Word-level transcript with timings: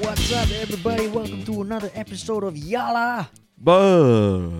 What's 0.00 0.32
up, 0.32 0.48
everybody? 0.52 1.08
Welcome 1.08 1.44
to 1.44 1.62
another 1.62 1.90
episode 1.92 2.44
of 2.44 2.56
Yah 2.56 2.92
Lah 2.92 3.26
But 3.58 4.50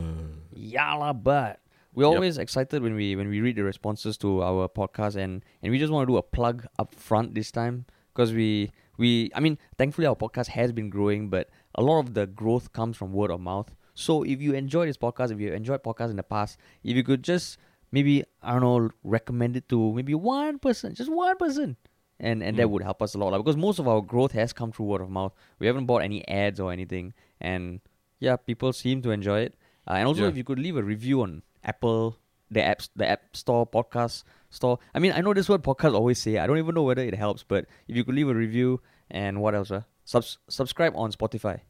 Yah 0.53 0.97
Lah 0.97 1.13
But. 1.13 1.61
We're 1.95 2.07
always 2.07 2.39
excited 2.39 2.83
when 2.83 2.97
we 2.97 3.15
when 3.15 3.29
we 3.29 3.41
read 3.41 3.55
the 3.55 3.63
responses 3.63 4.19
to 4.19 4.43
our 4.43 4.69
podcast, 4.69 5.15
and 5.15 5.45
and 5.63 5.71
we 5.71 5.79
just 5.79 5.93
want 5.93 6.09
to 6.09 6.13
do 6.13 6.17
a 6.17 6.23
plug 6.23 6.67
up 6.81 6.93
front 6.93 7.37
this 7.37 7.53
time 7.53 7.87
because 8.13 8.33
we 8.33 8.73
we 8.97 9.31
I 9.33 9.39
mean, 9.39 9.59
thankfully 9.79 10.09
our 10.09 10.17
podcast 10.17 10.49
has 10.49 10.73
been 10.73 10.91
growing, 10.91 11.31
but 11.31 11.51
a 11.77 11.83
lot 11.83 12.01
of 12.01 12.15
the 12.15 12.27
growth 12.27 12.73
comes 12.73 12.97
from 12.97 13.13
word 13.13 13.31
of 13.31 13.41
mouth. 13.41 13.73
So 13.95 14.25
if 14.25 14.43
you 14.43 14.55
enjoy 14.55 14.87
this 14.87 14.99
podcast, 14.99 15.31
if 15.31 15.39
you 15.39 15.53
enjoyed 15.53 15.85
podcasts 15.85 16.11
in 16.11 16.17
the 16.17 16.25
past, 16.25 16.59
if 16.83 16.97
you 16.97 17.05
could 17.05 17.23
just 17.23 17.59
maybe 17.93 18.25
I 18.43 18.59
don't 18.59 18.63
know 18.63 18.91
recommend 19.05 19.57
it 19.57 19.69
to 19.69 19.93
maybe 19.93 20.15
one 20.15 20.59
person, 20.59 20.97
just 20.97 21.13
one 21.13 21.37
person, 21.37 21.77
and 22.21 22.43
and 22.43 22.57
that 22.59 22.69
would 22.71 22.83
help 22.83 23.01
us 23.03 23.15
a 23.15 23.19
lot. 23.19 23.33
Like, 23.33 23.41
because 23.45 23.57
most 23.57 23.79
of 23.79 23.87
our 23.89 24.01
growth 24.01 24.33
has 24.33 24.53
come 24.53 24.73
through 24.73 24.87
word 24.87 25.01
of 25.01 25.11
mouth. 25.11 25.33
We 25.59 25.67
haven't 25.67 25.87
bought 25.87 26.03
any 26.03 26.27
ads 26.29 26.59
or 26.61 26.73
anything, 26.73 27.15
and 27.41 27.81
yeah, 28.19 28.37
people 28.37 28.73
seem 28.73 29.03
to 29.03 29.11
enjoy 29.11 29.41
it. 29.41 29.55
Uh, 29.87 29.93
and 29.95 30.07
also, 30.09 30.23
Yeah. 30.23 30.29
if 30.29 30.37
you 30.37 30.45
could 30.45 30.59
leave 30.59 30.77
a 30.77 30.83
review 30.83 31.23
on 31.23 31.43
Apple, 31.65 32.19
the 32.51 32.61
apps, 32.61 32.89
the 32.97 33.07
App 33.07 33.37
Store, 33.37 33.67
podcast 33.67 34.25
store. 34.51 34.79
I 34.95 34.99
mean, 34.99 35.13
I 35.13 35.21
know 35.21 35.33
this 35.35 35.49
word 35.49 35.63
podcast 35.63 35.95
always 35.95 36.19
say. 36.19 36.39
I 36.39 36.47
don't 36.47 36.59
even 36.59 36.75
know 36.75 36.83
whether 36.83 37.03
it 37.03 37.15
helps, 37.15 37.43
but 37.43 37.67
if 37.87 37.97
you 37.97 38.05
could 38.05 38.15
leave 38.15 38.29
a 38.29 38.35
review 38.35 38.81
and 39.11 39.41
what 39.41 39.55
else? 39.55 39.71
Uh? 39.71 39.83
Subs- 40.05 40.39
subscribe 40.49 40.97
on 40.97 41.13
Spotify, 41.13 41.61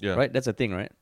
yeah, 0.00 0.14
right? 0.14 0.32
That's 0.32 0.46
a 0.46 0.52
thing, 0.52 0.72
right? 0.72 0.92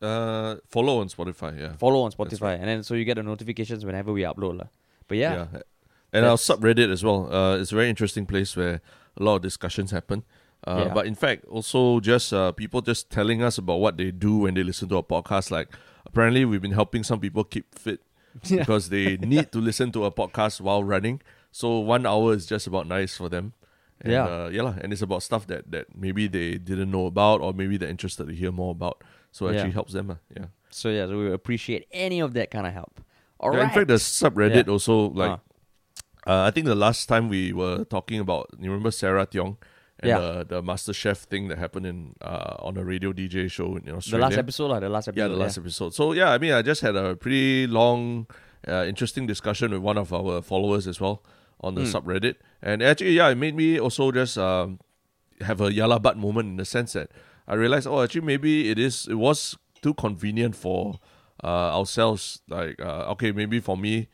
Uh, 0.00 0.56
follow 0.68 1.00
on 1.00 1.08
Spotify. 1.08 1.58
Yeah, 1.58 1.72
Follow 1.76 2.02
on 2.02 2.12
Spotify, 2.12 2.54
and 2.54 2.68
then 2.68 2.82
so 2.84 2.94
you 2.94 3.04
get 3.04 3.16
the 3.16 3.22
notifications 3.22 3.84
whenever 3.84 4.12
we 4.12 4.22
upload, 4.22 4.58
lah. 4.58 4.68
But 5.08 5.18
yeah, 5.18 5.46
And 6.12 6.24
our 6.24 6.36
That's- 6.36 6.48
subreddit 6.48 6.90
as 6.90 7.04
well. 7.04 7.32
Uh, 7.32 7.58
it's 7.58 7.72
a 7.72 7.74
very 7.74 7.88
interesting 7.90 8.24
place 8.26 8.56
where 8.56 8.80
a 9.16 9.22
lot 9.22 9.36
of 9.36 9.42
discussions 9.42 9.90
happen. 9.90 10.24
Uh, 10.66 10.84
Yeah. 10.86 10.94
But 10.94 11.06
in 11.06 11.14
fact, 11.14 11.44
also 11.46 12.00
just 12.00 12.32
uh, 12.32 12.52
people 12.52 12.80
just 12.80 13.10
telling 13.10 13.42
us 13.42 13.58
about 13.58 13.76
what 13.80 13.96
they 13.96 14.10
do 14.10 14.38
when 14.38 14.54
they 14.54 14.62
listen 14.64 14.88
to 14.88 14.96
a 14.96 15.02
podcast. 15.02 15.50
Like 15.50 15.68
apparently, 16.06 16.44
we've 16.44 16.62
been 16.62 16.72
helping 16.72 17.02
some 17.04 17.20
people 17.20 17.44
keep 17.44 17.74
fit 17.78 18.00
Yeah. 18.44 18.60
because 18.60 18.88
they 18.88 19.16
need 19.18 19.52
to 19.52 19.58
listen 19.60 19.92
to 19.92 20.04
a 20.04 20.10
podcast 20.10 20.60
while 20.60 20.82
running. 20.82 21.20
So 21.52 21.78
one 21.78 22.06
hour 22.06 22.34
is 22.34 22.46
just 22.46 22.66
about 22.66 22.86
nice 22.86 23.16
for 23.16 23.28
them. 23.28 23.52
And, 24.00 24.12
Yeah. 24.12 24.24
uh, 24.24 24.48
yeah, 24.52 24.74
and 24.80 24.92
it's 24.92 25.02
about 25.02 25.22
stuff 25.24 25.46
that, 25.48 25.70
that 25.72 25.86
maybe 25.96 26.26
they 26.28 26.56
didn't 26.56 26.90
know 26.90 27.06
about 27.06 27.40
or 27.40 27.52
maybe 27.52 27.76
they're 27.76 27.88
interested 27.88 28.28
to 28.28 28.34
hear 28.34 28.52
more 28.52 28.70
about. 28.72 29.02
So 29.32 29.46
it 29.48 29.52
Yeah. 29.52 29.58
actually 29.58 29.72
helps 29.72 29.92
them. 29.92 30.10
Uh, 30.10 30.14
yeah. 30.36 30.46
so 30.70 30.88
yeah, 30.88 31.06
so 31.06 31.18
we 31.18 31.32
appreciate 31.32 31.86
any 31.92 32.20
of 32.20 32.32
that 32.34 32.50
kind 32.50 32.66
of 32.66 32.72
help. 32.72 33.00
All 33.40 33.52
Yeah, 33.52 33.58
right. 33.60 33.68
In 33.68 33.74
fact, 33.74 33.88
the 33.88 33.94
subreddit 33.94 34.66
Yeah. 34.66 34.72
also 34.72 35.10
like 35.10 35.40
Uh. 36.28 36.42
I 36.48 36.50
think 36.50 36.66
the 36.66 36.74
last 36.76 37.06
time 37.08 37.28
we 37.28 37.52
were 37.52 37.84
talking 37.84 38.20
about 38.20 38.50
you 38.60 38.70
remember 38.70 38.90
Sarah 38.90 39.26
Tiong 39.26 39.56
and 40.00 40.08
Yeah. 40.10 40.18
the 40.20 40.44
the 40.44 40.62
Master 40.62 40.92
Chef 40.92 41.18
thing 41.32 41.48
that 41.48 41.58
happened 41.58 41.86
in 41.86 42.14
uh, 42.20 42.56
on 42.68 42.76
a 42.76 42.84
radio 42.84 43.12
DJ 43.12 43.48
show 43.50 43.76
in 43.76 43.88
Australia. 43.88 44.10
the 44.10 44.18
last 44.28 44.38
episode, 44.38 44.68
lah. 44.68 44.80
The 44.80 44.88
last 44.88 45.08
episode. 45.08 45.22
yeah, 45.22 45.28
the 45.28 45.40
last 45.44 45.56
episode. 45.58 45.90
So 45.94 46.12
yeah, 46.12 46.30
I 46.30 46.38
mean, 46.38 46.52
I 46.52 46.62
just 46.62 46.82
had 46.82 46.94
a 46.96 47.16
pretty 47.16 47.66
long, 47.66 48.26
uh, 48.68 48.84
interesting 48.86 49.26
discussion 49.26 49.72
with 49.72 49.80
one 49.82 49.98
of 49.98 50.12
our 50.12 50.42
followers 50.42 50.86
as 50.86 51.00
well 51.00 51.24
on 51.60 51.74
the 51.74 51.82
Hmm. 51.82 51.90
subreddit, 51.96 52.36
and 52.62 52.82
actually, 52.82 53.16
yeah, 53.18 53.28
it 53.34 53.38
made 53.40 53.56
me 53.56 53.80
also 53.80 54.12
just 54.12 54.38
um, 54.38 54.78
have 55.40 55.60
a 55.60 55.72
Yah 55.72 55.86
Lah 55.90 55.98
But 55.98 56.16
moment 56.16 56.46
in 56.52 56.56
the 56.56 56.64
sense 56.64 56.92
that 56.92 57.10
I 57.48 57.54
realized, 57.58 57.86
oh, 57.88 58.02
actually, 58.04 58.26
maybe 58.28 58.70
it 58.70 58.78
is, 58.78 59.08
it 59.10 59.18
was 59.18 59.56
too 59.82 59.94
convenient 59.94 60.54
for 60.54 61.00
uh, 61.42 61.74
ourselves. 61.74 62.42
Like, 62.46 62.78
uh, 62.78 63.10
okay, 63.18 63.32
maybe 63.32 63.58
for 63.58 63.74
me 63.76 64.06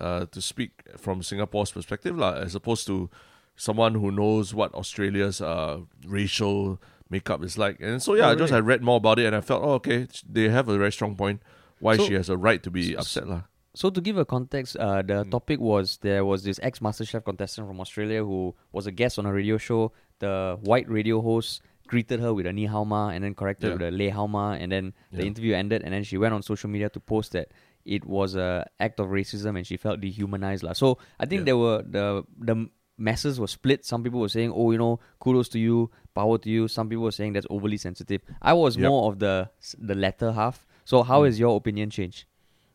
uh, 0.00 0.26
to 0.32 0.40
speak 0.40 0.70
from 0.96 1.22
Singapore's 1.22 1.70
perspective, 1.72 2.16
lah, 2.18 2.34
as 2.34 2.54
opposed 2.54 2.86
to 2.86 3.10
someone 3.56 3.94
who 3.94 4.10
knows 4.10 4.54
what 4.54 4.72
Australia's 4.74 5.40
uh, 5.40 5.80
racial 6.06 6.80
makeup 7.10 7.42
is 7.44 7.58
like. 7.58 7.76
And 7.80 8.02
so, 8.02 8.14
yeah, 8.14 8.28
Oh, 8.28 8.32
I 8.32 8.34
just? 8.34 8.52
I 8.52 8.60
read 8.60 8.82
more 8.82 8.96
about 8.96 9.18
it 9.18 9.26
and 9.26 9.36
I 9.36 9.40
felt, 9.42 9.62
oh, 9.62 9.74
okay, 9.74 10.06
they 10.28 10.48
have 10.48 10.68
a 10.68 10.78
very 10.78 10.92
strong 10.92 11.14
point 11.16 11.42
why 11.78 11.96
So- 11.96 12.04
she 12.06 12.14
has 12.14 12.28
a 12.28 12.36
right 12.36 12.62
to 12.62 12.70
be 12.70 12.92
so- 12.92 12.98
upset, 12.98 13.28
lah. 13.28 13.42
So 13.74 13.88
to 13.90 14.00
give 14.00 14.18
a 14.18 14.24
context, 14.24 14.76
uh, 14.76 15.02
the 15.02 15.22
Hmm. 15.22 15.30
topic 15.30 15.60
was 15.60 15.98
there 16.02 16.24
was 16.24 16.42
this 16.42 16.58
ex 16.60 16.80
MasterChef 16.80 17.22
contestant 17.24 17.68
from 17.68 17.78
Australia 17.78 18.24
who 18.24 18.54
was 18.72 18.86
a 18.86 18.90
guest 18.90 19.14
on 19.18 19.26
a 19.26 19.32
radio 19.32 19.58
show. 19.58 19.92
The 20.18 20.58
white 20.62 20.88
radio 20.90 21.20
host 21.22 21.62
greeted 21.86 22.18
her 22.18 22.34
with 22.34 22.46
a 22.46 22.52
ni 22.52 22.66
hao 22.66 22.82
ma 22.82 23.10
and 23.14 23.22
then 23.22 23.34
corrected 23.34 23.70
Yeah. 23.70 23.76
with 23.78 23.86
a 23.86 23.90
le 23.94 24.10
hao 24.10 24.26
ma, 24.26 24.52
and 24.58 24.72
then 24.74 24.92
the 25.12 25.22
Yeah. 25.22 25.30
interview 25.30 25.54
ended, 25.54 25.82
and 25.86 25.94
then 25.94 26.02
she 26.02 26.18
went 26.18 26.34
on 26.34 26.42
social 26.42 26.68
media 26.68 26.88
to 26.90 26.98
post 26.98 27.30
that 27.32 27.52
it 27.84 28.04
was 28.04 28.34
a 28.34 28.66
act 28.78 29.00
of 29.00 29.08
racism 29.08 29.56
and 29.56 29.66
she 29.66 29.76
felt 29.76 30.00
dehumanized. 30.00 30.62
lah. 30.62 30.72
So 30.74 30.98
I 31.18 31.26
think 31.26 31.40
Yeah. 31.40 31.44
there 31.44 31.56
were 31.56 31.82
the 31.82 32.24
the 32.38 32.68
masses 32.98 33.40
were 33.40 33.46
split. 33.48 33.84
Some 33.84 34.02
people 34.02 34.20
were 34.20 34.28
saying, 34.28 34.52
"Oh, 34.54 34.70
you 34.72 34.78
know, 34.78 35.00
kudos 35.20 35.48
to 35.50 35.58
you, 35.58 35.90
power 36.14 36.36
to 36.38 36.50
you." 36.50 36.68
Some 36.68 36.88
people 36.88 37.04
were 37.04 37.12
saying 37.16 37.32
that's 37.32 37.46
overly 37.48 37.78
sensitive. 37.78 38.20
I 38.42 38.52
was 38.52 38.76
Yep. 38.76 38.88
more 38.88 39.10
of 39.12 39.18
the 39.18 39.48
the 39.78 39.94
latter 39.94 40.32
half. 40.32 40.66
So 40.84 41.02
how 41.02 41.22
Mm. 41.22 41.26
has 41.26 41.38
your 41.40 41.56
opinion 41.56 41.88
changed? 41.90 42.24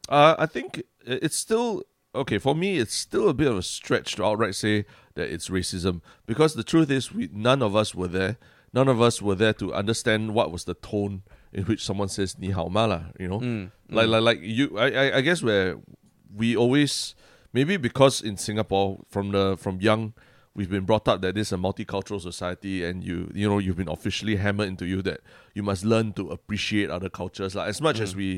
Uh, 0.09 0.35
I 0.39 0.45
think 0.45 0.83
it's 1.05 1.35
still 1.37 1.83
okay 2.13 2.37
for 2.37 2.55
me. 2.55 2.77
It's 2.77 2.95
still 2.95 3.27
a 3.29 3.33
bit 3.33 3.47
of 3.47 3.57
a 3.57 3.63
stretch 3.63 4.15
to 4.15 4.23
outright 4.25 4.55
say 4.55 4.85
that 5.15 5.29
it's 5.29 5.49
racism 5.49 6.01
because 6.25 6.53
the 6.55 6.63
truth 6.63 6.89
is, 6.89 7.11
we 7.13 7.29
none 7.33 7.61
of 7.61 7.75
us 7.75 7.93
were 7.93 8.07
there. 8.07 8.37
None 8.73 8.87
of 8.87 8.99
us 9.01 9.21
were 9.21 9.35
there 9.35 9.53
to 9.53 9.73
understand 9.73 10.33
what 10.33 10.51
was 10.51 10.63
the 10.65 10.73
tone 10.75 11.23
in 11.55 11.63
which 11.65 11.81
someone 11.87 12.09
says 12.11 12.37
"ni 12.37 12.51
hao 12.51 12.67
ma" 12.67 12.83
lah, 12.85 13.03
You 13.19 13.27
know, 13.31 13.39
Mm, 13.39 13.71
like 13.89 14.07
like 14.11 14.21
like 14.29 14.39
you. 14.43 14.77
I, 14.77 14.87
I 14.91 15.05
I 15.17 15.21
guess 15.21 15.39
where 15.41 15.77
we 16.35 16.55
always 16.55 17.15
maybe 17.53 17.77
because 17.79 18.19
in 18.21 18.35
Singapore 18.37 18.99
from 19.09 19.31
the 19.31 19.55
from 19.57 19.79
young 19.79 20.11
we've 20.55 20.69
been 20.69 20.83
brought 20.85 21.07
up 21.07 21.21
that 21.21 21.35
this 21.35 21.47
is 21.47 21.53
a 21.53 21.57
multicultural 21.57 22.19
society 22.19 22.83
and 22.83 23.03
you 23.03 23.31
you 23.33 23.47
know 23.47 23.59
you've 23.59 23.75
been 23.79 23.89
officially 23.97 24.35
hammered 24.35 24.67
into 24.67 24.85
you 24.85 25.01
that 25.01 25.19
you 25.53 25.63
must 25.63 25.83
learn 25.83 26.11
to 26.13 26.31
appreciate 26.31 26.89
other 26.89 27.09
cultures 27.09 27.55
like 27.55 27.67
as 27.69 27.79
much 27.81 27.99
Mm. 27.99 28.03
as 28.03 28.15
we 28.15 28.29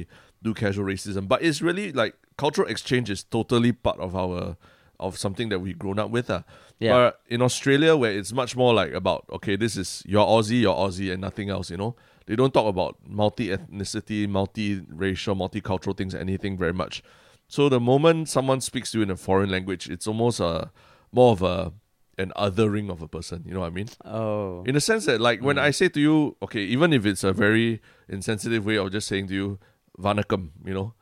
do 0.46 0.54
casual 0.54 0.86
racism 0.86 1.28
but 1.28 1.42
it's 1.42 1.62
really 1.62 1.92
like 1.92 2.14
cultural 2.38 2.68
exchange 2.70 3.10
is 3.10 3.24
totally 3.24 3.72
part 3.72 4.00
of 4.00 4.16
our 4.16 4.58
of 5.00 5.18
something 5.18 5.50
that 5.50 5.60
we've 5.60 5.78
grown 5.78 5.98
up 6.00 6.10
with 6.10 6.30
uh. 6.30 6.42
Yeah. 6.80 6.94
but 6.94 7.22
in 7.30 7.42
australia 7.42 7.96
where 7.96 8.14
it's 8.20 8.34
much 8.34 8.56
more 8.56 8.74
like 8.74 8.94
about 8.94 9.26
okay 9.38 9.56
this 9.56 9.78
is 9.78 10.04
you're 10.06 10.26
aussie 10.26 10.62
you're 10.62 10.74
aussie 10.86 11.12
and 11.14 11.22
nothing 11.22 11.50
else 11.50 11.70
you 11.74 11.78
know 11.78 11.96
they 12.28 12.36
don't 12.36 12.54
talk 12.54 12.68
about 12.68 12.98
multi-ethnicity 13.08 14.28
multi-racial 14.28 15.36
multicultural 15.36 15.96
things 15.98 16.14
anything 16.14 16.58
very 16.58 16.74
much 16.74 17.02
so 17.48 17.70
the 17.70 17.80
moment 17.80 18.30
someone 18.30 18.62
speaks 18.62 18.92
to 18.92 19.00
you 19.00 19.04
in 19.04 19.10
a 19.10 19.16
foreign 19.18 19.50
language 19.50 19.90
it's 19.90 20.08
almost 20.08 20.40
a 20.40 20.70
more 21.12 21.32
of 21.32 21.42
a 21.42 21.72
an 22.20 22.32
othering 22.36 22.90
of 22.90 23.02
a 23.02 23.08
person 23.08 23.44
you 23.46 23.54
know 23.54 23.60
what 23.62 23.68
i 23.68 23.70
mean 23.70 23.88
Oh. 24.04 24.64
in 24.66 24.74
the 24.74 24.82
sense 24.82 25.06
that 25.06 25.22
like 25.22 25.40
when 25.42 25.58
I 25.60 25.72
say 25.72 25.88
to 25.90 26.00
you, 26.00 26.36
okay, 26.42 26.62
even 26.62 26.92
if 26.94 27.06
it's 27.06 27.24
a 27.24 27.32
very 27.32 27.80
insensitive 28.10 28.66
way 28.66 28.78
of 28.78 28.92
just 28.92 29.08
saying 29.08 29.28
to 29.28 29.34
you, 29.36 29.60
Vanakam, 30.00 30.50
you 30.66 30.74
know, 30.74 30.94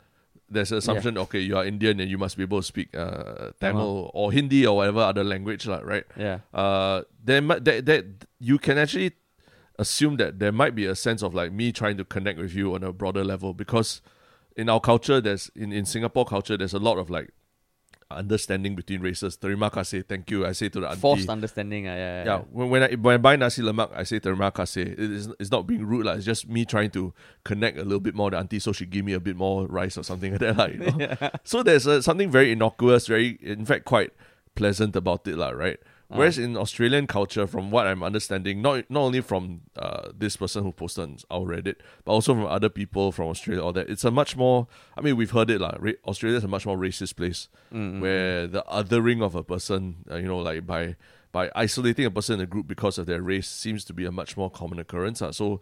there's 0.49 0.71
an 0.73 0.77
assumption, 0.79 1.17
okay, 1.17 1.39
you 1.39 1.55
are 1.57 1.65
Indian 1.65 1.99
and 2.01 2.09
you 2.11 2.17
must 2.17 2.35
be 2.37 2.43
able 2.43 2.59
to 2.59 2.67
speak 2.67 2.89
uh, 2.95 3.51
Tamil 3.61 4.11
or 4.13 4.31
Hindi 4.33 4.67
or 4.67 4.75
whatever 4.77 4.99
other 4.99 5.23
language, 5.23 5.65
like, 5.67 5.85
right? 5.85 6.03
Yeah. 6.17 6.39
Uh, 6.53 7.03
there 7.23 7.39
that, 7.41 7.85
that 7.85 8.03
you 8.39 8.57
can 8.59 8.77
actually 8.77 9.13
assume 9.77 10.17
that 10.17 10.39
there 10.39 10.51
might 10.51 10.75
be 10.75 10.85
a 10.85 10.95
sense 10.95 11.21
of 11.21 11.33
like 11.33 11.51
me 11.51 11.71
trying 11.71 11.97
to 11.97 12.05
connect 12.05 12.39
with 12.39 12.53
you 12.53 12.73
on 12.75 12.83
a 12.83 12.91
broader 12.93 13.23
level 13.23 13.53
because 13.53 14.01
in 14.55 14.69
our 14.69 14.79
culture, 14.79 15.19
there's 15.19 15.51
in, 15.55 15.71
in 15.71 15.85
Singapore 15.85 16.25
culture, 16.25 16.57
there's 16.57 16.73
a 16.73 16.79
lot 16.79 16.97
of 16.97 17.09
like 17.09 17.31
understanding 18.11 18.75
between 18.75 19.01
races. 19.01 19.35
Terima 19.37 19.69
kasih, 19.69 20.07
thank 20.07 20.29
you. 20.31 20.45
I 20.45 20.53
say 20.53 20.69
to 20.69 20.79
the 20.79 20.87
auntie. 20.87 21.01
Forced 21.01 21.29
understanding. 21.29 21.87
Uh, 21.87 21.91
yeah, 21.91 22.23
yeah, 22.23 22.25
Yeah, 22.25 22.41
when, 22.51 22.69
when 22.69 22.83
I 22.83 22.95
when 22.95 23.15
I 23.15 23.17
buy 23.17 23.35
nasi 23.35 23.61
lemak, 23.61 23.91
I 23.95 24.03
say 24.03 24.19
terima 24.19 24.51
kasih. 24.51 24.93
It 24.93 24.99
is 24.99 25.29
it's 25.39 25.51
not 25.51 25.67
being 25.67 25.85
rude, 25.85 26.05
like, 26.05 26.17
It's 26.17 26.25
just 26.25 26.47
me 26.47 26.65
trying 26.65 26.91
to 26.91 27.13
connect 27.43 27.77
a 27.77 27.83
little 27.83 27.99
bit 27.99 28.15
more. 28.15 28.31
The 28.31 28.37
auntie, 28.37 28.59
so 28.59 28.71
she 28.71 28.85
give 28.85 29.05
me 29.05 29.13
a 29.13 29.19
bit 29.19 29.35
more 29.35 29.67
rice 29.67 29.97
or 29.97 30.03
something 30.03 30.31
like 30.31 30.41
that, 30.41 30.57
like, 30.63 30.73
you 30.73 30.79
know? 30.79 31.29
So 31.43 31.63
there's 31.63 31.85
a, 31.85 32.01
something 32.01 32.31
very 32.31 32.51
innocuous, 32.51 33.07
very 33.07 33.37
in 33.41 33.65
fact 33.65 33.85
quite 33.85 34.11
pleasant 34.55 34.95
about 34.95 35.27
it, 35.27 35.37
like, 35.37 35.55
right? 35.55 35.79
Whereas 36.07 36.37
in 36.37 36.55
Australian 36.55 37.07
culture, 37.07 37.47
from 37.47 37.71
what 37.71 37.87
I'm 37.87 38.03
understanding, 38.03 38.61
not 38.61 38.85
not 38.89 39.01
only 39.01 39.21
from 39.21 39.61
uh, 39.75 40.09
this 40.15 40.37
person 40.37 40.63
who 40.63 40.71
posted 40.71 41.03
on 41.03 41.17
our 41.31 41.45
Reddit, 41.47 41.77
but 42.05 42.11
also 42.11 42.33
from 42.35 42.45
other 42.45 42.69
people 42.69 43.11
from 43.11 43.27
Australia, 43.29 43.63
all 43.63 43.73
that, 43.73 43.89
it's 43.89 44.03
a 44.05 44.11
much 44.11 44.37
more. 44.37 44.67
I 44.95 45.01
mean, 45.01 45.15
we've 45.17 45.31
heard 45.31 45.49
it, 45.49 45.59
like 45.59 45.75
ra- 45.79 45.99
Australia 46.07 46.37
is 46.37 46.43
a 46.43 46.47
much 46.47 46.65
more 46.65 46.77
racist 46.77 47.15
place 47.15 47.49
where 48.01 48.45
the 48.47 48.63
othering 48.71 49.23
of 49.23 49.33
a 49.35 49.43
person, 49.43 50.05
uh, 50.11 50.17
you 50.17 50.27
know, 50.27 50.37
like 50.39 50.65
by 50.67 50.95
by 51.31 51.49
isolating 51.55 52.05
a 52.05 52.11
person 52.11 52.35
in 52.35 52.41
a 52.41 52.45
group 52.45 52.67
because 52.67 52.97
of 52.99 53.07
their 53.07 53.21
race, 53.21 53.47
seems 53.49 53.83
to 53.85 53.93
be 53.93 54.05
a 54.05 54.11
much 54.11 54.37
more 54.37 54.49
common 54.51 54.79
occurrence. 54.79 55.21
ah. 55.21 55.31
So 55.31 55.59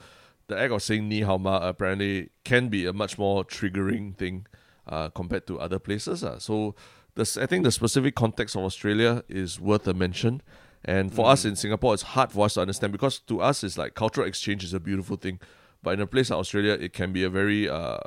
the 0.47 0.59
act 0.59 0.71
of 0.73 0.83
saying 0.83 1.07
ni 1.07 1.21
hao 1.21 1.37
ma 1.37 1.57
apparently 1.69 2.29
can 2.43 2.67
be 2.67 2.85
a 2.85 2.91
much 2.93 3.17
more 3.17 3.45
triggering 3.45 4.13
thing 4.17 4.45
uh, 4.87 5.07
compared 5.09 5.47
to 5.47 5.57
other 5.59 5.79
places. 5.79 6.21
ah. 6.23 6.37
So 6.37 6.75
the, 7.15 7.39
I 7.41 7.45
think 7.45 7.63
the 7.63 7.71
specific 7.71 8.15
context 8.15 8.55
of 8.55 8.63
Australia 8.63 9.23
is 9.29 9.59
worth 9.59 9.87
a 9.87 9.93
mention. 9.93 10.41
And 10.85 11.13
for 11.13 11.29
us 11.29 11.45
in 11.45 11.55
Singapore, 11.55 11.93
it's 11.93 12.03
hard 12.03 12.31
for 12.31 12.45
us 12.45 12.55
to 12.55 12.61
understand 12.61 12.91
because 12.91 13.19
to 13.27 13.41
us, 13.41 13.63
it's 13.63 13.77
like 13.77 13.93
cultural 13.95 14.27
exchange 14.27 14.63
is 14.63 14.73
a 14.73 14.79
beautiful 14.79 15.15
thing. 15.15 15.39
But 15.81 15.93
in 15.95 16.01
a 16.01 16.07
place 16.07 16.29
like 16.29 16.39
Australia, 16.39 16.73
it 16.73 16.91
can 16.93 17.13
be 17.13 17.23
a 17.23 17.29
very, 17.29 17.69
uh, 17.69 17.99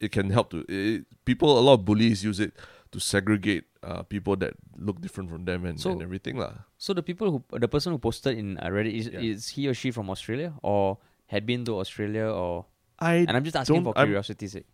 it 0.00 0.12
can 0.12 0.30
help 0.30 0.50
to, 0.50 0.64
it, 0.68 1.06
people, 1.24 1.58
a 1.58 1.60
lot 1.60 1.74
of 1.74 1.84
bullies 1.84 2.24
use 2.24 2.40
it 2.40 2.52
to 2.90 3.00
segregate 3.00 3.64
uh, 3.82 4.02
people 4.02 4.36
that 4.36 4.54
look 4.76 5.00
different 5.00 5.30
from 5.30 5.44
them 5.46 5.64
and, 5.64 5.80
So- 5.80 5.92
and 5.92 6.02
everything 6.02 6.36
lah. 6.36 6.52
So 6.76 6.92
the 6.92 7.02
people 7.02 7.30
who 7.30 7.58
the 7.58 7.68
person 7.68 7.92
who 7.92 7.98
posted 7.98 8.36
in 8.36 8.58
uh, 8.58 8.66
Reddit 8.66 8.92
is, 8.92 9.06
Yeah. 9.08 9.20
is 9.20 9.48
he 9.50 9.68
or 9.68 9.74
she 9.74 9.90
from 9.92 10.10
Australia 10.10 10.52
or 10.62 10.98
had 11.26 11.46
been 11.46 11.64
to 11.64 11.78
Australia 11.78 12.26
or 12.26 12.66
I 12.98 13.14
and 13.26 13.30
I'm 13.36 13.44
just 13.44 13.56
asking 13.56 13.82
for 13.84 13.94
curiosity's 13.94 14.52
sake. 14.52 14.66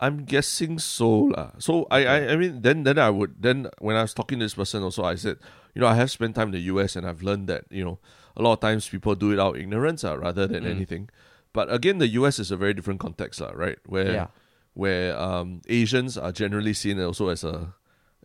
I'm 0.00 0.24
guessing 0.24 0.78
so 0.78 1.34
lah. 1.34 1.50
So 1.58 1.86
I, 1.90 2.06
I 2.06 2.16
I 2.32 2.36
mean 2.38 2.62
then 2.62 2.84
then 2.86 2.98
I 2.98 3.10
would 3.10 3.42
then 3.42 3.66
when 3.82 3.96
I 3.98 4.02
was 4.06 4.14
talking 4.14 4.38
to 4.38 4.44
this 4.46 4.54
person 4.54 4.82
also 4.86 5.02
I 5.02 5.16
said 5.18 5.38
you 5.74 5.80
know 5.82 5.88
I 5.90 5.94
have 5.98 6.10
spent 6.10 6.34
time 6.38 6.54
in 6.54 6.56
the 6.58 6.66
U.S. 6.74 6.94
and 6.94 7.02
I've 7.06 7.22
learned 7.22 7.48
that 7.50 7.66
you 7.70 7.82
know 7.84 7.98
a 8.38 8.42
lot 8.42 8.52
of 8.54 8.60
times 8.62 8.86
people 8.88 9.14
do 9.18 9.32
it 9.34 9.40
out 9.42 9.56
of 9.56 9.60
ignorance 9.60 10.04
uh, 10.06 10.14
rather 10.18 10.46
than 10.46 10.62
Mm. 10.62 10.70
anything. 10.70 11.04
But 11.52 11.66
again, 11.72 11.98
the 11.98 12.06
U.S. 12.22 12.38
is 12.38 12.54
a 12.54 12.56
very 12.56 12.74
different 12.74 13.00
context 13.02 13.40
lah, 13.42 13.50
right? 13.58 13.78
Where 13.90 14.12
Yeah. 14.12 14.28
where 14.78 15.18
um, 15.18 15.62
Asians 15.66 16.14
are 16.14 16.30
generally 16.30 16.74
seen 16.78 17.02
also 17.02 17.28
as 17.34 17.42
a 17.42 17.74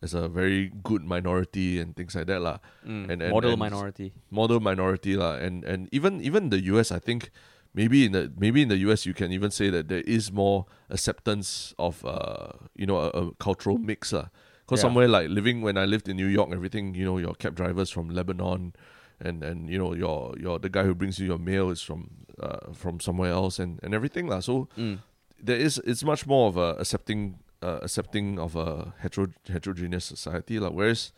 as 0.05 0.13
a 0.13 0.27
very 0.29 0.69
good 0.83 1.01
minority 1.07 1.79
and 1.81 1.95
things 1.97 2.13
like 2.13 2.27
that 2.27 2.43
lah. 2.43 2.59
Mm, 2.85 3.09
And- 3.09 3.21
and- 3.25 3.31
model 3.33 3.57
and- 3.57 3.63
minority. 3.65 4.13
model 4.29 4.59
minority 4.61 5.17
lah, 5.17 5.41
and 5.41 5.65
and 5.65 5.89
even 5.89 6.21
even 6.21 6.53
the 6.53 6.61
US, 6.75 6.91
I 6.93 6.99
think 7.01 7.31
maybe 7.73 8.05
in 8.05 8.11
the 8.11 8.31
maybe 8.37 8.61
in 8.61 8.69
the 8.69 8.77
US 8.87 9.05
you 9.05 9.13
can 9.13 9.31
even 9.31 9.51
say 9.51 9.69
that 9.69 9.87
there 9.89 10.01
is 10.05 10.31
more 10.31 10.65
acceptance 10.89 11.73
of 11.77 12.05
uh 12.05 12.53
you 12.75 12.85
know 12.85 12.97
a, 12.97 13.07
a 13.09 13.31
cultural 13.35 13.77
mix 13.77 14.13
lah. 14.13 14.27
Because 14.65 14.79
Yeah. 14.79 14.87
somewhere 14.87 15.07
like 15.07 15.27
living 15.29 15.61
when 15.61 15.77
I 15.77 15.85
lived 15.85 16.07
in 16.07 16.15
New 16.15 16.27
York, 16.27 16.49
everything 16.53 16.95
you 16.95 17.03
know 17.05 17.17
your 17.19 17.33
cab 17.35 17.55
drivers 17.55 17.89
from 17.91 18.09
Lebanon, 18.09 18.73
and 19.19 19.43
and 19.43 19.69
you 19.69 19.77
know 19.77 19.93
your 19.93 20.33
your 20.39 20.59
the 20.59 20.69
guy 20.69 20.83
who 20.83 20.95
brings 20.95 21.19
you 21.19 21.27
your 21.27 21.39
mail 21.39 21.69
is 21.69 21.81
from 21.81 22.09
uh 22.39 22.71
from 22.73 22.99
somewhere 22.99 23.31
else 23.31 23.59
and 23.59 23.79
and 23.83 23.93
everything 23.93 24.27
lah. 24.27 24.39
So 24.39 24.67
Mm. 24.77 24.99
there 25.43 25.59
is 25.59 25.81
it's 25.83 26.03
much 26.03 26.25
more 26.25 26.47
of 26.47 26.55
a 26.57 26.69
accepting 26.79 27.35
uh, 27.61 27.79
accepting 27.83 28.39
of 28.39 28.55
a 28.55 28.93
hetero, 29.03 29.27
heterogeneous 29.51 30.05
society 30.05 30.59
like 30.59 30.71
whereas 30.73 31.11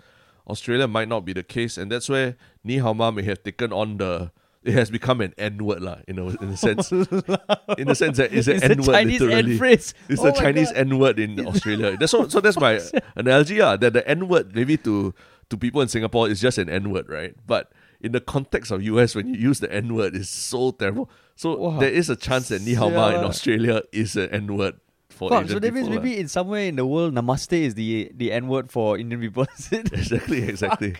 Australia 0.47 0.87
might 0.87 1.07
not 1.09 1.25
be 1.25 1.33
the 1.33 1.43
case 1.43 1.77
and 1.77 1.91
that's 1.91 2.09
where 2.09 2.35
Ni 2.63 2.77
Hao 2.77 2.93
Ma 2.93 3.09
may 3.11 3.23
have 3.23 3.41
taken 3.43 3.73
on 3.73 3.97
the 3.97 4.31
it 4.65 4.73
has 4.73 4.89
become 4.89 5.21
an 5.21 5.33
N 5.37 5.63
word 5.63 5.81
lah 5.81 5.97
in 6.07 6.17
a 6.19 6.25
in 6.41 6.49
a 6.49 6.57
sense 6.57 6.91
in 7.77 7.85
the 7.87 7.95
sense 7.95 8.17
that 8.17 8.33
it's 8.33 8.47
an 8.47 8.55
It's 8.57 8.63
a 8.65 8.71
N 8.71 8.77
word 8.81 8.93
Chinese 8.93 9.21
literally 9.21 9.51
end 9.51 9.57
phrase. 9.59 9.93
it's 10.09 10.21
Oh 10.21 10.27
a 10.27 10.33
Chinese 10.33 10.71
N 10.73 10.97
word 10.99 11.19
in 11.19 11.39
Australia 11.51 11.95
that's 11.97 12.11
so 12.11 12.27
so 12.27 12.41
that's 12.41 12.59
my 12.59 12.81
analogy 13.15 13.61
ah 13.61 13.77
that 13.77 13.93
the 13.93 14.01
N 14.07 14.27
word 14.27 14.55
maybe 14.55 14.77
to 14.77 15.13
to 15.49 15.57
people 15.57 15.81
in 15.81 15.87
Singapore 15.87 16.27
is 16.27 16.41
just 16.41 16.57
an 16.57 16.69
N 16.69 16.89
word 16.89 17.07
right 17.07 17.35
but 17.45 17.71
in 18.01 18.11
the 18.11 18.19
context 18.21 18.71
of 18.71 18.81
US 18.83 19.13
when 19.15 19.27
you 19.29 19.35
use 19.39 19.59
the 19.61 19.71
N 19.71 19.93
word 19.95 20.15
is 20.15 20.29
so 20.29 20.71
terrible 20.71 21.09
so 21.35 21.55
Wow. 21.57 21.79
there 21.79 21.91
is 21.91 22.09
a 22.09 22.15
chance 22.15 22.49
that 22.49 22.61
Ni 22.61 22.73
Hao 22.73 22.89
Ma 22.89 23.09
in 23.09 23.23
Australia 23.23 23.83
is 23.91 24.15
an 24.15 24.29
N 24.31 24.55
word 24.57 24.75
for 25.09 25.29
Fuck, 25.29 25.45
Asian 25.45 25.55
so 25.55 25.59
that 25.59 25.73
means 25.73 25.87
people, 25.87 25.95
lah. 25.95 26.03
maybe 26.03 26.19
in 26.19 26.27
somewhere 26.27 26.63
in 26.67 26.75
the 26.75 26.85
world, 26.85 27.13
Namaste 27.15 27.53
is 27.55 27.73
the 27.75 28.11
the 28.15 28.33
N 28.35 28.47
word 28.51 28.67
for 28.71 28.97
Indian 28.99 29.21
people. 29.21 29.47
exactly, 29.71 30.43
exactly. 30.43 30.95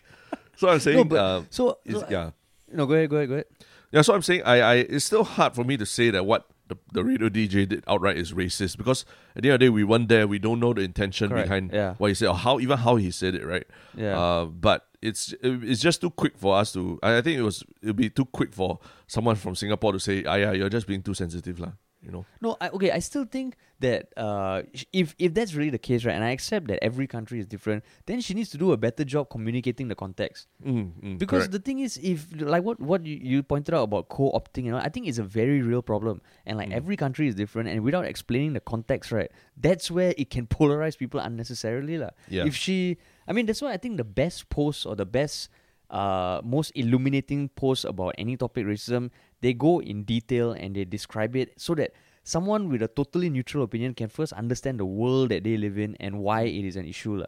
So 0.56 0.70
I'm 0.72 0.80
saying, 0.80 0.98
no, 0.98 1.04
but 1.04 1.20
uh, 1.20 1.42
so, 1.52 1.80
so 1.84 2.06
yeah, 2.10 2.32
no, 2.76 2.86
go 2.86 2.94
ahead, 2.94 3.10
go 3.10 3.18
ahead, 3.18 3.30
go 3.30 3.36
ahead. 3.36 3.46
yeah. 3.92 4.02
So 4.02 4.14
I'm 4.14 4.22
saying, 4.22 4.44
I, 4.44 4.60
I, 4.60 4.76
it's 4.76 5.06
still 5.06 5.24
hard 5.24 5.56
for 5.56 5.64
me 5.64 5.78
to 5.78 5.86
say 5.86 6.10
that 6.12 6.26
what 6.26 6.48
the, 6.68 6.78
the 6.94 7.04
radio 7.04 7.30
DJ 7.30 7.68
did 7.68 7.84
outright 7.88 8.18
is 8.18 8.34
racist 8.34 8.78
because 8.78 9.06
at 9.36 9.44
the 9.44 9.50
end 9.50 9.56
of 9.56 9.60
the 9.60 9.66
day, 9.66 9.70
we 9.70 9.84
weren't 9.84 10.10
there. 10.10 10.28
We 10.28 10.40
don't 10.40 10.60
know 10.60 10.74
the 10.74 10.82
intention 10.82 11.30
Correct, 11.30 11.48
behind 11.48 11.72
yeah. 11.72 11.94
what 11.98 12.08
he 12.08 12.14
said 12.14 12.30
or 12.30 12.36
how 12.36 12.60
even 12.60 12.78
how 12.78 12.96
he 12.96 13.12
said 13.12 13.36
it, 13.36 13.46
right? 13.46 13.66
Yeah. 13.96 14.20
Uh, 14.20 14.46
but 14.46 14.88
it's 15.02 15.34
it's 15.42 15.82
just 15.82 16.02
too 16.02 16.10
quick 16.10 16.38
for 16.38 16.56
us 16.58 16.74
to. 16.74 17.00
I 17.04 17.22
think 17.22 17.38
it 17.38 17.44
was 17.44 17.64
it'd 17.84 17.96
be 17.96 18.10
too 18.10 18.26
quick 18.26 18.54
for 18.54 18.80
someone 19.08 19.36
from 19.36 19.56
Singapore 19.56 19.92
to 19.94 20.00
say, 20.00 20.24
"Ah, 20.26 20.36
yeah, 20.36 20.52
you're 20.52 20.70
just 20.70 20.88
being 20.88 21.04
too 21.04 21.14
sensitive, 21.14 21.60
lah." 21.60 21.74
You 22.02 22.12
know. 22.12 22.26
No, 22.42 22.58
I, 22.60 22.70
okay. 22.70 22.92
I 22.92 23.00
still 23.00 23.26
think 23.26 23.56
that 23.80 24.08
uh, 24.18 24.64
if 24.94 25.16
if 25.20 25.34
that's 25.34 25.54
really 25.54 25.70
the 25.70 25.78
case, 25.78 26.06
right, 26.06 26.16
and 26.16 26.24
I 26.24 26.30
accept 26.32 26.68
that 26.68 26.80
every 26.84 27.08
country 27.08 27.40
is 27.40 27.46
different, 27.46 27.84
then 28.06 28.22
she 28.22 28.34
needs 28.34 28.50
to 28.52 28.58
do 28.58 28.72
a 28.72 28.78
better 28.78 29.04
job 29.04 29.30
communicating 29.30 29.90
the 29.90 29.96
context. 29.96 30.48
Mm, 30.66 30.92
mm, 30.96 31.18
Because 31.20 31.44
correct. 31.48 31.52
the 31.52 31.60
thing 31.60 31.80
is, 31.80 31.98
if 32.02 32.28
like 32.40 32.64
what 32.64 32.80
what 32.80 33.06
you, 33.06 33.20
you 33.22 33.44
pointed 33.44 33.76
out 33.76 33.84
about 33.84 34.08
co-opting, 34.08 34.64
you 34.66 34.72
know, 34.72 34.78
I 34.80 34.88
think 34.88 35.08
it's 35.08 35.20
a 35.20 35.24
very 35.28 35.62
real 35.62 35.82
problem, 35.82 36.22
and 36.46 36.58
like 36.58 36.70
Mm. 36.70 36.80
every 36.80 36.96
country 36.96 37.28
is 37.28 37.36
different, 37.36 37.68
and 37.68 37.84
without 37.84 38.06
explaining 38.06 38.54
the 38.54 38.62
context, 38.64 39.12
right, 39.12 39.30
that's 39.60 39.92
where 39.92 40.14
it 40.18 40.30
can 40.30 40.48
polarize 40.56 40.98
people 40.98 41.20
unnecessarily, 41.20 41.98
lah. 42.00 42.12
Yeah. 42.32 42.46
If 42.48 42.56
she, 42.56 42.96
I 43.28 43.34
mean, 43.34 43.46
that's 43.46 43.62
why 43.62 43.74
I 43.74 43.78
think 43.78 43.98
the 43.98 44.08
best 44.08 44.48
post 44.50 44.86
or 44.88 44.96
the 44.96 45.06
best, 45.06 45.50
uh, 45.92 46.40
most 46.44 46.72
illuminating 46.76 47.50
post 47.60 47.84
about 47.86 48.16
any 48.18 48.38
topic 48.38 48.66
racism, 48.66 49.12
they 49.42 49.54
go 49.54 49.82
in 49.82 50.04
detail 50.04 50.52
and 50.56 50.76
they 50.76 50.86
describe 50.86 51.36
it 51.36 51.54
so 51.60 51.76
that 51.76 51.92
someone 52.26 52.68
with 52.74 52.82
a 52.82 52.90
totally 52.90 53.30
neutral 53.30 53.64
opinion 53.64 53.94
can 53.94 54.10
first 54.10 54.34
understand 54.34 54.82
the 54.82 54.86
world 54.86 55.30
that 55.30 55.46
they 55.46 55.56
live 55.56 55.78
in 55.78 55.96
and 56.02 56.20
why 56.20 56.42
it 56.50 56.66
is 56.66 56.76
an 56.76 56.84
issue. 56.90 57.24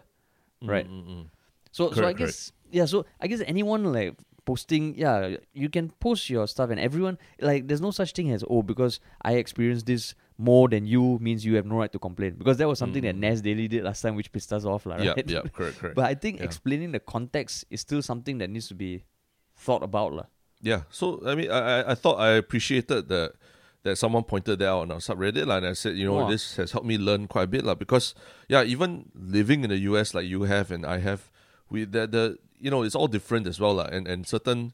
Right. 0.66 0.90
Mm, 0.90 1.06
mm, 1.06 1.08
mm. 1.08 1.26
So 1.72 1.94
so 1.94 2.02
I 2.02 2.12
Correct, 2.12 2.18
correct. 2.18 2.34
guess 2.34 2.52
yeah, 2.74 2.86
so 2.90 3.06
I 3.22 3.28
guess 3.30 3.42
anyone 3.46 3.86
like 3.94 4.18
posting 4.44 4.96
yeah, 4.98 5.38
you 5.54 5.70
can 5.70 5.92
post 6.02 6.30
your 6.32 6.48
stuff 6.48 6.72
and 6.72 6.80
everyone 6.80 7.20
like 7.40 7.68
there's 7.68 7.82
no 7.84 7.92
such 7.92 8.14
thing 8.18 8.32
as 8.32 8.44
oh 8.50 8.64
because 8.64 9.00
I 9.22 9.34
experienced 9.38 9.86
this 9.86 10.16
more 10.40 10.66
than 10.70 10.86
you 10.88 11.20
means 11.22 11.46
you 11.46 11.56
have 11.62 11.66
no 11.70 11.76
right 11.78 11.92
to 11.92 12.00
complain. 12.00 12.36
Because 12.42 12.58
that 12.58 12.68
was 12.68 12.80
something 12.80 13.04
that 13.04 13.16
Mm. 13.16 13.20
Nas 13.22 13.42
Daily 13.42 13.68
did 13.68 13.84
last 13.84 14.02
time 14.02 14.16
which 14.16 14.32
pissed 14.32 14.52
us 14.54 14.66
off, 14.66 14.86
Yeah, 14.90 15.14
right? 15.14 15.30
yeah, 15.30 15.42
correct, 15.54 15.78
correct. 15.78 15.96
But 15.96 16.06
I 16.06 16.16
think 16.16 16.40
Yeah. 16.40 16.46
explaining 16.50 16.92
the 16.94 17.00
context 17.02 17.66
is 17.70 17.82
still 17.82 18.02
something 18.02 18.38
that 18.40 18.50
needs 18.50 18.68
to 18.70 18.76
be 18.76 19.04
thought 19.56 19.84
about. 19.84 20.14
lah. 20.14 20.26
Yeah. 20.62 20.84
So 20.90 21.22
I 21.28 21.36
mean, 21.36 21.52
I 21.52 21.60
I, 21.60 21.92
I 21.92 21.96
thought 21.96 22.18
I 22.18 22.32
appreciated 22.42 23.10
that 23.10 23.34
that 23.88 23.98
someone 23.98 24.24
pointed 24.24 24.60
that 24.60 24.68
out 24.68 24.82
on 24.86 24.92
our 24.92 25.00
subreddit, 25.00 25.48
lah, 25.48 25.58
and 25.58 25.68
I 25.68 25.74
said, 25.74 25.96
you 25.98 26.06
know, 26.06 26.22
Wow. 26.22 26.30
this 26.30 26.56
has 26.60 26.72
helped 26.76 26.86
me 26.88 26.98
learn 27.00 27.26
quite 27.28 27.44
a 27.50 27.52
bit, 27.56 27.64
lah, 27.64 27.76
because 27.76 28.14
yeah, 28.48 28.64
even 28.64 29.10
living 29.16 29.64
in 29.64 29.70
the 29.72 29.80
US 29.92 30.14
like 30.14 30.28
you 30.28 30.44
have 30.44 30.70
and 30.72 30.86
I 30.86 31.00
have, 31.00 31.32
we 31.72 31.86
the 31.86 32.06
the 32.08 32.24
you 32.60 32.70
know 32.72 32.84
it's 32.84 32.96
all 32.96 33.08
different 33.08 33.48
as 33.48 33.60
well, 33.60 33.76
lah, 33.82 33.88
and 33.92 34.08
and 34.08 34.28
certain 34.28 34.74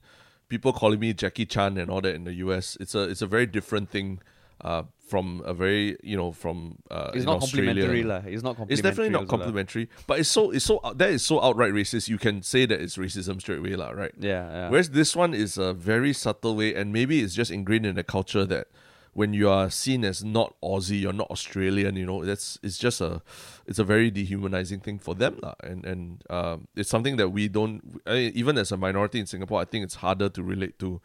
people 0.50 0.74
calling 0.74 1.00
me 1.00 1.14
Jackie 1.14 1.46
Chan 1.48 1.78
and 1.78 1.90
all 1.90 2.02
that 2.02 2.14
in 2.16 2.24
the 2.26 2.34
US, 2.46 2.76
it's 2.84 2.94
a 2.96 3.04
it's 3.08 3.22
a 3.24 3.28
very 3.28 3.46
different 3.48 3.90
thing. 3.90 4.20
Uh, 4.64 4.84
from 5.04 5.42
a 5.44 5.52
very 5.54 5.98
you 6.02 6.16
know 6.16 6.32
from 6.32 6.78
uh, 6.90 7.12
It's 7.14 7.26
not 7.28 7.44
Australia. 7.44 7.84
complimentary, 7.84 8.04
lah. 8.08 8.22
It's 8.24 8.44
not 8.48 8.56
complimentary. 8.56 8.74
It's 8.74 8.82
definitely 8.82 9.12
not 9.12 9.28
complimentary, 9.28 9.86
but 10.08 10.20
it's 10.24 10.30
so 10.32 10.52
it's 10.56 10.64
so 10.64 10.80
that 10.96 11.10
is 11.10 11.20
so 11.26 11.42
outright 11.44 11.74
racist. 11.76 12.08
You 12.08 12.16
can 12.18 12.40
say 12.48 12.64
that 12.72 12.80
it's 12.80 12.96
racism 12.96 13.42
straight 13.44 13.60
away, 13.60 13.76
lah, 13.76 13.92
right? 13.92 14.16
Yeah, 14.16 14.48
yeah. 14.48 14.70
Whereas 14.72 14.92
this 14.96 15.18
one 15.20 15.34
is 15.36 15.58
a 15.60 15.74
very 15.76 16.14
subtle 16.16 16.56
way, 16.56 16.72
and 16.80 16.94
maybe 16.96 17.20
it's 17.20 17.36
just 17.36 17.52
ingrained 17.52 17.86
in 17.86 17.96
the 18.00 18.06
culture 18.08 18.46
that 18.46 18.68
when 19.14 19.34
you 19.34 19.50
are 19.50 19.70
seen 19.70 20.04
as 20.04 20.24
not 20.24 20.56
Aussie, 20.62 21.00
you're 21.02 21.14
not 21.14 21.30
Australian. 21.30 21.96
You 21.96 22.06
know, 22.06 22.26
that's 22.26 22.58
it's 22.64 22.78
just 22.78 23.00
a 23.02 23.22
it's 23.66 23.80
a 23.80 23.84
very 23.84 24.10
dehumanizing 24.12 24.80
thing 24.82 25.00
for 25.00 25.16
them, 25.16 25.40
lah. 25.42 25.54
And 25.64 25.86
and 25.86 26.24
um, 26.30 26.68
it's 26.76 26.90
something 26.90 27.18
that 27.18 27.30
we 27.30 27.48
don't 27.48 28.02
I 28.06 28.14
mean, 28.14 28.32
even 28.36 28.58
as 28.58 28.72
a 28.72 28.78
minority 28.78 29.20
in 29.20 29.26
Singapore. 29.28 29.62
I 29.62 29.66
think 29.66 29.84
it's 29.86 29.96
harder 29.96 30.30
to 30.30 30.44
relate 30.44 30.80
to. 30.80 31.02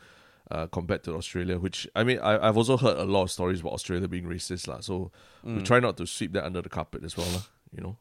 Uh, 0.50 0.66
compared 0.66 1.04
to 1.04 1.12
Australia, 1.14 1.58
which 1.58 1.86
I 1.94 2.04
mean, 2.08 2.18
I, 2.24 2.48
I've 2.48 2.56
also 2.56 2.78
heard 2.78 2.96
a 2.96 3.04
lot 3.04 3.24
of 3.24 3.30
stories 3.30 3.60
about 3.60 3.74
Australia 3.74 4.08
being 4.08 4.24
racist, 4.24 4.64
lah. 4.66 4.80
So 4.80 5.12
we 5.44 5.60
Mm. 5.60 5.64
try 5.68 5.78
not 5.78 5.98
to 6.00 6.06
sweep 6.08 6.32
that 6.32 6.44
under 6.48 6.62
the 6.64 6.70
carpet 6.72 7.04
as 7.04 7.18
well, 7.20 7.28
lah. 7.36 7.44
You 7.76 7.82
know. 7.84 7.94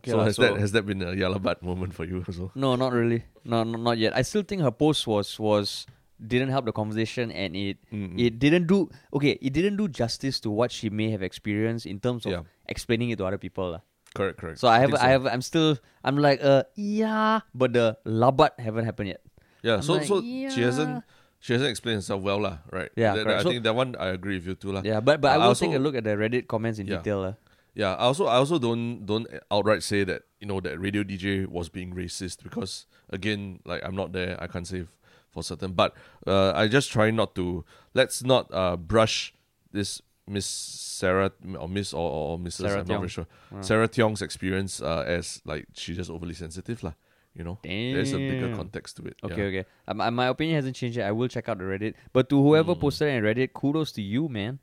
Okay, 0.00 0.10
so 0.10 0.16
lah, 0.16 0.24
has 0.24 0.40
that 0.40 0.56
has 0.56 0.72
that 0.72 0.86
been 0.88 1.02
a 1.04 1.12
Yah 1.12 1.28
Lah 1.28 1.36
But 1.36 1.60
moment 1.60 1.92
for 1.92 2.08
you 2.08 2.24
also? 2.24 2.48
No, 2.56 2.76
not 2.80 2.96
really. 2.96 3.28
No, 3.44 3.60
no, 3.62 3.76
not 3.76 3.98
yet. 4.00 4.16
I 4.16 4.22
still 4.24 4.40
think 4.40 4.64
her 4.64 4.72
post 4.72 5.04
was 5.06 5.36
was 5.36 5.84
didn't 6.26 6.50
help 6.54 6.64
the 6.64 6.72
conversation 6.72 7.30
and 7.34 7.56
it 7.58 7.78
Mm-mm. 7.92 8.14
it 8.18 8.38
didn't 8.38 8.66
do 8.70 8.88
okay, 9.12 9.38
it 9.42 9.52
didn't 9.52 9.76
do 9.76 9.88
justice 9.90 10.38
to 10.40 10.50
what 10.50 10.70
she 10.70 10.88
may 10.90 11.10
have 11.10 11.22
experienced 11.22 11.84
in 11.86 11.98
terms 12.00 12.24
of 12.26 12.32
Yeah. 12.32 12.42
explaining 12.70 13.10
it 13.10 13.18
to 13.18 13.26
other 13.26 13.38
people. 13.42 13.74
lah. 13.78 13.82
correct, 14.12 14.36
correct. 14.36 14.60
So 14.60 14.68
I 14.68 14.78
have 14.84 14.92
think 14.92 15.00
I 15.02 15.08
have 15.16 15.24
I'm 15.26 15.40
still 15.40 15.80
I'm 16.04 16.20
like 16.20 16.44
uh 16.44 16.68
yeah, 16.76 17.40
but 17.56 17.72
the 17.72 17.96
labat 18.04 18.60
haven't 18.60 18.84
happened 18.84 19.08
yet. 19.16 19.24
Yeah, 19.64 19.80
I'm 19.80 19.86
so 19.86 19.96
like, 19.96 20.06
so 20.06 20.20
she 20.22 20.60
hasn't 20.62 21.00
she 21.40 21.56
hasn't 21.56 21.70
explained 21.72 22.04
herself 22.04 22.20
well, 22.22 22.38
lah. 22.38 22.60
Right? 22.70 22.92
Yeah, 22.94 23.16
That- 23.16 23.24
correct. 23.24 23.40
I 23.40 23.42
So- 23.42 23.50
think 23.56 23.64
that 23.64 23.74
one 23.74 23.96
I 23.98 24.12
agree 24.12 24.36
with 24.36 24.46
you 24.46 24.54
too, 24.54 24.70
lah. 24.76 24.82
Yeah, 24.84 25.00
but 25.00 25.18
but 25.24 25.32
I 25.32 25.40
I 25.40 25.48
will 25.48 25.56
take 25.56 25.72
a 25.74 25.80
look 25.80 25.96
at 25.96 26.04
the 26.04 26.12
Reddit 26.14 26.44
comments 26.46 26.76
in 26.78 26.86
Yeah. 26.86 27.00
detail. 27.00 27.24
lah. 27.24 27.34
Yeah, 27.72 27.96
I 27.96 28.04
also 28.12 28.28
I 28.28 28.36
also 28.36 28.60
don't 28.60 29.08
don't 29.08 29.24
outright 29.48 29.80
say 29.80 30.04
that 30.04 30.28
you 30.38 30.46
know 30.46 30.60
that 30.60 30.76
radio 30.76 31.00
DJ 31.08 31.48
was 31.48 31.72
being 31.72 31.96
racist 31.96 32.44
because 32.44 32.84
again, 33.08 33.64
like 33.64 33.80
I'm 33.80 33.96
not 33.96 34.12
there, 34.12 34.36
I 34.36 34.44
can't 34.44 34.68
say 34.68 34.84
for 35.32 35.42
certain. 35.42 35.72
But 35.72 35.94
uh, 36.26 36.52
I 36.52 36.68
just 36.68 36.92
try 36.92 37.10
not 37.10 37.34
to 37.34 37.64
let's 37.94 38.22
not 38.22 38.52
uh, 38.52 38.76
brush 38.76 39.34
this 39.72 40.00
Miss 40.28 40.46
Sarah 40.46 41.32
or 41.58 41.68
Miss 41.68 41.92
or, 41.92 42.10
or 42.10 42.38
Mrs. 42.38 42.52
Sarah 42.52 42.80
I'm 42.80 42.86
not 42.86 42.98
very 42.98 43.08
sure. 43.08 43.26
Sarah 43.60 43.88
Tiong's 43.88 44.22
experience 44.22 44.80
uh, 44.80 45.04
as 45.06 45.40
like 45.44 45.66
she's 45.74 45.96
just 45.96 46.10
overly 46.10 46.34
sensitive, 46.34 46.82
lah. 46.82 46.94
You 47.34 47.44
know, 47.44 47.58
there's 47.64 48.12
a 48.12 48.18
bigger 48.18 48.54
context 48.54 48.96
to 48.98 49.04
it. 49.04 49.16
Okay, 49.24 49.40
yeah. 49.40 49.60
okay. 49.60 49.64
Um, 49.88 50.00
uh, 50.02 50.10
my 50.10 50.26
opinion 50.26 50.56
hasn't 50.56 50.76
changed 50.76 50.98
yet. 50.98 51.08
I 51.08 51.12
will 51.12 51.28
check 51.28 51.48
out 51.48 51.56
the 51.58 51.64
Reddit. 51.64 51.94
But 52.12 52.28
to 52.28 52.36
whoever 52.36 52.74
Mm. 52.74 52.80
posted 52.80 53.08
it 53.08 53.16
in 53.16 53.24
Reddit, 53.24 53.54
kudos 53.54 53.90
to 53.92 54.02
you, 54.02 54.28
man. 54.28 54.58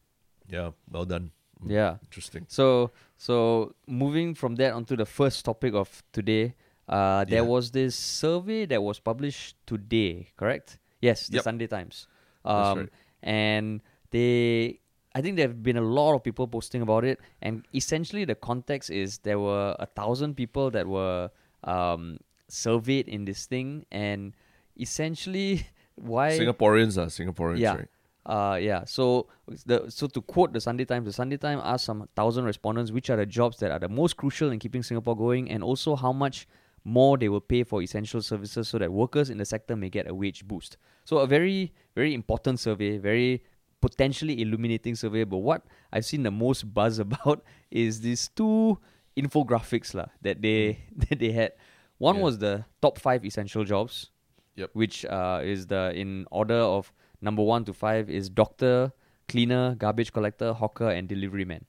Yeah, 0.48 0.72
well 0.90 1.06
done. 1.06 1.32
Yeah. 1.66 1.98
interesting. 2.06 2.46
So 2.48 2.92
so 3.18 3.74
moving 3.88 4.36
from 4.36 4.56
that 4.56 4.74
onto 4.74 4.96
the 4.96 5.06
first 5.06 5.44
topic 5.46 5.74
of 5.74 6.04
today, 6.14 6.54
uh, 6.90 7.24
there 7.26 7.44
Yeah. 7.44 7.50
was 7.56 7.72
this 7.72 7.96
survey 7.96 8.66
that 8.66 8.82
was 8.84 9.00
published 9.00 9.56
today, 9.66 10.30
correct? 10.36 10.80
Yes, 11.02 11.28
the 11.28 11.36
Yep. 11.36 11.44
Sunday 11.44 11.68
Times. 11.68 12.08
That's 12.44 12.70
Um, 12.70 12.78
right. 12.80 12.90
and 13.24 13.82
they 14.12 14.80
I 15.16 15.22
think 15.22 15.38
there 15.38 15.48
have 15.48 15.64
been 15.64 15.76
a 15.78 15.82
lot 16.00 16.14
of 16.14 16.24
people 16.24 16.48
posting 16.48 16.82
about 16.84 17.04
it, 17.04 17.20
and 17.42 17.66
essentially 17.74 18.26
the 18.26 18.36
context 18.36 18.90
is 18.92 19.20
there 19.20 19.40
were 19.40 19.76
a 19.80 19.86
thousand 19.88 20.36
people 20.36 20.70
that 20.72 20.86
were 20.88 21.32
um, 21.64 22.20
surveyed 22.48 23.08
in 23.10 23.26
this 23.26 23.46
thing, 23.48 23.86
and 23.92 24.34
essentially 24.80 25.66
why 25.96 26.32
Singaporeans 26.32 26.98
are 26.98 27.08
Singaporeans, 27.08 27.60
Yeah. 27.60 27.76
right? 27.76 27.88
uh, 28.26 28.56
yeah. 28.62 28.84
So 28.86 29.28
the 29.66 29.90
so 29.90 30.08
to 30.08 30.22
quote 30.22 30.54
the 30.54 30.62
Sunday 30.62 30.86
Times, 30.86 31.06
the 31.06 31.14
Sunday 31.14 31.38
Times 31.38 31.62
asked 31.66 31.86
some 31.86 32.08
thousand 32.16 32.46
respondents 32.46 32.92
which 32.92 33.10
are 33.10 33.18
the 33.18 33.26
jobs 33.26 33.58
that 33.60 33.72
are 33.72 33.80
the 33.80 33.90
most 33.90 34.16
crucial 34.18 34.52
in 34.52 34.60
keeping 34.60 34.84
Singapore 34.84 35.18
going, 35.18 35.50
and 35.50 35.64
also 35.64 35.96
how 35.96 36.14
much 36.14 36.48
more 36.84 37.18
they 37.18 37.30
will 37.30 37.42
pay 37.42 37.64
for 37.64 37.82
essential 37.82 38.22
services 38.22 38.68
so 38.70 38.78
that 38.78 38.92
workers 38.92 39.30
in 39.30 39.38
the 39.38 39.46
sector 39.46 39.76
may 39.76 39.90
get 39.90 40.08
a 40.10 40.14
wage 40.14 40.48
boost. 40.48 40.78
So 41.06 41.18
a 41.20 41.28
very 41.28 41.74
very 41.96 42.14
important 42.14 42.60
survey, 42.60 42.98
very 42.98 43.44
potentially 43.82 44.42
illuminating 44.42 44.96
survey. 44.96 45.24
But 45.24 45.38
what 45.38 45.64
I've 45.92 46.06
seen 46.06 46.24
the 46.24 46.32
most 46.32 46.74
buzz 46.74 47.00
about 47.00 47.44
is 47.72 48.02
these 48.02 48.30
two 48.36 48.78
infographics 49.18 49.94
lah 49.94 50.08
that 50.22 50.42
they 50.42 50.80
that 51.10 51.20
they 51.20 51.32
had. 51.32 51.54
One 52.00 52.16
Yeah. 52.18 52.24
was 52.24 52.38
the 52.40 52.66
top 52.82 52.98
five 53.00 53.26
essential 53.26 53.64
jobs, 53.66 54.12
Yep. 54.56 54.70
which 54.74 55.04
uh, 55.06 55.42
is 55.44 55.68
the 55.68 55.92
in 55.96 56.26
order 56.32 56.56
of 56.60 56.92
number 57.22 57.44
one 57.44 57.66
to 57.66 57.74
five 57.74 58.10
is 58.10 58.30
doctor, 58.30 58.92
cleaner, 59.28 59.76
garbage 59.76 60.12
collector, 60.14 60.54
hawker, 60.54 60.90
and 60.90 61.08
delivery 61.10 61.44
man. 61.46 61.66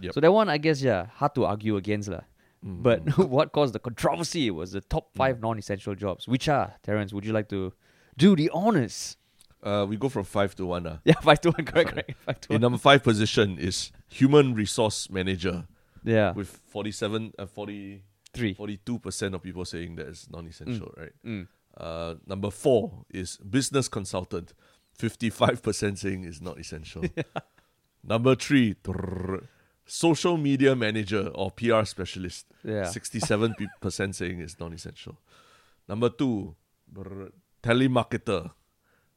Yep. 0.00 0.14
So 0.14 0.20
that 0.20 0.32
one, 0.32 0.48
I 0.48 0.58
guess, 0.58 0.82
yeah, 0.82 1.06
hard 1.18 1.34
to 1.34 1.44
argue 1.46 1.76
against 1.76 2.08
lah. 2.08 2.22
Mm. 2.64 2.82
But 2.82 3.18
what 3.28 3.52
caused 3.52 3.72
the 3.74 3.78
controversy 3.78 4.50
was 4.50 4.72
the 4.72 4.80
top 4.80 5.10
five 5.14 5.40
non-essential 5.40 5.94
jobs, 5.94 6.26
which 6.26 6.48
are 6.48 6.74
Terence. 6.82 7.12
Would 7.12 7.24
you 7.24 7.32
like 7.32 7.48
to 7.50 7.72
do 8.16 8.34
the 8.36 8.50
honors? 8.52 9.16
Uh, 9.62 9.84
we 9.88 9.96
go 9.96 10.08
from 10.08 10.24
five 10.24 10.54
to 10.56 10.66
one. 10.66 10.86
Uh. 10.86 10.98
Yeah, 11.04 11.14
five 11.20 11.40
to 11.42 11.50
one, 11.50 11.64
correct, 11.64 11.90
correct. 11.90 12.12
Five 12.24 12.40
to 12.42 12.48
In 12.52 12.54
one. 12.54 12.60
number 12.62 12.78
five 12.78 13.02
position 13.02 13.58
is 13.58 13.90
human 14.08 14.54
resource 14.54 15.10
manager 15.10 15.66
Yeah, 16.04 16.32
with 16.32 16.48
47, 16.48 17.32
uh, 17.38 17.46
40, 17.46 18.02
42% 18.34 19.34
of 19.34 19.42
people 19.42 19.64
saying 19.64 19.96
that 19.96 20.06
is 20.08 20.28
non-essential, 20.30 20.92
right? 20.96 21.12
Mm. 21.26 21.48
Uh, 21.76 22.14
number 22.26 22.50
four 22.50 23.04
is 23.10 23.36
business 23.38 23.88
consultant. 23.88 24.52
55% 24.98 25.98
saying 25.98 26.24
is 26.24 26.40
not 26.40 26.58
essential. 26.58 27.04
number 28.04 28.34
three, 28.34 28.74
trrr, 28.74 29.46
social 29.88 30.36
media 30.36 30.76
manager 30.76 31.28
or 31.34 31.50
PR 31.50 31.84
specialist. 31.84 32.46
Yeah. 32.62 32.82
67% 32.82 34.14
saying 34.14 34.40
it's 34.40 34.60
non-essential. 34.60 35.18
Number 35.88 36.10
two, 36.10 36.54
brr, 36.86 37.30
telemarketer. 37.62 38.52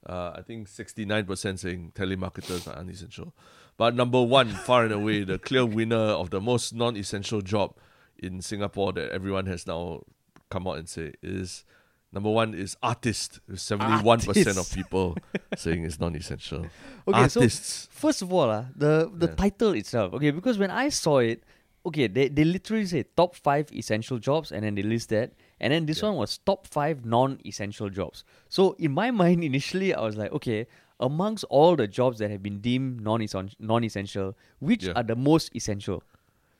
Uh, 0.03 0.31
I 0.35 0.41
think 0.41 0.67
69% 0.67 1.59
saying 1.59 1.91
telemarketers 1.93 2.67
are 2.67 2.79
unessential. 2.79 3.35
But 3.77 3.95
number 3.95 4.23
one, 4.23 4.49
far 4.49 4.85
and 4.85 4.93
away, 4.93 5.23
the 5.23 5.37
clear 5.37 5.65
winner 5.65 5.95
of 5.95 6.31
the 6.31 6.41
most 6.41 6.73
non-essential 6.73 7.41
job 7.41 7.75
in 8.17 8.41
Singapore 8.41 8.93
that 8.93 9.11
everyone 9.11 9.45
has 9.45 9.67
now 9.67 10.03
come 10.49 10.67
out 10.67 10.77
and 10.77 10.89
say 10.89 11.13
is 11.21 11.65
number 12.13 12.29
one 12.29 12.53
is 12.53 12.75
artist. 12.83 13.39
with 13.47 13.59
71% 13.59 14.57
of 14.57 14.71
people 14.73 15.17
saying 15.55 15.85
it's 15.85 15.99
non-essential. 15.99 16.65
Okay, 17.07 17.27
so 17.27 17.41
First 17.89 18.21
of 18.21 18.31
all, 18.33 18.49
uh, 18.49 18.65
the 18.75 19.09
the 19.13 19.27
Yeah. 19.27 19.35
title 19.35 19.73
itself. 19.73 20.13
Okay, 20.13 20.31
because 20.31 20.57
when 20.59 20.69
I 20.71 20.89
saw 20.89 21.17
it, 21.19 21.43
okay, 21.85 22.07
they, 22.07 22.27
they 22.29 22.43
literally 22.43 22.85
say 22.85 23.03
top 23.15 23.35
five 23.35 23.71
essential 23.73 24.19
jobs, 24.19 24.51
and 24.51 24.63
then 24.63 24.75
they 24.75 24.83
list 24.83 25.09
that, 25.09 25.33
and 25.59 25.73
then 25.73 25.85
this 25.87 26.01
Yeah. 26.01 26.09
one 26.09 26.17
was 26.17 26.37
top 26.37 26.67
five 26.67 27.05
non-essential 27.05 27.89
jobs. 27.89 28.23
So 28.49 28.73
in 28.77 28.91
my 28.91 29.09
mind, 29.21 29.43
initially, 29.43 29.93
I 29.93 30.01
was 30.01 30.15
like, 30.15 30.31
okay, 30.31 30.67
amongst 30.99 31.43
all 31.45 31.75
the 31.75 31.87
jobs 31.87 32.19
that 32.19 32.29
have 32.29 32.43
been 32.43 32.59
deemed 32.61 33.01
non-essen- 33.01 33.55
non-essential, 33.59 34.37
which 34.59 34.83
Yeah. 34.85 34.93
are 34.95 35.03
the 35.03 35.15
most 35.15 35.55
essential? 35.55 36.03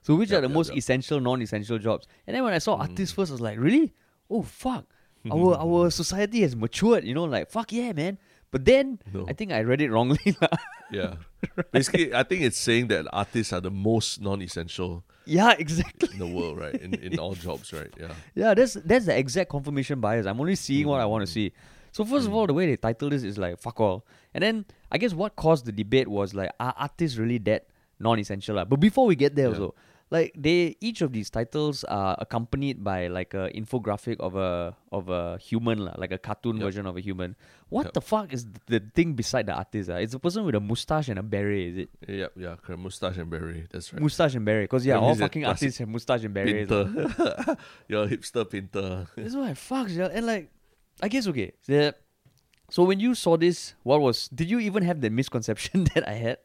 So 0.01 0.15
which 0.15 0.31
Yep, 0.31 0.38
are 0.39 0.41
the 0.41 0.48
yep, 0.50 0.55
most 0.55 0.70
yep. 0.70 0.77
essential 0.77 1.20
non-essential 1.20 1.77
jobs? 1.77 2.08
And 2.25 2.36
then 2.36 2.43
when 2.43 2.53
I 2.53 2.58
saw 2.58 2.75
Mm. 2.77 2.81
artists 2.89 3.13
first, 3.13 3.29
I 3.31 3.34
was 3.36 3.41
like, 3.41 3.60
really? 3.60 3.93
Oh 4.27 4.41
fuck. 4.41 4.86
Our 5.30 5.56
our 5.66 5.92
society 5.92 6.42
has 6.42 6.56
matured, 6.56 7.04
you 7.04 7.13
know, 7.13 7.25
like 7.25 7.50
fuck 7.50 7.72
yeah, 7.72 7.92
man. 7.94 8.18
But 8.51 8.66
then 8.66 9.00
No. 9.13 9.25
I 9.30 9.34
think 9.34 9.51
I 9.51 9.62
read 9.62 9.82
it 9.82 9.92
wrongly. 9.92 10.36
Yeah. 10.92 11.16
Basically, 11.72 12.13
I 12.13 12.24
think 12.24 12.42
it's 12.42 12.58
saying 12.58 12.88
that 12.90 13.06
artists 13.13 13.54
are 13.54 13.62
the 13.62 13.72
most 13.72 14.20
non-essential 14.20 15.06
Yeah, 15.25 15.56
exactly. 15.58 16.10
in 16.12 16.20
the 16.20 16.28
world, 16.28 16.60
right? 16.60 16.75
In 16.75 16.96
in 16.96 17.18
all 17.18 17.34
jobs, 17.34 17.72
right? 17.72 17.88
Yeah. 17.98 18.13
Yeah, 18.36 18.54
that's 18.54 18.74
that's 18.74 19.06
the 19.06 19.18
exact 19.18 19.50
confirmation 19.50 20.01
bias. 20.01 20.25
I'm 20.25 20.40
only 20.42 20.56
seeing 20.56 20.88
what 20.88 21.00
I 21.00 21.06
want 21.06 21.25
to 21.25 21.32
mm-hmm. 21.32 21.54
see. 21.56 21.94
So 21.94 22.04
first 22.04 22.28
of 22.28 22.34
all, 22.34 22.46
the 22.46 22.54
way 22.54 22.66
they 22.68 22.75
titled 22.75 23.13
this 23.13 23.24
is 23.24 23.38
like 23.38 23.58
fuck 23.60 23.80
all, 23.80 24.06
and 24.34 24.44
then 24.44 24.66
I 24.92 24.98
guess 24.98 25.13
what 25.13 25.36
caused 25.38 25.66
the 25.66 25.72
debate 25.72 26.10
was 26.10 26.34
like 26.34 26.51
are 26.60 26.75
artists 26.78 27.18
really 27.18 27.38
that 27.48 27.68
non-essential? 28.00 28.66
But 28.66 28.80
before 28.80 29.06
we 29.08 29.16
get 29.16 29.36
there, 29.36 29.48
Yeah. 29.48 29.56
also 29.56 29.75
like 30.12 30.36
they 30.36 30.75
each 30.84 31.00
of 31.01 31.13
these 31.15 31.30
titles 31.32 31.84
are 31.88 32.15
accompanied 32.20 32.84
by 32.84 33.08
like 33.08 33.34
a 33.34 33.48
infographic 33.56 34.20
of 34.20 34.36
a 34.36 34.75
of 34.91 35.08
a 35.08 35.38
human 35.39 35.88
like 35.96 36.12
a 36.12 36.18
cartoon 36.20 36.58
Yep. 36.60 36.63
version 36.68 36.86
of 36.86 36.98
a 36.98 37.01
human. 37.01 37.36
What 37.72 37.86
Yep. 37.86 37.94
the 37.96 38.01
fuck 38.03 38.34
is 38.36 38.44
the 38.68 38.84
thing 38.94 39.13
beside 39.15 39.48
the 39.48 39.56
artist? 39.56 39.88
ah? 39.89 40.03
It's 40.03 40.13
a 40.13 40.20
person 40.20 40.44
with 40.44 40.56
a 40.56 40.60
mustache 40.60 41.08
and 41.08 41.18
a 41.18 41.24
beret, 41.24 41.63
is 41.72 41.77
it? 41.88 41.89
Yeah, 42.08 42.27
yeah, 42.36 42.56
correct. 42.60 42.84
Mustache 42.84 43.15
and 43.24 43.30
berry. 43.32 43.63
That's 43.72 43.94
right. 43.96 44.01
Mustache 44.03 44.36
and 44.36 44.44
beret, 44.44 44.68
because 44.68 44.84
yeah, 44.86 45.00
all 45.00 45.15
fucking 45.15 45.46
artists 45.48 45.80
have 45.80 45.88
mustache 45.88 46.27
and 46.27 46.34
berets. 46.36 46.68
lah. 46.70 46.84
Painter. 46.91 47.56
You're 47.88 48.03
a 48.03 48.10
hipster 48.12 48.44
painter. 48.44 49.08
That's 49.15 49.34
why 49.36 49.53
fuck, 49.56 49.88
yeah. 49.89 50.12
and 50.12 50.27
like, 50.27 50.51
I 51.01 51.08
guess 51.08 51.24
okay. 51.32 51.53
The, 51.72 51.96
so 52.70 52.84
when 52.84 53.00
you 53.00 53.15
saw 53.15 53.38
this, 53.39 53.75
what 53.84 54.01
was? 54.03 54.27
Did 54.27 54.51
you 54.51 54.60
even 54.60 54.84
have 54.84 55.00
the 55.00 55.10
misconception 55.10 55.84
that 55.96 56.03
I 56.03 56.20
had? 56.20 56.38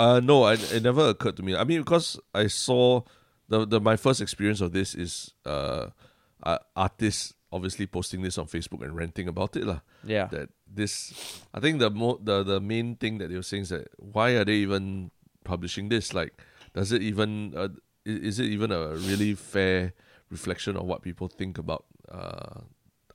Uh 0.00 0.20
no, 0.24 0.44
I, 0.48 0.54
it 0.72 0.80
never 0.82 1.12
occurred 1.12 1.36
to 1.36 1.42
me. 1.44 1.52
I 1.52 1.64
mean, 1.68 1.84
because 1.84 2.16
I 2.32 2.48
saw 2.48 3.04
the 3.52 3.66
the 3.68 3.80
my 3.84 3.96
first 4.00 4.20
experience 4.24 4.64
of 4.64 4.72
this 4.72 4.94
is 4.96 5.34
uh, 5.44 5.92
uh 6.40 6.58
artists 6.72 7.34
obviously 7.52 7.84
posting 7.84 8.22
this 8.24 8.38
on 8.38 8.46
Facebook 8.48 8.80
and 8.80 8.96
ranting 8.96 9.28
about 9.28 9.56
it 9.60 9.66
lah. 9.68 9.80
Yeah, 10.06 10.30
That 10.32 10.48
this, 10.70 11.12
I 11.52 11.58
think 11.60 11.80
the 11.84 11.90
mo- 11.90 12.16
the 12.22 12.40
the 12.46 12.60
main 12.64 12.96
thing 12.96 13.18
that 13.20 13.28
they 13.28 13.36
were 13.36 13.44
saying 13.44 13.68
is 13.68 13.72
that 13.76 13.92
why 14.00 14.38
are 14.40 14.46
they 14.48 14.62
even 14.64 15.10
publishing 15.44 15.90
this? 15.90 16.14
Like, 16.14 16.32
does 16.72 16.92
it 16.96 17.02
even 17.02 17.52
uh, 17.52 17.68
i- 18.08 18.22
is 18.30 18.38
it 18.40 18.46
even 18.48 18.70
a 18.72 18.94
really 18.96 19.34
fair 19.34 19.92
reflection 20.30 20.78
of 20.80 20.86
what 20.86 21.02
people 21.02 21.26
think 21.28 21.58
about 21.58 21.84
uh 22.08 22.62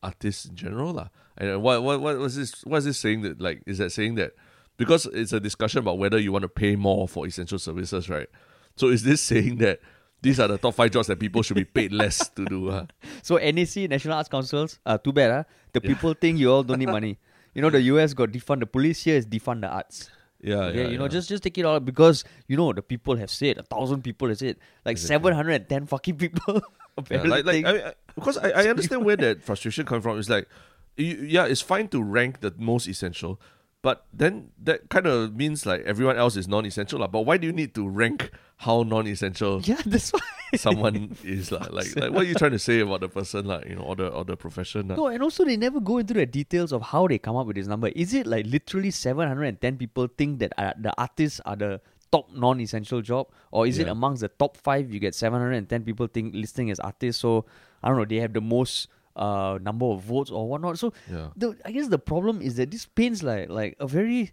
artists 0.03 0.45
in 0.45 0.53
general 0.59 0.93
lah? 0.93 1.09
And 1.39 1.63
what 1.63 1.81
what 1.81 1.97
what 2.03 2.19
was 2.19 2.35
this? 2.35 2.61
What 2.67 2.83
is 2.83 2.85
this 2.91 2.99
saying 2.99 3.23
that 3.25 3.39
like 3.41 3.63
is 3.65 3.79
that 3.79 3.89
saying 3.95 4.19
that 4.21 4.35
because 4.77 5.05
it's 5.07 5.33
a 5.33 5.39
discussion 5.39 5.79
about 5.79 5.97
whether 5.97 6.17
you 6.19 6.31
want 6.31 6.43
to 6.43 6.49
pay 6.49 6.75
more 6.75 7.07
for 7.07 7.25
essential 7.27 7.59
services, 7.59 8.09
right? 8.09 8.27
So 8.75 8.87
is 8.87 9.03
this 9.03 9.21
saying 9.31 9.57
that 9.57 9.79
these 10.21 10.39
are 10.39 10.47
the 10.47 10.57
top 10.57 10.73
five 10.75 10.91
jobs 10.91 11.07
that 11.07 11.19
people 11.19 11.41
should 11.43 11.55
be 11.55 11.65
paid 11.65 11.91
less 11.91 12.29
to 12.29 12.45
do? 12.45 12.71
Huh? 12.71 12.85
So 13.23 13.37
NAC 13.37 13.89
National 13.89 14.15
Arts 14.15 14.29
Councils, 14.29 14.79
uh, 14.85 14.97
too 14.97 15.13
bad, 15.13 15.31
huh? 15.31 15.43
The 15.73 15.81
people 15.81 16.13
think 16.13 16.39
you 16.39 16.51
all 16.51 16.63
don't 16.63 16.79
need 16.79 16.89
money. 16.89 17.17
You 17.53 17.61
know, 17.61 17.69
the 17.69 17.81
US 17.93 18.13
got 18.13 18.29
defund 18.31 18.59
the 18.61 18.65
police. 18.65 19.03
Here 19.03 19.15
is 19.15 19.25
defund 19.25 19.61
the 19.61 19.67
arts. 19.69 20.09
Yeah, 20.41 20.55
Okay, 20.65 20.83
yeah. 20.83 20.87
you 20.89 20.97
know, 20.97 21.05
yeah. 21.05 21.09
just 21.09 21.29
just 21.29 21.41
take 21.41 21.57
it 21.57 21.65
all 21.65 21.79
because 21.79 22.23
you 22.47 22.55
know 22.57 22.71
the 22.73 22.81
people 22.81 23.15
have 23.15 23.31
said 23.31 23.57
a 23.57 23.63
thousand 23.63 24.03
people 24.03 24.27
have 24.27 24.37
said 24.37 24.57
like 24.85 24.97
seven 24.97 25.33
hundred 25.33 25.53
and 25.61 25.69
ten 25.69 25.85
fucking 25.85 26.17
people. 26.17 26.61
Yeah, 26.97 27.01
apparently 27.03 27.29
like, 27.43 27.45
like 27.45 27.65
I 27.65 27.73
mean, 27.73 27.81
I- 27.87 27.93
because 28.15 28.37
I, 28.37 28.49
I 28.51 28.67
understand 28.67 29.03
where 29.03 29.17
that 29.17 29.41
frustration 29.43 29.85
comes 29.85 30.03
from. 30.03 30.17
It's 30.17 30.29
like, 30.29 30.47
you, 30.95 31.15
yeah, 31.27 31.45
it's 31.45 31.59
fine 31.59 31.89
to 31.89 32.01
rank 32.01 32.39
the 32.39 32.53
most 32.57 32.87
essential, 32.87 33.41
but 33.85 34.07
then 34.11 34.49
that 34.57 34.89
kind 34.89 35.05
of 35.05 35.35
means 35.35 35.63
like 35.63 35.85
everyone 35.85 36.17
else 36.17 36.35
is 36.35 36.47
non-essential. 36.47 36.97
lah. 36.97 37.05
But 37.05 37.21
why 37.21 37.37
do 37.37 37.45
you 37.45 37.53
need 37.53 37.75
to 37.75 37.87
rank 37.87 38.31
how 38.57 38.81
non-essential 38.81 39.61
yeah, 39.63 39.77
that's 39.85 40.09
why. 40.09 40.25
someone 40.57 41.15
is? 41.23 41.51
lah? 41.53 41.69
Like, 41.69 41.93
like, 41.95 42.09
what 42.09 42.25
are 42.25 42.29
you 42.29 42.33
trying 42.33 42.57
to 42.57 42.57
say 42.57 42.79
about 42.79 43.01
the 43.05 43.09
person, 43.09 43.45
like, 43.45 43.69
you 43.69 43.75
know, 43.75 43.83
or 43.85 43.95
the, 43.95 44.07
or 44.09 44.25
the 44.25 44.35
profession? 44.35 44.87
No, 44.87 45.05
and 45.05 45.21
also 45.21 45.45
they 45.45 45.55
never 45.55 45.77
go 45.79 45.99
into 45.99 46.15
the 46.15 46.25
details 46.25 46.73
of 46.73 46.81
how 46.81 47.05
they 47.05 47.19
come 47.19 47.35
up 47.37 47.45
with 47.45 47.57
this 47.57 47.67
number. 47.67 47.89
Is 47.89 48.15
it 48.15 48.25
like 48.25 48.47
literally 48.47 48.89
710 48.89 49.77
people 49.77 50.09
think 50.17 50.39
that 50.39 50.57
uh, 50.57 50.73
the 50.81 50.89
artists 50.97 51.39
are 51.45 51.55
the 51.55 51.79
top 52.11 52.33
non-essential 52.33 53.03
job, 53.05 53.29
or 53.51 53.67
is 53.67 53.77
it 53.77 53.87
amongst 53.87 54.25
the 54.25 54.29
top 54.33 54.57
five 54.57 54.89
you 54.89 54.97
get 54.97 55.13
710 55.13 55.85
people 55.85 56.07
think 56.07 56.33
listing 56.33 56.71
as 56.71 56.79
artists? 56.79 57.21
So 57.21 57.45
I 57.83 57.89
don't 57.89 58.01
know. 58.01 58.05
They 58.05 58.17
have 58.17 58.33
the 58.33 58.41
most 58.41 58.89
uh 59.15 59.57
number 59.61 59.85
of 59.85 60.01
votes 60.01 60.29
or 60.31 60.47
whatnot. 60.47 60.77
So 60.77 60.93
Yeah. 61.11 61.29
the 61.35 61.55
I 61.65 61.71
guess 61.71 61.87
the 61.87 61.99
problem 61.99 62.41
is 62.41 62.55
that 62.57 62.71
this 62.71 62.85
paints 62.85 63.23
like 63.23 63.49
like 63.49 63.75
a 63.79 63.87
very 63.87 64.31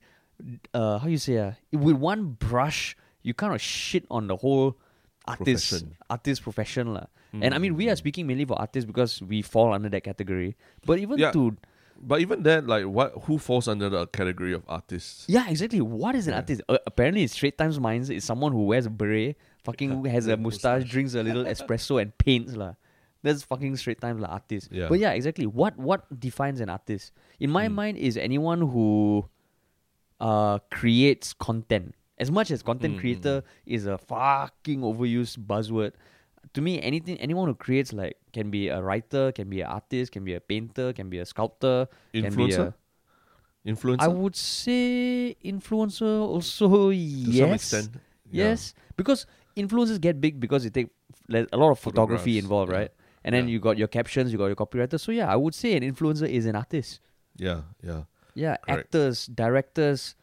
uh 0.74 0.98
how 0.98 1.06
you 1.08 1.18
say 1.18 1.38
uh, 1.38 1.52
with 1.72 1.96
one 1.96 2.36
brush 2.38 2.96
you 3.22 3.34
kind 3.34 3.54
of 3.54 3.60
shit 3.60 4.04
on 4.10 4.26
the 4.26 4.36
whole 4.36 4.76
artist 5.26 5.70
Profession. 5.70 5.96
artist 6.10 6.42
profession 6.42 6.94
lah. 6.94 7.06
And 7.32 7.54
I 7.54 7.58
mean 7.58 7.76
we 7.76 7.88
are 7.88 7.96
speaking 7.96 8.26
mainly 8.26 8.44
for 8.44 8.58
artists 8.60 8.84
because 8.84 9.22
we 9.22 9.40
fall 9.40 9.72
under 9.72 9.88
that 9.88 10.02
category. 10.04 10.56
But 10.84 10.98
even 10.98 11.18
Yeah. 11.18 11.30
to 11.32 11.56
But 12.04 12.18
even 12.20 12.42
then, 12.42 12.66
like, 12.66 12.82
what 12.90 13.12
who 13.30 13.38
falls 13.38 13.68
under 13.70 13.86
the 13.88 14.08
category 14.10 14.52
of 14.52 14.64
artists? 14.66 15.22
yeah, 15.30 15.46
exactly. 15.48 15.78
What 15.80 16.16
is 16.18 16.26
an 16.26 16.32
Yeah. 16.34 16.42
artist? 16.42 16.60
Uh, 16.68 16.78
apparently, 16.84 17.22
in 17.22 17.28
Straits 17.30 17.54
Times 17.56 17.78
Minds, 17.78 18.10
is 18.10 18.24
someone 18.26 18.50
who 18.50 18.66
wears 18.66 18.86
a 18.86 18.90
beret, 18.90 19.38
fucking 19.62 20.04
has 20.10 20.26
a 20.26 20.34
mustache, 20.36 20.82
mustache. 20.82 20.90
drinks 20.90 21.14
a 21.14 21.22
little 21.22 21.44
espresso, 21.54 22.02
and 22.02 22.10
paints 22.18 22.56
lah. 22.58 22.74
That's 23.22 23.42
fucking 23.42 23.76
Straits 23.76 24.00
Times 24.00 24.20
like 24.20 24.30
artist. 24.30 24.68
Yeah. 24.72 24.88
But 24.88 24.98
yeah, 24.98 25.12
exactly. 25.12 25.46
What 25.46 25.76
what 25.78 26.06
defines 26.18 26.60
an 26.60 26.68
artist? 26.68 27.12
In 27.38 27.50
my 27.50 27.68
Mm. 27.68 27.74
mind, 27.74 27.98
is 27.98 28.16
anyone 28.16 28.60
who 28.60 29.28
uh 30.20 30.58
creates 30.70 31.32
content. 31.32 31.94
As 32.18 32.30
much 32.30 32.50
as 32.50 32.62
content 32.62 32.96
Mm, 32.96 33.00
creator 33.00 33.42
is 33.66 33.86
a 33.86 33.98
fucking 33.98 34.80
overused 34.80 35.38
buzzword, 35.46 35.92
to 36.54 36.60
me, 36.60 36.80
anything 36.82 37.18
anyone 37.18 37.48
who 37.48 37.54
creates 37.54 37.92
like 37.92 38.16
can 38.32 38.50
be 38.50 38.68
a 38.68 38.80
writer, 38.82 39.32
can 39.32 39.48
be 39.48 39.60
an 39.62 39.68
artist, 39.68 40.12
can 40.12 40.24
be 40.24 40.34
a 40.34 40.40
painter, 40.40 40.92
can 40.92 41.08
be 41.08 41.18
a 41.18 41.24
sculptor, 41.26 41.88
can 42.12 42.22
be 42.22 42.28
Influencer? 42.28 42.74
a. 42.74 42.74
Influencer? 43.68 44.02
I 44.02 44.08
would 44.08 44.34
say 44.36 45.36
influencer 45.44 46.20
also 46.20 46.90
to 46.90 46.96
yes. 46.96 47.38
some 47.38 47.52
extent. 47.52 47.88
Yeah. 48.30 48.44
Yes, 48.44 48.74
because 48.96 49.26
influencers 49.56 50.00
get 50.00 50.20
big 50.20 50.40
because 50.40 50.64
they 50.64 50.70
take 50.70 50.88
a 51.30 51.56
lot 51.56 51.70
of 51.70 51.78
photography 51.78 52.38
involved, 52.38 52.72
yeah. 52.72 52.78
right? 52.78 52.90
And 53.24 53.34
then 53.34 53.46
Yeah. 53.46 53.52
you 53.52 53.60
got 53.60 53.78
your 53.78 53.88
captions, 53.88 54.32
you 54.32 54.38
got 54.38 54.46
your 54.46 54.56
copywriter. 54.56 54.98
So 54.98 55.12
yeah, 55.12 55.30
I 55.32 55.36
would 55.36 55.54
say 55.54 55.76
an 55.76 55.82
influencer 55.82 56.28
is 56.28 56.46
an 56.46 56.56
artist. 56.56 57.00
Yeah, 57.36 57.62
yeah. 57.82 58.02
Yeah, 58.34 58.56
Correct. 58.56 58.86
actors, 58.94 59.26
directors. 59.26 60.16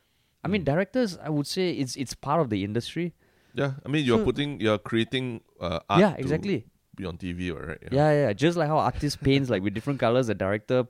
I 0.43 0.47
mean, 0.47 0.61
Mm. 0.61 0.65
directors. 0.65 1.17
I 1.23 1.29
would 1.29 1.47
say 1.47 1.71
it's 1.71 1.95
it's 1.95 2.13
part 2.13 2.41
of 2.41 2.49
the 2.49 2.63
industry. 2.63 3.13
Yeah, 3.53 3.73
I 3.85 3.89
mean, 3.89 4.05
you're 4.05 4.19
So- 4.19 4.25
putting, 4.25 4.59
you're 4.61 4.77
creating 4.77 5.41
uh, 5.59 5.79
art 5.89 5.99
yeah, 6.01 6.13
exactly. 6.17 6.65
be 6.95 7.05
on 7.05 7.17
TV, 7.17 7.51
right? 7.51 7.77
Yeah. 7.91 8.11
yeah, 8.11 8.33
Just 8.33 8.57
like 8.57 8.67
how 8.67 8.77
artist 8.79 9.21
paints 9.23 9.49
like 9.49 9.61
with 9.63 9.73
different 9.73 9.99
colors, 9.99 10.27
the 10.27 10.35
director 10.35 10.85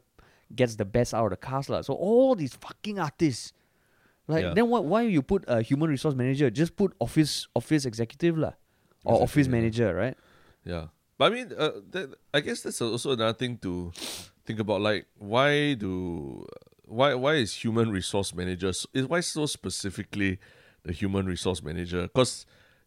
gets 0.55 0.75
the 0.75 0.85
best 0.85 1.13
out 1.13 1.25
of 1.25 1.31
the 1.31 1.37
cast, 1.37 1.69
lah. 1.69 1.81
So 1.81 1.93
all 1.93 2.35
these 2.35 2.53
fucking 2.55 2.97
artists, 2.99 3.53
like 4.27 4.43
Yeah. 4.43 4.53
then 4.53 4.67
what? 4.69 4.85
Why 4.85 5.03
you 5.03 5.21
put 5.21 5.43
a 5.47 5.61
human 5.61 5.89
resource 5.89 6.15
manager? 6.15 6.49
Just 6.49 6.75
put 6.75 6.93
office 6.99 7.47
office 7.55 7.85
executive, 7.85 8.37
lah, 8.37 8.53
or 9.05 9.15
Exactly, 9.17 9.23
office 9.23 9.47
yeah. 9.47 9.51
manager, 9.51 9.89
right? 9.95 10.17
Yeah. 10.65 10.87
But 11.19 11.31
I 11.33 11.35
mean, 11.35 11.51
uh, 11.55 11.71
that, 11.91 12.15
I 12.33 12.39
guess 12.39 12.61
that's 12.61 12.81
also 12.81 13.11
another 13.11 13.33
thing 13.37 13.57
to 13.57 13.91
think 14.45 14.57
about. 14.59 14.79
Like, 14.81 15.05
why 15.17 15.73
do 15.75 16.47
why 16.85 17.13
why 17.13 17.35
is 17.35 17.53
human 17.53 17.91
resource 17.91 18.33
managers 18.33 18.87
is 18.93 19.05
why 19.05 19.19
so 19.19 19.45
specifically 19.45 20.39
the 20.83 20.93
human 20.93 21.25
resource 21.27 21.61
manager? 21.61 22.03
Because 22.03 22.45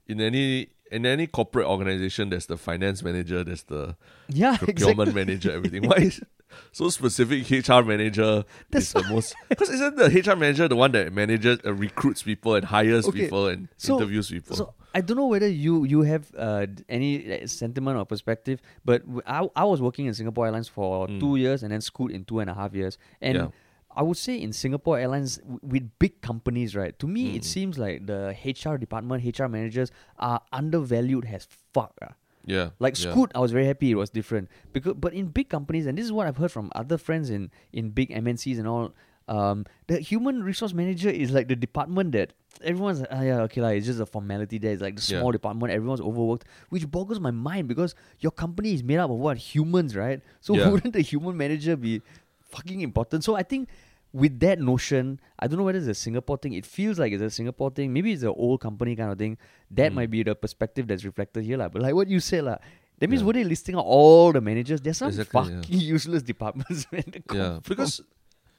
in 0.08 0.20
any 0.22 0.68
in 0.90 1.04
any 1.04 1.26
corporate 1.26 1.66
organization, 1.66 2.30
there's 2.30 2.46
the 2.46 2.56
finance 2.56 3.02
manager, 3.02 3.44
there's 3.44 3.64
the 3.64 3.96
Yeah, 4.28 4.56
procurement 4.56 5.10
exactly. 5.10 5.12
manager, 5.24 5.52
everything. 5.52 5.82
Why 5.86 5.96
is 5.98 6.20
so 6.72 6.88
specific? 6.88 7.50
HR 7.50 7.82
manager 7.84 8.44
That's 8.70 8.86
is 8.86 8.92
the 8.94 9.04
most 9.04 9.36
because 9.50 9.68
isn't 9.68 9.96
the 9.96 10.08
HR 10.08 10.36
manager 10.36 10.68
the 10.68 10.76
one 10.76 10.92
that 10.92 11.12
manages 11.12 11.58
uh, 11.66 11.74
recruits 11.74 12.22
people 12.22 12.54
and 12.54 12.64
hires 12.64 13.06
Okay, 13.06 13.24
people 13.28 13.48
and 13.48 13.68
so- 13.76 13.98
interviews 13.98 14.30
people? 14.30 14.56
So 14.56 14.74
I 14.94 15.00
don't 15.00 15.16
know 15.16 15.26
whether 15.26 15.48
you 15.48 15.84
you 15.84 16.02
have 16.02 16.30
uh, 16.36 16.66
any 16.88 17.10
uh, 17.42 17.46
sentiment 17.46 17.96
or 17.98 18.04
perspective, 18.04 18.60
but 18.84 19.02
I, 19.26 19.48
I 19.56 19.64
was 19.64 19.80
working 19.80 20.06
in 20.06 20.14
Singapore 20.14 20.46
Airlines 20.46 20.68
for 20.68 21.06
Mm. 21.08 21.20
two 21.20 21.36
years 21.36 21.62
and 21.62 21.72
then 21.72 21.80
Scoot 21.80 22.10
in 22.12 22.24
two 22.24 22.40
and 22.40 22.50
a 22.50 22.54
half 22.54 22.74
years, 22.74 22.98
and 23.20 23.36
Yeah. 23.36 23.48
I 23.94 24.02
would 24.02 24.16
say 24.16 24.36
in 24.40 24.52
Singapore 24.52 24.98
Airlines 24.98 25.36
w- 25.38 25.60
with 25.62 25.84
big 25.98 26.20
companies, 26.22 26.74
right? 26.74 26.98
To 26.98 27.06
me, 27.06 27.36
it 27.36 27.42
Mm. 27.42 27.44
seems 27.54 27.78
like 27.78 28.06
the 28.06 28.34
HR 28.44 28.76
department, 28.78 29.22
HR 29.24 29.48
managers 29.48 29.90
are 30.18 30.40
undervalued 30.52 31.26
as 31.26 31.46
fuck. 31.74 31.92
ah. 32.02 32.14
yeah, 32.44 32.70
Like 32.80 32.96
yeah. 32.98 33.10
Scoot, 33.12 33.30
I 33.34 33.38
was 33.38 33.52
very 33.52 33.66
happy 33.66 33.90
it 33.90 33.98
was 34.04 34.10
different 34.10 34.48
because, 34.72 34.94
but 34.98 35.12
in 35.14 35.26
big 35.28 35.48
companies, 35.48 35.86
and 35.86 35.96
this 35.98 36.04
is 36.06 36.12
what 36.12 36.26
I've 36.26 36.38
heard 36.38 36.50
from 36.52 36.70
other 36.74 36.98
friends 36.98 37.30
in 37.30 37.50
in 37.72 37.90
big 37.90 38.10
MNCs 38.10 38.58
and 38.58 38.66
all. 38.66 38.92
Um, 39.28 39.64
the 39.86 39.98
human 40.00 40.42
resource 40.42 40.72
manager 40.74 41.08
is 41.10 41.30
like 41.32 41.48
the 41.48 41.56
department 41.56 42.12
that 42.12 42.32
everyone's 42.62 43.00
like, 43.00 43.08
ah, 43.10 43.22
yeah, 43.22 43.40
okay, 43.42 43.60
like, 43.60 43.76
it's 43.78 43.86
just 43.86 44.00
a 44.00 44.06
formality 44.06 44.58
there. 44.58 44.72
It's 44.72 44.82
like 44.82 44.96
the 44.96 45.02
Yeah. 45.14 45.20
small 45.20 45.32
department, 45.32 45.72
everyone's 45.72 46.00
overworked, 46.00 46.44
which 46.70 46.90
boggles 46.90 47.20
my 47.20 47.30
mind 47.30 47.68
because 47.68 47.94
your 48.20 48.32
company 48.32 48.74
is 48.74 48.82
made 48.82 48.98
up 48.98 49.10
of 49.10 49.16
what 49.18 49.36
humans, 49.38 49.96
right? 49.96 50.20
So 50.40 50.56
Yeah. 50.56 50.68
wouldn't 50.70 50.92
the 50.92 51.00
human 51.02 51.36
manager 51.36 51.76
be 51.76 52.02
fucking 52.40 52.80
important? 52.80 53.24
So 53.24 53.34
I 53.36 53.42
think 53.42 53.68
with 54.12 54.38
that 54.40 54.58
notion, 54.60 55.18
I 55.38 55.46
don't 55.46 55.56
know 55.58 55.64
whether 55.64 55.78
it's 55.78 55.86
a 55.88 55.94
Singapore 55.94 56.36
thing. 56.36 56.52
It 56.52 56.66
feels 56.66 56.98
like 56.98 57.12
it's 57.12 57.22
a 57.22 57.30
Singapore 57.30 57.70
thing. 57.70 57.92
Maybe 57.92 58.12
it's 58.12 58.22
an 58.22 58.34
old 58.36 58.60
company 58.60 58.94
kind 58.94 59.10
of 59.10 59.18
thing. 59.18 59.38
That 59.70 59.92
Mm. 59.92 59.94
might 59.94 60.10
be 60.10 60.22
the 60.22 60.34
perspective 60.34 60.86
that's 60.86 61.04
reflected 61.04 61.44
here, 61.44 61.56
lah. 61.56 61.68
But 61.68 61.82
like 61.82 61.94
what 61.94 62.08
you 62.08 62.20
said, 62.20 62.44
lah. 62.44 62.58
That 62.98 63.08
means 63.08 63.22
Yeah. 63.22 63.26
were 63.26 63.32
they 63.32 63.44
listing 63.44 63.74
out 63.74 63.84
all 63.86 64.30
the 64.32 64.40
managers? 64.40 64.80
There's 64.82 64.98
some 64.98 65.08
Exactly, 65.08 65.40
yeah. 65.50 65.60
fucking 65.62 65.80
useless 65.96 66.22
departments, 66.22 66.86
man. 66.92 67.02
Yeah, 67.32 67.58
because 67.66 68.02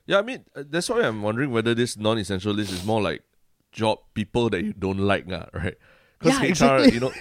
yeah, 0.05 0.19
I 0.19 0.21
mean 0.21 0.45
uh, 0.55 0.63
that's 0.69 0.89
why 0.89 1.01
I'm 1.01 1.21
wondering 1.21 1.51
whether 1.51 1.73
this 1.73 1.97
non-essential 1.97 2.53
list 2.53 2.71
is 2.71 2.85
more 2.85 3.01
like 3.01 3.23
job 3.71 3.99
people 4.13 4.49
that 4.51 4.63
you 4.63 4.73
don't 4.73 4.99
like, 4.99 5.25
ah, 5.31 5.47
right? 5.53 5.75
Because 6.19 6.39
Yeah, 6.39 6.45
HR, 6.45 6.49
exactly. 6.49 6.93
you 6.93 6.99
know, 7.01 7.11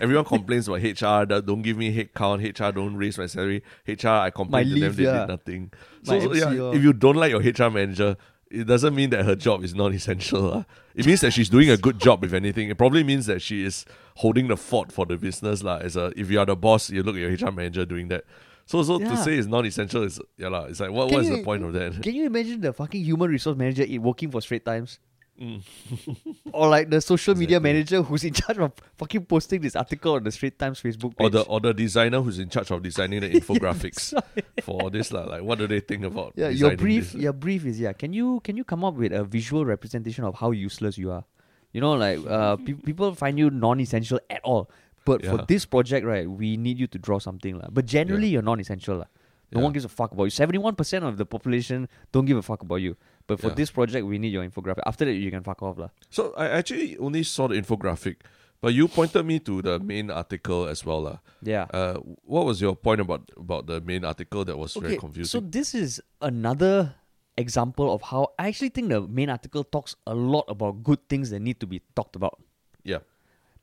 everyone 0.00 0.24
complains 0.24 0.66
about 0.68 0.80
HR. 0.82 1.26
That 1.26 1.44
don't 1.44 1.62
give 1.62 1.76
me 1.76 1.92
head 1.92 2.14
count. 2.14 2.42
HR 2.42 2.70
don't 2.70 2.96
raise 2.96 3.18
my 3.18 3.26
salary. 3.26 3.62
HR, 3.86 4.08
I 4.08 4.30
complain 4.30 4.68
to 4.68 4.80
them, 4.80 4.94
they 4.94 5.02
yeah. 5.02 5.18
did 5.18 5.28
nothing. 5.28 5.72
So, 6.04 6.18
so, 6.20 6.32
yeah, 6.32 6.70
if 6.74 6.82
you 6.82 6.92
don't 6.92 7.16
like 7.16 7.30
your 7.30 7.40
HR 7.40 7.70
manager. 7.70 8.16
It 8.48 8.68
doesn't 8.68 8.94
mean 8.94 9.10
that 9.10 9.24
her 9.24 9.34
job 9.34 9.64
is 9.64 9.74
non-essential. 9.74 10.52
ah. 10.54 10.64
It 10.94 11.04
means 11.04 11.20
that 11.22 11.32
she's 11.32 11.48
doing 11.48 11.68
a 11.68 11.76
good 11.76 11.98
job. 11.98 12.22
If 12.22 12.32
anything, 12.32 12.70
it 12.70 12.78
probably 12.78 13.02
means 13.02 13.26
that 13.26 13.42
she 13.42 13.64
is 13.64 13.84
holding 14.14 14.46
the 14.46 14.56
fort 14.56 14.92
for 14.92 15.04
the 15.04 15.16
business, 15.16 15.64
lah. 15.64 15.78
As 15.78 15.96
a, 15.96 16.12
if 16.16 16.30
you 16.30 16.38
are 16.38 16.46
the 16.46 16.54
boss, 16.54 16.88
you 16.88 17.02
look 17.02 17.16
at 17.16 17.20
your 17.22 17.32
HR 17.32 17.50
manager 17.50 17.84
doing 17.84 18.06
that. 18.06 18.22
So, 18.66 18.82
so 18.82 18.98
to 18.98 19.16
say 19.16 19.34
it's 19.38 19.46
non-essential 19.46 20.02
is 20.02 20.20
yeah, 20.36 20.48
lah. 20.48 20.64
It's 20.64 20.80
like 20.80 20.90
what, 20.90 21.08
Can 21.08 21.14
what 21.16 21.24
is 21.24 21.30
you- 21.30 21.36
the 21.38 21.44
point 21.44 21.62
of 21.64 21.72
that? 21.72 22.02
Can 22.02 22.14
you 22.14 22.26
imagine 22.26 22.60
the 22.60 22.72
fucking 22.72 23.02
human 23.04 23.30
resource 23.30 23.56
manager 23.56 23.86
working 24.00 24.30
for 24.30 24.40
Straits 24.42 24.64
Times? 24.64 24.98
Mm. 25.40 25.60
or 26.52 26.68
like 26.68 26.88
the 26.88 26.98
social 26.98 27.34
media 27.34 27.60
manager 27.60 28.00
who's 28.00 28.24
in 28.24 28.32
charge 28.32 28.56
of 28.56 28.72
fucking 28.96 29.26
posting 29.26 29.60
this 29.60 29.76
article 29.76 30.14
on 30.14 30.24
the 30.24 30.32
Straits 30.32 30.56
Times 30.56 30.80
Facebook 30.80 31.14
page. 31.14 31.26
or 31.26 31.28
the 31.30 31.42
or 31.42 31.60
the 31.60 31.74
designer 31.74 32.22
who's 32.22 32.38
in 32.38 32.48
charge 32.48 32.70
of 32.70 32.82
designing 32.82 33.20
the 33.20 33.28
infographics 33.40 34.14
for 34.62 34.80
all 34.80 34.88
this 34.90 35.12
lah. 35.12 35.24
Like, 35.24 35.42
what 35.42 35.58
do 35.58 35.66
they 35.66 35.80
think 35.80 36.04
about? 36.04 36.32
yeah, 36.36 36.48
your 36.48 36.74
brief, 36.76 37.12
this? 37.12 37.20
your 37.22 37.34
brief 37.34 37.66
is 37.66 37.78
yeah. 37.78 37.92
Can 37.92 38.14
you 38.14 38.40
can 38.44 38.56
you 38.56 38.64
come 38.64 38.82
up 38.82 38.94
with 38.94 39.12
a 39.12 39.24
visual 39.24 39.64
representation 39.66 40.24
of 40.24 40.34
how 40.36 40.50
useless 40.52 40.96
you 40.96 41.12
are? 41.12 41.24
You 41.72 41.82
know, 41.82 41.92
like 41.92 42.18
uh, 42.26 42.56
pe- 42.56 42.72
people 42.72 43.14
find 43.14 43.38
you 43.38 43.50
non-essential 43.50 44.18
at 44.30 44.40
all, 44.42 44.70
but 45.06 45.24
for 45.24 45.38
this 45.46 45.64
project, 45.64 46.04
right, 46.04 46.28
we 46.28 46.56
need 46.58 46.76
you 46.82 46.86
to 46.90 46.98
draw 46.98 47.18
something, 47.22 47.56
lah. 47.56 47.68
But 47.72 47.86
generally, 47.86 48.28
you're 48.28 48.42
non-essential, 48.44 48.98
lah. 49.00 49.10
No 49.54 49.60
Yeah. 49.62 49.64
one 49.70 49.72
gives 49.72 49.86
a 49.86 49.88
fuck 49.88 50.10
about 50.10 50.24
you. 50.26 50.34
Seventy-one 50.34 50.74
percent 50.74 51.06
of 51.06 51.16
the 51.16 51.24
population 51.24 51.86
don't 52.10 52.26
give 52.26 52.36
a 52.36 52.42
fuck 52.42 52.66
about 52.66 52.82
you. 52.82 52.98
But 53.30 53.38
for 53.38 53.48
Yeah. 53.54 53.54
this 53.62 53.70
project, 53.70 54.02
we 54.04 54.18
need 54.18 54.34
your 54.34 54.42
infographic. 54.42 54.82
After 54.84 55.06
that, 55.06 55.14
you 55.14 55.30
can 55.30 55.46
fuck 55.46 55.62
off, 55.62 55.78
lah. 55.78 55.90
So 56.10 56.34
I 56.36 56.50
actually 56.50 56.98
only 56.98 57.22
saw 57.22 57.46
the 57.46 57.54
infographic, 57.54 58.26
but 58.60 58.74
you 58.74 58.88
pointed 58.90 59.22
me 59.22 59.38
to 59.46 59.62
the 59.62 59.78
main 59.78 60.10
article 60.10 60.66
as 60.66 60.82
well, 60.84 61.02
lah. 61.06 61.18
Yeah. 61.46 61.70
Uh, 61.70 62.02
what 62.26 62.42
was 62.44 62.58
your 62.60 62.74
point 62.74 62.98
about 63.00 63.30
about 63.38 63.70
the 63.70 63.78
main 63.80 64.02
article 64.02 64.42
that 64.50 64.58
was 64.58 64.74
very 64.74 64.98
confusing? 64.98 65.30
So 65.30 65.38
this 65.38 65.78
is 65.78 66.02
another 66.18 66.98
example 67.38 67.92
of 67.94 68.02
how 68.10 68.34
I 68.42 68.48
actually 68.48 68.70
think 68.74 68.88
the 68.90 69.06
main 69.06 69.30
article 69.30 69.62
talks 69.62 69.94
a 70.10 70.14
lot 70.14 70.50
about 70.50 70.82
good 70.82 71.06
things 71.06 71.30
that 71.30 71.38
need 71.38 71.60
to 71.62 71.66
be 71.70 71.82
talked 71.94 72.16
about, 72.16 72.40
yeah, 72.40 72.45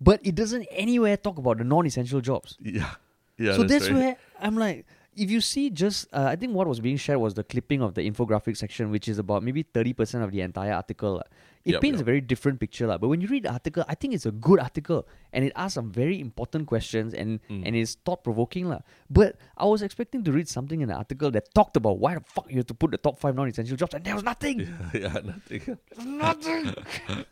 but 0.04 0.20
it 0.24 0.36
doesn't 0.36 0.68
anywhere 0.72 1.16
talk 1.18 1.38
about 1.38 1.58
the 1.60 1.64
non-essential 1.64 2.22
jobs. 2.22 2.58
yeah, 2.62 2.92
yeah. 3.38 3.56
so 3.56 3.64
that's 3.64 3.90
right. 3.90 3.96
where 4.00 4.18
I'm 4.40 4.58
like, 4.58 4.86
if 5.16 5.30
you 5.30 5.42
see 5.42 5.70
just, 5.70 6.08
uh, 6.12 6.26
I 6.34 6.36
think 6.36 6.54
what 6.54 6.68
was 6.68 6.80
being 6.80 6.98
shared 6.98 7.20
was 7.20 7.34
the 7.36 7.44
clipping 7.44 7.82
of 7.82 7.94
the 7.94 8.02
infographic 8.10 8.58
section, 8.58 8.90
which 8.90 9.08
is 9.08 9.20
about 9.20 9.44
maybe 9.44 9.64
thirty 9.64 9.94
percent 9.94 10.24
of 10.24 10.32
the 10.32 10.42
entire 10.42 10.74
article. 10.74 11.22
It 11.64 11.74
Yup, 11.74 11.82
paints 11.82 12.02
a 12.02 12.04
very 12.04 12.20
different 12.20 12.60
picture. 12.60 12.88
But 12.88 13.08
when 13.08 13.22
you 13.22 13.28
read 13.30 13.44
the 13.44 13.52
article, 13.52 13.86
I 13.88 13.96
think 13.96 14.14
it's 14.14 14.26
a 14.26 14.32
good 14.32 14.60
article, 14.60 15.08
and 15.32 15.46
it 15.46 15.54
asks 15.56 15.76
some 15.76 15.92
very 15.92 16.20
important 16.20 16.68
questions, 16.68 17.14
and 17.14 17.40
Mm. 17.50 17.62
and 17.66 17.76
it's 17.76 17.96
thought 17.96 18.24
provoking. 18.24 18.76
But 19.10 19.38
I 19.56 19.66
was 19.66 19.82
expecting 19.82 20.24
to 20.26 20.32
read 20.32 20.50
something 20.50 20.82
in 20.82 20.90
the 20.90 20.96
article 20.96 21.32
that 21.32 21.54
talked 21.54 21.78
about 21.78 22.00
why 22.00 22.16
the 22.16 22.22
fuck 22.36 22.50
you 22.50 22.58
have 22.58 22.68
to 22.68 22.74
put 22.74 22.92
the 22.92 22.98
top 22.98 23.20
five 23.20 23.36
non-essential 23.36 23.78
jobs, 23.78 23.94
and 23.94 24.04
there 24.04 24.16
was 24.16 24.24
nothing. 24.24 24.68
yeah, 24.94 25.14
nothing. 25.24 25.78
nothing. 26.26 26.66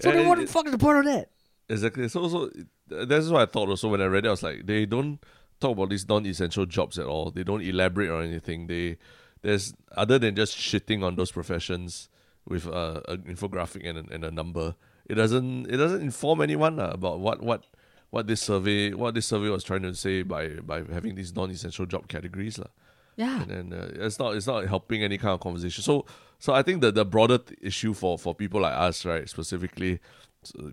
so 0.00 0.10
And 0.10 0.18
then, 0.18 0.28
what 0.28 0.38
the 0.38 0.46
fuck 0.46 0.66
is 0.66 0.72
the 0.72 0.78
point 0.78 0.98
of 0.98 1.04
that? 1.06 1.30
Exactly. 1.68 2.08
So, 2.08 2.28
so 2.28 2.50
uh, 2.96 3.04
that's 3.04 3.28
what 3.28 3.42
I 3.42 3.46
thought 3.46 3.68
also 3.68 3.88
when 3.88 4.00
I 4.00 4.06
read 4.06 4.24
it. 4.24 4.28
I 4.28 4.30
was 4.30 4.42
like, 4.42 4.66
they 4.66 4.86
don't 4.86 5.18
talk 5.60 5.72
about 5.72 5.90
these 5.90 6.08
non-essential 6.08 6.66
jobs 6.66 6.98
at 6.98 7.06
all. 7.06 7.30
They 7.30 7.42
don't 7.42 7.62
elaborate 7.62 8.10
on 8.10 8.24
anything. 8.24 8.66
They 8.68 8.98
there's 9.42 9.74
other 9.96 10.18
than 10.18 10.34
just 10.36 10.56
shitting 10.56 11.02
on 11.04 11.16
those 11.16 11.32
professions 11.32 12.08
with 12.46 12.66
uh, 12.66 13.00
an 13.08 13.22
infographic 13.22 13.88
and 13.88 13.98
a, 13.98 14.14
and 14.14 14.24
a 14.24 14.30
number. 14.30 14.74
It 15.08 15.14
doesn't 15.14 15.66
it 15.66 15.76
doesn't 15.76 16.02
inform 16.02 16.40
anyone 16.40 16.76
lah 16.76 16.90
about 16.90 17.20
what 17.20 17.42
what 17.42 17.64
what 18.10 18.26
this 18.28 18.40
survey 18.40 18.92
what 18.92 19.14
this 19.14 19.26
survey 19.26 19.48
was 19.48 19.64
trying 19.64 19.82
to 19.82 19.94
say 19.94 20.22
by 20.22 20.48
by 20.60 20.82
having 20.92 21.14
these 21.16 21.34
non-essential 21.34 21.86
job 21.86 22.06
categories 22.08 22.58
lah 22.58 22.70
Yeah. 23.16 23.42
and 23.42 23.50
then 23.50 23.72
uh, 23.72 23.90
it's 24.06 24.18
not 24.18 24.36
it's 24.36 24.46
not 24.46 24.66
helping 24.66 25.02
any 25.02 25.18
kind 25.18 25.32
of 25.34 25.40
conversation. 25.40 25.82
So 25.82 26.06
so 26.38 26.52
I 26.54 26.62
think 26.62 26.82
that 26.82 26.94
the 26.94 27.04
broader 27.04 27.38
th- 27.38 27.58
issue 27.62 27.94
for 27.94 28.18
for 28.18 28.34
people 28.34 28.60
like 28.60 28.74
us, 28.74 29.04
right, 29.04 29.28
specifically 29.28 30.00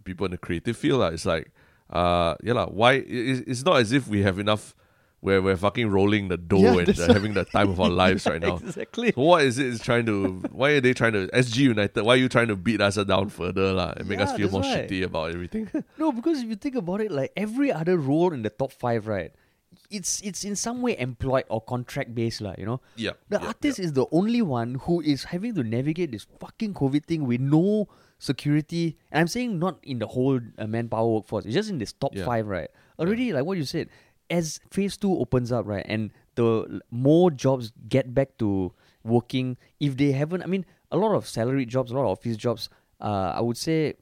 people 0.04 0.26
in 0.26 0.32
the 0.32 0.38
creative 0.38 0.78
field, 0.78 1.02
uh, 1.02 1.12
it's 1.12 1.26
like 1.26 1.52
uh 1.90 2.36
yeah 2.44 2.54
lah, 2.54 2.66
why 2.68 2.94
it, 2.94 3.44
it's 3.48 3.64
not 3.64 3.78
as 3.80 3.92
if 3.92 4.08
we 4.08 4.24
have 4.24 4.40
enough 4.40 4.76
where 5.24 5.42
we're 5.42 5.56
fucking 5.56 5.90
rolling 5.90 6.28
the 6.28 6.36
dough 6.36 6.58
Yeah, 6.60 6.80
and 6.80 7.00
uh, 7.00 7.14
having 7.14 7.34
the 7.34 7.46
time 7.46 7.70
of 7.70 7.80
our 7.80 7.90
lives 8.04 8.26
right 8.26 8.42
now. 8.42 8.58
Exactly. 8.58 9.14
So 9.14 9.22
what 9.22 9.44
is 9.44 9.58
it 9.58 9.68
is 9.68 9.80
trying 9.82 10.06
to 10.08 10.44
why 10.52 10.72
are 10.72 10.82
they 10.82 10.94
trying 10.94 11.14
to 11.14 11.28
SG 11.28 11.58
United, 11.58 12.04
why 12.04 12.16
are 12.16 12.18
you 12.18 12.28
trying 12.28 12.50
to 12.50 12.58
beat 12.58 12.82
us 12.82 12.96
down 12.96 13.30
further 13.30 13.72
lah 13.72 13.94
and 13.96 14.10
make 14.10 14.20
us 14.20 14.36
feel 14.36 14.50
more 14.52 14.62
why. 14.62 14.76
shitty 14.76 15.04
about 15.04 15.32
everything? 15.32 15.70
No, 15.98 16.12
because 16.12 16.42
if 16.42 16.50
you 16.50 16.56
think 16.56 16.76
about 16.76 17.00
it, 17.00 17.10
like 17.12 17.32
every 17.38 17.72
other 17.72 17.98
role 17.98 18.34
in 18.34 18.42
the 18.44 18.50
top 18.50 18.72
five, 18.74 19.08
right? 19.08 19.32
it's 19.90 20.22
it's 20.22 20.44
in 20.44 20.56
some 20.56 20.82
way 20.82 20.98
employed 20.98 21.46
or 21.50 21.62
contract 21.62 22.14
based, 22.14 22.42
lah. 22.42 22.54
You 22.58 22.66
know, 22.66 22.82
Yeah. 22.96 23.12
the 23.30 23.40
yeah, 23.40 23.48
artist 23.48 23.80
is 23.80 23.94
the 23.94 24.06
only 24.12 24.42
one 24.42 24.76
who 24.76 25.02
is 25.02 25.26
having 25.26 25.56
to 25.56 25.64
navigate 25.64 26.12
this 26.12 26.28
fucking 26.40 26.74
COVID 26.74 27.06
thing 27.06 27.26
with 27.26 27.42
no 27.42 27.88
security. 28.24 28.98
And 29.12 29.22
I'm 29.22 29.28
saying 29.28 29.60
not 29.60 29.80
in 29.84 30.00
the 30.00 30.08
whole 30.08 30.40
uh, 30.58 30.68
manpower 30.68 31.08
workforce. 31.16 31.46
It's 31.46 31.54
just 31.54 31.70
in 31.70 31.78
this 31.78 31.94
top 31.94 32.16
Yeah. 32.16 32.26
five, 32.26 32.48
right? 32.48 32.70
Already, 33.00 33.34
like 33.34 33.46
what 33.46 33.58
you 33.58 33.66
said, 33.66 33.90
as 34.30 34.60
phase 34.72 34.96
two 34.98 35.12
opens 35.24 35.52
up, 35.52 35.68
right, 35.68 35.86
and 35.88 36.12
the 36.36 36.80
more 36.90 37.30
jobs 37.30 37.74
get 37.90 38.14
back 38.14 38.38
to 38.40 38.72
working, 39.04 39.58
if 39.80 39.98
they 39.98 40.12
haven't, 40.14 40.42
I 40.44 40.48
mean, 40.48 40.66
a 40.92 40.98
lot 40.98 41.14
of 41.16 41.28
salaried 41.28 41.70
jobs, 41.70 41.92
a 41.92 41.96
lot 41.96 42.04
of 42.06 42.12
office 42.18 42.38
jobs, 42.38 42.70
uh, 43.02 43.34
I 43.36 43.42
would 43.42 43.58
say 43.58 43.96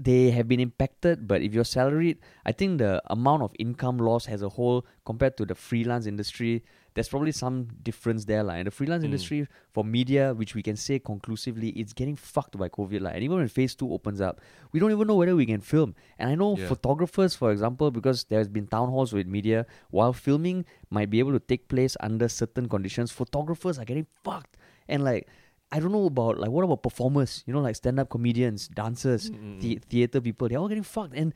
they 0.00 0.30
have 0.30 0.46
been 0.46 0.60
impacted 0.60 1.26
but 1.26 1.42
if 1.42 1.52
you're 1.52 1.64
salaried 1.64 2.18
i 2.46 2.52
think 2.52 2.78
the 2.78 3.02
amount 3.10 3.42
of 3.42 3.50
income 3.58 3.98
loss 3.98 4.28
as 4.28 4.42
a 4.42 4.48
whole 4.48 4.86
compared 5.04 5.36
to 5.36 5.44
the 5.44 5.54
freelance 5.56 6.06
industry 6.06 6.62
there's 6.94 7.08
probably 7.08 7.32
some 7.32 7.66
difference 7.82 8.24
there 8.24 8.42
like. 8.44 8.58
and 8.58 8.66
the 8.68 8.70
freelance 8.70 9.02
Mm. 9.02 9.06
industry 9.10 9.48
for 9.72 9.84
media 9.84 10.34
which 10.34 10.54
we 10.54 10.62
can 10.62 10.76
say 10.76 10.98
conclusively 11.00 11.70
it's 11.70 11.92
getting 11.92 12.14
fucked 12.14 12.56
by 12.56 12.68
covid 12.68 13.00
like. 13.00 13.14
and 13.16 13.24
even 13.24 13.38
when 13.38 13.48
phase 13.48 13.74
2 13.74 13.92
opens 13.92 14.20
up 14.20 14.40
we 14.72 14.78
don't 14.80 14.92
even 14.92 15.06
know 15.08 15.16
whether 15.16 15.34
we 15.34 15.46
can 15.46 15.60
film 15.60 15.94
and 16.18 16.30
i 16.30 16.34
know 16.36 16.56
Yeah. 16.56 16.68
photographers 16.68 17.34
for 17.34 17.50
example 17.50 17.90
because 17.90 18.24
there's 18.30 18.48
been 18.48 18.68
town 18.68 18.88
halls 18.90 19.12
with 19.12 19.26
media 19.26 19.66
while 19.90 20.12
filming 20.12 20.64
might 20.90 21.10
be 21.10 21.18
able 21.18 21.32
to 21.32 21.40
take 21.40 21.66
place 21.68 21.96
under 22.00 22.28
certain 22.28 22.68
conditions 22.68 23.10
photographers 23.10 23.78
are 23.80 23.84
getting 23.84 24.06
fucked 24.24 24.56
and 24.88 25.02
like 25.04 25.26
I 25.70 25.80
don't 25.80 25.92
know 25.92 26.06
about 26.06 26.38
like 26.38 26.50
what 26.50 26.64
about 26.64 26.82
performers? 26.82 27.42
You 27.46 27.52
know, 27.52 27.60
like 27.60 27.76
stand-up 27.76 28.08
comedians, 28.10 28.68
dancers, 28.68 29.30
Mm, 29.30 29.60
the- 29.60 29.80
theater 29.88 30.20
people. 30.20 30.48
They're 30.48 30.58
all 30.58 30.68
getting 30.68 30.82
fucked, 30.84 31.14
and 31.14 31.34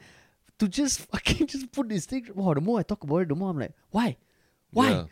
to 0.58 0.68
just 0.68 1.00
fucking 1.10 1.46
just 1.48 1.70
put 1.72 1.88
this 1.88 2.06
thing. 2.06 2.28
Wow, 2.34 2.54
the 2.54 2.60
more 2.60 2.78
I 2.78 2.82
talk 2.82 3.04
about 3.04 3.18
it, 3.18 3.28
the 3.28 3.34
more 3.34 3.50
I'm 3.50 3.58
like, 3.58 3.72
why, 3.90 4.16
why? 4.72 4.90
Yeah. 4.90 5.04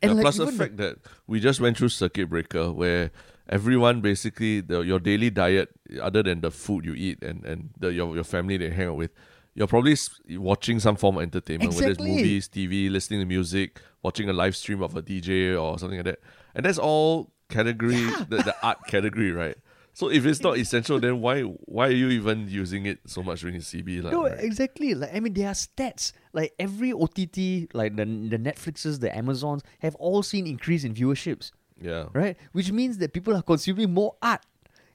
And 0.00 0.10
Yeah, 0.10 0.12
like 0.14 0.22
plus 0.22 0.36
the 0.36 0.52
fact 0.52 0.76
that 0.76 0.96
we 1.26 1.40
just 1.40 1.60
went 1.60 1.76
through 1.76 1.88
circuit 1.88 2.28
breaker 2.28 2.70
where 2.72 3.10
everyone 3.48 4.00
basically 4.00 4.60
the, 4.60 4.80
your 4.82 5.00
daily 5.00 5.28
diet 5.30 5.70
other 6.00 6.22
than 6.22 6.40
the 6.40 6.50
food 6.52 6.84
you 6.84 6.94
eat 6.94 7.22
and 7.22 7.44
and 7.44 7.70
the, 7.80 7.92
your 7.92 8.14
your 8.14 8.22
family 8.24 8.56
they 8.58 8.70
hang 8.70 8.88
out 8.88 8.96
with 8.96 9.10
you're 9.54 9.66
probably 9.66 9.96
watching 10.36 10.78
some 10.78 10.94
form 10.94 11.16
of 11.16 11.22
entertainment 11.22 11.72
whether 11.74 11.90
it's 11.90 11.98
movies 12.00 12.48
tv 12.48 12.88
listening 12.90 13.18
to 13.20 13.26
music 13.26 13.80
watching 14.02 14.28
a 14.28 14.32
live 14.32 14.54
stream 14.54 14.82
of 14.82 14.94
a 14.94 15.02
dj 15.02 15.60
or 15.60 15.78
something 15.80 15.98
like 15.98 16.04
that 16.04 16.20
and 16.54 16.64
that's 16.64 16.78
all 16.78 17.32
category 17.48 18.04
the, 18.28 18.42
the 18.44 18.54
art 18.62 18.78
category 18.86 19.32
right 19.32 19.56
so 19.94 20.08
if 20.10 20.24
it's 20.26 20.40
not 20.40 20.56
essential 20.58 21.00
then 21.00 21.20
why 21.20 21.42
why 21.42 21.88
are 21.88 21.90
you 21.90 22.08
even 22.08 22.48
using 22.48 22.86
it 22.86 23.00
so 23.06 23.22
much 23.22 23.40
during 23.40 23.56
cb 23.56 24.02
like, 24.02 24.12
No, 24.12 24.24
right? 24.28 24.38
exactly. 24.38 24.94
Like 24.94 25.12
I 25.14 25.18
mean, 25.18 25.32
there 25.32 25.48
are 25.48 25.54
stats. 25.54 26.12
Like 26.32 26.54
every 26.58 26.92
OTT, 26.92 27.74
like 27.74 27.96
the 27.96 28.04
the 28.04 28.38
Netflixes, 28.38 29.00
the 29.00 29.10
Amazons, 29.16 29.62
have 29.80 29.96
all 29.96 30.22
seen 30.22 30.46
increase 30.46 30.84
in 30.84 30.94
viewerships, 30.94 31.50
yeah 31.80 32.04
right? 32.12 32.36
Which 32.52 32.70
means 32.70 32.98
that 32.98 33.12
people 33.12 33.34
are 33.34 33.42
consuming 33.42 33.92
more 33.92 34.14
art. 34.22 34.42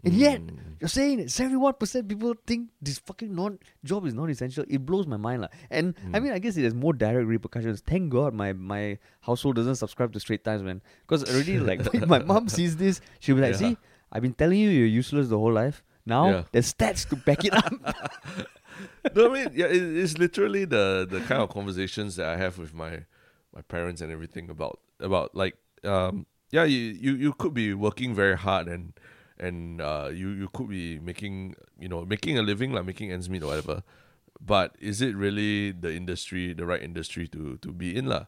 And 0.06 0.14
yet, 0.14 0.42
Mm. 0.42 0.58
you're 0.82 0.90
saying 0.90 1.20
71% 1.30 2.08
people 2.10 2.36
think 2.46 2.70
this 2.82 3.00
fucking 3.00 3.34
non 3.34 3.58
job 3.86 4.06
is 4.06 4.14
non 4.14 4.30
essential. 4.30 4.66
It 4.68 4.86
blows 4.86 5.08
my 5.08 5.16
mind. 5.18 5.42
lah. 5.44 5.48
And 5.72 5.96
I 6.14 6.20
Mm. 6.20 6.24
mean, 6.24 6.34
I 6.34 6.40
guess 6.40 6.58
it 6.58 6.64
has 6.64 6.74
more 6.76 6.92
direct 6.94 7.26
repercussions. 7.28 7.80
Thank 7.82 8.12
God 8.12 8.34
my, 8.34 8.52
my 8.54 8.98
household 9.22 9.56
doesn't 9.56 9.76
subscribe 9.76 10.12
to 10.14 10.20
Straits 10.20 10.44
Times, 10.44 10.62
man. 10.62 10.82
Because 11.08 11.24
already, 11.24 11.58
like, 11.60 11.80
if 11.94 12.06
my 12.08 12.20
mom 12.20 12.50
sees 12.50 12.76
this, 12.78 13.00
she'll 13.20 13.36
be 13.36 13.42
like, 13.42 13.52
Yeah. 13.52 13.58
see, 13.58 13.78
I've 14.12 14.22
been 14.22 14.34
telling 14.34 14.60
you 14.60 14.70
you're 14.70 14.88
useless 14.88 15.30
the 15.30 15.38
whole 15.40 15.54
life. 15.54 15.84
Now, 16.06 16.30
Yeah. 16.30 16.44
there's 16.52 16.74
stats 16.74 17.08
to 17.10 17.16
back 17.16 17.46
it 17.46 17.54
up. 17.56 17.72
no, 19.16 19.32
I 19.32 19.34
mean, 19.34 19.52
yeah, 19.56 19.68
it, 19.68 19.82
it's 19.82 20.18
literally 20.18 20.66
the 20.66 21.08
the 21.10 21.22
kind 21.22 21.42
of 21.42 21.50
conversations 21.50 22.16
that 22.18 22.28
I 22.28 22.38
have 22.38 22.58
with 22.58 22.74
my 22.74 23.06
my 23.56 23.62
parents 23.62 24.02
and 24.02 24.12
everything 24.12 24.50
about 24.50 24.80
about 25.00 25.36
like 25.36 25.56
um 25.84 26.26
yeah 26.52 26.64
you 26.64 26.80
you, 26.80 27.14
you 27.16 27.34
could 27.34 27.54
be 27.54 27.74
working 27.74 28.14
very 28.16 28.36
hard 28.38 28.68
and 28.68 28.94
and 29.44 29.82
uh 29.82 30.10
you 30.12 30.30
you 30.30 30.50
could 30.54 30.70
be 30.70 31.00
making 31.00 31.56
you 31.80 31.90
know 31.90 32.06
making 32.06 32.38
a 32.38 32.42
living 32.42 32.72
like 32.72 32.86
making 32.86 33.12
ends 33.12 33.30
meet 33.30 33.44
or 33.44 33.48
whatever 33.48 33.84
but 34.40 34.76
is 34.80 35.02
it 35.02 35.16
really 35.16 35.72
the 35.72 35.94
industry 35.94 36.54
the 36.54 36.66
right 36.66 36.82
industry 36.82 37.28
to 37.28 37.58
to 37.58 37.72
be 37.72 37.96
in 37.96 38.06
lah 38.06 38.26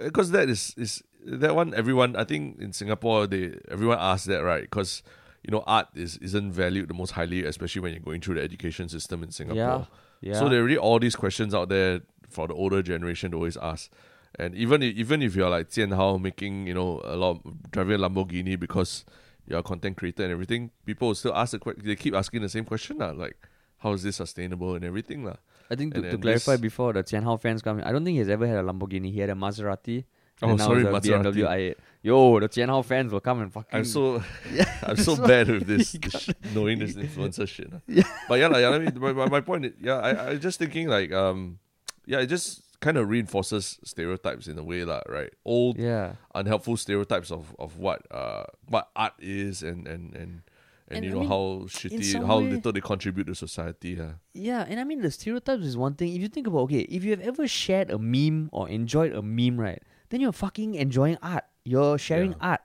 because 0.00 0.30
that 0.30 0.48
is 0.48 0.74
is 0.76 1.02
that 1.24 1.54
one 1.54 1.74
everyone 1.74 2.16
i 2.16 2.24
think 2.24 2.58
in 2.60 2.72
singapore 2.72 3.26
they 3.26 3.54
everyone 3.70 3.98
asks 4.00 4.26
that 4.26 4.42
right 4.42 4.62
because 4.62 5.02
you 5.42 5.50
know 5.50 5.62
art 5.66 5.88
is 5.94 6.16
isn't 6.18 6.52
valued 6.52 6.88
the 6.88 6.94
most 6.94 7.12
highly 7.12 7.44
especially 7.44 7.80
when 7.80 7.92
you're 7.92 8.02
going 8.02 8.20
through 8.20 8.34
the 8.34 8.42
education 8.42 8.88
system 8.88 9.22
in 9.22 9.30
singapore 9.30 9.86
yeah. 10.20 10.38
so 10.38 10.48
there 10.48 10.60
are 10.60 10.64
really 10.64 10.78
all 10.78 10.98
these 10.98 11.14
questions 11.14 11.54
out 11.54 11.68
there 11.68 12.00
for 12.28 12.46
the 12.46 12.54
older 12.54 12.82
generation 12.82 13.30
to 13.32 13.36
always 13.36 13.56
ask. 13.56 13.90
And 14.38 14.54
even 14.54 14.82
if, 14.82 14.96
even 14.96 15.22
if 15.22 15.34
you're 15.34 15.50
like 15.50 15.70
Jian 15.70 15.94
Hao 15.94 16.18
making, 16.18 16.66
you 16.66 16.74
know, 16.74 17.00
a 17.04 17.16
lot 17.16 17.40
of, 17.44 17.70
driving 17.70 17.94
a 17.94 18.08
Lamborghini 18.08 18.58
because 18.58 19.04
you're 19.48 19.58
a 19.60 19.62
content 19.62 19.96
creator 19.96 20.22
and 20.24 20.32
everything, 20.32 20.70
people 20.84 21.08
will 21.08 21.14
still 21.14 21.34
ask 21.34 21.52
the 21.52 21.58
que- 21.58 21.74
they 21.82 21.96
keep 21.96 22.14
asking 22.14 22.42
the 22.42 22.48
same 22.48 22.64
question 22.64 22.98
lah, 22.98 23.10
like 23.10 23.36
how 23.78 23.92
is 23.92 24.02
this 24.02 24.16
sustainable 24.16 24.74
and 24.74 24.84
everything 24.84 25.24
lah. 25.24 25.36
I 25.70 25.74
think 25.76 25.94
to, 25.94 26.00
And- 26.02 26.10
to 26.12 26.18
clarify 26.18 26.52
this- 26.52 26.60
before 26.60 26.92
the 26.92 27.02
Jian 27.02 27.24
Hao 27.24 27.36
fans 27.36 27.62
come, 27.62 27.80
I 27.84 27.92
don't 27.92 28.04
think 28.04 28.18
he's 28.18 28.28
ever 28.28 28.46
had 28.46 28.58
a 28.58 28.62
Lamborghini. 28.62 29.12
He 29.12 29.20
had 29.20 29.30
a 29.30 29.34
Maserati. 29.34 30.04
Oh, 30.40 30.50
and 30.50 30.58
now 30.58 30.66
sorry, 30.70 30.84
it's 30.86 31.06
a 31.06 31.10
BMW 31.10 31.42
Maserati. 31.42 31.74
i8. 31.74 31.74
Yo, 32.02 32.38
the 32.40 32.48
Jian 32.48 32.68
Hao 32.68 32.82
fans 32.82 33.10
will 33.12 33.20
come 33.20 33.40
and 33.42 33.52
fucking. 33.52 33.76
I'm 33.78 33.84
so 33.84 34.22
Yeah, 34.52 34.70
I'm 34.86 34.96
so 34.96 35.14
so- 35.16 35.26
bad 35.32 35.48
with 35.48 35.66
this, 35.66 35.92
this 35.92 36.22
sh- 36.22 36.30
knowing 36.54 36.78
this 36.78 36.94
influencer 36.94 37.48
shit. 37.48 37.72
Yeah. 37.88 38.04
But 38.28 38.38
yeah, 38.38 38.46
lah, 38.48 38.58
yeah. 38.58 38.70
I 38.70 38.78
mean, 38.78 38.92
my, 39.00 39.12
my, 39.12 39.26
my 39.28 39.40
point, 39.40 39.64
is, 39.66 39.72
yeah, 39.82 39.98
I 39.98 40.30
I 40.30 40.36
just 40.36 40.58
thinking 40.62 40.86
like 40.88 41.10
um, 41.12 41.58
yeah, 42.06 42.20
it 42.20 42.28
just 42.30 42.62
kind 42.80 42.96
of 42.96 43.08
reinforces 43.08 43.78
stereotypes 43.84 44.46
in 44.46 44.58
a 44.58 44.62
way, 44.62 44.84
lah, 44.84 45.00
right? 45.08 45.32
Old 45.44 45.78
yeah. 45.78 46.14
unhelpful 46.34 46.76
stereotypes 46.76 47.30
of, 47.30 47.54
of 47.58 47.78
what 47.78 48.02
uh 48.10 48.44
what 48.68 48.88
art 48.94 49.14
is 49.18 49.62
and 49.62 49.86
and 49.88 50.14
and, 50.14 50.42
and, 50.88 50.96
And 50.96 51.04
you 51.04 51.10
I 51.10 51.14
know 51.14 51.20
mean, 51.20 51.28
how 51.28 51.66
shitty 51.66 52.24
how 52.26 52.38
way- 52.40 52.50
little 52.52 52.72
they 52.72 52.80
contribute 52.80 53.26
to 53.26 53.34
society. 53.34 53.90
Yeah. 53.98 54.12
Yeah, 54.32 54.64
and 54.68 54.78
I 54.80 54.84
mean 54.84 55.02
the 55.02 55.10
stereotypes 55.10 55.64
is 55.64 55.76
one 55.76 55.94
thing. 55.94 56.14
If 56.14 56.22
you 56.22 56.28
think 56.28 56.46
about 56.46 56.60
okay, 56.70 56.86
if 56.88 57.04
you 57.04 57.10
have 57.10 57.20
ever 57.20 57.48
shared 57.48 57.90
a 57.90 57.98
meme 57.98 58.48
or 58.52 58.68
enjoyed 58.68 59.12
a 59.12 59.22
meme, 59.22 59.58
right, 59.60 59.82
then 60.10 60.20
you're 60.20 60.32
fucking 60.32 60.74
enjoying 60.76 61.18
art. 61.22 61.44
You're 61.64 61.98
sharing 61.98 62.32
Yeah. 62.38 62.56
art. 62.56 62.60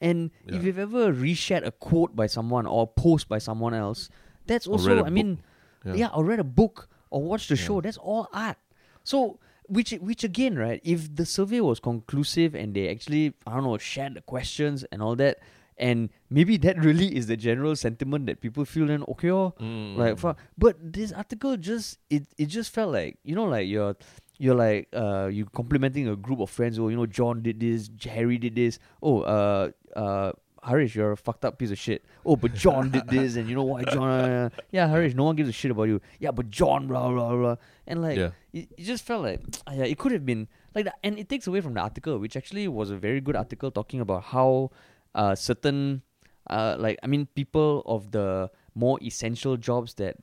And 0.00 0.30
Yeah. 0.46 0.56
if 0.56 0.64
you've 0.64 0.78
ever 0.78 1.12
reshared 1.12 1.66
a 1.66 1.72
quote 1.74 2.14
by 2.14 2.26
someone 2.30 2.64
or 2.66 2.84
a 2.84 2.86
post 2.86 3.28
by 3.28 3.38
someone 3.42 3.74
else, 3.74 4.08
that's 4.46 4.66
Or 4.70 4.78
read 4.78 5.02
also 5.02 5.04
a 5.04 5.06
I 5.06 5.10
mean 5.10 5.42
Yeah. 5.84 5.94
yeah. 6.06 6.10
or 6.14 6.24
read 6.24 6.38
a 6.38 6.46
book 6.46 6.88
or 7.10 7.20
watched 7.26 7.48
the 7.50 7.56
Yeah. 7.58 7.66
show, 7.66 7.80
that's 7.82 7.98
all 7.98 8.28
art. 8.32 8.56
So 9.02 9.40
which 9.68 9.92
which 10.00 10.24
again, 10.24 10.56
right, 10.58 10.80
if 10.84 11.14
the 11.14 11.24
survey 11.26 11.60
was 11.60 11.78
conclusive 11.80 12.54
and 12.54 12.74
they 12.74 12.88
actually 12.88 13.34
I 13.46 13.54
don't 13.54 13.64
know, 13.64 13.78
shared 13.78 14.14
the 14.14 14.22
questions 14.22 14.84
and 14.90 15.02
all 15.02 15.14
that, 15.16 15.38
and 15.76 16.08
maybe 16.30 16.56
that 16.58 16.78
really 16.84 17.14
is 17.14 17.26
the 17.28 17.36
general 17.36 17.76
sentiment 17.76 18.26
that 18.26 18.40
people 18.40 18.64
feel 18.64 18.86
then 18.86 19.04
okay 19.08 19.30
oh, 19.30 19.54
Mm. 19.60 19.96
like 19.96 20.18
fuck. 20.18 20.38
But 20.56 20.76
this 20.80 21.12
article 21.12 21.56
just 21.56 21.98
it 22.10 22.24
it 22.36 22.46
just 22.46 22.72
felt 22.72 22.92
like 22.92 23.18
you 23.24 23.34
know 23.36 23.44
like 23.44 23.68
you're 23.68 23.94
you're 24.38 24.54
like 24.54 24.88
uh 24.94 25.26
you 25.30 25.46
complimenting 25.46 26.08
a 26.08 26.16
group 26.16 26.40
of 26.40 26.50
friends. 26.50 26.78
Oh, 26.78 26.88
you 26.88 26.96
know 26.96 27.06
John 27.06 27.42
did 27.42 27.60
this, 27.60 27.90
Harry 28.04 28.38
did 28.38 28.54
this. 28.56 28.78
Oh, 29.02 29.20
uh 29.22 29.70
uh. 29.94 30.32
Harish, 30.62 30.94
you're 30.94 31.12
a 31.12 31.16
fucked 31.16 31.44
up 31.44 31.58
piece 31.58 31.70
of 31.70 31.78
shit. 31.78 32.04
Oh, 32.24 32.36
but 32.36 32.54
John 32.54 32.90
did 32.90 33.08
this, 33.08 33.36
and 33.36 33.48
you 33.48 33.54
know 33.54 33.64
why 33.64 33.84
John? 33.84 34.08
Uh, 34.08 34.48
yeah, 34.70 34.88
Harish, 34.88 35.14
no 35.14 35.24
one 35.24 35.36
gives 35.36 35.48
a 35.48 35.52
shit 35.52 35.70
about 35.70 35.84
you. 35.84 36.00
Yeah, 36.18 36.30
but 36.30 36.50
John, 36.50 36.86
blah 36.88 37.08
blah 37.10 37.34
blah, 37.36 37.56
and 37.86 38.02
like 38.02 38.16
Yeah. 38.18 38.30
it, 38.52 38.68
it 38.76 38.84
just 38.84 39.04
felt 39.04 39.22
like 39.22 39.40
yeah, 39.72 39.84
it 39.84 39.98
could 39.98 40.12
have 40.12 40.24
been 40.26 40.48
like 40.74 40.84
that, 40.84 40.98
and 41.02 41.18
it 41.18 41.28
takes 41.28 41.46
away 41.46 41.60
from 41.60 41.74
the 41.74 41.80
article, 41.80 42.18
which 42.18 42.36
actually 42.36 42.68
was 42.68 42.90
a 42.90 42.96
very 42.96 43.20
good 43.20 43.36
article 43.36 43.70
talking 43.70 44.00
about 44.00 44.24
how 44.24 44.70
uh 45.14 45.34
certain 45.34 46.02
uh 46.50 46.76
like 46.78 46.98
I 47.02 47.06
mean 47.06 47.26
people 47.34 47.82
of 47.86 48.10
the 48.10 48.50
more 48.74 48.98
essential 49.02 49.56
jobs 49.56 49.94
that 49.94 50.16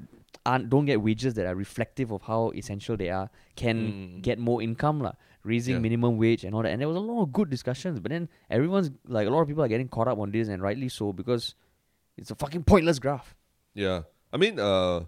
aren't 0.46 0.70
don't 0.70 0.86
get 0.86 1.02
wages 1.02 1.34
that 1.36 1.46
are 1.48 1.56
reflective 1.56 2.12
of 2.12 2.22
how 2.24 2.52
essential 2.56 2.96
they 2.96 3.10
are 3.10 3.30
can 3.56 3.78
Mm. 3.92 4.22
get 4.22 4.38
more 4.38 4.62
income 4.62 5.00
lah, 5.02 5.14
raising 5.46 5.76
Yeah. 5.76 5.80
minimum 5.82 6.18
wage 6.18 6.44
and 6.44 6.56
all 6.56 6.64
that. 6.64 6.72
And 6.72 6.82
there 6.82 6.88
was 6.88 6.98
a 6.98 7.00
lot 7.12 7.22
of 7.24 7.32
good 7.32 7.50
discussions, 7.50 8.00
but 8.00 8.10
then 8.12 8.28
everyone's 8.50 8.90
like 9.08 9.28
a 9.28 9.30
lot 9.30 9.42
of 9.42 9.48
people 9.48 9.64
are 9.64 9.68
getting 9.68 9.88
caught 9.88 10.08
up 10.08 10.18
on 10.20 10.32
this, 10.32 10.48
and 10.48 10.62
rightly 10.62 10.90
so 10.90 11.14
because 11.14 11.54
it's 12.18 12.32
a 12.32 12.36
fucking 12.36 12.64
pointless 12.64 13.00
graph. 13.00 13.36
Yeah. 13.74 14.04
I 14.34 14.38
mean, 14.38 14.60
uh, 14.60 15.02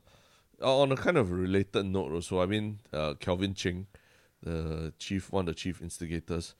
on 0.61 0.91
a 0.91 0.95
kind 0.95 1.17
of 1.17 1.31
related 1.31 1.85
note 1.85 2.11
also, 2.11 2.39
I 2.41 2.45
mean, 2.45 2.79
uh, 2.93 3.15
Calvin 3.19 3.53
Cheng, 3.53 3.87
the 4.43 4.93
chief, 4.99 5.31
one 5.31 5.41
of 5.47 5.55
the 5.55 5.59
chief 5.59 5.81
instigators 5.81 6.53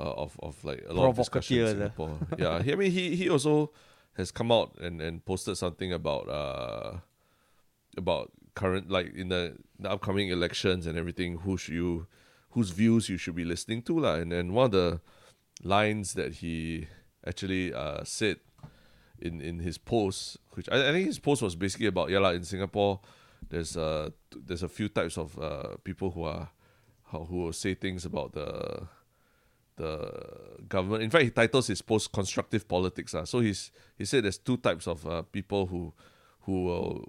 uh, 0.00 0.02
of, 0.24 0.36
of 0.42 0.62
like 0.64 0.84
a 0.88 0.92
lot 0.92 1.10
of 1.10 1.16
discussion 1.16 1.58
in 1.60 1.66
Singapore. 1.68 2.18
yeah, 2.38 2.62
he, 2.62 2.72
I 2.72 2.76
mean, 2.76 2.90
he, 2.90 3.14
he 3.16 3.28
also 3.30 3.70
has 4.16 4.30
come 4.30 4.50
out 4.52 4.76
and, 4.80 5.00
and 5.00 5.24
posted 5.24 5.56
something 5.56 5.92
about 5.92 6.28
uh, 6.28 6.98
about 7.96 8.32
current 8.54 8.90
like 8.90 9.14
in 9.14 9.28
the, 9.28 9.56
the 9.78 9.90
upcoming 9.90 10.28
elections 10.28 10.86
and 10.86 10.96
everything. 10.98 11.38
Who 11.38 11.56
should 11.56 11.74
you, 11.74 12.06
whose 12.54 12.70
views 12.70 13.08
you 13.08 13.18
should 13.18 13.34
be 13.34 13.44
listening 13.44 13.82
to, 13.82 13.98
lah. 13.98 14.14
And 14.14 14.32
then 14.32 14.52
one 14.52 14.66
of 14.66 14.72
the 14.72 15.00
lines 15.62 16.14
that 16.14 16.34
he 16.34 16.86
actually 17.26 17.74
uh, 17.74 18.02
said 18.04 18.38
in 19.18 19.40
in 19.40 19.58
his 19.58 19.78
post, 19.78 20.38
which 20.52 20.68
I, 20.70 20.88
I 20.88 20.92
think 20.92 21.06
his 21.06 21.18
post 21.18 21.42
was 21.42 21.54
basically 21.54 21.86
about 21.86 22.10
yeah, 22.10 22.18
like 22.18 22.36
in 22.36 22.44
Singapore, 22.44 23.00
there's 23.48 23.76
uh 23.76 24.10
there's 24.34 24.62
a 24.62 24.68
few 24.68 24.88
types 24.88 25.18
of 25.18 25.38
uh 25.38 25.76
people 25.84 26.10
who 26.10 26.22
are 26.24 26.50
who 27.10 27.36
will 27.42 27.52
say 27.52 27.74
things 27.74 28.04
about 28.04 28.32
the 28.32 28.86
the 29.76 30.10
government. 30.68 31.02
In 31.02 31.10
fact, 31.10 31.24
he 31.24 31.30
titles 31.30 31.66
his 31.66 31.82
post 31.82 32.12
"constructive 32.12 32.66
politics." 32.68 33.14
Uh. 33.14 33.24
So 33.24 33.40
he's 33.40 33.70
he 33.96 34.04
said 34.04 34.24
there's 34.24 34.38
two 34.38 34.56
types 34.56 34.86
of 34.86 35.06
uh, 35.06 35.22
people 35.22 35.66
who 35.66 35.92
who 36.46 36.64
will, 36.64 37.04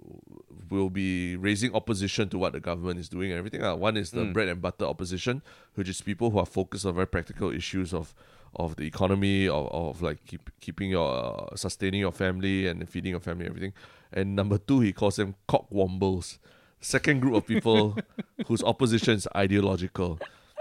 will 0.70 0.90
be 0.90 1.36
raising 1.36 1.74
opposition 1.74 2.28
to 2.30 2.38
what 2.38 2.52
the 2.52 2.60
government 2.60 2.98
is 2.98 3.08
doing 3.08 3.30
and 3.30 3.38
everything. 3.38 3.62
Uh. 3.62 3.74
One 3.76 3.96
is 3.96 4.10
the 4.10 4.20
Mm. 4.22 4.32
bread 4.32 4.48
and 4.48 4.60
butter 4.62 4.84
opposition, 4.86 5.42
which 5.74 5.88
is 5.88 6.00
people 6.00 6.30
who 6.30 6.38
are 6.38 6.46
focused 6.46 6.86
on 6.86 6.94
very 6.94 7.06
practical 7.06 7.50
issues 7.50 7.92
of 7.94 8.14
of 8.58 8.76
the 8.76 8.86
economy, 8.86 9.46
of, 9.46 9.68
of 9.70 10.00
like 10.00 10.24
keep, 10.24 10.48
keeping 10.60 10.88
your 10.90 11.48
uh, 11.52 11.56
sustaining 11.56 12.00
your 12.00 12.12
family 12.12 12.66
and 12.66 12.88
feeding 12.88 13.10
your 13.10 13.20
family, 13.20 13.44
everything. 13.46 13.74
And 14.12 14.34
number 14.34 14.56
two, 14.56 14.80
he 14.80 14.94
calls 14.94 15.16
them 15.16 15.34
cockwombles. 15.46 16.38
Second 16.80 17.20
group 17.20 17.34
of 17.34 17.46
people 17.46 17.98
whose 18.46 18.62
opposition 18.62 19.14
is 19.14 19.28
ideological. 19.36 20.18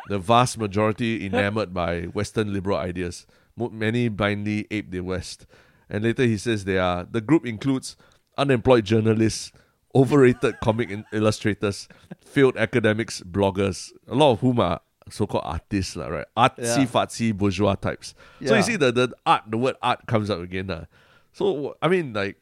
The 0.09 0.19
vast 0.19 0.57
majority 0.57 1.25
enamored 1.25 1.73
by 1.73 2.03
Western 2.07 2.51
liberal 2.51 2.77
ideas. 2.77 3.25
Many 3.57 4.09
blindly 4.09 4.67
ape 4.71 4.91
the 4.91 4.99
West. 4.99 5.45
And 5.89 6.03
later 6.03 6.23
he 6.23 6.37
says 6.37 6.65
they 6.65 6.77
are 6.77 7.05
the 7.09 7.21
group 7.21 7.45
includes 7.45 7.95
unemployed 8.37 8.85
journalists, 8.85 9.51
overrated 9.93 10.59
comic 10.63 10.89
illustrators, 11.13 11.87
failed 12.23 12.57
academics, 12.57 13.21
bloggers, 13.21 13.91
a 14.07 14.15
lot 14.15 14.31
of 14.31 14.39
whom 14.41 14.59
are 14.59 14.81
so-called 15.09 15.43
artists, 15.45 15.95
lah, 15.95 16.07
right? 16.07 16.25
Artsy 16.35 16.57
Yeah. 16.83 16.85
fartsy 16.85 17.33
bourgeois 17.35 17.75
types. 17.75 18.15
So 18.43 18.55
you 18.55 18.63
see 18.63 18.75
the, 18.75 18.91
the 18.91 19.13
art, 19.25 19.43
the 19.47 19.57
word 19.57 19.75
art 19.81 20.05
comes 20.07 20.29
up 20.29 20.39
again. 20.41 20.67
lah. 20.67 20.85
So 21.33 21.75
I 21.81 21.87
mean 21.87 22.13
like 22.13 22.37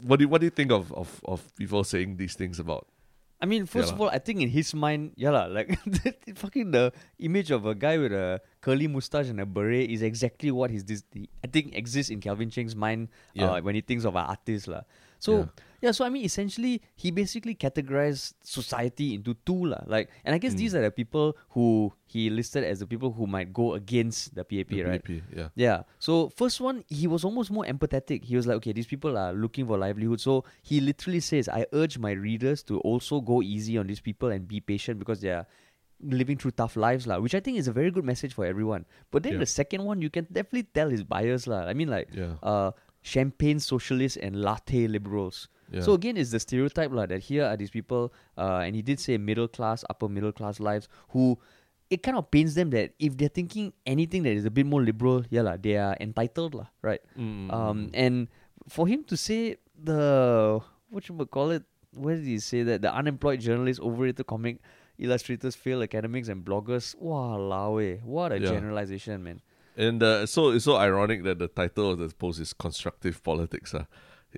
what 0.00 0.18
do 0.18 0.24
you, 0.24 0.28
what 0.28 0.40
do 0.40 0.46
you 0.46 0.50
think 0.54 0.70
of, 0.72 0.92
of, 0.92 1.20
of 1.24 1.42
people 1.56 1.84
saying 1.84 2.16
these 2.16 2.34
things 2.34 2.58
about 2.58 2.86
I 3.40 3.46
mean, 3.46 3.66
first 3.66 3.88
Yeah 3.90 3.94
of 3.94 4.00
all, 4.00 4.10
I 4.10 4.18
think 4.18 4.40
in 4.42 4.48
his 4.50 4.74
mind, 4.74 5.12
yeah, 5.14 5.30
lah, 5.30 5.46
like 5.46 5.68
the, 5.86 6.10
fucking 6.34 6.72
the 6.72 6.90
image 7.22 7.52
of 7.54 7.66
a 7.66 7.74
guy 7.74 7.94
with 7.96 8.10
a 8.10 8.40
curly 8.60 8.88
mustache 8.88 9.28
and 9.30 9.38
a 9.38 9.46
beret 9.46 9.88
is 9.90 10.02
exactly 10.02 10.50
what 10.50 10.70
his 10.74 10.82
this 10.82 11.04
I 11.14 11.46
think 11.46 11.70
exists 11.78 12.10
in 12.10 12.18
Calvin 12.18 12.50
Cheng's 12.50 12.74
mind 12.74 13.14
Yeah. 13.38 13.54
uh, 13.54 13.60
when 13.62 13.76
he 13.76 13.80
thinks 13.80 14.02
of 14.04 14.16
an 14.18 14.26
artist, 14.26 14.66
lah. 14.66 14.82
So 15.18 15.32
Yeah. 15.38 15.46
yeah. 15.82 15.90
so 15.92 16.04
I 16.04 16.08
mean, 16.10 16.24
essentially, 16.24 16.80
he 16.94 17.10
basically 17.10 17.54
categorized 17.54 18.34
society 18.42 19.14
into 19.14 19.34
two, 19.44 19.66
lah. 19.66 19.82
Like, 19.86 20.10
and 20.24 20.34
I 20.34 20.38
guess 20.38 20.54
these 20.54 20.74
Mm. 20.74 20.78
are 20.78 20.82
the 20.82 20.90
people 20.90 21.36
who 21.50 21.92
he 22.06 22.30
listed 22.30 22.64
as 22.64 22.78
the 22.78 22.86
people 22.86 23.12
who 23.12 23.26
might 23.26 23.52
go 23.52 23.74
against 23.74 24.34
the 24.34 24.44
PAP, 24.44 24.68
the 24.68 24.82
right? 24.84 25.02
PAP? 25.04 25.22
Yeah. 25.34 25.48
Yeah. 25.54 25.82
So 25.98 26.30
first 26.30 26.60
one, 26.60 26.84
he 26.88 27.06
was 27.06 27.24
almost 27.24 27.50
more 27.50 27.64
empathetic. 27.66 28.24
He 28.24 28.36
was 28.36 28.46
like, 28.46 28.56
okay, 28.62 28.72
these 28.72 28.86
people 28.86 29.18
are 29.18 29.32
looking 29.32 29.66
for 29.66 29.76
livelihood. 29.76 30.20
So 30.20 30.44
he 30.62 30.80
literally 30.80 31.20
says, 31.20 31.48
I 31.48 31.66
urge 31.72 31.98
my 31.98 32.12
readers 32.12 32.62
to 32.70 32.78
also 32.80 33.20
go 33.20 33.42
easy 33.42 33.76
on 33.78 33.86
these 33.86 34.00
people 34.00 34.30
and 34.30 34.46
be 34.46 34.60
patient 34.60 34.98
because 34.98 35.20
they 35.20 35.30
are 35.30 35.46
living 36.00 36.38
through 36.38 36.52
tough 36.52 36.76
lives, 36.76 37.06
lah. 37.10 37.18
Which 37.18 37.34
I 37.34 37.40
think 37.40 37.58
is 37.58 37.66
a 37.66 37.72
very 37.72 37.90
good 37.90 38.04
message 38.04 38.32
for 38.32 38.46
everyone. 38.46 38.86
But 39.10 39.24
then 39.24 39.32
Yeah. 39.34 39.40
the 39.42 39.50
second 39.50 39.82
one, 39.82 40.00
you 40.00 40.10
can 40.10 40.28
definitely 40.30 40.62
tell 40.72 40.88
his 40.90 41.02
bias, 41.02 41.46
lah. 41.50 41.66
I 41.66 41.74
mean, 41.74 41.88
like, 41.90 42.08
Yeah. 42.14 42.38
uh, 42.40 42.70
champagne 43.02 43.58
socialists 43.60 44.16
and 44.16 44.36
latte 44.42 44.86
liberals. 44.86 45.48
Yeah. 45.70 45.80
So 45.82 45.92
again, 45.92 46.16
it's 46.16 46.30
the 46.30 46.40
stereotype 46.40 46.92
lah 46.92 47.06
that 47.06 47.20
here 47.20 47.44
are 47.44 47.56
these 47.56 47.70
people, 47.70 48.12
uh, 48.36 48.62
and 48.64 48.74
he 48.74 48.82
did 48.82 49.00
say 49.00 49.18
middle 49.18 49.48
class, 49.48 49.84
upper 49.90 50.08
middle 50.08 50.32
class 50.32 50.60
lives 50.60 50.88
who. 51.10 51.38
It 51.90 52.02
kind 52.02 52.18
of 52.18 52.30
pains 52.30 52.54
them 52.54 52.68
that 52.76 52.92
if 52.98 53.16
they're 53.16 53.30
thinking 53.32 53.72
anything 53.86 54.22
that 54.24 54.32
is 54.36 54.44
a 54.44 54.50
bit 54.50 54.66
more 54.66 54.82
liberal, 54.82 55.24
yeah, 55.30 55.40
lah, 55.40 55.56
they 55.56 55.78
are 55.78 55.96
entitled, 55.98 56.52
lah, 56.52 56.66
right? 56.82 57.00
Mm, 57.16 57.48
Um, 57.50 57.88
and 57.94 58.28
for 58.68 58.86
him 58.86 59.04
to 59.04 59.16
say 59.16 59.56
the 59.72 60.60
what 60.90 61.08
you 61.08 61.14
would 61.14 61.30
call 61.30 61.48
it, 61.50 61.64
where 61.96 62.16
did 62.16 62.26
he 62.26 62.40
say 62.40 62.62
that 62.62 62.82
the 62.82 62.92
unemployed 62.92 63.40
journalists, 63.40 63.80
overrated 63.80 64.26
comic 64.26 64.60
illustrators, 64.98 65.56
failed 65.56 65.82
academics, 65.82 66.28
and 66.28 66.44
bloggers? 66.44 66.92
Wow, 67.00 67.78
eh, 67.78 67.96
what 68.04 68.32
a 68.32 68.38
Yeah. 68.38 68.52
generalization, 68.52 69.22
man. 69.24 69.40
And 69.78 70.02
uh, 70.02 70.26
so 70.26 70.50
it's 70.50 70.64
so 70.64 70.76
ironic 70.76 71.22
that 71.22 71.38
the 71.38 71.46
title 71.46 71.92
of 71.92 71.98
the 72.00 72.08
post 72.08 72.40
is 72.40 72.52
constructive 72.52 73.22
politics. 73.22 73.72
Uh. 73.72 73.84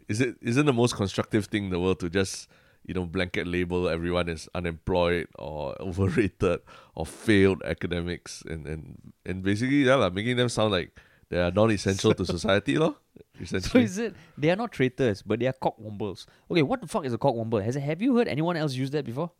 Is 0.06 0.20
it 0.20 0.36
isn't 0.42 0.66
the 0.66 0.72
most 0.72 0.94
constructive 0.94 1.46
thing 1.46 1.64
in 1.64 1.70
the 1.70 1.80
world 1.80 1.98
to 2.00 2.10
just 2.10 2.46
you 2.86 2.94
know 2.94 3.06
blanket 3.06 3.46
label 3.46 3.88
everyone 3.88 4.28
as 4.28 4.48
unemployed 4.54 5.28
or 5.38 5.74
overrated 5.80 6.60
or 6.94 7.06
failed 7.06 7.62
academics 7.64 8.42
and 8.48 8.66
and 8.66 9.12
and 9.24 9.42
basically 9.42 9.84
yeah, 9.84 9.94
like, 9.94 10.12
making 10.12 10.36
them 10.36 10.50
sound 10.50 10.72
like 10.72 11.00
they 11.30 11.40
are 11.40 11.50
non-essential 11.50 12.12
to 12.12 12.26
society, 12.36 12.76
lor. 12.76 12.96
So 13.44 13.78
is 13.78 13.96
it 13.96 14.14
they 14.36 14.50
are 14.50 14.56
not 14.56 14.72
traitors, 14.72 15.22
but 15.22 15.40
they 15.40 15.46
are 15.46 15.54
cockwombles? 15.54 16.26
Okay, 16.50 16.62
what 16.62 16.82
the 16.82 16.86
fuck 16.86 17.06
is 17.06 17.14
a 17.14 17.18
cockwomble? 17.18 17.64
Has 17.64 17.76
have 17.76 18.02
you 18.02 18.16
heard 18.16 18.28
anyone 18.28 18.56
else 18.58 18.74
use 18.74 18.90
that 18.90 19.06
before? 19.06 19.30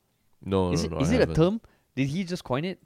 no, 0.43 0.73
is 0.73 0.81
no, 0.81 0.87
it 0.87 0.93
no, 0.93 0.99
is 1.01 1.11
I 1.11 1.15
it 1.15 1.17
a 1.17 1.21
haven't. 1.21 1.37
term? 1.37 1.61
Did 1.95 2.09
he 2.09 2.25
just 2.25 2.43
coin 2.43 2.65
it? 2.65 2.81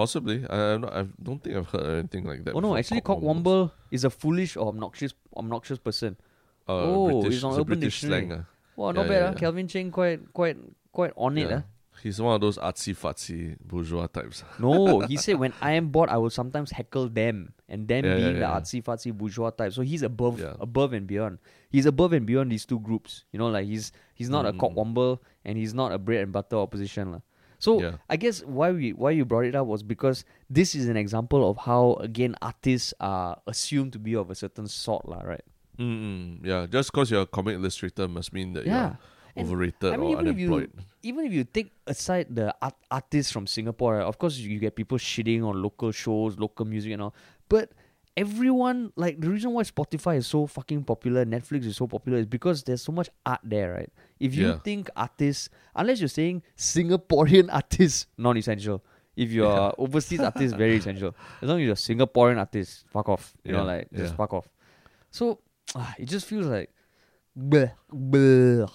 Possibly, 0.00 0.36
I 0.48 0.56
I'm 0.74 0.80
not, 0.80 0.92
I 0.96 1.02
don't 1.22 1.40
think 1.44 1.56
I've 1.60 1.68
heard 1.68 1.98
anything 2.00 2.24
like 2.24 2.40
that. 2.44 2.54
oh 2.56 2.60
no, 2.64 2.72
actually, 2.76 3.02
cockwomble 3.04 3.70
is 3.92 4.04
a 4.08 4.10
foolish 4.10 4.56
or 4.56 4.68
obnoxious 4.72 5.12
obnoxious 5.36 5.78
person. 5.78 6.16
Uh, 6.68 6.72
Oh, 6.72 7.04
British, 7.20 7.36
it's 7.36 7.44
on 7.44 7.52
Urban 7.60 7.66
British 7.78 8.00
Dictionary. 8.00 8.26
slang. 8.26 8.40
Uh. 8.40 8.44
Wow, 8.76 8.92
not 8.92 9.02
Yeah, 9.04 9.08
bad, 9.12 9.20
yeah, 9.20 9.26
ah. 9.28 9.32
yeah. 9.32 9.40
Calvin 9.44 9.68
Cheng 9.68 9.90
quite 9.92 10.20
quite 10.32 10.56
quite 10.92 11.12
on 11.16 11.36
it, 11.36 11.50
Yeah. 11.52 11.60
ah. 11.60 11.64
He's 12.00 12.16
one 12.16 12.32
of 12.32 12.40
those 12.40 12.56
artsy 12.56 12.96
fartsy 12.96 13.58
bourgeois 13.60 14.06
types. 14.08 14.40
No, 14.58 15.00
he 15.04 15.18
said 15.20 15.36
when 15.36 15.52
I 15.60 15.72
am 15.76 15.92
bored, 15.92 16.08
I 16.08 16.16
will 16.16 16.32
sometimes 16.32 16.70
heckle 16.72 17.12
them, 17.12 17.52
and 17.68 17.84
them 17.84 18.04
Yeah, 18.08 18.10
yeah, 18.10 18.16
being 18.16 18.34
yeah, 18.40 18.48
the 18.48 18.48
artsy 18.56 18.80
fartsy 18.80 19.12
bourgeois 19.12 19.50
type. 19.52 19.76
So 19.76 19.82
he's 19.84 20.00
above, 20.00 20.40
Yeah. 20.40 20.56
above 20.68 20.96
and 20.96 21.04
beyond. 21.06 21.44
He's 21.68 21.84
above 21.84 22.16
and 22.16 22.24
beyond 22.24 22.48
these 22.56 22.64
two 22.64 22.80
groups. 22.80 23.24
You 23.32 23.38
know, 23.38 23.52
like 23.52 23.66
he's 23.68 23.92
he's 24.16 24.30
not 24.32 24.46
a 24.48 24.52
Mm. 24.56 24.60
cockwomble 24.64 25.20
and 25.44 25.58
he's 25.60 25.74
not 25.76 25.92
a 25.92 25.98
bread 26.00 26.24
and 26.24 26.32
butter 26.32 26.56
opposition, 26.56 27.12
lah. 27.12 27.20
So 27.60 27.80
Yeah. 27.80 27.96
I 28.08 28.16
guess 28.16 28.40
why 28.42 28.72
we 28.72 28.92
why 28.96 29.12
you 29.12 29.24
brought 29.28 29.44
it 29.44 29.54
up 29.54 29.68
was 29.68 29.84
because 29.84 30.24
this 30.48 30.74
is 30.74 30.88
an 30.88 30.96
example 30.96 31.44
of 31.48 31.58
how 31.68 32.00
again 32.00 32.34
artists 32.40 32.92
are 32.98 33.36
assumed 33.46 33.92
to 33.92 34.00
be 34.00 34.16
of 34.16 34.32
a 34.32 34.34
certain 34.34 34.66
sort, 34.66 35.04
lah. 35.06 35.20
Right? 35.22 35.44
Mm-mm. 35.78 36.40
Yeah, 36.44 36.66
just 36.66 36.90
because 36.90 37.10
you're 37.12 37.22
a 37.22 37.26
comic 37.28 37.54
illustrator 37.60 38.08
must 38.08 38.32
mean 38.32 38.52
that 38.56 38.64
Yeah. 38.66 38.96
you're 39.36 39.44
overrated 39.44 39.92
I 39.92 39.96
mean, 39.96 40.16
or 40.16 40.20
even 40.20 40.26
if 40.32 40.38
you- 40.40 40.72
even 41.04 41.22
if 41.28 41.32
you 41.32 41.44
take 41.44 41.72
aside 41.86 42.26
the 42.34 42.52
art, 42.60 42.74
artists 42.90 43.32
from 43.32 43.46
Singapore, 43.46 43.96
right, 44.00 44.04
of 44.08 44.18
course 44.18 44.36
you 44.40 44.58
get 44.58 44.74
people 44.74 44.98
shitting 44.98 45.44
on 45.44 45.60
local 45.62 45.92
shows, 45.92 46.36
local 46.40 46.64
music 46.64 46.92
and 46.92 47.00
all. 47.02 47.14
But 47.48 47.72
everyone, 48.16 48.92
like 48.96 49.20
the 49.20 49.30
reason 49.30 49.52
why 49.52 49.62
Spotify 49.62 50.16
is 50.18 50.26
so 50.26 50.46
fucking 50.46 50.84
popular, 50.84 51.24
Netflix 51.24 51.64
is 51.64 51.76
so 51.76 51.86
popular, 51.86 52.18
is 52.18 52.26
because 52.26 52.64
there's 52.64 52.82
so 52.82 52.92
much 52.92 53.08
art 53.24 53.40
there, 53.44 53.72
right? 53.72 53.92
If 54.20 54.34
you 54.34 54.48
Yeah. 54.48 54.58
think 54.58 54.90
artists, 54.94 55.48
unless 55.74 55.98
you're 56.00 56.08
saying 56.08 56.42
Singaporean 56.56 57.48
artists, 57.52 58.06
non-essential. 58.18 58.84
If 59.16 59.32
you're 59.32 59.46
Yeah. 59.50 59.72
overseas 59.78 60.20
artist, 60.20 60.54
very 60.56 60.76
essential. 60.76 61.14
As 61.42 61.48
long 61.48 61.60
as 61.60 61.66
you're 61.66 61.74
Singaporean 61.74 62.38
artist, 62.38 62.84
fuck 62.88 63.08
off. 63.08 63.34
You 63.44 63.52
know, 63.52 63.64
like 63.64 63.88
just 63.92 64.12
yeah. 64.12 64.16
fuck 64.16 64.32
off. 64.34 64.48
So 65.10 65.40
ah, 65.74 65.94
it 65.98 66.06
just 66.06 66.26
feels 66.26 66.46
like, 66.46 66.70
bleh, 67.36 67.72
bleh. 67.92 68.70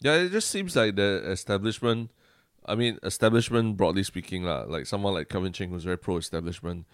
Yeah, 0.00 0.14
it 0.16 0.30
just 0.30 0.50
seems 0.50 0.76
like 0.76 0.96
the 0.96 1.22
establishment. 1.30 2.10
I 2.66 2.74
mean, 2.74 2.98
establishment 3.02 3.76
broadly 3.76 4.02
speaking, 4.04 4.44
lah. 4.44 4.64
Like 4.68 4.86
someone 4.86 5.14
like 5.14 5.28
Calvin 5.28 5.52
Cheng 5.52 5.70
who's 5.70 5.84
very 5.84 5.98
pro-establishment. 5.98 6.86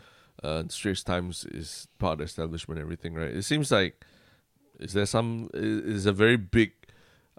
Uh, 0.42 0.64
Straits 0.68 1.02
Times 1.02 1.44
is 1.50 1.88
part 1.98 2.12
of 2.14 2.18
the 2.18 2.24
establishment. 2.24 2.80
Everything, 2.80 3.14
right? 3.14 3.30
It 3.34 3.42
seems 3.42 3.70
like 3.70 4.04
is 4.78 4.92
there 4.92 5.06
some 5.06 5.48
is 5.54 6.06
a 6.06 6.12
very 6.12 6.36
big 6.36 6.72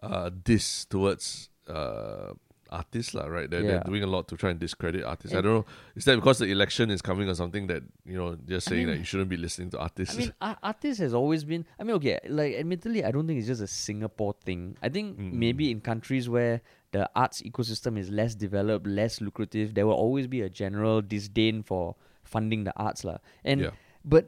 uh 0.03 0.29
diss 0.43 0.85
towards 0.85 1.49
uh 1.67 2.33
artists, 2.69 3.13
lah. 3.13 3.25
Right? 3.27 3.49
They're, 3.49 3.61
Yeah. 3.63 3.67
they're 3.79 3.83
doing 3.87 4.03
a 4.03 4.07
lot 4.07 4.27
to 4.27 4.35
try 4.35 4.49
and 4.51 4.59
discredit 4.59 5.03
artists. 5.05 5.31
I 5.35 5.39
don't 5.41 5.53
know. 5.53 5.65
Is 5.95 6.03
that 6.03 6.15
because 6.17 6.39
the 6.39 6.51
election 6.51 6.91
is 6.91 7.01
coming 7.01 7.29
or 7.29 7.33
something 7.35 7.67
that 7.67 7.81
you 8.05 8.17
know 8.17 8.35
they're 8.35 8.59
saying 8.59 8.87
mean- 8.87 8.95
that 8.95 8.97
you 8.99 9.05
shouldn't 9.05 9.29
be 9.29 9.37
listening 9.37 9.69
to 9.71 9.79
artists? 9.79 10.15
I 10.15 10.19
mean, 10.19 10.33
ar- 10.41 10.57
artists 10.61 10.99
has 10.99 11.13
always 11.13 11.43
been. 11.45 11.65
I 11.79 11.83
mean, 11.83 11.95
okay, 11.95 12.19
like 12.27 12.55
admittedly, 12.55 13.05
I 13.05 13.11
don't 13.11 13.25
think 13.25 13.39
it's 13.39 13.47
just 13.47 13.61
a 13.61 13.67
Singapore 13.71 14.35
thing. 14.43 14.75
I 14.83 14.89
think 14.89 15.17
Mm. 15.17 15.33
maybe 15.33 15.71
in 15.71 15.79
countries 15.79 16.27
where 16.27 16.59
the 16.91 17.09
arts 17.15 17.41
ecosystem 17.41 17.97
is 17.97 18.09
less 18.11 18.35
developed, 18.35 18.85
less 18.87 19.19
lucrative, 19.21 19.73
there 19.73 19.87
will 19.87 19.95
always 19.95 20.27
be 20.27 20.41
a 20.41 20.49
general 20.49 21.01
disdain 21.01 21.63
for 21.63 21.95
funding 22.23 22.63
the 22.65 22.73
arts, 22.75 23.03
lah. 23.07 23.17
And 23.47 23.61
Yeah. 23.61 23.71
but 24.03 24.27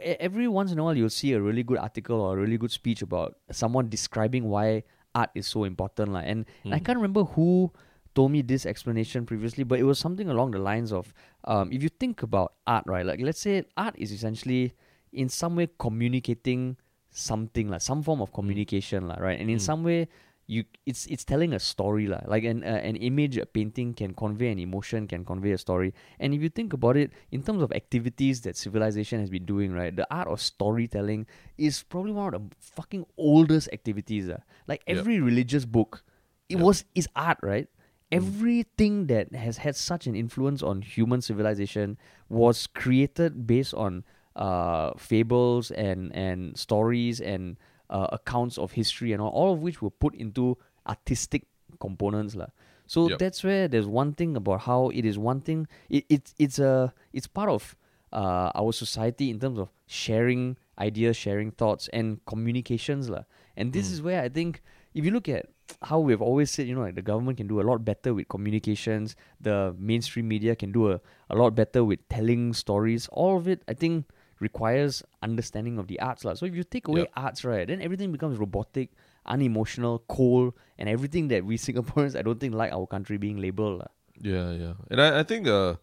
every 0.00 0.48
once 0.48 0.72
in 0.72 0.78
a 0.78 0.84
while, 0.84 0.96
you'll 0.96 1.10
see 1.12 1.32
a 1.32 1.40
really 1.40 1.62
good 1.62 1.76
article 1.78 2.20
or 2.20 2.38
a 2.38 2.40
really 2.40 2.56
good 2.56 2.70
speech 2.72 3.02
about 3.02 3.36
someone 3.52 3.88
describing 3.88 4.48
why 4.48 4.84
art 5.16 5.30
is 5.32 5.48
so 5.48 5.64
important, 5.64 6.12
lah. 6.12 6.20
And 6.20 6.44
I 6.68 6.76
Mm. 6.76 6.84
can't 6.84 6.98
remember 7.00 7.24
who 7.24 7.72
told 8.12 8.32
me 8.36 8.40
this 8.44 8.64
explanation 8.68 9.24
previously, 9.24 9.64
but 9.64 9.80
it 9.80 9.84
was 9.88 9.96
something 10.00 10.28
along 10.28 10.52
the 10.52 10.60
lines 10.60 10.92
of 10.92 11.12
um, 11.48 11.72
if 11.72 11.80
you 11.84 11.88
think 11.88 12.20
about 12.24 12.52
art, 12.68 12.84
right? 12.84 13.04
Like 13.08 13.20
let's 13.24 13.40
say 13.40 13.64
art 13.76 13.94
is 13.96 14.12
essentially 14.12 14.72
in 15.12 15.28
some 15.32 15.56
way 15.56 15.68
communicating 15.80 16.76
something, 17.08 17.68
like 17.72 17.80
some 17.80 18.02
form 18.04 18.20
of 18.20 18.32
communication, 18.32 19.08
lah, 19.08 19.16
right? 19.16 19.40
And 19.40 19.48
in 19.48 19.56
Mm. 19.56 19.68
some 19.68 19.80
way, 19.84 20.08
you 20.46 20.64
it's 20.86 21.06
it's 21.06 21.24
telling 21.24 21.52
a 21.52 21.58
story, 21.58 22.06
lah. 22.06 22.20
Like 22.26 22.44
an 22.44 22.62
uh, 22.62 22.80
an 22.82 22.96
image, 22.96 23.36
a 23.36 23.46
painting 23.46 23.94
can 23.94 24.14
convey 24.14 24.50
an 24.52 24.58
emotion, 24.58 25.06
can 25.06 25.24
convey 25.24 25.52
a 25.52 25.58
story. 25.58 25.92
And 26.20 26.34
if 26.34 26.42
you 26.42 26.48
think 26.48 26.72
about 26.72 26.96
it, 26.96 27.10
in 27.30 27.42
terms 27.42 27.62
of 27.62 27.72
activities 27.72 28.42
that 28.42 28.56
civilization 28.56 29.20
has 29.20 29.30
been 29.30 29.44
doing, 29.44 29.72
right, 29.72 29.94
the 29.94 30.06
art 30.10 30.28
of 30.28 30.40
storytelling 30.40 31.26
is 31.58 31.82
probably 31.82 32.12
one 32.12 32.34
of 32.34 32.48
the 32.50 32.56
fucking 32.60 33.06
oldest 33.18 33.68
activities. 33.72 34.28
Uh. 34.28 34.38
Like 34.66 34.82
Yep. 34.86 34.98
every 34.98 35.20
religious 35.20 35.64
book, 35.64 36.02
it 36.48 36.56
Yep. 36.56 36.64
was 36.64 36.84
is 36.94 37.08
art, 37.16 37.38
right? 37.42 37.68
everything 38.12 39.08
that 39.08 39.34
has 39.34 39.56
had 39.58 39.74
such 39.74 40.06
an 40.06 40.14
influence 40.14 40.62
on 40.62 40.80
human 40.80 41.20
civilization 41.20 41.98
was 42.28 42.68
created 42.68 43.46
based 43.48 43.74
on 43.74 44.04
uh, 44.36 44.92
fables 44.96 45.70
and 45.72 46.14
and 46.14 46.56
stories 46.56 47.20
and 47.20 47.56
uh, 47.90 48.08
accounts 48.12 48.58
of 48.58 48.72
history 48.72 49.12
and 49.12 49.20
all, 49.22 49.30
all 49.30 49.52
of 49.52 49.60
which 49.62 49.80
were 49.82 49.90
put 49.90 50.14
into 50.14 50.56
artistic 50.86 51.44
components 51.80 52.34
lah. 52.34 52.46
So 52.86 53.08
Yup. 53.08 53.18
that's 53.18 53.42
where 53.42 53.66
there's 53.66 53.86
one 53.86 54.14
thing 54.14 54.36
about 54.36 54.60
how 54.62 54.90
it 54.90 55.04
is 55.04 55.18
one 55.18 55.40
thing. 55.40 55.66
It, 55.90 56.04
it's 56.08 56.34
it's 56.38 56.58
a 56.58 56.94
it's 57.12 57.26
part 57.26 57.50
of 57.50 57.74
uh, 58.12 58.50
our 58.54 58.72
society 58.72 59.30
in 59.30 59.40
terms 59.40 59.58
of 59.58 59.68
sharing 59.86 60.56
ideas, 60.78 61.16
sharing 61.16 61.50
thoughts, 61.50 61.88
and 61.92 62.24
communications 62.26 63.10
lah. 63.10 63.24
And 63.56 63.72
this 63.72 63.88
Mm. 63.88 63.92
is 63.92 64.02
where 64.02 64.22
I 64.22 64.28
think 64.28 64.62
if 64.94 65.04
you 65.04 65.10
look 65.10 65.28
at 65.28 65.50
how 65.82 65.98
we've 65.98 66.22
always 66.22 66.50
said, 66.50 66.68
you 66.68 66.74
know, 66.78 66.82
like 66.86 66.94
the 66.94 67.02
government 67.02 67.38
can 67.38 67.48
do 67.48 67.60
a 67.60 67.66
lot 67.66 67.84
better 67.84 68.14
with 68.14 68.28
communications, 68.28 69.16
the 69.40 69.74
mainstream 69.78 70.28
media 70.28 70.54
can 70.54 70.70
do 70.70 70.92
a, 70.92 71.00
a 71.28 71.34
lot 71.34 71.54
better 71.58 71.82
with 71.82 71.98
telling 72.08 72.54
stories. 72.54 73.08
All 73.10 73.36
of 73.36 73.48
it, 73.48 73.62
I 73.66 73.74
think, 73.74 74.06
requires 74.40 75.02
understanding 75.22 75.78
of 75.78 75.86
the 75.88 75.98
arts. 76.00 76.24
lah. 76.24 76.34
So 76.34 76.44
if 76.46 76.54
you 76.54 76.64
take 76.64 76.88
away 76.88 77.08
Yep. 77.08 77.12
arts, 77.16 77.44
right, 77.44 77.66
then 77.66 77.80
everything 77.80 78.12
becomes 78.12 78.36
robotic, 78.38 78.90
unemotional, 79.24 80.04
cold, 80.08 80.54
and 80.78 80.88
everything 80.88 81.28
that 81.28 81.44
we 81.44 81.56
Singaporeans, 81.66 82.16
I 82.16 82.22
don't 82.22 82.38
think, 82.38 82.54
like 82.54 82.72
our 82.72 82.86
country 82.86 83.16
being 83.16 83.38
labeled. 83.38 83.82
Yeah, 84.20 84.52
yeah, 84.52 84.74
and 84.90 85.00
I, 85.00 85.20
I 85.20 85.22
think 85.24 85.46
uh, 85.46 85.76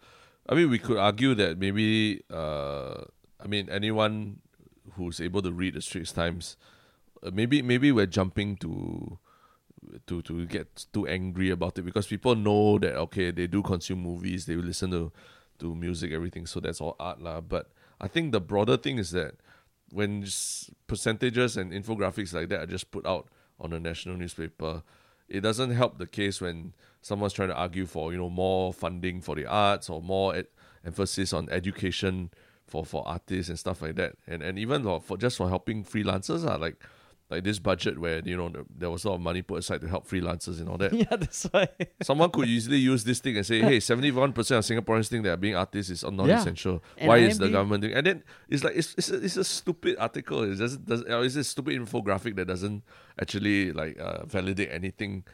I 0.49 0.55
mean 0.55 0.69
we 0.69 0.79
could 0.79 0.97
argue 0.97 1.35
that 1.35 1.59
maybe 1.59 2.21
uh, 2.33 3.05
I 3.39 3.45
mean 3.45 3.69
anyone 3.69 4.41
who's 4.97 5.21
able 5.21 5.41
to 5.41 5.51
read 5.51 5.75
the 5.75 5.81
Straits 5.81 6.11
Times, 6.11 6.57
uh, 7.21 7.29
maybe 7.31 7.61
maybe 7.61 7.91
we're 7.91 8.09
jumping 8.09 8.57
to 8.57 9.19
to 10.07 10.21
to 10.23 10.45
get 10.45 10.85
too 10.93 11.05
angry 11.05 11.49
about 11.51 11.77
it 11.77 11.83
because 11.83 12.07
people 12.07 12.35
know 12.35 12.79
that 12.79 12.95
okay 12.95 13.29
they 13.29 13.45
do 13.45 13.61
consume 13.61 14.01
movies, 14.01 14.45
they 14.45 14.55
listen 14.55 14.89
to 14.91 15.11
to 15.59 15.75
music, 15.75 16.11
everything, 16.11 16.45
so 16.45 16.59
that's 16.59 16.81
all 16.81 16.95
art 16.99 17.21
lah. 17.21 17.39
But 17.39 17.69
I 17.99 18.07
think 18.07 18.31
the 18.31 18.41
broader 18.41 18.77
thing 18.77 18.97
is 18.97 19.11
that 19.11 19.35
when 19.91 20.25
percentages 20.87 21.55
and 21.55 21.71
infographics 21.71 22.33
like 22.33 22.49
that 22.49 22.61
are 22.61 22.65
just 22.65 22.91
put 22.91 23.05
out 23.05 23.27
on 23.59 23.73
a 23.73 23.79
national 23.79 24.17
newspaper, 24.17 24.83
it 25.27 25.41
doesn't 25.41 25.71
help 25.71 25.97
the 25.97 26.07
case 26.07 26.41
when 26.41 26.73
someone's 27.01 27.33
trying 27.33 27.49
to 27.49 27.55
argue 27.55 27.85
for 27.85 28.11
you 28.11 28.17
know 28.17 28.29
more 28.29 28.73
funding 28.73 29.21
for 29.21 29.35
the 29.35 29.45
arts 29.45 29.89
or 29.89 30.01
more 30.01 30.35
ed- 30.35 30.47
emphasis 30.85 31.33
on 31.33 31.49
education 31.49 32.31
for 32.65 32.85
for 32.85 33.07
artists 33.07 33.49
and 33.49 33.59
stuff 33.59 33.81
like 33.81 33.95
that, 33.95 34.15
and 34.27 34.41
and 34.41 34.57
even 34.57 34.83
for, 34.83 35.01
for 35.01 35.17
just 35.17 35.37
for 35.37 35.49
helping 35.49 35.83
freelancers 35.83 36.47
are 36.49 36.57
like 36.57 36.81
like 37.33 37.43
this 37.43 37.57
budget 37.57 37.97
where 37.97 38.21
you 38.23 38.37
know 38.37 38.51
there 38.69 38.89
was 38.89 39.03
a 39.03 39.09
lot 39.09 39.15
of 39.15 39.21
money 39.21 39.41
put 39.41 39.59
aside 39.59 39.81
to 39.81 39.87
help 39.87 40.07
freelancers 40.07 40.59
and 40.59 40.69
all 40.69 40.77
that. 40.77 40.93
yeah, 41.03 41.15
that's 41.17 41.43
why. 41.49 41.67
Someone 42.03 42.29
could 42.29 42.47
easily 42.47 42.77
use 42.77 43.03
this 43.03 43.19
thing 43.19 43.37
and 43.37 43.45
say, 43.45 43.59
"Hey, 43.59 43.79
seventy-one 43.79 44.33
percent 44.33 44.61
of 44.61 44.65
Singaporeans 44.69 45.09
think 45.09 45.23
that 45.25 45.41
being 45.41 45.55
artists 45.55 45.89
is 45.89 46.03
non-essential. 46.03 46.83
And 46.97 47.07
Why 47.09 47.17
is 47.17 47.37
the 47.37 47.49
government 47.49 47.81
doing?" 47.81 47.95
And 47.95 48.05
then 48.05 48.23
it's 48.47 48.63
like 48.63 48.75
it's 48.77 48.93
it's 48.97 49.09
a, 49.09 49.17
it's 49.17 49.37
a 49.37 49.43
stupid 49.43 49.97
article. 49.97 50.43
It 50.43 50.55
doesn't 50.55 50.85
does 50.85 51.03
it's 51.07 51.35
a 51.35 51.43
stupid 51.43 51.79
infographic 51.79 52.35
that 52.37 52.45
doesn't 52.45 52.83
actually 53.19 53.71
like 53.73 53.99
uh, 53.99 54.25
validate 54.25 54.69
anything 54.71 55.25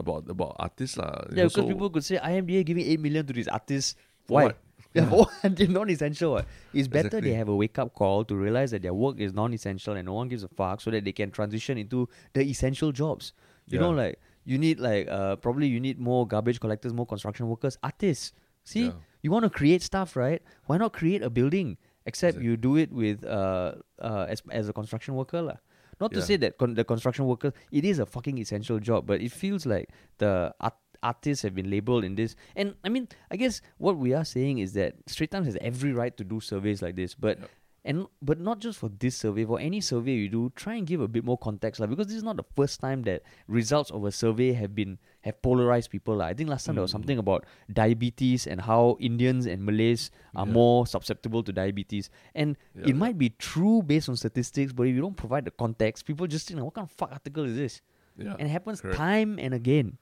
about 0.00 0.24
about 0.28 0.56
artists 0.58 0.96
lah. 0.96 1.28
Yeah, 1.28 1.44
because 1.44 1.64
so- 1.64 1.68
people 1.68 1.90
could 1.90 2.04
say 2.04 2.16
IMDA 2.16 2.64
giving 2.64 2.84
eight 2.86 3.00
million 3.00 3.26
to 3.26 3.32
these 3.32 3.48
artists. 3.48 3.96
Why? 4.26 4.44
what? 4.44 4.56
Yeah? 4.94 5.66
Non-essential. 5.68 6.32
What? 6.32 6.46
It's 6.74 6.88
better 6.88 7.08
Exactly. 7.08 7.30
they 7.30 7.36
have 7.36 7.48
a 7.48 7.56
wake-up 7.56 7.94
call 7.94 8.24
to 8.26 8.36
realize 8.36 8.70
that 8.72 8.82
their 8.82 8.94
work 8.94 9.18
is 9.18 9.32
non-essential 9.32 9.94
and 9.94 10.06
no 10.06 10.12
one 10.14 10.28
gives 10.28 10.42
a 10.44 10.48
fuck, 10.48 10.80
so 10.80 10.90
that 10.90 11.04
they 11.04 11.12
can 11.12 11.30
transition 11.30 11.78
into 11.78 12.08
the 12.34 12.42
essential 12.42 12.92
jobs. 12.92 13.32
You 13.68 13.78
know, 13.78 13.90
like 13.90 14.20
you 14.44 14.58
need 14.58 14.80
like 14.80 15.08
uh 15.08 15.36
probably 15.36 15.66
you 15.68 15.80
need 15.80 15.98
more 15.98 16.26
garbage 16.26 16.60
collectors, 16.60 16.92
more 16.92 17.06
construction 17.06 17.48
workers, 17.48 17.78
artists. 17.82 18.32
See, 18.64 18.86
Yeah. 18.86 18.92
you 19.22 19.30
want 19.30 19.44
to 19.44 19.50
create 19.50 19.82
stuff, 19.82 20.14
right? 20.16 20.42
Why 20.66 20.76
not 20.76 20.92
create 20.92 21.22
a 21.22 21.30
building? 21.30 21.78
Except 22.04 22.34
Exactly. 22.36 22.50
you 22.50 22.56
do 22.56 22.76
it 22.76 22.90
with 22.92 23.24
uh 23.24 23.74
uh 24.00 24.26
as 24.28 24.42
as 24.50 24.68
a 24.68 24.72
construction 24.74 25.14
worker 25.14 25.40
lah. 25.40 25.56
Not 26.00 26.10
to 26.12 26.18
Yeah. 26.18 26.24
say 26.26 26.36
that 26.42 26.58
con- 26.58 26.74
the 26.74 26.84
construction 26.84 27.24
worker 27.30 27.52
it 27.70 27.84
is 27.86 27.98
a 28.02 28.04
fucking 28.06 28.36
essential 28.38 28.78
job, 28.80 29.06
but 29.06 29.22
it 29.22 29.30
feels 29.32 29.64
like 29.64 29.88
the 30.18 30.52
art- 30.60 30.81
artists 31.02 31.42
have 31.42 31.54
been 31.54 31.70
labeled 31.70 32.04
in 32.04 32.14
this. 32.14 32.36
And 32.56 32.74
I 32.84 32.88
mean, 32.88 33.08
I 33.30 33.36
guess 33.36 33.60
what 33.78 33.96
we 33.96 34.12
are 34.14 34.24
saying 34.24 34.58
is 34.58 34.72
that 34.74 34.94
Straits 35.06 35.32
Times 35.32 35.46
has 35.46 35.56
every 35.60 35.92
right 35.92 36.16
to 36.16 36.24
do 36.24 36.40
surveys 36.40 36.82
like 36.82 36.96
this, 36.96 37.14
but 37.14 37.38
Yep. 37.40 37.50
and 37.84 38.06
but 38.22 38.38
not 38.38 38.60
just 38.60 38.78
for 38.78 38.88
this 38.88 39.16
survey, 39.16 39.44
for 39.44 39.58
any 39.58 39.80
survey 39.80 40.12
you 40.14 40.28
do, 40.28 40.52
try 40.54 40.74
and 40.76 40.86
give 40.86 41.00
a 41.00 41.08
bit 41.08 41.24
more 41.24 41.36
context, 41.36 41.80
like, 41.80 41.90
because 41.90 42.06
this 42.06 42.14
is 42.16 42.22
not 42.22 42.36
the 42.36 42.44
first 42.54 42.78
time 42.78 43.02
that 43.02 43.22
results 43.48 43.90
of 43.90 44.04
a 44.04 44.12
survey 44.12 44.52
have 44.52 44.72
been 44.76 44.98
have 45.22 45.42
polarized 45.42 45.90
people. 45.90 46.16
lah. 46.16 46.26
I 46.26 46.34
think 46.34 46.48
last 46.48 46.64
time 46.66 46.76
there 46.76 46.82
was 46.82 46.90
Mm. 46.90 46.98
something 47.02 47.18
about 47.18 47.44
diabetes 47.72 48.46
and 48.46 48.60
how 48.60 48.96
Indians 49.00 49.46
and 49.46 49.64
Malays 49.66 50.10
are 50.36 50.46
Yeah. 50.46 50.52
more 50.52 50.86
susceptible 50.86 51.42
to 51.42 51.52
diabetes. 51.52 52.10
And 52.34 52.56
Yeah, 52.78 52.90
it 52.90 52.96
might 52.96 53.18
be 53.18 53.30
true 53.30 53.82
based 53.82 54.08
on 54.08 54.14
statistics, 54.16 54.72
but 54.72 54.86
if 54.86 54.94
you 54.94 55.00
don't 55.00 55.16
provide 55.16 55.44
the 55.44 55.50
context, 55.50 56.06
people 56.06 56.26
just 56.28 56.46
think, 56.48 56.60
what 56.62 56.74
kind 56.74 56.86
of 56.86 56.92
fuck 56.92 57.10
article 57.10 57.44
is 57.44 57.56
this? 57.56 57.80
yeah, 58.16 58.36
and 58.38 58.46
it 58.46 58.50
happens 58.52 58.80
correct. 58.80 58.98
time 58.98 59.38
and 59.40 59.54
again 59.54 59.96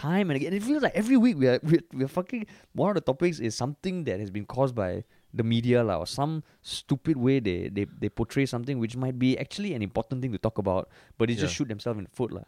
time 0.00 0.30
and 0.30 0.36
again 0.40 0.52
it 0.58 0.62
feels 0.68 0.82
like 0.86 0.94
every 1.02 1.18
week 1.24 1.36
we 1.42 1.46
are 1.52 1.58
we're, 1.70 1.84
we're 2.00 2.12
fucking 2.18 2.42
one 2.82 2.88
of 2.92 2.96
the 2.98 3.06
topics 3.12 3.40
is 3.48 3.54
something 3.64 4.04
that 4.08 4.18
has 4.24 4.30
been 4.36 4.46
caused 4.54 4.74
by 4.84 4.90
the 5.40 5.44
media 5.54 5.80
lah, 5.88 5.96
or 6.02 6.06
some 6.10 6.32
stupid 6.62 7.16
way 7.26 7.34
they, 7.48 7.58
they 7.76 7.84
they 8.02 8.08
portray 8.20 8.44
something 8.52 8.80
which 8.84 8.96
might 9.02 9.16
be 9.24 9.28
actually 9.44 9.74
an 9.78 9.82
important 9.88 10.22
thing 10.22 10.32
to 10.36 10.40
talk 10.46 10.58
about 10.62 10.88
but 11.18 11.28
they 11.28 11.36
just 11.42 11.54
shoot 11.54 11.68
themselves 11.74 11.98
in 12.02 12.04
the 12.08 12.14
foot 12.20 12.32
lah. 12.38 12.46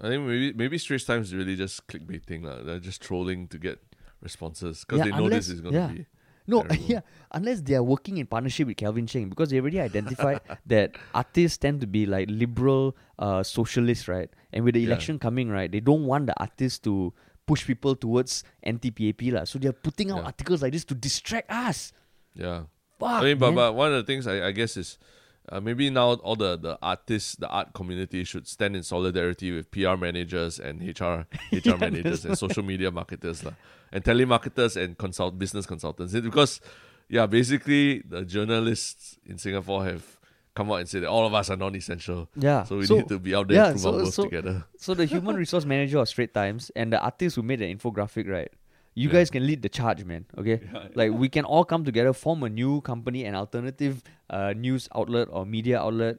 I 0.00 0.08
think 0.10 0.22
maybe 0.26 0.52
maybe 0.60 0.78
Straits 0.78 1.06
Times 1.10 1.28
is 1.30 1.34
really 1.40 1.56
just 1.64 1.86
clickbaiting 1.90 2.44
lah. 2.46 2.62
They're 2.66 2.84
just 2.90 3.02
trolling 3.08 3.48
to 3.54 3.58
get 3.58 3.78
responses 4.20 4.84
because 4.86 4.98
Yeah, 4.98 5.04
they 5.10 5.16
know 5.18 5.26
unless- 5.26 5.46
this 5.50 5.58
is 5.58 5.60
going 5.66 5.74
to 5.74 5.80
yeah. 5.80 5.92
be. 5.98 6.06
No, 6.46 6.66
yeah, 6.86 7.00
unless 7.30 7.60
they 7.60 7.74
are 7.74 7.82
working 7.82 8.18
in 8.18 8.26
partnership 8.26 8.66
with 8.66 8.76
Calvin 8.76 9.06
Cheng 9.06 9.28
because 9.28 9.50
they 9.50 9.60
already 9.60 9.80
identified 9.80 10.40
that 10.66 10.96
artists 11.14 11.58
tend 11.58 11.80
to 11.80 11.86
be 11.86 12.04
like 12.06 12.28
liberal 12.30 12.96
uh, 13.18 13.42
socialists, 13.42 14.08
right? 14.08 14.28
And 14.52 14.64
with 14.64 14.74
the 14.74 14.80
Yeah. 14.80 14.88
election 14.88 15.18
coming, 15.18 15.48
right, 15.50 15.70
they 15.70 15.80
don't 15.80 16.04
want 16.04 16.26
the 16.26 16.34
artists 16.40 16.78
to 16.80 17.12
push 17.46 17.66
people 17.66 17.94
towards 17.94 18.42
anti-PAP 18.62 19.22
lah. 19.32 19.44
So 19.44 19.58
they're 19.58 19.72
putting 19.72 20.10
out 20.10 20.18
Yeah. 20.18 20.30
articles 20.34 20.62
like 20.62 20.72
this 20.72 20.84
to 20.86 20.94
distract 20.94 21.50
us. 21.50 21.92
Yeah. 22.34 22.64
Fuck, 22.98 23.22
I 23.22 23.34
mean, 23.34 23.38
but, 23.38 23.46
man. 23.50 23.54
but 23.56 23.74
one 23.74 23.90
of 23.92 23.98
the 23.98 24.06
things 24.06 24.26
I, 24.26 24.46
I 24.46 24.52
guess 24.52 24.76
is 24.76 24.98
uh, 25.48 25.60
maybe 25.60 25.90
now 25.90 26.12
all 26.14 26.36
the, 26.36 26.56
the 26.56 26.78
artists, 26.82 27.36
the 27.36 27.48
art 27.48 27.72
community 27.74 28.24
should 28.24 28.46
stand 28.46 28.76
in 28.76 28.82
solidarity 28.82 29.50
with 29.52 29.70
PR 29.70 29.96
managers 29.96 30.58
and 30.60 30.80
HR 30.80 31.26
HR 31.52 31.76
managers 31.80 32.24
and 32.24 32.38
social 32.38 32.62
media 32.62 32.90
marketers 32.90 33.44
lah, 33.44 33.52
and 33.90 34.04
telemarketers 34.04 34.76
and 34.82 34.96
consult 34.98 35.38
business 35.38 35.66
consultants 35.66 36.14
It- 36.14 36.22
because 36.24 36.60
yeah, 37.08 37.26
basically 37.26 38.00
the 38.08 38.24
journalists 38.24 39.18
in 39.26 39.36
Singapore 39.38 39.84
have 39.84 40.18
come 40.54 40.70
out 40.70 40.76
and 40.76 40.88
said 40.88 41.02
that 41.02 41.08
all 41.08 41.26
of 41.26 41.34
us 41.34 41.50
are 41.50 41.56
non-essential. 41.56 42.28
yeah, 42.36 42.62
So 42.64 42.76
we 42.78 42.86
need 42.86 43.08
to 43.08 43.18
be 43.18 43.34
out 43.34 43.48
there 43.48 43.56
yeah, 43.56 43.70
and 43.70 43.80
prove 43.80 43.86
our 43.94 44.00
so- 44.00 44.04
worth 44.04 44.14
so- 44.14 44.24
together. 44.24 44.64
So 44.78 44.94
the 44.94 45.06
human 45.06 45.36
resource 45.36 45.64
manager 45.64 45.98
of 45.98 46.08
Straits 46.08 46.32
Times 46.34 46.70
and 46.76 46.92
the 46.92 47.00
artist 47.00 47.36
who 47.36 47.42
made 47.42 47.58
the 47.60 47.74
infographic, 47.74 48.28
right? 48.28 48.50
You 48.94 49.08
Yeah. 49.08 49.12
guys 49.14 49.30
can 49.30 49.46
lead 49.46 49.62
the 49.62 49.68
charge, 49.68 50.04
man. 50.04 50.26
Okay, 50.36 50.60
like 50.94 51.12
we 51.12 51.28
can 51.28 51.44
all 51.44 51.64
come 51.64 51.84
together, 51.84 52.12
form 52.12 52.42
a 52.42 52.48
new 52.48 52.80
company, 52.82 53.24
an 53.24 53.34
alternative 53.34 54.02
uh, 54.28 54.52
news 54.56 54.88
outlet 54.94 55.28
or 55.30 55.46
media 55.46 55.80
outlet, 55.80 56.18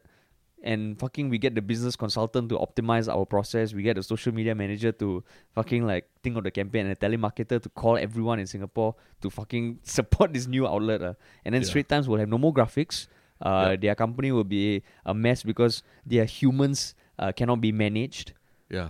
and 0.63 0.97
fucking 0.97 1.29
we 1.29 1.37
get 1.37 1.53
the 1.55 1.61
business 1.61 1.95
consultant 1.95 2.49
to 2.49 2.57
optimize 2.57 3.07
our 3.13 3.25
process. 3.25 3.73
We 3.73 3.83
get 3.83 3.95
the 3.97 4.03
social 4.03 4.33
media 4.33 4.55
manager 4.55 4.91
to 4.93 5.23
fucking 5.53 5.85
like 5.85 6.09
think 6.23 6.35
of 6.37 6.43
the 6.45 6.51
campaign, 6.51 6.87
and 6.87 6.93
a 6.93 6.95
telemarketer 6.95 7.61
to 7.61 7.69
call 7.69 7.97
everyone 7.97 8.39
in 8.39 8.47
Singapore 8.47 8.95
to 9.21 9.29
fucking 9.29 9.79
support 9.83 10.33
this 10.33 10.47
new 10.47 10.65
outlet. 10.65 11.01
Uh. 11.03 11.13
And 11.45 11.53
then 11.53 11.61
Yeah. 11.61 11.67
Straits 11.67 11.89
Times 11.89 12.07
will 12.09 12.17
have 12.17 12.29
no 12.29 12.37
more 12.39 12.53
graphics. 12.53 13.07
Uh. 13.41 13.75
Their 13.75 13.93
company 13.93 14.31
will 14.31 14.45
be 14.45 14.81
a 15.05 15.13
mess 15.13 15.43
because 15.43 15.83
their 16.05 16.25
humans 16.25 16.95
uh, 17.19 17.31
cannot 17.33 17.61
be 17.61 17.71
managed 17.71 18.33
Yeah. 18.69 18.89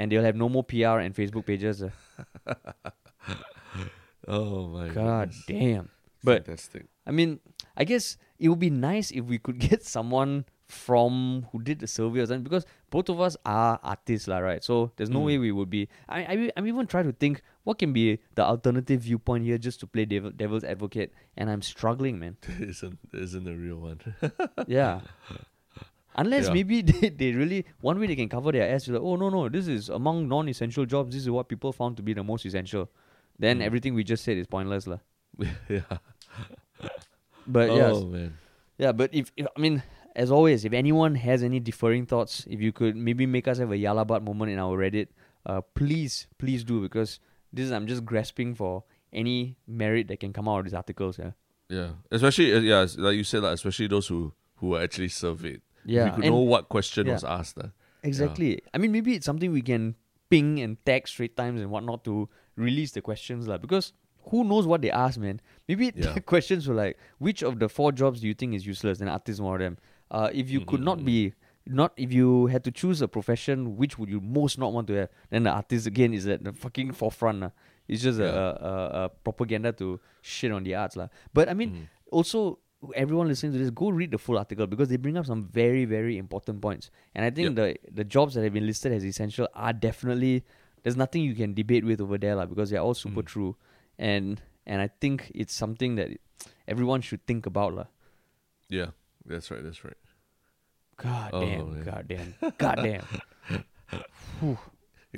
And 0.00 0.08
they'll 0.10 0.24
have 0.24 0.36
no 0.40 0.48
more 0.48 0.64
PR 0.64 1.04
and 1.04 1.12
Facebook 1.12 1.44
pages. 1.44 1.84
Oh 4.28 4.68
my 4.68 4.88
God 4.88 5.28
goodness. 5.32 5.44
damn. 5.46 5.88
But 6.22 6.44
Fantastic. 6.44 6.86
I 7.06 7.10
mean, 7.10 7.40
I 7.76 7.84
guess 7.84 8.16
it 8.38 8.48
would 8.48 8.58
be 8.60 8.70
nice 8.70 9.10
if 9.10 9.24
we 9.24 9.38
could 9.38 9.58
get 9.68 9.82
someone 9.84 10.44
from 10.68 11.46
who 11.50 11.60
did 11.62 11.80
the 11.80 11.88
survey 11.88 12.20
or 12.20 12.26
something 12.26 12.44
because 12.44 12.64
both 12.90 13.08
of 13.08 13.20
us 13.20 13.36
are 13.44 13.80
artists, 13.82 14.28
lah, 14.28 14.38
right? 14.38 14.62
So 14.62 14.92
there's 14.96 15.10
no 15.10 15.20
Mm. 15.20 15.26
way 15.26 15.38
we 15.38 15.50
would 15.50 15.70
be. 15.70 15.88
I, 16.08 16.20
I 16.22 16.34
I'm 16.56 16.66
even 16.68 16.86
trying 16.86 17.06
to 17.10 17.12
think 17.16 17.42
what 17.64 17.78
can 17.80 17.92
be 17.92 18.20
the 18.36 18.44
alternative 18.44 19.00
viewpoint 19.00 19.44
here 19.44 19.58
just 19.58 19.80
to 19.80 19.86
play 19.88 20.04
devil, 20.04 20.30
devil's 20.30 20.62
advocate, 20.62 21.12
and 21.36 21.50
I'm 21.50 21.62
struggling, 21.62 22.20
man. 22.20 22.36
isn't 22.60 22.98
isn't 23.12 23.48
a 23.48 23.56
real 23.56 23.78
one. 23.82 23.98
Yeah. 24.68 25.00
Unless 26.16 26.46
Yeah. 26.48 26.52
maybe 26.54 26.82
they, 26.90 27.08
they 27.08 27.32
really 27.32 27.64
one 27.80 27.98
way 28.00 28.06
they 28.06 28.16
can 28.16 28.28
cover 28.28 28.52
their 28.52 28.68
ass 28.74 28.82
is 28.84 28.90
like, 28.90 29.02
oh 29.02 29.16
no 29.16 29.28
no, 29.30 29.48
this 29.48 29.68
is 29.68 29.88
among 29.88 30.28
non 30.28 30.48
essential 30.48 30.84
jobs, 30.86 31.14
this 31.14 31.22
is 31.22 31.30
what 31.30 31.48
people 31.48 31.72
found 31.72 31.96
to 31.96 32.02
be 32.02 32.12
the 32.12 32.24
most 32.24 32.44
essential. 32.46 32.88
Then 33.38 33.58
Mm. 33.60 33.64
everything 33.64 33.94
we 33.94 34.04
just 34.04 34.24
said 34.24 34.36
is 34.36 34.46
pointless. 34.46 34.86
lah. 34.86 34.98
yeah. 35.68 35.98
But 37.46 37.70
oh 37.70 37.76
yeah. 37.76 38.04
man. 38.04 38.38
Yeah, 38.78 38.92
but 38.92 39.12
if, 39.14 39.32
if 39.36 39.46
I 39.56 39.60
mean 39.60 39.82
as 40.16 40.30
always, 40.30 40.64
if 40.64 40.72
anyone 40.72 41.14
has 41.14 41.42
any 41.42 41.60
differing 41.60 42.06
thoughts, 42.06 42.46
if 42.50 42.60
you 42.60 42.72
could 42.72 42.96
maybe 42.96 43.26
make 43.26 43.46
us 43.48 43.58
have 43.58 43.70
a 43.70 43.76
Yah 43.76 43.92
Lah 43.92 44.04
But 44.04 44.22
moment 44.24 44.50
in 44.50 44.58
our 44.58 44.76
Reddit, 44.76 45.08
uh, 45.46 45.60
please, 45.74 46.26
please 46.38 46.64
do 46.64 46.80
because 46.80 47.20
this 47.52 47.66
is 47.66 47.72
I'm 47.72 47.86
just 47.86 48.04
grasping 48.04 48.54
for 48.54 48.84
any 49.12 49.56
merit 49.66 50.08
that 50.08 50.20
can 50.20 50.32
come 50.32 50.48
out 50.48 50.58
of 50.58 50.64
these 50.64 50.74
articles. 50.74 51.18
Yeah. 51.18 51.32
Yeah, 51.68 51.90
especially 52.10 52.52
uh, 52.52 52.60
yeah, 52.60 52.86
like 52.98 53.14
you 53.16 53.22
said, 53.24 53.42
like, 53.42 53.54
especially 53.54 53.86
those 53.86 54.08
who 54.08 54.32
who 54.56 54.68
were 54.70 54.82
actually 54.82 55.08
surveyed. 55.08 55.62
Yeah. 55.84 56.04
we 56.04 56.10
could 56.10 56.24
and- 56.24 56.34
know 56.34 56.40
what 56.40 56.68
question 56.68 57.06
yeah. 57.06 57.14
was 57.14 57.24
asked. 57.24 57.58
Uh. 57.58 57.68
Exactly. 58.02 58.60
I 58.72 58.78
mean, 58.78 58.92
maybe 58.92 59.14
it's 59.14 59.26
something 59.26 59.52
we 59.52 59.62
can 59.62 59.94
ping 60.30 60.60
and 60.60 60.76
tag 60.86 61.06
Straits 61.06 61.34
Times 61.36 61.60
and 61.60 61.70
whatnot 61.70 62.04
to 62.04 62.28
release 62.56 62.92
the 62.92 63.02
questions, 63.02 63.46
lah. 63.46 63.58
Because 63.58 63.92
who 64.30 64.44
knows 64.44 64.66
what 64.66 64.80
they 64.82 64.90
ask, 64.90 65.18
man? 65.18 65.40
Maybe 65.68 65.92
Yeah. 65.96 66.12
the 66.12 66.20
questions 66.20 66.66
were 66.68 66.74
like, 66.74 66.96
which 67.18 67.42
of 67.42 67.58
the 67.58 67.68
four 67.68 67.92
jobs 67.92 68.20
do 68.20 68.28
you 68.28 68.34
think 68.34 68.54
is 68.54 68.66
useless? 68.66 69.00
And 69.00 69.10
artist 69.10 69.40
one 69.40 69.54
of 69.54 69.60
them. 69.60 69.76
Uh, 70.10 70.30
if 70.32 70.50
you 70.50 70.62
could 70.64 70.80
not 70.80 71.04
be, 71.04 71.34
not 71.66 71.92
if 71.96 72.12
you 72.12 72.46
had 72.46 72.64
to 72.64 72.70
choose 72.70 73.02
a 73.02 73.08
profession, 73.08 73.76
which 73.76 73.98
would 73.98 74.08
you 74.08 74.20
most 74.20 74.58
not 74.58 74.72
want 74.72 74.86
to 74.88 74.94
have? 74.94 75.08
Then 75.30 75.42
the 75.44 75.50
artist 75.50 75.86
again 75.86 76.14
is 76.14 76.26
at 76.26 76.42
the 76.42 76.52
fucking 76.52 76.92
forefront. 76.92 77.40
lah. 77.40 77.50
It's 77.86 78.02
just 78.02 78.18
a, 78.18 78.24
Yeah. 78.24 78.32
a, 78.32 78.46
a, 78.70 79.04
a 79.04 79.08
propaganda 79.08 79.72
to 79.72 80.00
shit 80.22 80.52
on 80.52 80.64
the 80.64 80.74
arts, 80.74 80.96
lah. 80.96 81.08
But 81.34 81.48
I 81.48 81.54
mean, 81.54 81.70
Mm. 81.70 81.86
also 82.10 82.58
everyone 82.94 83.28
listening 83.28 83.52
to 83.52 83.58
this 83.58 83.70
go 83.70 83.90
read 83.90 84.10
the 84.10 84.18
full 84.18 84.38
article 84.38 84.66
because 84.66 84.88
they 84.88 84.96
bring 84.96 85.16
up 85.18 85.26
some 85.26 85.44
very 85.44 85.84
very 85.84 86.16
important 86.16 86.60
points 86.62 86.90
and 87.14 87.24
i 87.24 87.30
think 87.30 87.54
the 87.56 87.76
the 87.92 88.04
jobs 88.04 88.34
that 88.34 88.42
have 88.42 88.54
been 88.54 88.66
listed 88.66 88.90
as 88.90 89.04
essential 89.04 89.46
are 89.54 89.72
definitely 89.72 90.42
there's 90.82 90.96
nothing 90.96 91.22
you 91.22 91.34
can 91.34 91.52
debate 91.52 91.84
with 91.84 92.00
over 92.00 92.16
there 92.16 92.34
lah, 92.34 92.46
because 92.46 92.70
they're 92.70 92.80
all 92.80 92.94
super 92.94 93.20
Mm. 93.22 93.26
true 93.26 93.56
and 93.98 94.40
and 94.66 94.80
i 94.80 94.88
think 95.00 95.30
it's 95.34 95.52
something 95.52 95.96
that 95.96 96.08
everyone 96.66 97.02
should 97.02 97.20
think 97.26 97.44
about 97.44 97.74
lah. 97.74 97.84
Yeah, 98.70 98.90
that's 99.26 99.50
right. 99.50 99.62
That's 99.62 99.84
right. 99.84 99.98
god 100.96 101.30
Oh, 101.34 101.40
damn 101.44 101.82
god 101.84 102.08
damn 102.08 102.34
god 102.56 102.76
damn 102.80 103.04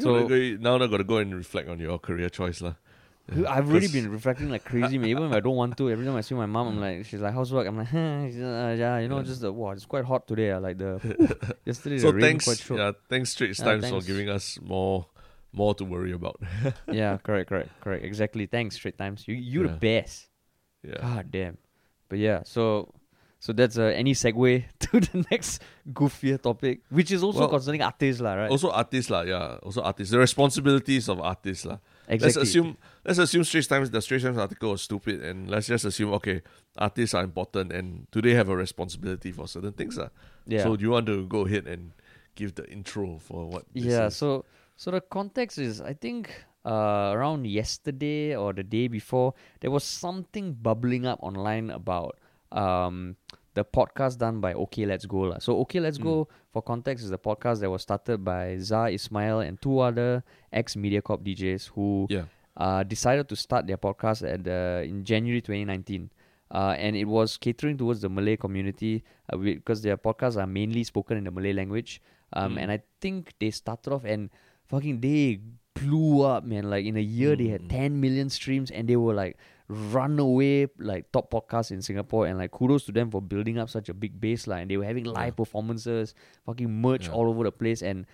So- 0.00 0.26
gotta 0.26 0.56
now 0.58 0.76
I 0.82 0.86
got 0.88 0.96
to 0.98 1.04
go 1.04 1.18
and 1.18 1.34
reflect 1.34 1.68
on 1.68 1.78
your 1.78 1.98
career 1.98 2.30
choice, 2.30 2.60
lah. 2.62 2.74
I've 3.48 3.70
really 3.72 3.88
been 3.88 4.10
reflecting 4.10 4.50
like 4.50 4.64
crazy, 4.64 4.98
man. 4.98 5.08
Even 5.08 5.22
if 5.24 5.32
I 5.32 5.40
don't 5.40 5.54
want 5.56 5.76
to, 5.78 5.88
every 5.90 6.04
time 6.04 6.16
I 6.16 6.20
see 6.22 6.34
my 6.34 6.46
mom, 6.46 6.68
I'm 6.68 6.80
like, 6.80 7.06
she's 7.06 7.20
like, 7.20 7.32
"How's 7.32 7.52
work?" 7.52 7.66
I'm 7.66 7.78
like, 7.78 7.86
huh, 7.94 7.98
uh, 7.98 8.74
"Yeah, 8.74 8.98
you 8.98 9.08
know, 9.08 9.18
Yeah. 9.18 9.22
just 9.22 9.40
the 9.40 9.52
wow, 9.52 9.70
it's 9.70 9.86
quite 9.86 10.04
hot 10.04 10.26
today. 10.26 10.50
Uh, 10.50 10.60
like 10.60 10.76
the 10.76 10.98
yesterday 11.64 11.98
So 11.98 12.08
the 12.08 12.14
rain 12.14 12.22
thanks, 12.22 12.44
quite 12.44 12.58
short. 12.58 12.80
yeah, 12.80 12.92
thanks 13.08 13.30
Straits 13.30 13.58
Yeah, 13.60 13.64
Times 13.66 13.82
thanks. 13.84 13.94
for 13.94 14.06
giving 14.06 14.28
us 14.28 14.58
more 14.60 15.06
more 15.52 15.74
to 15.76 15.84
worry 15.84 16.12
about. 16.12 16.40
yeah, 16.90 17.16
correct, 17.22 17.48
correct, 17.48 17.70
correct. 17.80 18.04
Exactly. 18.04 18.46
Thanks, 18.46 18.74
Straits 18.76 18.98
Times. 18.98 19.24
You 19.28 19.34
you're 19.36 19.68
the 19.68 19.76
best. 19.78 20.28
yeah. 20.82 21.00
God 21.00 21.30
damn. 21.30 21.56
But 22.08 22.18
yeah, 22.18 22.42
so 22.44 22.92
so 23.38 23.52
that's 23.52 23.78
uh, 23.78 23.84
any 23.94 24.12
segue 24.14 24.64
to 24.80 25.00
the 25.00 25.24
next 25.30 25.62
goofier 25.92 26.40
topic, 26.42 26.80
which 26.90 27.10
is 27.10 27.22
also 27.22 27.40
Well, 27.40 27.48
concerning 27.48 27.82
artists, 27.82 28.20
lah, 28.20 28.34
right? 28.34 28.50
Also 28.50 28.70
artists, 28.70 29.10
lah. 29.10 29.22
Yeah, 29.22 29.56
also 29.62 29.80
artists. 29.82 30.10
The 30.10 30.18
responsibilities 30.18 31.08
of 31.08 31.20
artists, 31.20 31.64
lah. 31.64 31.78
Exactly. 32.08 32.26
Let's 32.26 32.36
assume 32.36 32.76
let's 33.04 33.18
assume 33.18 33.44
Straits 33.44 33.66
Times 33.66 33.90
the 33.90 34.02
Straits 34.02 34.24
Times 34.24 34.38
article 34.38 34.70
was 34.70 34.82
stupid, 34.82 35.22
and 35.22 35.50
let's 35.50 35.66
just 35.66 35.84
assume 35.84 36.12
okay, 36.14 36.42
artists 36.76 37.14
are 37.14 37.24
important, 37.24 37.72
and 37.72 38.06
do 38.10 38.20
they 38.22 38.34
have 38.34 38.48
a 38.48 38.56
responsibility 38.56 39.32
for 39.32 39.46
certain 39.48 39.72
things, 39.72 39.96
lah? 39.96 40.08
Yeah. 40.46 40.62
So 40.64 40.76
do 40.76 40.82
you 40.82 40.90
want 40.90 41.06
to 41.06 41.26
go 41.26 41.46
ahead 41.46 41.66
and 41.66 41.92
give 42.34 42.54
the 42.54 42.68
intro 42.70 43.18
for 43.18 43.46
what? 43.46 43.64
this 43.74 43.84
yeah. 43.84 44.06
is? 44.06 44.16
So 44.16 44.44
so 44.76 44.90
the 44.90 45.00
context 45.00 45.58
is, 45.58 45.80
I 45.80 45.92
think, 45.94 46.32
uh, 46.64 47.12
around 47.14 47.46
yesterday 47.46 48.34
or 48.34 48.52
the 48.52 48.64
day 48.64 48.88
before, 48.88 49.34
there 49.60 49.70
was 49.70 49.84
something 49.84 50.54
bubbling 50.54 51.06
up 51.06 51.18
online 51.22 51.70
about 51.70 52.18
um 52.52 53.16
the 53.54 53.64
podcast 53.64 54.18
done 54.18 54.40
by 54.40 54.54
OK 54.54 54.86
Let's 54.86 55.04
Go. 55.06 55.20
lah. 55.28 55.38
So 55.38 55.58
OK 55.58 55.78
Let's 55.80 55.98
Mm. 55.98 56.04
Go, 56.04 56.28
for 56.52 56.62
context, 56.62 57.04
is 57.04 57.10
the 57.10 57.18
podcast 57.18 57.60
that 57.60 57.70
was 57.70 57.82
started 57.82 58.24
by 58.24 58.56
Zah 58.58 58.86
Ismail 58.86 59.40
and 59.40 59.60
two 59.60 59.78
other 59.78 60.24
ex 60.52 60.74
Mediacorp 60.74 61.20
DJs 61.22 61.68
who 61.74 62.06
yeah, 62.08 62.24
uh, 62.56 62.82
decided 62.82 63.28
to 63.28 63.36
start 63.36 63.66
their 63.66 63.76
podcast 63.76 64.22
at 64.24 64.44
the, 64.44 64.82
in 64.88 65.04
January 65.04 65.40
2019. 65.40 66.10
Uh, 66.50 66.74
and 66.76 66.96
it 66.96 67.06
was 67.06 67.36
catering 67.38 67.78
towards 67.78 68.00
the 68.02 68.08
Malay 68.08 68.36
community 68.36 69.02
uh, 69.32 69.36
because 69.36 69.80
their 69.80 69.96
podcasts 69.96 70.36
are 70.36 70.46
mainly 70.46 70.84
spoken 70.84 71.16
in 71.16 71.24
the 71.24 71.30
Malay 71.30 71.52
language. 71.52 72.00
Um, 72.32 72.56
Mm. 72.56 72.60
And 72.62 72.72
I 72.72 72.82
think 73.00 73.32
they 73.40 73.50
started 73.50 73.92
off 73.92 74.04
and 74.04 74.28
fucking 74.68 75.00
they 75.00 75.40
blew 75.74 76.22
up, 76.22 76.44
man. 76.44 76.68
Like 76.68 76.84
in 76.84 76.96
a 76.96 77.00
year, 77.04 77.36
they 77.36 77.48
had 77.48 77.62
Mm. 77.62 77.68
10 77.68 78.00
million 78.00 78.28
streams 78.28 78.70
and 78.70 78.88
they 78.88 78.96
were 78.96 79.14
like 79.14 79.36
runaway 79.72 80.68
like 80.78 81.10
top 81.12 81.30
podcasts 81.30 81.70
in 81.70 81.82
Singapore. 81.82 82.26
And 82.26 82.38
like 82.38 82.50
kudos 82.52 82.84
to 82.86 82.92
them 82.92 83.10
for 83.10 83.20
building 83.22 83.58
up 83.58 83.70
such 83.70 83.88
a 83.88 83.94
big 83.94 84.20
baseline. 84.20 84.68
They 84.68 84.76
were 84.76 84.84
having 84.84 85.04
live 85.04 85.34
Yeah. 85.34 85.42
performances, 85.42 86.14
fucking 86.46 86.70
merch 86.70 87.06
Yeah. 87.08 87.14
all 87.14 87.28
over 87.28 87.44
the 87.44 87.52
place. 87.52 87.82
And 87.82 88.06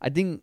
I 0.00 0.10
think 0.10 0.42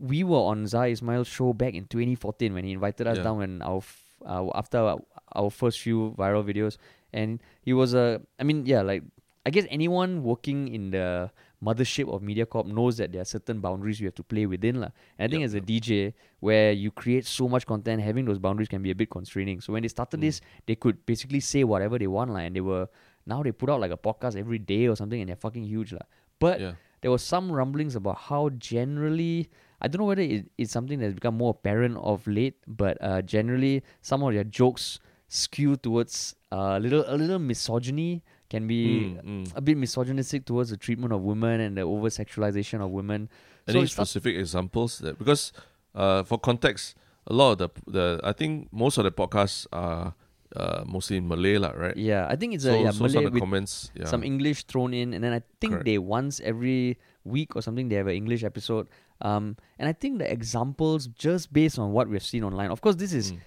we 0.00 0.24
were 0.24 0.38
on 0.50 0.66
Zah 0.66 0.84
Ismail's 0.88 1.28
show 1.28 1.52
back 1.52 1.74
in 1.74 1.84
2014 1.86 2.54
when 2.54 2.64
he 2.64 2.72
invited 2.72 3.06
us 3.06 3.18
Yeah. 3.18 3.24
down 3.24 3.38
when 3.38 3.62
our 3.62 3.78
f- 3.78 4.02
uh, 4.24 4.48
after 4.54 4.78
our, 4.78 4.98
our 5.32 5.50
first 5.50 5.80
few 5.80 6.14
viral 6.18 6.42
videos, 6.42 6.78
and 7.12 7.40
he 7.62 7.72
was 7.72 7.92
a. 7.94 8.22
I 8.40 8.44
mean, 8.44 8.64
yeah, 8.64 8.80
like 8.80 9.04
I 9.44 9.50
guess 9.50 9.66
anyone 9.70 10.24
working 10.24 10.66
in 10.72 10.90
the 10.90 11.30
mothership 11.62 12.12
of 12.12 12.22
MediaCorp 12.22 12.66
knows 12.66 12.96
that 12.98 13.12
there 13.12 13.22
are 13.22 13.24
certain 13.26 13.60
boundaries 13.60 13.98
you 14.00 14.06
have 14.06 14.14
to 14.14 14.22
play 14.22 14.46
within, 14.46 14.80
lah. 14.80 14.90
And 15.18 15.24
I 15.24 15.28
think 15.28 15.40
Yep, 15.40 15.46
as 15.46 15.54
a 15.54 15.60
DJ, 15.60 16.14
where 16.40 16.72
you 16.72 16.90
create 16.90 17.26
so 17.26 17.48
much 17.48 17.66
content, 17.66 18.02
having 18.02 18.24
those 18.26 18.38
boundaries 18.38 18.68
can 18.68 18.82
be 18.82 18.90
a 18.90 18.94
bit 18.94 19.10
constraining. 19.10 19.60
So 19.60 19.72
when 19.72 19.82
they 19.82 19.88
started 19.88 20.18
Mm. 20.20 20.22
this, 20.28 20.40
they 20.66 20.74
could 20.76 21.04
basically 21.06 21.40
say 21.40 21.64
whatever 21.64 21.98
they 21.98 22.06
want, 22.06 22.30
lah. 22.30 22.40
And 22.40 22.54
they 22.54 22.60
were 22.60 22.88
now 23.26 23.42
they 23.42 23.52
put 23.52 23.70
out 23.70 23.80
like 23.80 23.90
a 23.90 23.96
podcast 23.96 24.36
every 24.36 24.58
day 24.58 24.86
or 24.86 24.96
something, 24.96 25.20
and 25.20 25.28
they're 25.28 25.36
fucking 25.36 25.64
huge, 25.64 25.92
lah. 25.92 26.04
But 26.38 26.60
yeah, 26.60 26.74
there 27.00 27.10
was 27.10 27.22
some 27.22 27.50
rumblings 27.50 27.96
about 27.96 28.18
how 28.28 28.50
generally 28.50 29.48
I 29.80 29.88
don't 29.88 30.00
know 30.00 30.06
whether 30.06 30.22
it, 30.22 30.46
it's 30.56 30.72
something 30.72 30.98
that's 31.00 31.14
become 31.14 31.36
more 31.36 31.50
apparent 31.50 31.96
of 31.98 32.26
late, 32.26 32.56
but 32.66 32.96
uh, 33.00 33.20
generally 33.22 33.82
some 34.00 34.22
of 34.22 34.32
their 34.32 34.44
jokes 34.44 34.98
skew 35.28 35.76
towards 35.76 36.34
uh, 36.52 36.76
a 36.76 36.80
little 36.80 37.04
a 37.08 37.16
little 37.16 37.38
misogyny 37.38 38.22
can 38.48 38.66
be 38.66 39.16
Mm, 39.18 39.24
mm. 39.24 39.52
a 39.56 39.60
bit 39.60 39.76
misogynistic 39.76 40.44
towards 40.44 40.70
the 40.70 40.76
treatment 40.76 41.12
of 41.12 41.22
women 41.22 41.60
and 41.60 41.76
the 41.76 41.82
over 41.82 42.08
sexualization 42.08 42.80
of 42.84 42.90
women. 42.90 43.28
Any 43.66 43.86
start- 43.86 44.08
specific 44.08 44.36
examples 44.36 44.98
that 45.00 45.18
because 45.18 45.52
uh, 45.94 46.22
for 46.22 46.38
context, 46.38 46.94
a 47.26 47.32
lot 47.34 47.52
of 47.52 47.58
the 47.58 47.68
the 47.90 48.20
I 48.22 48.32
think 48.32 48.68
most 48.72 48.98
of 48.98 49.04
the 49.04 49.10
podcasts 49.10 49.66
are 49.72 50.14
uh, 50.54 50.84
mostly 50.86 51.16
in 51.18 51.26
Malay, 51.26 51.58
lah, 51.58 51.72
right? 51.74 51.96
yeah, 51.98 52.26
I 52.30 52.36
think 52.36 52.54
it's 52.54 52.62
So, 52.64 52.72
a 52.72 52.82
yeah, 52.82 52.90
so 52.94 53.02
Malay 53.04 53.18
of 53.18 53.24
the 53.24 53.30
with 53.34 53.42
comments, 53.42 53.90
yeah, 53.98 54.06
some 54.06 54.22
English 54.22 54.64
thrown 54.70 54.94
in, 54.94 55.12
and 55.12 55.22
then 55.24 55.32
I 55.34 55.42
think 55.60 55.82
Correct. 55.82 55.84
they 55.90 55.98
once 55.98 56.38
every 56.40 56.96
week 57.26 57.56
or 57.56 57.62
something 57.62 57.88
they 57.90 57.96
have 57.98 58.06
an 58.06 58.14
English 58.14 58.44
episode. 58.46 58.86
Um, 59.20 59.56
and 59.80 59.88
I 59.88 59.92
think 59.92 60.18
the 60.22 60.30
examples 60.30 61.08
just 61.18 61.50
based 61.52 61.78
on 61.82 61.90
what 61.90 62.06
we've 62.08 62.22
seen 62.22 62.44
online. 62.44 62.70
Of 62.70 62.80
course, 62.80 62.94
this 62.96 63.12
is. 63.12 63.32
Mm. 63.32 63.40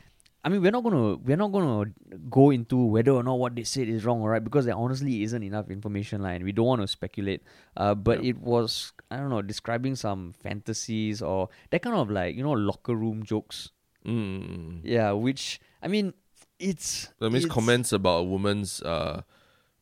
I 0.43 0.47
mean, 0.49 0.61
we're 0.61 0.71
not 0.71 0.83
gonna 0.83 1.15
we're 1.17 1.35
not 1.35 1.51
gonna 1.51 1.91
go 2.29 2.49
into 2.51 2.77
whether 2.85 3.11
or 3.11 3.23
not 3.23 3.39
what 3.39 3.55
they 3.55 3.63
said 3.65 3.89
is 3.89 4.05
wrong 4.05 4.21
or 4.21 4.29
right 4.31 4.43
because 4.43 4.65
there 4.65 4.75
honestly 4.75 5.23
isn't 5.23 5.43
enough 5.43 5.69
information, 5.69 6.21
line. 6.21 6.43
We 6.43 6.53
don't 6.53 6.65
want 6.65 6.81
to 6.81 6.87
speculate. 6.87 7.43
Uh, 7.75 7.93
but 7.93 8.23
Yep. 8.23 8.35
it 8.35 8.41
was 8.41 8.93
I 9.11 9.17
don't 9.17 9.29
know 9.29 9.41
describing 9.41 9.95
some 9.95 10.33
fantasies 10.41 11.21
or 11.21 11.49
that 11.71 11.81
kind 11.81 11.95
of 11.95 12.09
like 12.09 12.35
you 12.37 12.43
know 12.43 12.53
locker 12.53 12.95
room 12.95 13.23
jokes. 13.23 13.71
Mm. 14.05 14.79
Yeah, 14.83 15.11
which 15.11 15.59
I 15.83 15.89
mean, 15.89 16.13
it's 16.57 17.09
That 17.19 17.31
means 17.31 17.43
it's- 17.45 17.53
comments 17.53 17.91
about 17.91 18.19
a 18.19 18.23
woman's 18.23 18.81
uh, 18.81 19.23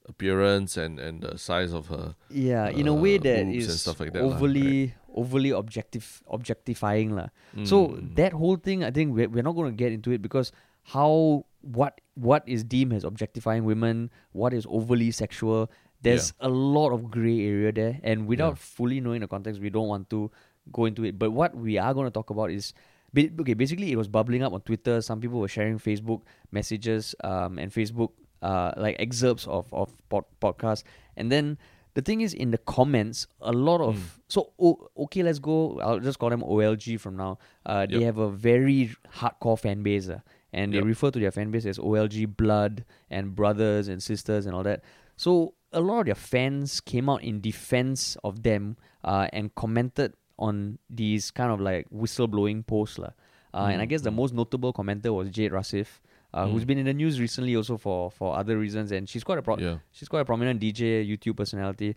appearance 0.10 0.78
and, 0.78 1.00
and 1.00 1.22
the 1.22 1.38
size 1.38 1.72
of 1.74 1.88
her. 1.88 2.16
Yeah, 2.32 2.70
in 2.70 2.88
a 2.88 2.94
way 2.96 3.18
uh, 3.18 3.22
that 3.22 3.46
boobs 3.46 3.54
and 3.54 3.56
is 3.56 3.82
stuff 3.82 4.00
like 4.00 4.14
that 4.14 4.22
overly 4.24 4.96
overly 5.22 5.50
objective 5.60 6.08
objectifying 6.38 7.16
lah. 7.18 7.28
So 7.66 7.78
Mm, 7.98 8.16
that 8.22 8.34
whole 8.42 8.58
thing, 8.68 8.84
I 8.86 8.92
think 8.94 9.16
we're, 9.18 9.30
we're 9.30 9.46
not 9.50 9.56
going 9.60 9.72
to 9.72 9.80
get 9.84 9.92
into 9.98 10.12
it 10.18 10.22
because 10.22 10.52
how 10.96 11.46
what 11.62 12.00
what 12.30 12.44
is 12.48 12.64
deemed 12.64 12.94
as 12.94 13.04
objectifying 13.04 13.66
women, 13.66 14.10
what 14.32 14.54
is 14.54 14.66
overly 14.70 15.10
sexual. 15.12 15.70
There's 16.06 16.30
a 16.40 16.50
lot 16.50 16.94
of 16.94 17.10
gray 17.10 17.42
area 17.42 17.72
there, 17.74 17.96
and 18.06 18.28
without 18.30 18.62
Yeah. 18.62 18.66
fully 18.78 19.00
knowing 19.02 19.26
the 19.26 19.28
context, 19.28 19.58
we 19.60 19.74
don't 19.74 19.90
want 19.90 20.10
to 20.14 20.30
go 20.72 20.86
into 20.86 21.04
it. 21.10 21.18
But 21.18 21.34
what 21.34 21.58
we 21.58 21.82
are 21.82 21.94
going 21.98 22.06
to 22.06 22.14
talk 22.14 22.30
about 22.30 22.54
is. 22.54 22.72
Okay, 23.18 23.56
basically, 23.58 23.90
it 23.90 23.98
was 23.98 24.06
bubbling 24.08 24.44
up 24.46 24.54
on 24.54 24.62
Twitter. 24.62 25.02
Some 25.02 25.18
people 25.24 25.40
were 25.42 25.48
sharing 25.50 25.80
Facebook 25.80 26.22
messages 26.52 27.16
um, 27.24 27.58
and 27.58 27.72
Facebook 27.74 28.12
uh, 28.46 28.72
like 28.78 28.96
excerpts 29.00 29.48
of 29.48 29.66
of 29.74 29.90
pod- 30.12 30.30
podcasts, 30.44 30.84
and 31.18 31.32
then 31.32 31.58
the 31.98 32.02
thing 32.08 32.22
is 32.22 32.34
in 32.44 32.52
the 32.56 32.62
comments 32.76 33.26
a 33.42 33.52
lot 33.68 33.82
of 33.82 33.96
Mm. 33.96 34.22
so 34.36 34.40
o- 34.68 34.82
okay 35.06 35.24
let's 35.28 35.40
go 35.50 35.56
i'll 35.86 36.00
just 36.08 36.20
call 36.20 36.30
them 36.34 36.44
olg 36.56 36.86
from 37.04 37.16
now 37.18 37.32
uh, 37.66 37.86
they 37.92 38.02
have 38.10 38.20
a 38.20 38.30
very 38.30 38.80
hardcore 39.20 39.58
fan 39.66 39.82
base 39.88 40.08
uh, 40.16 40.20
and 40.54 40.74
they 40.74 40.78
Yep. 40.78 40.86
refer 40.94 41.10
to 41.16 41.20
their 41.24 41.32
fan 41.38 41.50
base 41.52 41.66
as 41.66 41.80
olg 41.80 42.18
blood 42.44 42.86
and 43.10 43.34
brothers 43.36 43.88
and 43.88 44.04
sisters 44.12 44.46
and 44.46 44.54
all 44.56 44.64
that 44.64 44.84
so 45.16 45.54
a 45.74 45.82
lot 45.82 46.00
of 46.02 46.06
their 46.06 46.16
fans 46.34 46.80
came 46.92 47.10
out 47.10 47.22
in 47.24 47.42
defense 47.42 48.16
of 48.24 48.44
them 48.44 48.78
uh, 49.04 49.28
and 49.34 49.54
commented 49.56 50.14
on 50.40 50.78
these 50.90 51.32
kind 51.32 51.52
of 51.52 51.60
like 51.60 51.86
whistleblowing 51.90 52.66
posts. 52.66 53.00
Uh, 53.00 53.10
and 53.54 53.82
I 53.82 53.86
Mm, 53.86 53.90
guess 53.90 54.02
the 54.02 54.12
mm. 54.12 54.16
most 54.22 54.34
notable 54.34 54.72
commenter 54.72 55.12
was 55.14 55.30
Jade 55.32 55.52
Rasif, 55.52 55.88
uh, 56.38 56.46
who's 56.52 56.64
Mm. 56.64 56.68
been 56.72 56.80
in 56.84 56.88
the 56.92 56.94
news 57.02 57.16
recently 57.26 57.54
also 57.60 57.76
for 57.86 58.00
for 58.18 58.30
other 58.42 58.56
reasons, 58.66 58.92
and 58.96 59.04
she's 59.12 59.24
quite 59.30 59.40
a 59.40 59.46
pro- 59.48 59.58
yeah. 59.68 59.78
she's 59.92 60.10
quite 60.14 60.22
a 60.26 60.30
prominent 60.32 60.58
DJ, 60.64 60.82
YouTube 61.12 61.36
personality. 61.42 61.96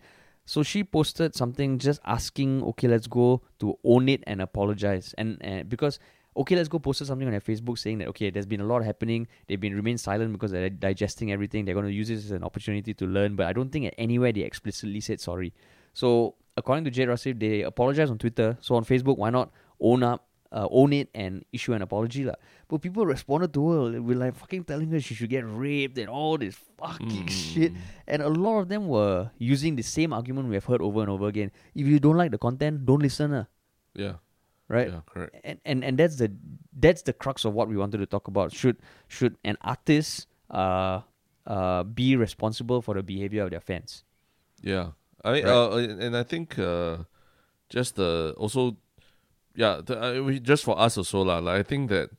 so 0.53 0.63
she 0.71 0.79
posted 0.83 1.29
something 1.41 1.69
just 1.87 1.99
asking 2.17 2.51
okay 2.69 2.87
let's 2.93 3.07
go 3.19 3.25
to 3.61 3.77
own 3.93 4.09
it 4.15 4.21
and 4.31 4.41
apologize. 4.41 5.07
And, 5.19 5.29
because 5.73 5.95
okay 6.41 6.55
let's 6.59 6.69
go 6.73 6.79
posted 6.79 7.05
something 7.09 7.27
on 7.29 7.33
their 7.35 7.45
facebook 7.51 7.77
saying 7.83 7.97
that 7.99 8.07
okay 8.11 8.27
there's 8.33 8.49
been 8.53 8.63
a 8.67 8.69
lot 8.73 8.81
happening. 8.91 9.27
They've 9.47 9.59
been 9.65 9.75
remain 9.81 9.97
silent 10.07 10.31
because 10.35 10.51
they're 10.51 10.69
digesting 10.87 11.31
everything. 11.35 11.65
They're 11.65 11.75
going 11.79 11.91
to 11.93 11.97
use 12.01 12.09
this 12.13 12.25
as 12.25 12.31
an 12.39 12.43
opportunity 12.49 12.93
to 13.01 13.05
learn. 13.17 13.35
But 13.39 13.45
i 13.51 13.53
don't 13.57 13.71
think 13.71 13.85
at 13.91 13.95
anywhere 14.07 14.31
they 14.37 14.41
explicitly 14.51 15.01
said 15.07 15.19
sorry. 15.29 15.53
So 16.01 16.35
according 16.57 16.83
to 16.85 16.91
jade 16.97 17.09
rasif 17.13 17.39
they 17.45 17.61
apologized 17.73 18.11
on 18.11 18.17
twitter. 18.17 18.49
So 18.65 18.75
on 18.79 18.83
facebook 18.91 19.17
why 19.23 19.29
not 19.29 19.51
own 19.79 20.01
up 20.11 20.19
uh, 20.51 20.67
own 20.69 20.91
it 20.93 21.09
and 21.15 21.45
issue 21.51 21.71
an 21.73 21.81
apology 21.81 22.23
lah. 22.23 22.35
But 22.67 22.81
people 22.81 23.05
responded 23.05 23.53
to 23.55 23.61
her 23.71 24.01
with 24.01 24.17
like 24.17 24.35
fucking 24.35 24.65
telling 24.65 24.91
her 24.91 24.99
she 24.99 25.15
should 25.15 25.29
get 25.29 25.43
raped 25.47 25.97
and 25.97 26.09
all 26.09 26.37
this 26.37 26.55
fucking 26.77 27.27
Mm. 27.27 27.29
shit. 27.31 27.71
And 28.07 28.21
a 28.21 28.27
lot 28.29 28.59
of 28.59 28.67
them 28.67 28.87
were 28.87 29.31
using 29.39 29.75
the 29.75 29.83
same 29.83 30.11
argument 30.11 30.49
we 30.49 30.55
have 30.55 30.65
heard 30.65 30.81
over 30.81 30.99
and 30.99 31.09
over 31.09 31.27
again. 31.27 31.51
If 31.73 31.87
you 31.87 31.99
don't 31.99 32.17
like 32.17 32.31
the 32.31 32.37
content, 32.37 32.85
don't 32.85 32.99
listen, 33.01 33.31
uh, 33.33 33.45
Yeah. 33.95 34.19
right? 34.67 34.87
Yeah. 34.91 35.01
Correct. 35.07 35.35
And, 35.43 35.59
and 35.63 35.83
and 35.83 35.95
that's 35.97 36.15
the 36.19 36.31
that's 36.75 37.03
the 37.03 37.13
crux 37.15 37.43
of 37.47 37.53
what 37.55 37.67
we 37.71 37.75
wanted 37.79 37.99
to 38.03 38.07
talk 38.07 38.27
about. 38.27 38.51
Should 38.51 38.77
should 39.07 39.35
an 39.43 39.55
artist 39.63 40.27
uh 40.51 41.01
uh 41.47 41.83
be 41.83 42.15
responsible 42.15 42.81
for 42.83 42.95
the 42.95 43.03
behavior 43.03 43.43
of 43.43 43.51
their 43.51 43.63
fans? 43.63 44.03
Yeah, 44.61 44.93
I 45.23 45.41
Right. 45.41 45.45
uh, 45.47 45.75
and 45.99 46.15
I 46.15 46.23
think 46.23 46.59
uh, 46.59 47.03
just 47.71 47.95
the 47.95 48.35
also, 48.37 48.77
yeah, 49.55 49.81
the, 49.85 49.99
uh, 49.99 50.31
just 50.39 50.63
for 50.63 50.77
us 50.79 50.97
also 50.97 51.21
lah. 51.23 51.39
Like 51.39 51.59
I 51.59 51.63
think 51.63 51.89
that 51.89 52.09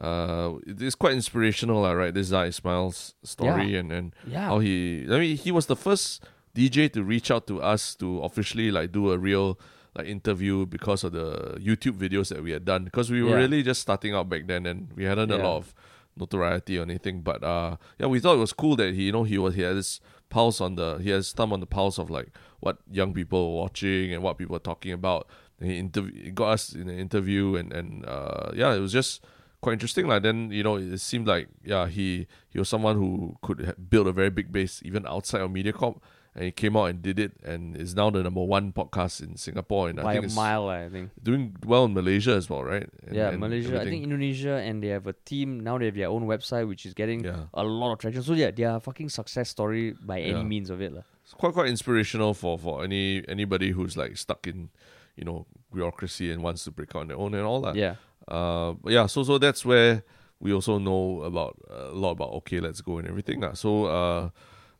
uh, 0.00 0.54
it's 0.66 0.94
quite 0.94 1.12
inspirational 1.14 1.82
lah, 1.82 1.92
right? 1.92 2.12
This 2.14 2.28
Zai 2.28 2.46
Ismail's 2.46 3.14
story 3.22 3.76
and 3.76 3.92
and 3.92 4.14
Yeah. 4.26 4.46
how 4.48 4.58
he. 4.58 5.06
I 5.10 5.18
mean, 5.18 5.36
he 5.36 5.50
was 5.52 5.66
the 5.66 5.76
first 5.76 6.22
DJ 6.54 6.88
to 6.92 7.02
reach 7.04 7.30
out 7.30 7.46
to 7.46 7.62
us 7.62 7.94
to 7.96 8.20
officially 8.20 8.70
like 8.70 8.92
do 8.92 9.12
a 9.12 9.18
real 9.18 9.58
like 9.94 10.06
interview 10.06 10.64
because 10.66 11.04
of 11.04 11.12
the 11.12 11.56
YouTube 11.60 11.98
videos 11.98 12.28
that 12.30 12.42
we 12.42 12.50
had 12.52 12.64
done 12.64 12.84
because 12.84 13.10
we 13.10 13.22
were 13.22 13.30
Yeah. 13.36 13.44
really 13.44 13.62
just 13.62 13.82
starting 13.82 14.14
out 14.14 14.28
back 14.28 14.46
then 14.46 14.64
and 14.66 14.88
we 14.96 15.04
hadn't 15.04 15.30
a 15.30 15.36
lot 15.36 15.56
of 15.58 15.74
notoriety 16.16 16.78
or 16.78 16.82
anything. 16.82 17.20
But 17.20 17.44
uh, 17.44 17.76
yeah, 17.98 18.06
we 18.06 18.18
thought 18.20 18.34
it 18.34 18.40
was 18.40 18.52
cool 18.52 18.76
that 18.76 18.94
he, 18.94 19.04
you 19.04 19.12
know, 19.12 19.24
he 19.24 19.36
was 19.38 19.54
he 19.54 19.62
had 19.62 19.76
this 19.76 20.00
pulse 20.30 20.62
on 20.62 20.76
the 20.76 20.96
he 21.04 21.10
has 21.10 21.32
thumb 21.32 21.52
on 21.52 21.60
the 21.60 21.66
pulse 21.66 21.98
of 21.98 22.08
like 22.08 22.28
what 22.60 22.78
young 22.90 23.12
people 23.12 23.52
were 23.54 23.60
watching 23.62 24.14
and 24.14 24.22
what 24.22 24.38
people 24.38 24.54
were 24.54 24.58
talking 24.72 24.92
about. 24.92 25.28
He 25.62 26.30
got 26.34 26.50
us 26.52 26.72
in 26.74 26.88
an 26.88 26.98
interview 26.98 27.56
and 27.56 27.72
and 27.72 28.04
uh, 28.06 28.50
yeah, 28.54 28.74
it 28.74 28.80
was 28.80 28.92
just 28.92 29.22
quite 29.60 29.74
interesting. 29.74 30.06
Like 30.08 30.22
then 30.22 30.50
you 30.50 30.62
know 30.62 30.76
it 30.76 30.98
seemed 30.98 31.26
like 31.26 31.48
yeah 31.64 31.86
he 31.86 32.26
he 32.50 32.58
was 32.58 32.68
someone 32.68 32.96
who 32.96 33.36
could 33.42 33.64
ha- 33.66 33.72
build 33.78 34.06
a 34.08 34.12
very 34.12 34.30
big 34.30 34.50
base 34.52 34.82
even 34.84 35.06
outside 35.06 35.40
of 35.40 35.50
MediaCorp. 35.50 36.00
And 36.34 36.44
he 36.46 36.50
came 36.50 36.78
out 36.78 36.86
and 36.88 37.02
did 37.02 37.18
it, 37.20 37.32
and 37.44 37.76
is 37.76 37.94
now 37.94 38.08
the 38.08 38.22
number 38.22 38.40
one 38.40 38.72
podcast 38.72 39.20
in 39.22 39.36
Singapore, 39.36 39.90
and 39.90 40.00
I 40.00 40.02
By 40.02 40.12
think 40.16 40.32
a 40.32 40.34
mile, 40.34 40.66
I 40.66 40.88
think. 40.88 41.10
doing 41.22 41.54
well 41.60 41.84
in 41.84 41.92
Malaysia 41.92 42.32
as 42.32 42.48
well, 42.48 42.64
right? 42.64 42.88
And- 43.06 43.14
yeah, 43.14 43.28
and 43.28 43.38
Malaysia. 43.38 43.76
I 43.78 43.84
think 43.84 44.02
Indonesia, 44.02 44.56
and 44.56 44.80
they 44.82 44.88
have 44.96 45.06
a 45.06 45.12
team 45.28 45.60
now. 45.60 45.76
They 45.76 45.84
have 45.92 45.94
their 45.94 46.08
own 46.08 46.24
website, 46.24 46.66
which 46.66 46.86
is 46.88 46.94
getting 46.96 47.20
Yeah. 47.22 47.52
a 47.52 47.62
lot 47.62 47.92
of 47.92 47.98
traction. 48.00 48.22
So 48.24 48.32
yeah, 48.32 48.50
they 48.50 48.64
are 48.64 48.78
a 48.78 48.80
fucking 48.80 49.10
success 49.10 49.50
story 49.52 49.92
by 49.92 50.20
any 50.24 50.40
Yeah. 50.40 50.48
means 50.48 50.70
of 50.72 50.80
it, 50.80 50.94
lah. 50.96 51.04
it's 51.22 51.34
quite 51.36 51.52
quite 51.52 51.68
inspirational 51.68 52.32
for 52.32 52.56
for 52.56 52.80
any 52.82 53.20
anybody 53.28 53.72
who's 53.76 54.00
like 54.00 54.16
stuck 54.16 54.46
in 54.48 54.70
you 55.16 55.24
know 55.24 55.46
bureaucracy 55.72 56.30
and 56.30 56.42
wants 56.42 56.64
to 56.64 56.70
break 56.70 56.94
out 56.94 57.00
on 57.02 57.08
their 57.08 57.16
own 57.18 57.34
and 57.34 57.44
all 57.44 57.60
that. 57.62 57.76
Yeah, 57.76 57.96
Uh, 58.28 58.74
yeah. 58.86 59.06
So 59.06 59.22
so 59.24 59.38
that's 59.38 59.64
where 59.64 60.02
we 60.40 60.52
also 60.52 60.78
know 60.78 61.22
about 61.22 61.56
uh, 61.70 61.90
a 61.92 61.96
lot 61.96 62.12
about 62.12 62.32
okay, 62.42 62.60
let's 62.60 62.80
go 62.80 62.98
and 62.98 63.06
everything. 63.08 63.40
lah. 63.40 63.52
So 63.54 63.86
uh, 63.86 64.30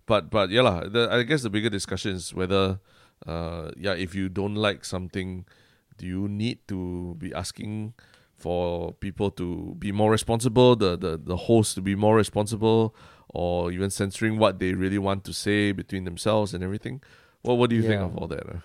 but 0.06 0.30
but 0.30 0.50
yeah 0.50 0.62
lah. 0.62 0.88
The, 0.88 1.08
I 1.10 1.22
guess 1.22 1.42
the 1.42 1.50
bigger 1.50 1.70
discussion 1.70 2.16
is 2.16 2.34
whether 2.34 2.78
uh 3.26 3.70
yeah 3.76 3.94
if 3.94 4.14
you 4.14 4.28
don't 4.28 4.54
like 4.56 4.84
something, 4.84 5.44
do 5.98 6.06
you 6.06 6.26
need 6.28 6.58
to 6.68 7.14
be 7.18 7.32
asking 7.34 7.94
for 8.34 8.92
people 8.98 9.30
to 9.30 9.76
be 9.78 9.92
more 9.94 10.10
responsible, 10.10 10.74
the 10.74 10.98
the 10.98 11.14
the 11.16 11.36
host 11.46 11.74
to 11.78 11.80
be 11.80 11.94
more 11.94 12.16
responsible, 12.18 12.90
or 13.30 13.70
even 13.70 13.86
censoring 13.90 14.36
what 14.36 14.58
they 14.58 14.74
really 14.74 14.98
want 14.98 15.22
to 15.22 15.32
say 15.32 15.70
between 15.70 16.02
themselves 16.02 16.50
and 16.52 16.64
everything. 16.64 16.98
Well, 17.46 17.56
what 17.56 17.70
do 17.70 17.76
you 17.78 17.82
think 17.86 18.02
of 18.02 18.18
all 18.18 18.26
that? 18.34 18.42
uh? 18.42 18.58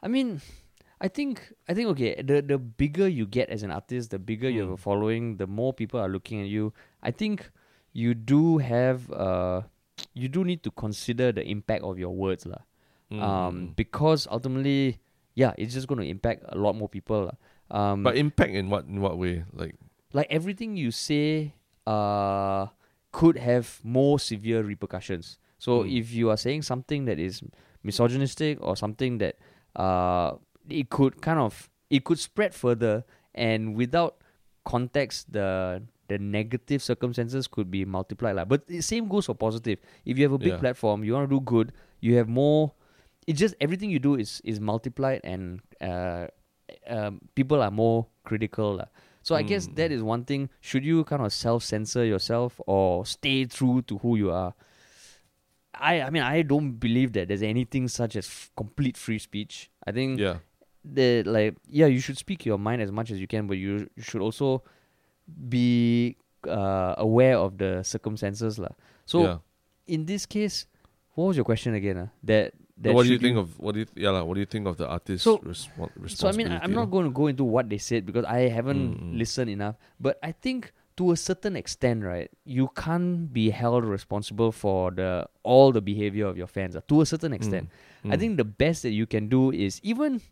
I 0.00 0.08
mean, 0.08 0.40
I 1.00 1.06
think 1.08 1.54
I 1.68 1.74
think 1.74 1.88
okay. 1.94 2.18
The 2.22 2.42
the 2.42 2.58
bigger 2.58 3.06
you 3.06 3.26
get 3.26 3.48
as 3.50 3.62
an 3.62 3.70
artist, 3.70 4.10
the 4.10 4.18
bigger 4.18 4.50
you 4.50 4.60
have 4.66 4.74
a 4.74 4.80
Mm. 4.80 4.82
following, 4.82 5.24
the 5.38 5.46
more 5.46 5.72
people 5.72 6.00
are 6.00 6.08
looking 6.10 6.42
at 6.42 6.48
you. 6.50 6.74
I 7.02 7.10
think 7.14 7.50
you 7.94 8.14
do 8.18 8.58
have 8.58 9.06
uh, 9.14 9.62
you 10.14 10.26
do 10.28 10.42
need 10.42 10.62
to 10.66 10.70
consider 10.74 11.30
the 11.30 11.46
impact 11.46 11.82
of 11.86 11.98
your 11.98 12.10
words, 12.10 12.46
lah. 12.46 12.66
Um, 13.14 13.18
Mm. 13.72 13.76
because 13.78 14.26
ultimately, 14.26 14.98
yeah, 15.38 15.54
it's 15.56 15.72
just 15.72 15.86
going 15.86 16.02
to 16.02 16.06
impact 16.06 16.42
a 16.50 16.58
lot 16.58 16.74
more 16.74 16.88
people, 16.90 17.30
lah. 17.30 17.36
Um, 17.70 18.02
but 18.02 18.16
impact 18.18 18.50
in 18.50 18.66
what 18.68 18.84
in 18.90 18.98
what 19.00 19.16
way? 19.22 19.44
Like 19.54 19.78
like 20.12 20.26
everything 20.34 20.74
you 20.74 20.90
say 20.90 21.54
uh 21.86 22.66
could 23.12 23.36
have 23.38 23.80
more 23.84 24.18
severe 24.20 24.60
repercussions 24.64 25.38
so 25.60 25.84
Mm. 25.84 26.00
if 26.00 26.12
you 26.12 26.28
are 26.32 26.36
saying 26.36 26.60
something 26.64 27.04
that 27.08 27.16
is 27.20 27.40
misogynistic 27.84 28.56
or 28.60 28.76
something 28.76 29.18
that 29.18 29.36
uh 29.76 30.36
it 30.70 30.90
could 30.90 31.20
kind 31.20 31.38
of 31.38 31.68
it 31.90 32.04
could 32.04 32.18
spread 32.18 32.54
further 32.54 33.04
and 33.34 33.74
without 33.74 34.16
context 34.64 35.32
the 35.32 35.82
the 36.08 36.18
negative 36.18 36.82
circumstances 36.82 37.46
could 37.46 37.70
be 37.70 37.84
multiplied 37.84 38.36
like. 38.36 38.48
but 38.48 38.66
the 38.66 38.80
same 38.80 39.08
goes 39.08 39.26
for 39.26 39.34
positive 39.34 39.78
if 40.04 40.16
you 40.18 40.24
have 40.24 40.32
a 40.32 40.38
big 40.38 40.52
Yeah. 40.52 40.58
platform 40.58 41.04
you 41.04 41.12
want 41.12 41.28
to 41.28 41.34
do 41.36 41.40
good 41.40 41.72
you 42.00 42.16
have 42.16 42.28
more 42.28 42.72
it's 43.26 43.38
just 43.38 43.54
everything 43.60 43.90
you 43.90 43.98
do 43.98 44.14
is 44.16 44.40
is 44.44 44.58
multiplied 44.60 45.20
and 45.24 45.60
uh 45.80 46.26
um, 46.86 47.20
people 47.34 47.62
are 47.62 47.70
more 47.70 48.06
critical 48.24 48.76
lah. 48.76 48.86
So 49.22 49.34
I 49.34 49.42
guess 49.42 49.68
Mm. 49.68 49.76
that 49.76 49.92
is 49.92 50.02
one 50.02 50.24
thing. 50.24 50.48
Should 50.60 50.84
you 50.84 51.04
kind 51.04 51.20
of 51.24 51.32
self 51.32 51.62
censor 51.64 52.04
yourself 52.04 52.60
or 52.66 53.04
stay 53.04 53.44
true 53.46 53.80
to 53.88 53.98
who 53.98 54.16
you 54.16 54.30
are? 54.30 54.52
I 55.74 56.00
I 56.02 56.10
mean 56.10 56.22
I 56.22 56.42
don't 56.42 56.72
believe 56.72 57.12
that 57.12 57.28
there's 57.28 57.42
anything 57.42 57.88
such 57.88 58.16
as 58.16 58.26
f- 58.26 58.50
complete 58.56 58.96
free 58.96 59.18
speech. 59.18 59.70
I 59.86 59.92
think 59.92 60.18
yeah, 60.20 60.38
that 60.94 61.26
like 61.26 61.54
yeah 61.68 61.86
you 61.86 62.00
should 62.00 62.16
speak 62.18 62.46
your 62.46 62.58
mind 62.58 62.80
as 62.82 62.90
much 62.92 63.10
as 63.10 63.20
you 63.20 63.26
can, 63.26 63.46
but 63.46 63.56
you 63.58 63.88
you 63.96 64.02
should 64.02 64.22
also 64.22 64.62
be 65.48 66.16
uh, 66.46 66.94
aware 66.98 67.36
of 67.36 67.58
the 67.58 67.82
circumstances 67.82 68.58
lah. 68.58 68.72
So 69.06 69.22
yeah. 69.22 69.38
in 69.86 70.06
this 70.06 70.26
case, 70.26 70.66
what 71.14 71.26
was 71.26 71.36
your 71.36 71.44
question 71.44 71.74
again? 71.74 71.96
Uh? 71.98 72.06
That 72.24 72.52
that 72.78 72.94
what 72.94 73.06
do 73.06 73.12
you 73.12 73.18
think 73.18 73.36
of 73.36 73.58
what 73.58 73.74
do 73.74 73.80
you 73.80 73.86
yeah 73.96 74.10
lah, 74.10 74.22
what 74.24 74.34
do 74.34 74.40
you 74.40 74.46
think 74.46 74.66
of 74.66 74.76
the 74.78 74.86
artist 74.86 75.24
So- 75.24 75.38
respon- 75.38 75.90
So 76.08 76.28
I 76.28 76.32
mean, 76.32 76.48
I- 76.48 76.60
I'm 76.62 76.72
not 76.72 76.90
going 76.90 77.04
to 77.04 77.10
go 77.12 77.26
into 77.26 77.44
what 77.44 77.68
they 77.68 77.78
said 77.78 78.06
because 78.06 78.24
I 78.24 78.48
haven't 78.48 78.94
Mm, 78.96 79.02
mm. 79.14 79.18
listened 79.18 79.50
enough. 79.50 79.76
But 80.00 80.18
I 80.22 80.32
think 80.32 80.72
to 80.96 81.10
a 81.12 81.16
certain 81.16 81.54
extent, 81.54 82.02
right, 82.02 82.30
you 82.44 82.70
can't 82.74 83.32
be 83.32 83.50
held 83.50 83.84
responsible 83.84 84.50
for 84.50 84.90
the 84.90 85.26
all 85.42 85.70
the 85.72 85.80
behavior 85.82 86.26
of 86.26 86.36
your 86.38 86.46
fans. 86.46 86.74
uh, 86.74 86.80
to 86.88 87.02
a 87.02 87.06
certain 87.06 87.32
extent, 87.34 87.68
I 88.06 88.14
Mm. 88.14 88.18
think 88.18 88.32
the 88.38 88.46
best 88.46 88.82
that 88.86 88.94
you 88.94 89.06
can 89.06 89.28
do 89.28 89.50
is 89.50 89.80
even. 89.82 90.22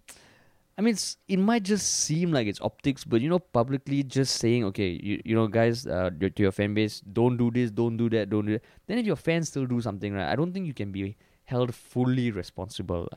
I 0.79 0.83
mean, 0.83 0.95
it 1.27 1.39
might 1.39 1.63
just 1.63 2.01
seem 2.05 2.33
like 2.33 2.47
it's 2.47 2.61
optics, 2.61 3.03
but 3.05 3.23
you 3.23 3.31
know, 3.31 3.39
publicly 3.39 4.03
just 4.03 4.37
saying, 4.37 4.65
okay, 4.65 4.89
you, 5.03 5.23
you 5.25 5.35
know, 5.35 5.47
guys, 5.49 5.87
uh, 5.87 6.11
to 6.21 6.31
your 6.37 6.53
fan 6.53 6.75
base, 6.75 7.01
don't 7.01 7.39
do 7.39 7.51
this, 7.51 7.71
don't 7.71 7.97
do 7.97 8.11
that, 8.11 8.29
don't 8.29 8.45
do 8.45 8.53
that. 8.53 8.63
Then 8.87 8.99
if 8.99 9.07
your 9.07 9.17
fans 9.17 9.49
still 9.49 9.65
do 9.65 9.81
something, 9.81 10.13
right, 10.13 10.31
I 10.31 10.37
don't 10.37 10.53
think 10.53 10.67
you 10.67 10.75
can 10.75 10.93
be 10.93 11.17
held 11.45 11.75
fully 11.75 12.31
responsible. 12.31 13.09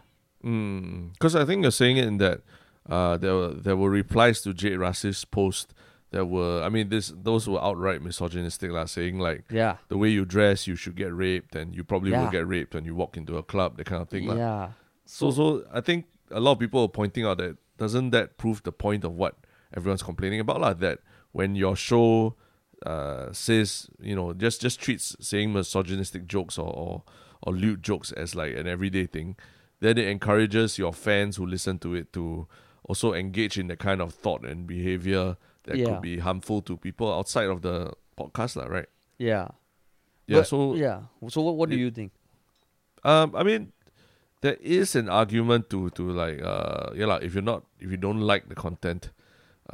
Because 0.41 1.35
I 1.35 1.43
think 1.43 1.63
you're 1.63 1.71
saying 1.71 1.97
it 1.97 2.05
in 2.07 2.17
that 2.19 2.41
uh, 2.89 3.17
there 3.17 3.35
were 3.35 3.53
there 3.53 3.75
were 3.75 3.89
replies 3.89 4.41
to 4.43 4.53
Jade 4.53 4.79
Rasif's 4.79 5.25
post 5.25 5.73
that 6.11 6.25
were 6.25 6.63
I 6.63 6.69
mean 6.69 6.87
this 6.89 7.11
those 7.15 7.47
were 7.47 7.61
outright 7.61 8.01
misogynistic 8.01 8.71
lah, 8.71 8.85
saying 8.85 9.19
like 9.19 9.43
Yeah. 9.51 9.77
the 9.89 9.97
way 9.97 10.09
you 10.09 10.23
dress 10.25 10.65
you 10.65 10.75
should 10.77 10.95
get 10.95 11.13
raped 11.13 11.55
and 11.55 11.75
you 11.75 11.83
probably 11.83 12.11
will 12.11 12.31
get 12.31 12.47
raped 12.47 12.73
when 12.73 12.85
you 12.85 12.95
walk 12.95 13.17
into 13.17 13.37
a 13.37 13.43
club 13.43 13.75
that 13.77 13.85
kind 13.85 14.01
of 14.01 14.07
thing. 14.09 14.23
Yeah. 14.23 14.69
So 15.05 15.29
so 15.31 15.65
I 15.73 15.81
think 15.81 16.05
a 16.31 16.39
lot 16.39 16.53
of 16.53 16.59
people 16.59 16.81
are 16.83 16.87
pointing 16.89 17.25
out 17.25 17.37
that 17.37 17.57
doesn't 17.77 18.09
that 18.11 18.37
prove 18.37 18.63
the 18.63 18.71
point 18.71 19.03
of 19.03 19.13
what 19.13 19.35
everyone's 19.75 20.03
complaining 20.03 20.39
about 20.39 20.61
lah? 20.61 20.73
That 20.73 20.99
when 21.31 21.55
your 21.55 21.75
show 21.75 22.35
uh, 22.85 23.31
says 23.33 23.87
you 23.99 24.15
know 24.15 24.33
just 24.33 24.61
just 24.61 24.79
treats 24.79 25.15
saying 25.19 25.51
misogynistic 25.53 26.27
jokes 26.27 26.57
or, 26.57 26.71
or 26.71 27.03
or 27.43 27.53
lewd 27.53 27.83
jokes 27.83 28.11
as 28.13 28.35
like 28.35 28.55
an 28.55 28.67
everyday 28.67 29.05
thing, 29.05 29.35
then 29.79 29.97
it 29.97 30.07
encourages 30.07 30.77
your 30.77 30.91
fans 30.93 31.37
who 31.37 31.45
listen 31.45 31.79
to 31.79 31.95
it 31.95 32.11
to 32.13 32.47
also 32.83 33.13
engage 33.13 33.57
in 33.57 33.67
the 33.67 33.77
kind 33.77 34.01
of 34.01 34.13
thought 34.13 34.43
and 34.43 34.65
behavior 34.67 35.37
that 35.63 35.77
Yeah. 35.77 35.85
could 35.85 36.01
be 36.01 36.17
harmful 36.19 36.61
to 36.63 36.75
people 36.77 37.13
outside 37.13 37.47
of 37.47 37.61
the 37.61 37.93
podcast, 38.17 38.55
lah, 38.55 38.65
right? 38.65 38.87
Yeah. 39.17 39.49
Yeah. 40.27 40.39
But- 40.39 40.47
so 40.47 40.75
yeah. 40.75 41.03
So 41.29 41.41
what 41.41 41.55
what 41.55 41.69
do 41.69 41.75
it- 41.75 41.79
you 41.79 41.91
think? 41.91 42.11
Um, 43.03 43.31
I 43.35 43.43
mean, 43.43 43.71
there 44.41 44.57
is 44.61 44.95
an 44.95 45.09
argument 45.09 45.69
to 45.69 45.89
to 45.91 46.09
like 46.11 46.41
uh 46.41 46.91
yeah 46.95 47.05
like 47.05 47.23
if 47.23 47.33
you're 47.33 47.43
not 47.43 47.63
if 47.79 47.91
you 47.91 47.97
don't 47.97 48.21
like 48.21 48.47
the 48.49 48.55
content, 48.55 49.11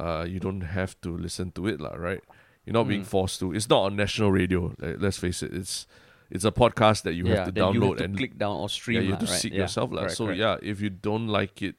uh 0.00 0.24
you 0.28 0.40
don't 0.40 0.62
have 0.62 1.00
to 1.02 1.16
listen 1.16 1.50
to 1.52 1.66
it 1.66 1.80
lah 1.80 1.94
right. 1.94 2.20
You're 2.66 2.74
not 2.74 2.88
being 2.88 3.02
Mm. 3.06 3.06
forced 3.06 3.38
to. 3.40 3.54
It's 3.54 3.68
not 3.70 3.82
on 3.86 3.94
national 3.94 4.32
radio. 4.34 4.74
like, 4.82 4.96
let's 4.98 5.18
face 5.18 5.40
it. 5.42 5.54
It's 5.54 5.86
it's 6.34 6.42
a 6.44 6.50
podcast 6.50 7.02
that 7.06 7.14
you 7.14 7.26
yeah, 7.30 7.46
have 7.46 7.54
to 7.54 7.54
download 7.54 7.74
you 7.74 7.82
have 7.94 7.96
to 7.98 8.04
and 8.10 8.16
click 8.18 8.34
down 8.36 8.56
or 8.58 8.68
stream. 8.68 8.98
yeah, 8.98 9.02
you 9.06 9.10
have 9.14 9.22
to 9.22 9.30
right? 9.30 9.38
seek 9.40 9.52
Yeah, 9.54 9.70
yourself 9.70 9.92
lah. 9.94 10.10
correct, 10.10 10.16
So 10.18 10.24
correct. 10.26 10.38
yeah, 10.42 10.56
if 10.62 10.80
you 10.82 10.90
don't 10.90 11.28
like 11.30 11.62
it, 11.62 11.76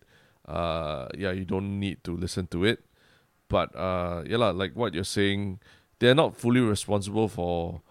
uh, 0.47 1.11
yeah, 1.17 1.35
you 1.35 1.43
don't 1.43 1.75
need 1.83 2.03
to 2.07 2.15
listen 2.15 2.47
to 2.55 2.63
it. 2.63 2.87
But 3.51 3.75
uh, 3.75 4.23
yeah, 4.23 4.37
like 4.37 4.79
what 4.79 4.95
you're 4.95 5.03
saying, 5.03 5.59
they're 5.99 6.15
not 6.15 6.39
fully 6.39 6.63
responsible 6.63 7.27
for 7.27 7.81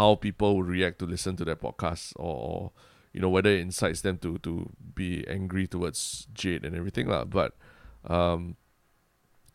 how 0.00 0.16
people 0.16 0.56
will 0.56 0.64
react 0.64 0.98
to 1.00 1.06
listen 1.06 1.36
to 1.36 1.44
their 1.44 1.56
podcast 1.56 2.12
or, 2.16 2.32
or 2.32 2.72
you 3.12 3.20
know 3.20 3.28
whether 3.28 3.50
it 3.50 3.60
incites 3.60 4.00
them 4.02 4.18
to 4.18 4.38
to 4.38 4.70
be 4.94 5.24
angry 5.28 5.66
towards 5.66 6.26
Jade 6.34 6.64
and 6.64 6.76
everything 6.76 7.08
lah. 7.08 7.24
But 7.24 7.54
um, 8.04 8.56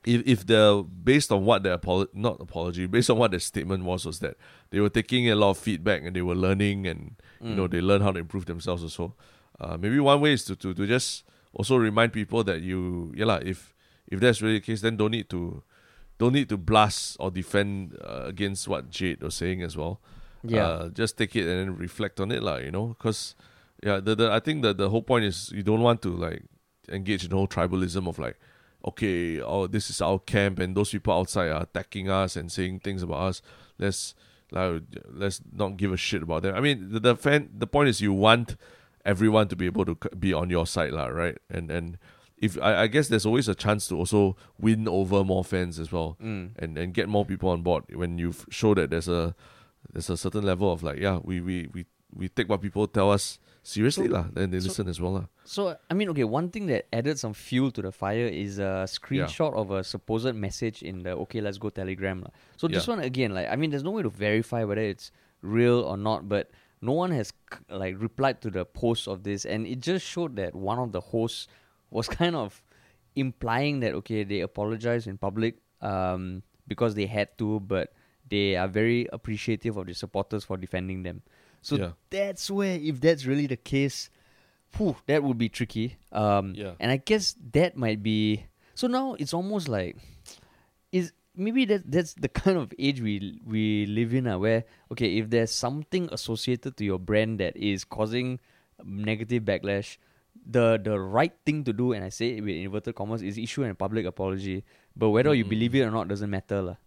if 0.06 0.22
if 0.28 0.46
they're 0.46 0.84
based 0.84 1.32
on 1.32 1.46
what 1.46 1.64
their 1.64 1.78
apolo- 1.78 2.12
not 2.14 2.38
apology 2.42 2.88
based 2.88 3.10
on 3.10 3.18
what 3.18 3.32
their 3.32 3.40
statement 3.40 3.86
was 3.86 4.06
was 4.06 4.20
that 4.20 4.36
they 4.72 4.80
were 4.82 4.90
taking 4.90 5.30
a 5.30 5.36
lot 5.36 5.52
of 5.52 5.58
feedback 5.58 6.04
and 6.04 6.16
they 6.16 6.22
were 6.22 6.36
learning 6.36 6.86
and 6.88 7.16
you 7.42 7.56
know 7.56 7.68
Mm. 7.68 7.72
they 7.72 7.82
learn 7.82 8.02
how 8.02 8.12
to 8.12 8.20
improve 8.20 8.46
themselves 8.46 8.84
also. 8.84 9.16
Uh, 9.60 9.78
maybe 9.78 10.00
one 10.00 10.20
way 10.20 10.34
is 10.34 10.44
to, 10.46 10.56
to 10.56 10.74
to 10.74 10.88
just 10.88 11.24
also 11.54 11.78
remind 11.78 12.12
people 12.12 12.44
that 12.44 12.62
you 12.62 13.14
yeah 13.16 13.26
lah, 13.26 13.40
if 13.44 13.74
if 14.08 14.20
that's 14.20 14.42
really 14.42 14.60
the 14.60 14.66
case 14.66 14.82
then 14.82 14.98
don't 14.98 15.12
need 15.12 15.30
to 15.30 15.64
don't 16.20 16.34
need 16.34 16.50
to 16.50 16.58
blast 16.58 17.16
or 17.20 17.32
defend 17.32 17.96
uh, 18.04 18.24
against 18.26 18.68
what 18.68 18.90
Jade 18.90 19.22
was 19.24 19.36
saying 19.36 19.62
as 19.64 19.78
well. 19.78 20.02
Yeah. 20.44 20.68
Uh, 20.68 20.90
just 20.90 21.18
take 21.18 21.36
it 21.36 21.48
and 21.48 21.60
then 21.60 21.78
reflect 21.78 22.20
on 22.20 22.32
it, 22.32 22.44
lah. 22.44 22.58
You 22.58 22.72
know, 22.72 22.88
because 22.98 23.36
yeah, 23.82 24.00
the, 24.00 24.16
the 24.16 24.32
I 24.32 24.40
think 24.40 24.62
that 24.64 24.78
the 24.78 24.90
whole 24.90 25.02
point 25.04 25.26
is 25.26 25.52
you 25.52 25.64
don't 25.64 25.82
want 25.82 26.02
to 26.04 26.10
like 26.10 26.44
engage 26.90 27.24
in 27.24 27.30
the 27.30 27.36
whole 27.38 27.48
tribalism 27.48 28.08
of 28.08 28.20
like, 28.20 28.38
okay, 28.86 29.40
oh, 29.42 29.68
this 29.68 29.90
is 29.90 30.02
our 30.02 30.20
camp, 30.20 30.60
and 30.60 30.76
those 30.76 30.92
people 30.92 31.14
outside 31.14 31.50
are 31.50 31.64
attacking 31.64 32.10
us 32.10 32.36
and 32.36 32.52
saying 32.52 32.80
things 32.82 33.02
about 33.04 33.22
us. 33.30 33.42
Let's 33.80 34.16
like, 34.52 34.84
let's 35.10 35.42
not 35.52 35.78
give 35.78 35.92
a 35.94 35.98
shit 35.98 36.22
about 36.24 36.44
them. 36.44 36.56
I 36.56 36.60
mean, 36.60 36.90
the, 36.92 37.00
the 37.00 37.16
fan. 37.16 37.50
The 37.58 37.68
point 37.68 37.90
is 37.90 38.02
you 38.02 38.14
want 38.14 38.56
everyone 39.06 39.48
to 39.50 39.56
be 39.56 39.66
able 39.66 39.86
to 39.86 39.96
be 40.18 40.34
on 40.34 40.50
your 40.50 40.68
side, 40.68 40.92
lah, 40.92 41.08
right? 41.08 41.38
And 41.50 41.72
and 41.72 41.98
if 42.38 42.58
I, 42.62 42.84
I 42.84 42.88
guess 42.88 43.08
there's 43.08 43.26
always 43.26 43.48
a 43.48 43.56
chance 43.56 43.88
to 43.88 43.96
also 43.96 44.36
win 44.60 44.88
over 44.88 45.24
more 45.24 45.44
fans 45.46 45.80
as 45.80 45.92
well 45.92 46.18
Mm. 46.22 46.52
and 46.60 46.78
and 46.78 46.94
get 46.94 47.08
more 47.08 47.24
people 47.26 47.50
on 47.50 47.62
board 47.64 47.84
when 47.96 48.18
you 48.18 48.34
show 48.50 48.74
that 48.74 48.90
there's 48.90 49.08
a 49.08 49.34
there's 49.92 50.10
a 50.10 50.18
certain 50.18 50.44
level 50.44 50.72
of 50.72 50.84
like 50.84 50.98
yeah 51.00 51.20
we 51.24 51.42
we 51.42 51.68
we, 51.74 51.86
we 52.16 52.30
take 52.30 52.48
what 52.48 52.62
people 52.62 52.88
tell 52.88 53.12
us 53.12 53.40
seriously 53.64 54.08
So- 54.08 54.14
lah 54.14 54.26
then 54.32 54.52
they 54.52 54.60
so- 54.60 54.68
listen 54.68 54.88
as 54.88 55.00
well 55.02 55.14
lah 55.14 55.26
So 55.44 55.76
I 55.92 55.94
mean, 55.94 56.08
okay, 56.16 56.24
one 56.24 56.48
thing 56.50 56.68
that 56.72 56.88
added 56.96 57.20
some 57.20 57.34
fuel 57.36 57.68
to 57.76 57.82
the 57.84 57.92
fire 57.92 58.28
is 58.32 58.60
a 58.60 58.88
screenshot 58.88 59.52
of 59.54 59.72
a 59.76 59.84
supposed 59.84 60.32
message 60.36 60.80
in 60.84 61.04
the 61.04 61.12
OK 61.12 61.42
Let's 61.44 61.60
Go 61.60 61.68
Telegram. 61.68 62.24
lah. 62.24 62.32
So 62.56 62.72
this 62.72 62.88
one 62.88 63.04
again, 63.04 63.36
like 63.36 63.52
I 63.52 63.60
mean, 63.60 63.70
there's 63.76 63.84
no 63.84 63.92
way 63.92 64.04
to 64.08 64.10
verify 64.14 64.64
whether 64.64 64.80
it's 64.82 65.12
real 65.44 65.84
or 65.84 65.98
not, 66.00 66.32
but 66.32 66.48
no 66.80 66.96
one 66.96 67.12
has 67.12 67.36
like 67.68 68.00
replied 68.00 68.40
to 68.48 68.50
the 68.52 68.64
post 68.64 69.08
of 69.12 69.28
this, 69.28 69.44
and 69.44 69.68
it 69.68 69.84
just 69.84 70.08
showed 70.08 70.40
that 70.40 70.56
one 70.56 70.80
of 70.80 70.96
the 70.96 71.04
hosts 71.04 71.52
was 71.92 72.08
kind 72.24 72.40
of 72.40 72.64
implying 73.20 73.80
that 73.84 73.94
okay, 74.04 74.24
they 74.24 74.40
apologized 74.42 75.08
in 75.12 75.18
public 75.20 75.60
um, 75.84 76.42
because 76.68 76.96
they 76.96 77.06
had 77.06 77.36
to, 77.38 77.60
but 77.60 77.92
they 78.30 78.56
are 78.56 78.68
very 78.68 79.08
appreciative 79.12 79.78
of 79.78 79.88
the 79.88 79.94
supporters 79.94 80.44
for 80.44 80.58
defending 80.58 81.04
them. 81.04 81.22
So 81.62 81.76
Yeah. 81.78 81.92
that's 82.10 82.50
where, 82.52 82.76
if 82.80 83.00
that's 83.00 83.26
really 83.26 83.48
the 83.48 83.58
case, 83.58 84.10
whew, 84.76 84.96
that 85.08 85.24
would 85.24 85.38
be 85.38 85.50
tricky. 85.50 85.98
Um, 86.12 86.54
Yeah. 86.56 86.74
And 86.80 86.92
I 86.92 86.98
guess 86.98 87.36
that 87.54 87.78
might 87.78 88.02
be. 88.04 88.46
So 88.76 88.88
now 88.88 89.14
it's 89.20 89.34
almost 89.34 89.70
like, 89.70 89.98
is 90.92 91.14
maybe 91.36 91.66
that 91.66 91.90
that's 91.90 92.14
the 92.14 92.30
kind 92.30 92.58
of 92.58 92.74
age 92.78 93.02
we 93.02 93.40
we 93.46 93.86
live 93.86 94.14
in, 94.14 94.28
uh, 94.28 94.38
where 94.38 94.66
okay, 94.92 95.18
if 95.18 95.30
there's 95.30 95.52
something 95.52 96.10
associated 96.12 96.78
to 96.78 96.84
your 96.86 97.00
brand 97.00 97.40
that 97.40 97.56
is 97.58 97.84
causing 97.86 98.40
negative 98.84 99.44
backlash, 99.44 99.98
the 100.46 100.78
the 100.82 101.00
right 101.00 101.34
thing 101.46 101.64
to 101.64 101.74
do, 101.74 101.94
and 101.94 102.04
I 102.04 102.10
say 102.10 102.38
it 102.38 102.42
with 102.42 102.56
inverted 102.58 102.96
commas, 102.96 103.22
is 103.22 103.38
issue 103.38 103.64
a 103.64 103.74
public 103.74 104.06
apology. 104.06 104.64
But 104.96 105.10
whether 105.10 105.34
you 105.34 105.46
Mhm. 105.46 105.50
believe 105.50 105.74
it 105.76 105.82
or 105.86 105.92
not 105.92 106.08
doesn't 106.10 106.30
matter, 106.30 106.62
lah. 106.62 106.78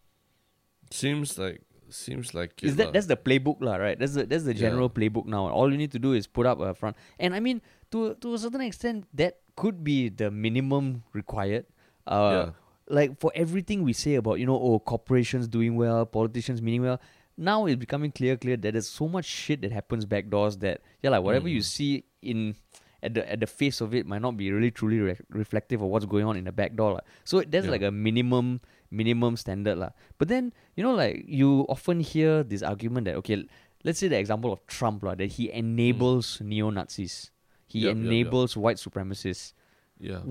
Seems 0.90 1.38
like 1.38 1.62
seems 1.88 2.34
like 2.34 2.62
Is 2.62 2.76
that 2.76 2.86
lah. 2.86 2.92
that's 2.92 3.06
the 3.06 3.16
playbook 3.16 3.62
lah, 3.62 3.76
right? 3.76 3.98
That's 3.98 4.14
the 4.14 4.26
that's 4.26 4.44
the 4.44 4.54
Yeah. 4.54 4.70
general 4.70 4.90
playbook 4.90 5.26
now. 5.26 5.46
All 5.48 5.70
you 5.70 5.78
need 5.78 5.92
to 5.92 5.98
do 6.02 6.12
is 6.12 6.26
put 6.26 6.46
up 6.46 6.58
a 6.60 6.74
front, 6.74 6.96
and 7.18 7.34
I 7.34 7.40
mean 7.40 7.62
to 7.92 8.14
to 8.20 8.34
a 8.34 8.38
certain 8.38 8.60
extent 8.62 9.06
that 9.14 9.38
could 9.56 9.84
be 9.84 10.08
the 10.10 10.30
minimum 10.30 11.02
required. 11.12 11.66
Uh, 12.06 12.30
Yeah. 12.32 12.50
Like 12.88 13.18
for 13.18 13.32
everything 13.34 13.82
we 13.82 13.92
say 13.92 14.14
about 14.14 14.38
you 14.38 14.46
know 14.46 14.54
oh 14.58 14.78
corporations 14.78 15.48
doing 15.50 15.74
well, 15.74 16.06
politicians 16.06 16.62
meaning 16.62 16.82
well. 16.82 17.00
Now 17.36 17.66
it's 17.66 17.76
becoming 17.76 18.12
clear 18.14 18.36
clear 18.38 18.56
that 18.56 18.72
there's 18.72 18.88
so 18.88 19.08
much 19.10 19.26
shit 19.26 19.60
that 19.62 19.72
happens 19.74 20.06
backdoors 20.06 20.60
that 20.60 20.82
yeah 21.02 21.10
like 21.10 21.22
whatever 21.22 21.48
you 21.50 21.60
Mm. 21.60 21.64
see 21.66 22.04
in 22.22 22.54
at 23.02 23.12
the 23.14 23.22
at 23.30 23.40
the 23.42 23.46
face 23.50 23.80
of 23.82 23.92
it 23.94 24.06
might 24.06 24.22
not 24.22 24.36
be 24.38 24.50
really 24.54 24.70
truly 24.70 24.98
re- 25.02 25.18
reflective 25.30 25.82
of 25.82 25.88
what's 25.90 26.06
going 26.06 26.24
on 26.24 26.36
in 26.38 26.44
the 26.46 26.52
back 26.54 26.74
door. 26.78 26.92
lah. 26.94 27.04
So 27.24 27.42
there's 27.42 27.66
Yeah. 27.66 27.74
like 27.74 27.82
a 27.82 27.90
minimum 27.90 28.60
minimum 28.90 29.36
standard 29.36 29.78
lah. 29.78 29.90
But 30.18 30.28
then 30.28 30.52
you 30.76 30.82
know 30.82 30.94
like 30.94 31.24
you 31.26 31.66
often 31.68 32.00
hear 32.00 32.42
this 32.42 32.62
argument 32.62 33.06
that 33.06 33.16
okay, 33.24 33.46
let's 33.84 33.98
say 33.98 34.08
the 34.08 34.18
example 34.18 34.52
of 34.52 34.64
Trump 34.66 35.02
lah 35.02 35.14
that 35.16 35.38
he 35.38 35.50
enables 35.50 36.40
neo 36.40 36.70
Nazis, 36.70 37.30
he 37.66 37.80
Mm. 37.80 37.82
Yup, 37.82 37.88
yup, 37.88 37.96
yup. 37.96 38.06
enables 38.06 38.56
white 38.56 38.76
supremacists. 38.78 39.52
yeah 39.98 40.22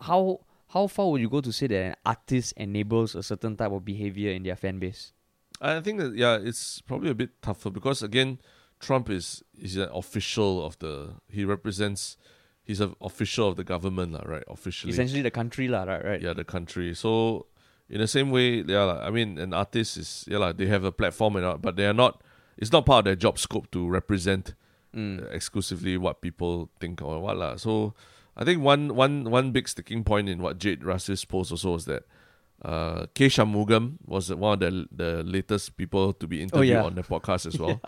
How 0.00 0.40
how 0.74 0.86
far 0.88 1.10
would 1.10 1.20
you 1.20 1.28
go 1.28 1.40
to 1.40 1.52
say 1.52 1.66
that 1.68 1.82
an 1.84 1.94
artist 2.04 2.54
enables 2.56 3.14
a 3.14 3.22
certain 3.22 3.56
type 3.56 3.70
of 3.70 3.84
behavior 3.84 4.32
in 4.32 4.42
their 4.42 4.56
fan 4.56 4.78
base? 4.78 5.12
I 5.60 5.78
think 5.80 6.00
that 6.00 6.16
yeah 6.16 6.38
it's 6.42 6.80
probably 6.82 7.10
a 7.10 7.14
bit 7.14 7.40
tougher 7.42 7.70
because 7.70 8.02
again 8.02 8.40
Trump 8.80 9.08
is 9.10 9.44
is 9.54 9.76
an 9.76 9.88
official 9.94 10.64
of 10.66 10.74
the 10.82 11.14
he 11.30 11.44
represents 11.44 12.16
he's 12.64 12.80
an 12.80 12.94
official 13.00 13.46
of 13.46 13.54
the 13.54 13.62
government 13.62 14.10
lah 14.12 14.22
right 14.26 14.42
officially 14.50 14.90
Essentially, 14.90 15.22
the 15.22 15.30
country 15.30 15.68
lah, 15.70 15.84
right? 15.86 16.02
Right. 16.04 16.20
yeah 16.22 16.34
the 16.34 16.42
country 16.42 16.94
so 16.98 17.46
in 17.88 18.00
the 18.00 18.06
same 18.06 18.30
way 18.30 18.62
yeah 18.66 18.84
lah, 18.84 19.00
I 19.06 19.10
mean 19.10 19.38
an 19.38 19.52
artist 19.54 19.96
is 19.96 20.24
yeah 20.28 20.38
like, 20.38 20.56
they 20.56 20.66
have 20.66 20.84
a 20.84 20.92
platform 20.92 21.36
and 21.36 21.44
all, 21.44 21.58
but 21.58 21.76
they 21.76 21.86
are 21.86 21.94
not 21.94 22.22
it's 22.56 22.72
not 22.72 22.86
part 22.86 23.00
of 23.00 23.04
their 23.06 23.16
job 23.16 23.38
scope 23.38 23.70
to 23.72 23.88
represent 23.88 24.54
Mm. 24.92 25.22
uh, 25.24 25.26
exclusively 25.32 25.96
what 25.96 26.20
people 26.20 26.68
think 26.78 27.00
or 27.00 27.18
what 27.18 27.38
lah. 27.38 27.56
So 27.56 27.94
I 28.36 28.44
think 28.44 28.60
one 28.60 28.94
one 28.94 29.24
one 29.24 29.50
big 29.50 29.66
sticking 29.66 30.04
point 30.04 30.28
in 30.28 30.42
what 30.42 30.58
Jade 30.58 30.84
Rasif's 30.84 31.24
post 31.24 31.50
also 31.50 31.72
was 31.72 31.86
that 31.86 32.04
uh, 32.60 33.06
K 33.14 33.28
Shanmugam 33.28 33.96
was 34.04 34.28
one 34.28 34.52
of 34.52 34.60
the 34.60 34.86
the 34.92 35.22
latest 35.24 35.78
people 35.78 36.12
to 36.12 36.26
be 36.28 36.42
interviewed 36.42 36.76
yeah. 36.76 36.84
on 36.84 36.94
the 36.94 37.02
podcast 37.02 37.46
as 37.46 37.58
well. 37.62 37.80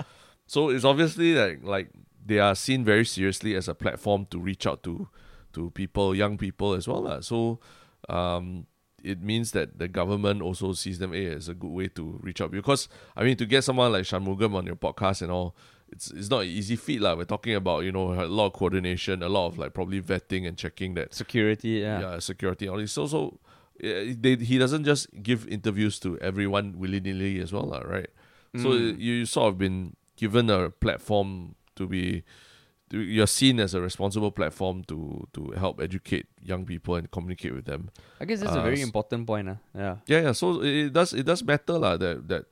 So 0.47 0.71
it's 0.71 0.85
obviously 0.85 1.35
like 1.35 1.61
like 1.63 1.91
they 2.25 2.39
are 2.39 2.55
seen 2.55 2.85
very 2.85 3.05
seriously 3.05 3.55
as 3.55 3.69
a 3.69 3.75
platform 3.75 4.25
to 4.31 4.41
reach 4.41 4.67
out 4.67 4.83
to 4.85 5.09
to 5.53 5.71
people, 5.77 6.15
young 6.17 6.39
people 6.39 6.73
as 6.73 6.89
well. 6.89 7.03
lah. 7.03 7.21
So 7.21 7.61
um, 8.09 8.65
it 9.05 9.23
means 9.23 9.53
that 9.53 9.79
the 9.79 9.89
government 9.89 10.43
also 10.43 10.73
sees 10.73 10.99
them 10.99 11.13
eh, 11.15 11.29
as 11.37 11.49
a 11.49 11.55
good 11.55 11.71
way 11.71 11.89
to 11.89 12.19
reach 12.23 12.41
out. 12.41 12.51
Because 12.51 12.89
I 13.17 13.23
mean, 13.25 13.37
to 13.37 13.47
get 13.47 13.63
someone 13.65 13.93
like 13.93 14.05
Shanmugam 14.05 14.55
on 14.55 14.67
your 14.67 14.77
podcast 14.77 15.23
and 15.23 15.31
all, 15.31 15.55
it's 15.93 16.11
it's 16.11 16.31
not 16.31 16.43
an 16.43 16.49
easy 16.49 16.77
feat 16.77 17.01
lah. 17.01 17.15
We're 17.15 17.25
talking 17.25 17.55
about 17.55 17.85
you 17.85 17.93
know 17.93 18.13
a 18.15 18.27
lot 18.27 18.47
of 18.47 18.53
coordination, 18.55 19.23
a 19.23 19.29
lot 19.29 19.47
of 19.49 19.59
like 19.59 19.75
probably 19.75 20.01
vetting 20.01 20.49
and 20.49 20.57
checking 20.57 20.95
that 20.95 21.15
Security, 21.15 21.69
yeah. 21.85 22.01
yeah, 22.01 22.19
security. 22.19 22.67
All 22.69 22.79
this. 22.79 22.93
So 22.93 23.07
so 23.07 23.39
uh, 23.83 24.15
they, 24.19 24.37
he 24.41 24.57
doesn't 24.59 24.85
just 24.85 25.09
give 25.23 25.47
interviews 25.49 26.01
to 26.01 26.19
everyone 26.21 26.79
willy 26.79 27.01
nilly 27.01 27.41
as 27.41 27.53
well, 27.53 27.69
right? 27.87 28.09
So 28.57 28.69
Mm. 28.71 28.99
you 28.99 29.13
you 29.21 29.27
sort 29.27 29.49
of 29.53 29.59
been 29.59 29.97
given 30.17 30.49
a 30.49 30.71
platform 30.71 31.55
to 31.77 31.87
be. 31.87 32.23
You're 32.91 33.27
seen 33.27 33.59
as 33.61 33.75
a 33.75 33.81
responsible 33.81 34.31
platform 34.31 34.85
to 34.85 35.27
to 35.33 35.51
help 35.57 35.81
educate 35.81 36.27
young 36.43 36.65
people 36.67 36.95
and 36.97 37.11
communicate 37.11 37.55
with 37.55 37.65
them. 37.65 37.91
I 38.21 38.25
guess 38.25 38.41
that's 38.41 38.55
a 38.55 38.61
Uh, 38.61 38.63
very 38.63 38.83
important 38.83 39.27
point. 39.27 39.49
Uh. 39.49 39.57
Yeah. 39.75 39.97
Yeah, 40.07 40.21
yeah. 40.21 40.33
So 40.33 40.63
it, 40.63 40.93
does 40.93 41.13
it 41.13 41.25
does 41.27 41.43
matter 41.43 41.79
lah 41.79 41.97
that 41.97 42.29
that 42.29 42.45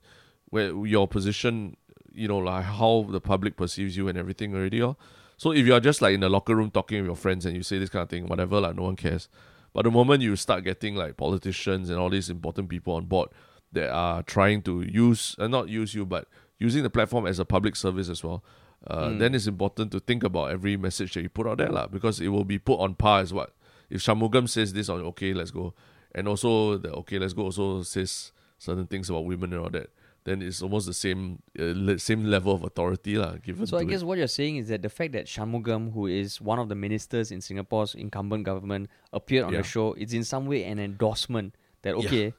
where 0.50 0.72
your 0.86 1.06
position, 1.06 1.76
you 2.12 2.28
know, 2.28 2.38
like 2.38 2.64
how 2.64 3.06
the 3.10 3.20
public 3.20 3.56
perceives 3.56 3.96
you 3.96 4.08
and 4.08 4.18
everything 4.18 4.54
already. 4.54 4.82
Oh. 4.82 4.96
So 5.36 5.52
if 5.52 5.66
you're 5.66 5.80
just 5.80 6.00
like 6.02 6.14
in 6.14 6.20
the 6.20 6.28
locker 6.28 6.56
room 6.56 6.70
talking 6.70 6.98
with 7.00 7.06
your 7.06 7.16
friends 7.16 7.46
and 7.46 7.54
you 7.56 7.62
say 7.62 7.78
this 7.78 7.90
kind 7.90 8.02
of 8.02 8.08
thing, 8.08 8.26
whatever, 8.26 8.60
like 8.60 8.74
no 8.76 8.82
one 8.84 8.96
cares. 8.96 9.28
But 9.74 9.84
the 9.84 9.90
moment 9.90 10.22
you 10.22 10.36
start 10.36 10.64
getting 10.64 10.94
like 10.96 11.16
politicians 11.16 11.88
and 11.90 11.98
all 11.98 12.10
these 12.10 12.28
important 12.30 12.68
people 12.68 12.94
on 12.94 13.06
board 13.06 13.28
that 13.72 13.90
are 13.90 14.22
trying 14.22 14.62
to 14.62 14.82
use, 14.82 15.34
uh, 15.38 15.48
not 15.48 15.68
use 15.68 15.94
you, 15.94 16.04
but 16.04 16.28
using 16.58 16.82
the 16.82 16.90
platform 16.90 17.26
as 17.26 17.38
a 17.38 17.44
public 17.44 17.74
service 17.76 18.08
as 18.10 18.22
well, 18.22 18.44
uh, 18.86 19.08
Mm. 19.08 19.18
then 19.18 19.34
it's 19.34 19.46
important 19.46 19.90
to 19.92 20.00
think 20.00 20.24
about 20.24 20.50
every 20.50 20.76
message 20.76 21.14
that 21.14 21.22
you 21.22 21.28
put 21.28 21.46
out 21.46 21.58
there, 21.58 21.68
lah, 21.70 21.86
because 21.86 22.20
it 22.20 22.28
will 22.28 22.44
be 22.44 22.58
put 22.58 22.80
on 22.80 22.94
par 22.94 23.20
as 23.20 23.32
what 23.32 23.54
if 23.90 24.00
Shanmugam 24.00 24.48
says 24.48 24.72
this 24.72 24.88
on 24.88 25.00
okay, 25.02 25.32
let's 25.34 25.50
go, 25.50 25.74
and 26.14 26.26
also 26.28 26.78
the 26.78 26.90
okay, 26.92 27.18
let's 27.18 27.32
go 27.34 27.42
also 27.42 27.82
says 27.82 28.32
certain 28.58 28.86
things 28.86 29.10
about 29.10 29.24
women 29.24 29.52
and 29.52 29.62
all 29.62 29.70
that, 29.70 29.90
then 30.24 30.40
it's 30.42 30.62
almost 30.62 30.86
the 30.86 30.94
same 30.94 31.42
uh, 31.58 31.72
le- 31.76 31.98
same 31.98 32.24
level 32.24 32.54
of 32.54 32.62
authority 32.64 33.16
lah. 33.18 33.34
Given 33.42 33.66
So 33.66 33.76
I 33.78 33.84
guess 33.84 34.02
it. 34.02 34.06
what 34.06 34.18
you're 34.18 34.26
saying 34.28 34.56
is 34.56 34.68
that 34.68 34.82
the 34.82 34.88
fact 34.88 35.12
that 35.12 35.26
Shanmugam, 35.26 35.92
who 35.92 36.06
is 36.06 36.40
one 36.40 36.58
of 36.58 36.68
the 36.68 36.74
ministers 36.76 37.30
in 37.30 37.40
Singapore's 37.40 37.94
incumbent 37.94 38.44
government, 38.44 38.88
appeared 39.12 39.44
on 39.46 39.52
Yeah. 39.52 39.62
the 39.62 39.68
show, 39.68 39.92
it's 39.94 40.12
in 40.12 40.24
some 40.24 40.46
way 40.46 40.64
an 40.64 40.78
endorsement 40.78 41.54
that 41.82 41.98
Yeah. 41.98 42.06
okay, 42.06 42.34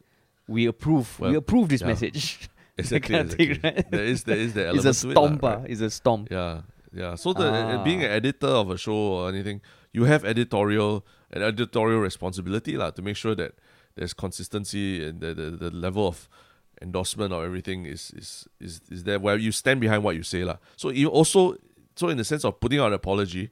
we 0.48 0.66
approve, 0.66 1.20
we 1.20 1.36
approve 1.36 1.70
this 1.70 1.82
yeah. 1.82 1.88
message. 1.88 2.50
Exactly, 2.78 3.16
of 3.20 3.32
thing, 3.32 3.52
exactly. 3.52 3.72
right? 3.72 3.92
There 3.92 4.04
is 4.06 4.24
there 4.24 4.38
is 4.38 4.54
the 4.54 4.70
it's 4.74 4.86
element 4.86 4.98
a 4.98 5.02
to 5.02 5.10
it 5.12 5.20
lah, 5.20 5.28
stomp, 5.28 5.44
ah. 5.44 5.48
right? 5.56 5.70
It's 5.70 5.82
a 5.82 5.90
stomp. 5.90 6.32
Yeah, 6.32 6.62
yeah. 6.94 7.16
So 7.16 7.34
the 7.34 7.48
uh, 7.48 7.84
being 7.84 8.04
an 8.04 8.12
Ah. 8.12 8.16
editor 8.20 8.48
of 8.48 8.70
a 8.72 8.78
show 8.78 8.96
or 8.96 9.30
anything, 9.30 9.62
you 9.94 10.06
have 10.06 10.26
editorial 10.26 11.06
an 11.32 11.42
editorial 11.42 12.00
responsibility 12.00 12.78
lah 12.78 12.92
to 12.92 13.02
make 13.02 13.16
sure 13.18 13.36
that 13.36 13.54
there's 13.96 14.14
consistency 14.14 15.04
and 15.06 15.22
the, 15.22 15.34
the, 15.34 15.50
the 15.52 15.70
level 15.72 16.08
of 16.08 16.28
endorsement 16.82 17.32
or 17.32 17.46
everything 17.46 17.86
is 17.86 18.12
is 18.18 18.48
is 18.60 18.82
is 18.90 19.04
there 19.04 19.20
where 19.20 19.38
you 19.38 19.52
stand 19.52 19.80
behind 19.80 20.04
what 20.04 20.16
you 20.16 20.24
say 20.24 20.44
lah. 20.44 20.58
So 20.78 20.90
you 20.90 21.10
also 21.10 21.56
so 21.96 22.10
in 22.10 22.18
the 22.18 22.24
sense 22.26 22.44
of 22.44 22.60
putting 22.60 22.80
out 22.80 22.88
an 22.88 22.94
apology 22.94 23.52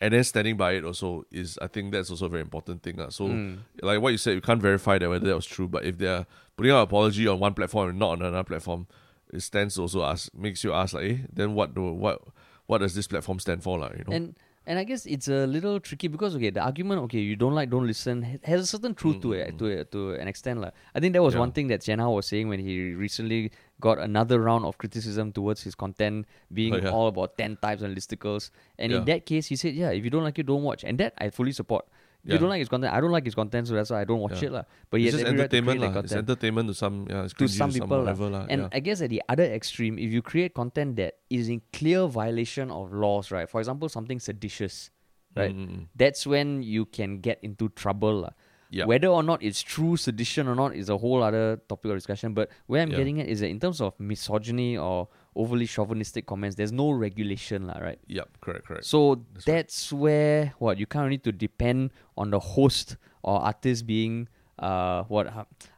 and 0.00 0.12
then 0.14 0.24
standing 0.24 0.56
by 0.56 0.72
it 0.72 0.84
also 0.84 1.24
is 1.30 1.58
I 1.60 1.66
think 1.66 1.92
that's 1.92 2.10
also 2.10 2.26
a 2.26 2.28
very 2.28 2.42
important 2.42 2.82
thing 2.82 2.96
lah. 2.96 3.08
So 3.10 3.28
Mm. 3.28 3.58
like 3.82 4.00
what 4.00 4.10
you 4.12 4.18
said, 4.18 4.34
you 4.34 4.40
can't 4.40 4.62
verify 4.62 4.98
that 4.98 5.08
whether 5.08 5.26
that 5.26 5.34
was 5.36 5.46
true, 5.46 5.68
but 5.68 5.84
if 5.84 5.98
they're 5.98 6.26
putting 6.56 6.72
out 6.72 6.82
apology 6.82 7.26
on 7.28 7.38
one 7.38 7.54
platform 7.54 7.90
and 7.90 7.98
not 7.98 8.10
on 8.12 8.22
another 8.22 8.44
platform, 8.44 8.86
it 9.32 9.40
stands 9.40 9.78
also 9.78 10.02
ask 10.04 10.32
makes 10.34 10.64
you 10.64 10.72
ask 10.72 10.94
like, 10.94 11.04
eh, 11.10 11.16
then 11.32 11.54
what 11.54 11.74
do 11.74 11.92
what 11.92 12.20
what 12.66 12.78
does 12.78 12.94
this 12.94 13.06
platform 13.08 13.38
stand 13.40 13.62
for, 13.62 13.78
like, 13.78 13.96
you 13.98 14.04
know? 14.06 14.12
And 14.16 14.36
and 14.66 14.78
I 14.78 14.84
guess 14.84 15.06
it's 15.06 15.26
a 15.26 15.46
little 15.46 15.80
tricky 15.80 16.06
because 16.06 16.36
okay, 16.36 16.50
the 16.50 16.60
argument 16.62 17.00
okay, 17.02 17.18
you 17.18 17.34
don't 17.34 17.54
like, 17.54 17.70
don't 17.70 17.86
listen, 17.86 18.38
has 18.44 18.60
a 18.60 18.66
certain 18.66 18.94
truth 18.94 19.20
to 19.22 19.32
it, 19.32 19.58
to 19.58 19.84
to 19.84 20.12
an 20.14 20.28
extent, 20.28 20.60
like. 20.60 20.74
I 20.94 21.00
think 21.00 21.14
that 21.14 21.22
was 21.22 21.34
Yeah. 21.34 21.40
one 21.40 21.52
thing 21.52 21.66
that 21.68 21.80
Jian 21.80 21.98
Hao 21.98 22.12
was 22.12 22.26
saying 22.26 22.48
when 22.48 22.60
he 22.60 22.92
recently 22.94 23.50
got 23.80 23.98
another 23.98 24.38
round 24.40 24.64
of 24.68 24.76
criticism 24.78 25.32
towards 25.32 25.62
his 25.64 25.74
content 25.74 26.26
being 26.52 26.74
Oh, 26.74 26.78
yeah. 26.84 26.90
all 26.92 27.08
about 27.08 27.36
ten 27.40 27.56
types 27.56 27.80
and 27.82 27.96
listicles. 27.96 28.50
And 28.78 28.92
in 28.92 29.04
that 29.06 29.24
case, 29.26 29.46
he 29.48 29.56
said, 29.56 29.74
yeah, 29.74 29.90
if 29.90 30.04
you 30.04 30.10
don't 30.10 30.22
like 30.22 30.38
it, 30.38 30.46
don't 30.46 30.62
watch, 30.62 30.84
and 30.84 30.98
that 31.00 31.14
I 31.18 31.30
fully 31.30 31.52
support. 31.52 31.86
If 32.22 32.28
Yeah. 32.28 32.34
you 32.34 32.40
don't 32.44 32.50
like 32.52 32.60
his 32.60 32.68
content, 32.68 32.92
I 32.92 33.00
don't 33.00 33.10
like 33.16 33.24
his 33.24 33.34
content, 33.34 33.64
so 33.66 33.72
that's 33.72 33.88
why 33.88 34.02
I 34.02 34.04
don't 34.04 34.20
watch 34.20 34.42
Yeah. 34.44 34.48
it, 34.48 34.52
lah. 34.52 34.64
But 34.92 35.00
he 35.00 35.08
it's 35.08 35.16
just 35.16 35.24
right 35.24 35.32
entertainment, 35.40 35.80
lah. 35.80 36.04
It's 36.04 36.12
entertainment 36.12 36.68
to 36.68 36.74
some, 36.76 37.06
yeah, 37.08 37.24
it's 37.24 37.32
to 37.32 37.48
some 37.48 37.72
people 37.72 37.88
whatever, 38.04 38.28
lah. 38.28 38.44
and 38.52 38.68
yeah. 38.68 38.76
I 38.76 38.80
guess 38.84 39.00
at 39.00 39.08
the 39.08 39.22
other 39.32 39.48
extreme, 39.48 39.96
if 39.96 40.12
you 40.12 40.20
create 40.20 40.52
content 40.52 41.00
that 41.00 41.16
is 41.32 41.48
in 41.48 41.62
clear 41.72 42.04
violation 42.12 42.68
of 42.70 42.92
laws, 42.92 43.32
right? 43.32 43.48
For 43.48 43.56
example, 43.58 43.88
something 43.88 44.20
seditious, 44.20 44.90
right? 45.34 45.56
Mm, 45.56 45.64
mm, 45.64 45.76
mm. 45.80 45.84
That's 45.96 46.26
when 46.28 46.60
you 46.62 46.84
can 46.84 47.24
get 47.24 47.40
into 47.40 47.72
trouble. 47.72 48.28
lah. 48.28 48.36
Yeah. 48.72 48.84
Whether 48.84 49.08
or 49.08 49.22
not 49.24 49.42
it's 49.42 49.60
true 49.62 49.96
sedition 49.96 50.46
or 50.46 50.54
not 50.54 50.76
is 50.76 50.88
a 50.88 50.96
whole 50.96 51.22
other 51.24 51.60
topic 51.68 51.90
of 51.90 51.96
discussion. 51.96 52.34
But 52.34 52.50
where 52.66 52.82
I'm 52.82 52.90
Yeah. 52.90 52.98
getting 52.98 53.20
at 53.20 53.26
is 53.26 53.40
that 53.40 53.48
in 53.48 53.58
terms 53.58 53.80
of 53.80 53.98
misogyny 53.98 54.78
or 54.78 55.08
overly 55.34 55.66
chauvinistic 55.66 56.24
comments, 56.26 56.54
there's 56.54 56.70
no 56.70 56.92
regulation, 56.92 57.66
lah, 57.66 57.78
right? 57.78 57.98
Yep, 58.06 58.38
correct, 58.40 58.66
correct. 58.66 58.84
So 58.84 59.24
That's 59.34 59.44
that's, 59.44 59.92
right. 59.92 60.00
where 60.00 60.54
what 60.58 60.78
you 60.78 60.86
kind 60.86 61.04
of 61.04 61.10
need 61.10 61.24
to 61.24 61.32
depend 61.32 61.90
on 62.16 62.30
the 62.30 62.38
host 62.38 62.96
or 63.22 63.40
artist 63.40 63.86
being 63.86 64.28
uh 64.60 65.02
what 65.04 65.26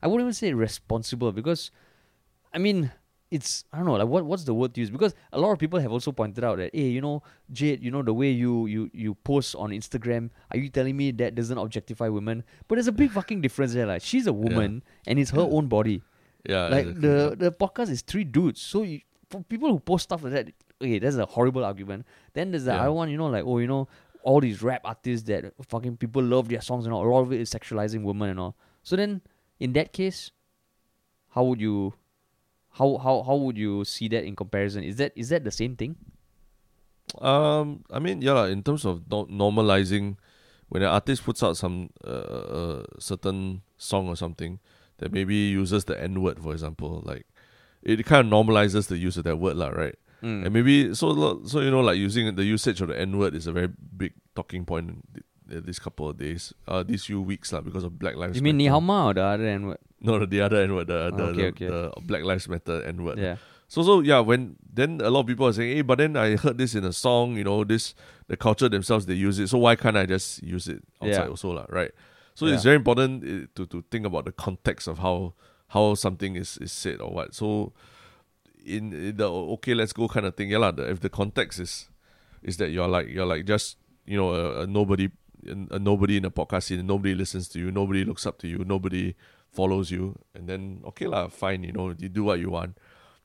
I 0.02 0.06
wouldn't 0.06 0.26
even 0.26 0.34
say 0.34 0.52
responsible 0.52 1.32
because 1.32 1.70
I 2.52 2.58
mean 2.58 2.90
it's 3.32 3.64
I 3.72 3.78
don't 3.78 3.86
know 3.86 3.94
like 3.94 4.06
what 4.08 4.24
what's 4.24 4.44
the 4.44 4.52
word 4.54 4.74
to 4.74 4.80
use 4.80 4.90
because 4.90 5.14
a 5.32 5.40
lot 5.40 5.50
of 5.52 5.58
people 5.58 5.80
have 5.80 5.90
also 5.90 6.12
pointed 6.12 6.44
out 6.44 6.58
that 6.58 6.70
hey 6.74 6.88
you 6.88 7.00
know 7.00 7.22
Jade 7.50 7.82
you 7.82 7.90
know 7.90 8.02
the 8.02 8.12
way 8.12 8.30
you 8.30 8.66
you 8.66 8.90
you 8.92 9.14
post 9.14 9.56
on 9.56 9.70
Instagram 9.70 10.30
are 10.50 10.58
you 10.58 10.68
telling 10.68 10.96
me 10.96 11.10
that 11.12 11.34
doesn't 11.34 11.56
objectify 11.58 12.08
women 12.08 12.44
but 12.68 12.76
there's 12.76 12.88
a 12.88 12.92
big 12.92 13.10
fucking 13.10 13.40
difference 13.40 13.72
there 13.72 13.86
like 13.86 14.02
she's 14.02 14.26
a 14.26 14.32
woman 14.32 14.82
and 15.06 15.18
it's 15.18 15.30
her 15.30 15.40
Yeah. 15.40 15.56
own 15.56 15.66
body 15.66 16.02
yeah, 16.48 16.66
like 16.68 16.86
exactly, 16.88 17.08
the 17.08 17.36
the 17.38 17.52
podcast 17.52 17.88
is 17.90 18.02
three 18.02 18.24
dudes. 18.24 18.60
So 18.60 18.82
you, 18.82 19.00
for 19.30 19.42
people 19.44 19.70
who 19.70 19.78
post 19.78 20.02
stuff 20.10 20.24
like 20.24 20.32
that, 20.32 20.48
okay, 20.82 20.98
that's 20.98 21.14
a 21.14 21.24
horrible 21.24 21.64
argument. 21.64 22.04
Then 22.34 22.50
there's 22.50 22.64
the 22.64 22.72
Yeah. 22.72 22.82
other 22.82 22.92
one, 22.92 23.08
you 23.10 23.16
know, 23.16 23.28
like 23.28 23.44
oh, 23.46 23.58
you 23.58 23.68
know, 23.68 23.86
all 24.24 24.40
these 24.40 24.60
rap 24.60 24.80
artists 24.84 25.24
that 25.28 25.54
fucking 25.68 25.96
people 25.98 26.20
love 26.20 26.48
their 26.48 26.60
songs 26.60 26.84
and 26.84 26.92
all. 26.92 27.06
A 27.06 27.08
lot 27.08 27.20
of 27.22 27.32
it 27.32 27.40
is 27.40 27.48
sexualizing 27.48 28.02
women 28.02 28.28
and 28.30 28.40
all. 28.40 28.56
So 28.82 28.96
then, 28.96 29.20
in 29.60 29.72
that 29.74 29.92
case, 29.92 30.32
how 31.30 31.44
would 31.44 31.60
you, 31.60 31.94
how 32.72 32.96
how 32.98 33.22
how 33.22 33.36
would 33.36 33.58
you 33.58 33.84
see 33.84 34.08
that 34.08 34.24
in 34.24 34.34
comparison? 34.36 34.82
Is 34.84 34.96
that 34.96 35.12
is 35.14 35.28
that 35.28 35.44
the 35.44 35.50
same 35.50 35.76
thing? 35.76 35.96
Um, 37.20 37.84
I 37.90 37.98
mean, 37.98 38.22
yeah, 38.22 38.46
in 38.46 38.62
terms 38.62 38.84
of 38.84 39.10
no- 39.10 39.26
normalizing, 39.26 40.16
when 40.68 40.82
an 40.82 40.88
artist 40.88 41.24
puts 41.24 41.42
out 41.42 41.56
some 41.56 41.90
uh, 42.06 42.08
uh, 42.08 42.82
certain 42.98 43.62
song 43.76 44.08
or 44.08 44.16
something 44.16 44.60
that 44.98 45.12
maybe 45.12 45.34
uses 45.34 45.84
the 45.84 46.00
N 46.00 46.22
word, 46.22 46.40
for 46.40 46.52
example, 46.52 47.02
like 47.04 47.26
it 47.82 48.04
kind 48.06 48.26
of 48.26 48.32
normalizes 48.32 48.88
the 48.88 48.96
use 48.96 49.16
of 49.16 49.24
that 49.24 49.36
word, 49.36 49.56
lah, 49.56 49.68
right? 49.68 49.96
Mm. 50.22 50.46
And 50.46 50.52
maybe 50.54 50.94
so, 50.94 51.42
so 51.44 51.60
you 51.60 51.70
know, 51.70 51.80
like 51.80 51.98
using 51.98 52.34
the 52.34 52.44
usage 52.44 52.80
of 52.80 52.88
the 52.88 52.98
N 52.98 53.18
word 53.18 53.34
is 53.34 53.46
a 53.46 53.52
very 53.52 53.68
big 53.96 54.14
talking 54.34 54.64
point 54.64 54.88
in 54.88 55.02
th- 55.50 55.64
this 55.64 55.78
couple 55.78 56.08
of 56.08 56.16
days, 56.16 56.54
uh, 56.68 56.82
these 56.82 57.04
few 57.04 57.20
weeks, 57.20 57.52
lah, 57.52 57.60
because 57.60 57.84
of 57.84 57.98
Black 57.98 58.16
Lives. 58.16 58.36
You 58.36 58.42
mean. 58.42 58.58
Nihama 58.58 59.06
or 59.06 59.14
the 59.14 59.22
other 59.22 59.46
N 59.46 59.66
word? 59.66 59.78
No, 60.06 60.26
the 60.26 60.40
other 60.40 60.62
N 60.62 60.74
word, 60.74 60.88
the 60.88 61.10
the, 61.14 61.22
Okay, 61.30 61.42
the, 61.42 61.46
okay. 61.54 61.66
the 61.68 61.92
Black 62.02 62.24
Lives 62.24 62.48
Matter 62.48 62.82
N 62.82 63.04
word. 63.04 63.18
Yeah. 63.18 63.36
So 63.68 63.82
so 63.82 64.00
yeah, 64.00 64.18
when 64.20 64.56
then 64.66 65.00
a 65.00 65.08
lot 65.10 65.20
of 65.20 65.26
people 65.26 65.46
are 65.46 65.52
saying, 65.52 65.76
hey, 65.76 65.82
but 65.82 65.98
then 65.98 66.16
I 66.16 66.36
heard 66.36 66.58
this 66.58 66.74
in 66.74 66.84
a 66.84 66.92
song, 66.92 67.36
you 67.36 67.44
know, 67.44 67.62
this 67.64 67.94
the 68.26 68.36
culture 68.36 68.68
themselves 68.68 69.06
they 69.06 69.14
use 69.14 69.38
it. 69.38 69.48
So 69.48 69.58
why 69.58 69.76
can't 69.76 69.96
I 69.96 70.04
just 70.06 70.42
use 70.42 70.66
it 70.68 70.82
outside 71.00 71.24
Yeah. 71.24 71.28
also, 71.30 71.52
lah, 71.54 71.66
right? 71.70 71.92
So 72.34 72.46
it's 72.46 72.64
very 72.64 72.76
important 72.76 73.22
eh, 73.24 73.46
to 73.54 73.66
to 73.66 73.84
think 73.90 74.04
about 74.06 74.24
the 74.26 74.32
context 74.32 74.88
of 74.88 74.98
how 74.98 75.34
how 75.68 75.94
something 75.94 76.36
is, 76.36 76.58
is 76.58 76.72
said 76.72 77.00
or 77.00 77.10
what. 77.12 77.34
So 77.34 77.72
in, 78.66 78.92
in 78.92 79.16
the 79.16 79.30
okay, 79.56 79.74
let's 79.74 79.92
go 79.92 80.08
kind 80.08 80.26
of 80.26 80.34
thing, 80.36 80.50
yeah, 80.50 80.58
lah, 80.58 80.72
the, 80.72 80.90
if 80.90 81.00
the 81.00 81.08
context 81.08 81.60
is 81.60 81.88
is 82.42 82.56
that 82.58 82.70
you're 82.70 82.88
like 82.88 83.08
you're 83.08 83.26
like 83.26 83.46
just 83.46 83.76
you 84.04 84.16
know 84.16 84.34
a, 84.34 84.62
a 84.62 84.66
nobody 84.66 85.08
a 85.48 85.78
nobody 85.78 86.16
in 86.16 86.24
a 86.24 86.30
podcast 86.30 86.64
scene, 86.64 86.86
nobody 86.86 87.14
listens 87.14 87.48
to 87.48 87.58
you, 87.58 87.70
nobody 87.70 88.04
looks 88.04 88.26
up 88.26 88.38
to 88.38 88.48
you, 88.48 88.64
nobody 88.66 89.14
follows 89.52 89.90
you, 89.90 90.16
and 90.34 90.48
then 90.48 90.80
okay 90.92 91.06
lah, 91.06 91.28
fine, 91.28 91.62
you 91.64 91.72
know, 91.72 91.94
you 91.98 92.08
do 92.08 92.24
what 92.24 92.40
you 92.40 92.50
want. 92.50 92.76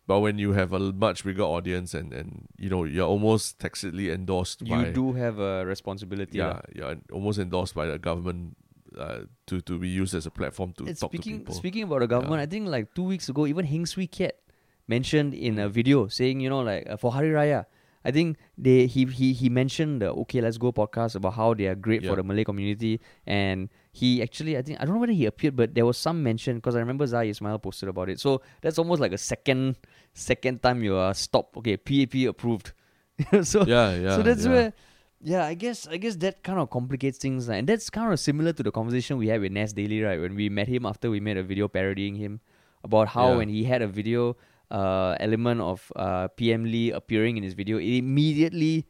But 0.08 0.20
when 0.24 0.38
you 0.40 0.54
have 0.54 0.72
a 0.72 0.80
much 0.80 1.24
bigger 1.28 1.44
audience 1.44 1.94
and, 1.94 2.14
and 2.14 2.48
you 2.58 2.70
know 2.70 2.84
you're 2.86 3.08
almost 3.08 3.60
tacitly 3.60 4.10
endorsed 4.12 4.62
You 4.64 4.76
by 4.76 4.92
do 4.96 5.14
have 5.20 5.40
a 5.40 5.66
responsibility. 5.68 6.38
yeah 6.40 6.48
lah. 6.48 6.62
you're 6.74 6.96
almost 7.12 7.40
endorsed 7.40 7.76
by 7.76 7.88
the 7.92 8.00
government 8.00 8.56
uh, 8.96 9.28
to 9.52 9.60
to 9.68 9.76
be 9.78 9.90
used 9.92 10.16
as 10.16 10.24
a 10.26 10.32
platform 10.32 10.72
to 10.80 10.88
And 10.88 10.96
talk 10.96 11.12
to 11.12 11.18
speaking 11.20 11.44
people. 11.44 11.56
speaking 11.60 11.84
about 11.84 12.00
the 12.00 12.08
government, 12.08 12.40
Yeah. 12.40 12.48
I 12.48 12.52
think 12.56 12.72
like 12.72 12.96
two 12.96 13.04
weeks 13.04 13.28
ago, 13.28 13.44
even 13.52 13.68
Heng 13.68 13.84
Swee 13.86 14.08
Kiat 14.08 14.40
mentioned 14.88 15.36
in 15.36 15.60
a 15.60 15.68
video 15.68 16.08
saying, 16.08 16.40
you 16.40 16.48
know, 16.48 16.64
like 16.64 16.88
uh, 16.88 16.96
for 16.96 17.12
Hari 17.12 17.36
Raya, 17.36 17.68
I 18.08 18.12
think 18.16 18.38
they 18.58 18.88
he 18.88 19.04
he 19.20 19.34
he 19.40 19.50
mentioned 19.50 20.02
the 20.02 20.10
Okay 20.24 20.40
Let's 20.46 20.58
Go 20.58 20.72
podcast 20.72 21.16
about 21.20 21.34
how 21.40 21.54
they 21.54 21.68
are 21.72 21.76
great 21.88 22.04
Yeah. 22.04 22.10
for 22.12 22.16
the 22.20 22.24
Malay 22.30 22.46
community, 22.50 22.94
and 23.26 23.68
he 23.92 24.22
actually 24.26 24.56
I 24.58 24.62
think 24.62 24.80
I 24.80 24.86
don't 24.86 24.96
know 24.96 25.02
whether 25.04 25.18
he 25.22 25.26
appeared, 25.32 25.56
but 25.62 25.76
there 25.76 25.86
was 25.86 25.98
some 25.98 26.24
mention 26.24 26.56
because 26.62 26.78
I 26.78 26.80
remember 26.86 27.06
Zai 27.06 27.26
Ismail 27.36 27.60
posted 27.60 27.90
about 27.90 28.08
it. 28.14 28.22
So 28.24 28.42
that's 28.62 28.80
almost 28.80 29.02
like 29.02 29.12
a 29.12 29.18
second 29.18 29.76
second 30.14 30.64
time 30.64 30.84
you 30.84 30.96
are 30.96 31.14
stopped. 31.14 31.58
Okay, 31.58 31.76
PAP 31.76 32.16
approved. 32.34 32.72
so 33.44 33.66
yeah, 33.66 33.96
yeah. 33.96 34.16
so 34.16 34.22
that's 34.24 34.46
yeah. 34.46 34.52
where 34.52 34.74
yeah 35.20 35.44
i 35.52 35.56
guess 35.56 35.88
i 35.88 35.98
guess 35.98 36.16
that 36.18 36.44
kind 36.44 36.60
of 36.60 36.70
complicates 36.70 37.18
things 37.18 37.50
and 37.50 37.66
that's 37.66 37.90
kind 37.90 38.14
of 38.14 38.20
similar 38.20 38.54
to 38.54 38.62
the 38.62 38.70
conversation 38.72 39.18
we 39.18 39.28
had 39.28 39.42
with 39.42 39.52
nas 39.52 39.74
daily 39.74 40.00
right 40.04 40.22
when 40.22 40.36
we 40.36 40.48
met 40.48 40.68
him 40.68 40.86
after 40.86 41.10
we 41.10 41.20
made 41.20 41.38
a 41.42 41.42
video 41.42 41.68
parodying 41.68 42.14
him 42.14 42.40
about 42.84 43.08
how 43.08 43.32
Yeah. 43.32 43.38
when 43.38 43.50
he 43.50 43.64
had 43.64 43.82
a 43.82 43.88
video 43.88 44.38
uh, 44.72 45.16
element 45.20 45.62
of 45.62 45.92
uh, 45.96 46.28
pm 46.36 46.64
lee 46.66 46.92
appearing 46.92 47.38
in 47.38 47.44
his 47.44 47.54
video 47.54 47.78
it 47.78 47.98
immediately 48.04 48.86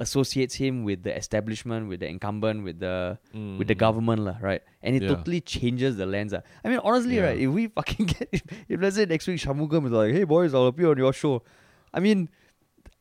associates 0.00 0.54
him 0.56 0.82
with 0.84 1.04
the 1.04 1.16
establishment 1.16 1.88
with 1.88 2.00
the 2.00 2.08
incumbent 2.08 2.64
with 2.64 2.80
the 2.80 3.16
with 3.58 3.68
the 3.68 3.74
Mm. 3.74 3.78
government 3.78 4.20
lah, 4.26 4.36
right 4.40 4.62
and 4.82 4.96
it 4.96 5.02
Yeah. 5.02 5.14
totally 5.14 5.40
changes 5.40 5.96
the 5.96 6.06
lens 6.06 6.34
ah. 6.34 6.42
i 6.64 6.68
mean 6.68 6.80
honestly 6.82 7.16
Yeah. 7.16 7.26
right 7.30 7.38
if 7.38 7.50
we 7.50 7.68
fucking 7.68 8.06
get 8.12 8.28
if, 8.32 8.42
if 8.68 8.80
let's 8.80 8.96
say 8.96 9.06
next 9.06 9.26
week 9.28 9.38
Shanmugam 9.40 9.86
is 9.86 9.92
like 9.92 10.12
hey 10.12 10.24
boys 10.24 10.54
i'll 10.54 10.66
appear 10.66 10.90
on 10.90 10.98
your 10.98 11.12
show 11.12 11.42
i 11.94 12.00
mean 12.00 12.28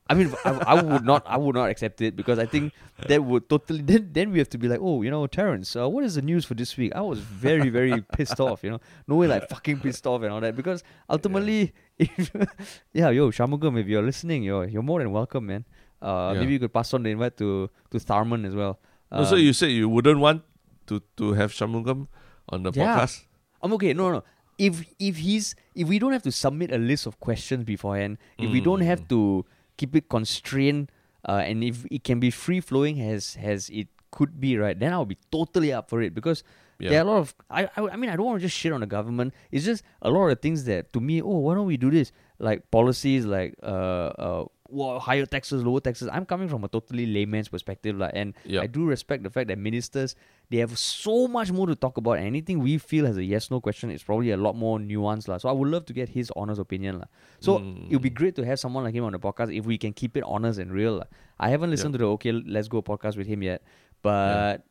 I 0.09 0.13
mean, 0.13 0.33
I, 0.43 0.49
I 0.49 0.81
would 0.81 1.05
not, 1.05 1.23
I 1.25 1.37
would 1.37 1.55
not 1.55 1.69
accept 1.69 2.01
it 2.01 2.15
because 2.17 2.37
I 2.37 2.45
think 2.45 2.73
that 3.07 3.23
would 3.23 3.47
totally. 3.49 3.81
Then, 3.81 4.09
then 4.11 4.31
we 4.31 4.39
have 4.39 4.49
to 4.49 4.57
be 4.57 4.67
like, 4.67 4.79
oh, 4.81 5.01
you 5.03 5.09
know, 5.09 5.25
Terrence, 5.27 5.73
uh, 5.75 5.87
what 5.87 6.03
is 6.03 6.15
the 6.15 6.21
news 6.21 6.43
for 6.43 6.53
this 6.53 6.75
week? 6.75 6.91
I 6.93 6.99
was 7.01 7.19
very, 7.19 7.69
very 7.69 8.01
pissed 8.17 8.39
off. 8.41 8.61
You 8.63 8.71
know, 8.71 8.79
no 9.07 9.15
way, 9.15 9.27
like 9.27 9.47
fucking 9.47 9.79
pissed 9.79 10.05
off 10.05 10.21
and 10.23 10.33
all 10.33 10.41
that. 10.41 10.55
Because 10.55 10.83
ultimately, 11.09 11.73
if, 11.97 12.29
yeah, 12.93 13.09
yo, 13.09 13.31
Shanmugam, 13.31 13.79
if 13.79 13.87
you're 13.87 14.01
listening, 14.03 14.43
you're 14.43 14.65
you're 14.65 14.83
more 14.83 14.99
than 14.99 15.11
welcome, 15.11 15.45
man. 15.47 15.65
Uh, 16.01 16.31
Yeah. 16.33 16.41
maybe 16.41 16.53
you 16.53 16.59
could 16.59 16.73
pass 16.73 16.93
on 16.93 17.03
the 17.03 17.09
invite 17.11 17.37
to 17.37 17.69
to 17.91 17.97
Tharman 17.97 18.45
as 18.45 18.53
well. 18.55 18.79
No, 19.11 19.23
so 19.23 19.35
Um, 19.35 19.41
you 19.41 19.53
said 19.53 19.71
you 19.71 19.87
wouldn't 19.87 20.19
want 20.19 20.43
to 20.87 21.01
to 21.17 21.33
have 21.33 21.51
Shanmugam 21.53 22.07
on 22.49 22.63
the 22.63 22.71
Yeah. 22.75 22.97
podcast? 22.99 23.23
I'm 23.61 23.71
okay. 23.79 23.93
No, 23.93 24.11
no. 24.11 24.23
If 24.57 24.83
if 24.99 25.17
he's 25.17 25.55
if 25.73 25.87
we 25.87 25.99
don't 25.99 26.11
have 26.11 26.23
to 26.23 26.31
submit 26.33 26.71
a 26.73 26.77
list 26.77 27.05
of 27.07 27.19
questions 27.19 27.63
beforehand, 27.63 28.17
if 28.37 28.51
we 28.51 28.59
don't 28.59 28.81
have 28.81 29.01
Mm. 29.07 29.09
to 29.15 29.45
keep 29.81 29.95
it 29.99 30.05
constrained, 30.15 30.91
uh, 31.27 31.41
and 31.49 31.63
if 31.71 31.85
it 31.97 32.03
can 32.09 32.19
be 32.27 32.29
free 32.43 32.61
flowing 32.71 33.01
as 33.13 33.35
as 33.53 33.69
it 33.81 33.87
could 34.17 34.33
be, 34.43 34.51
right? 34.63 34.77
Then 34.83 34.91
I'll 34.93 35.09
be 35.15 35.17
totally 35.31 35.71
up 35.77 35.89
for 35.93 36.01
it 36.05 36.13
because 36.19 36.43
there 36.79 36.91
Yeah. 36.93 36.99
are 37.01 37.05
a 37.07 37.09
lot 37.11 37.19
of 37.25 37.33
I, 37.59 37.61
I 37.77 37.79
I 37.93 37.95
mean 38.01 38.09
I 38.13 38.15
don't 38.17 38.27
want 38.29 38.39
to 38.41 38.45
just 38.47 38.57
shit 38.61 38.73
on 38.77 38.81
the 38.85 38.91
government. 38.97 39.33
It's 39.51 39.65
just 39.71 39.83
a 40.01 40.09
lot 40.17 40.27
of 40.33 40.39
things 40.45 40.65
that 40.71 40.91
to 40.93 40.99
me, 41.09 41.21
oh, 41.21 41.39
why 41.45 41.53
don't 41.55 41.69
we 41.73 41.77
do 41.77 41.91
this? 41.97 42.11
Like 42.47 42.59
policies, 42.77 43.23
like 43.25 43.53
uh 43.63 44.09
uh 44.27 44.45
well, 44.71 44.99
higher 44.99 45.25
taxes, 45.25 45.63
lower 45.63 45.79
taxes. 45.81 46.07
I'm 46.11 46.25
coming 46.25 46.47
from 46.47 46.63
a 46.63 46.67
totally 46.67 47.05
layman's 47.05 47.49
perspective, 47.49 47.97
like, 47.97 48.11
and 48.15 48.33
Yeah. 48.45 48.61
I 48.61 48.67
do 48.67 48.85
respect 48.85 49.23
the 49.23 49.29
fact 49.29 49.47
that 49.49 49.57
ministers 49.57 50.15
they 50.49 50.57
have 50.57 50.77
so 50.77 51.27
much 51.27 51.51
more 51.51 51.67
to 51.67 51.75
talk 51.75 51.97
about. 51.97 52.17
And 52.19 52.25
anything 52.27 52.59
we 52.59 52.77
feel 52.77 53.05
has 53.05 53.17
a 53.17 53.23
yes 53.23 53.51
no 53.51 53.59
question 53.61 53.91
is 53.91 54.03
probably 54.03 54.31
a 54.31 54.37
lot 54.37 54.55
more 54.55 54.79
nuanced, 54.79 55.27
lah. 55.27 55.37
So 55.37 55.49
I 55.49 55.51
would 55.51 55.69
love 55.69 55.85
to 55.85 55.93
get 55.93 56.09
his 56.09 56.31
honest 56.35 56.59
opinion, 56.59 56.99
lah. 56.99 57.07
So 57.39 57.59
Mm. 57.59 57.91
it 57.91 57.93
would 57.93 58.01
be 58.01 58.09
great 58.09 58.35
to 58.35 58.45
have 58.45 58.59
someone 58.59 58.83
like 58.83 58.95
him 58.95 59.03
on 59.03 59.11
the 59.11 59.19
podcast 59.19 59.55
if 59.55 59.65
we 59.65 59.77
can 59.77 59.93
keep 59.93 60.15
it 60.15 60.23
honest 60.23 60.59
and 60.59 60.71
real. 60.71 61.03
I 61.39 61.49
haven't 61.49 61.69
listened 61.71 61.93
to 61.93 61.99
the 61.99 62.05
Okay 62.19 62.31
Let's 62.31 62.67
Go 62.67 62.81
podcast 62.81 63.17
with 63.17 63.27
him 63.27 63.43
yet, 63.43 63.63
but 64.01 64.63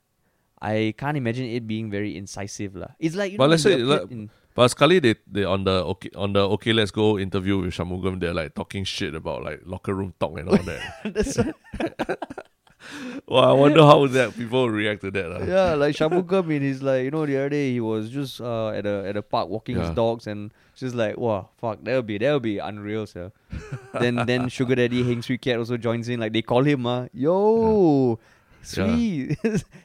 I 0.61 0.93
can't 0.97 1.17
imagine 1.17 1.47
it 1.47 1.67
being 1.67 1.91
very 1.91 2.17
incisive, 2.17 2.77
lah. 2.77 2.93
It's 2.99 3.17
like 3.17 3.33
you 3.33 3.39
But 3.39 3.47
know, 3.49 3.57
let's 3.57 3.63
say, 3.65 3.81
you 4.61 4.69
like- 4.69 4.77
appeared 4.77 5.01
in- 5.01 5.01
But 5.01 5.01
sekali 5.01 5.01
they 5.01 5.15
they 5.25 5.45
on 5.49 5.65
the 5.65 5.73
okay 5.97 6.11
on 6.17 6.33
the 6.37 6.45
okay 6.61 6.73
let's 6.77 6.93
go 6.93 7.17
interview 7.17 7.57
with 7.65 7.73
Shanmugam 7.73 8.21
they're 8.21 8.35
like 8.37 8.53
talking 8.53 8.85
shit 8.85 9.15
about 9.17 9.41
like 9.43 9.65
locker 9.65 9.95
room 9.97 10.13
talk 10.21 10.37
and 10.37 10.49
all 10.53 10.61
that. 10.69 10.85
Well, 13.29 13.45
I 13.45 13.53
wonder 13.53 13.83
how 13.85 14.07
that 14.09 14.35
people 14.35 14.71
react 14.73 15.03
to 15.03 15.11
that. 15.13 15.45
yeah, 15.47 15.75
like 15.77 15.95
Shanmugam 15.95 16.49
in 16.51 16.63
his 16.65 16.83
like 16.83 17.05
you 17.05 17.11
know 17.13 17.27
the 17.27 17.37
other 17.37 17.49
day 17.53 17.73
he 17.73 17.81
was 17.81 18.09
just 18.11 18.41
uh, 18.41 18.71
at 18.73 18.87
a 18.87 19.05
at 19.07 19.17
a 19.17 19.23
park 19.23 19.49
walking 19.53 19.77
his 19.79 19.91
dogs 19.91 20.27
and 20.27 20.51
just 20.75 20.95
like 20.97 21.17
wow 21.21 21.51
fuck 21.61 21.79
that'll 21.85 22.03
be 22.03 22.17
that'll 22.17 22.41
be 22.41 22.59
unreal 22.59 23.05
sir. 23.07 23.31
then 24.01 24.17
then 24.25 24.49
Sugar 24.49 24.75
Daddy 24.75 25.05
Heng 25.05 25.21
Swee 25.21 25.37
Kiat 25.37 25.59
also 25.61 25.77
joins 25.77 26.09
in 26.09 26.21
like 26.21 26.33
they 26.33 26.41
call 26.41 26.65
him 26.65 26.87
uh 26.89 27.07
yo 27.13 28.19
sweet 28.65 29.37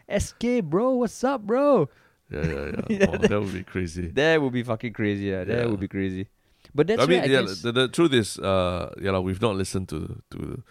SK 0.08 0.64
bro 0.64 0.92
what's 1.04 1.24
up 1.24 1.44
bro 1.44 1.90
Yeah, 2.32 2.46
yeah, 2.46 2.66
yeah. 2.66 2.82
Yeah, 3.00 3.06
Oh, 3.10 3.18
that 3.18 3.40
would 3.42 3.54
be 3.54 3.64
crazy. 3.64 4.08
that 4.08 4.42
would 4.42 4.54
be 4.54 4.64
fucking 4.64 4.94
crazy 4.94 5.26
yeah 5.26 5.44
that 5.44 5.58
Yeah. 5.60 5.66
would 5.70 5.80
be 5.80 5.88
crazy. 5.88 6.28
But 6.74 6.88
that's 6.88 7.02
I 7.02 7.06
mean, 7.06 7.22
I 7.22 7.26
yeah, 7.26 7.42
guess, 7.42 7.62
the, 7.62 7.72
the 7.72 7.88
truth 7.88 8.12
is, 8.14 8.38
uh, 8.40 8.92
yeah, 9.00 9.12
like, 9.12 9.24
we've 9.24 9.42
not 9.42 9.56
listened 9.56 9.88
to 9.90 10.22
to 10.32 10.64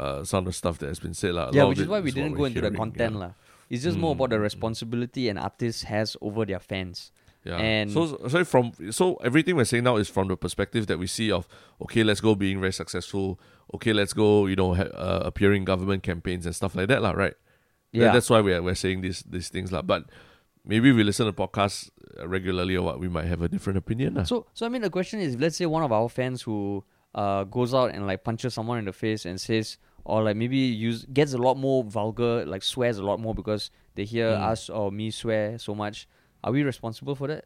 uh, 0.00 0.24
some 0.24 0.38
of 0.38 0.46
the 0.46 0.52
stuff 0.52 0.78
that 0.78 0.88
has 0.88 0.98
been 0.98 1.14
said. 1.14 1.36
A 1.36 1.50
yeah, 1.52 1.64
which 1.64 1.78
is 1.78 1.86
why 1.86 2.00
we 2.00 2.10
didn't 2.10 2.34
go 2.34 2.44
into 2.44 2.60
the 2.60 2.70
content 2.72 3.14
yeah. 3.14 3.20
lah. 3.20 3.32
It's 3.70 3.82
just 3.84 3.96
more 3.96 4.12
about 4.12 4.30
the 4.30 4.36
Mm, 4.36 4.40
mm. 4.40 4.50
responsibility 4.50 5.28
an 5.28 5.38
artist 5.38 5.84
has 5.84 6.16
over 6.20 6.44
their 6.44 6.58
fans. 6.60 7.12
Yeah. 7.44 7.58
And- 7.60 7.92
so 7.92 8.18
so 8.26 8.42
from 8.44 8.72
so 8.90 9.16
everything 9.22 9.54
we're 9.56 9.64
saying 9.68 9.84
now 9.84 9.96
is 9.96 10.08
from 10.08 10.28
the 10.28 10.36
perspective 10.36 10.86
that 10.88 10.98
we 10.98 11.06
see 11.06 11.30
of 11.30 11.46
okay, 11.82 12.02
let's 12.02 12.20
go 12.20 12.34
being 12.34 12.58
very 12.58 12.72
successful. 12.72 13.38
Okay, 13.76 13.92
let's 13.92 14.12
go, 14.12 14.46
you 14.46 14.56
know, 14.56 14.74
ha- 14.74 14.90
uh, 14.96 15.22
appearing 15.24 15.64
government 15.64 16.02
campaigns 16.02 16.46
and 16.46 16.54
stuff 16.56 16.74
like 16.74 16.88
that, 16.88 17.00
lah. 17.02 17.12
Right. 17.12 17.36
That- 17.92 18.00
Yeah, 18.00 18.12
that's 18.12 18.28
why 18.32 18.40
we're 18.40 18.62
we're 18.64 18.74
saying 18.74 19.02
these 19.06 19.22
these 19.28 19.48
things, 19.54 19.70
lah. 19.70 19.82
But 19.82 20.10
maybe 20.64 20.92
we 20.92 21.02
listen 21.04 21.26
to 21.26 21.32
podcasts 21.32 21.90
uh, 22.18 22.26
regularly 22.28 22.76
or 22.76 22.82
what, 22.82 22.98
we 23.00 23.08
might 23.08 23.26
have 23.26 23.42
a 23.42 23.48
different 23.48 23.76
opinion, 23.78 24.14
lah. 24.14 24.24
So, 24.24 24.46
so 24.54 24.66
I 24.66 24.68
mean, 24.68 24.82
the 24.82 24.90
question 24.90 25.20
is, 25.20 25.36
let's 25.36 25.56
say 25.56 25.66
one 25.66 25.82
of 25.82 25.92
our 25.92 26.08
fans 26.08 26.42
who 26.42 26.84
uh, 27.14 27.44
goes 27.44 27.74
out 27.74 27.94
and 27.94 28.06
like 28.06 28.24
punches 28.24 28.54
someone 28.54 28.78
in 28.78 28.84
the 28.86 28.92
face 28.92 29.24
and 29.26 29.40
says, 29.40 29.78
or 30.04 30.22
like 30.22 30.36
maybe 30.36 30.56
use 30.58 31.06
gets 31.12 31.32
a 31.32 31.38
lot 31.38 31.56
more 31.56 31.84
vulgar, 31.84 32.44
like 32.44 32.62
swears 32.62 32.98
a 32.98 33.04
lot 33.04 33.20
more 33.20 33.34
because 33.34 33.70
they 33.94 34.04
hear 34.04 34.30
Mm. 34.32 34.42
us 34.52 34.68
or 34.68 34.90
me 34.92 35.10
swear 35.10 35.58
so 35.58 35.74
much. 35.74 36.08
Are 36.42 36.52
we 36.52 36.62
responsible 36.62 37.14
for 37.14 37.28
that? 37.28 37.44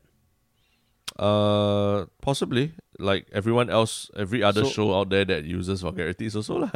Uh, 1.18 2.06
possibly 2.20 2.72
like 2.98 3.26
everyone 3.32 3.70
else, 3.70 4.10
every 4.16 4.42
other 4.42 4.64
So- 4.64 4.70
show 4.70 4.94
out 4.94 5.08
there 5.10 5.24
that 5.24 5.44
uses 5.44 5.82
vulgarities 5.82 6.36
also, 6.36 6.58
lah. 6.58 6.70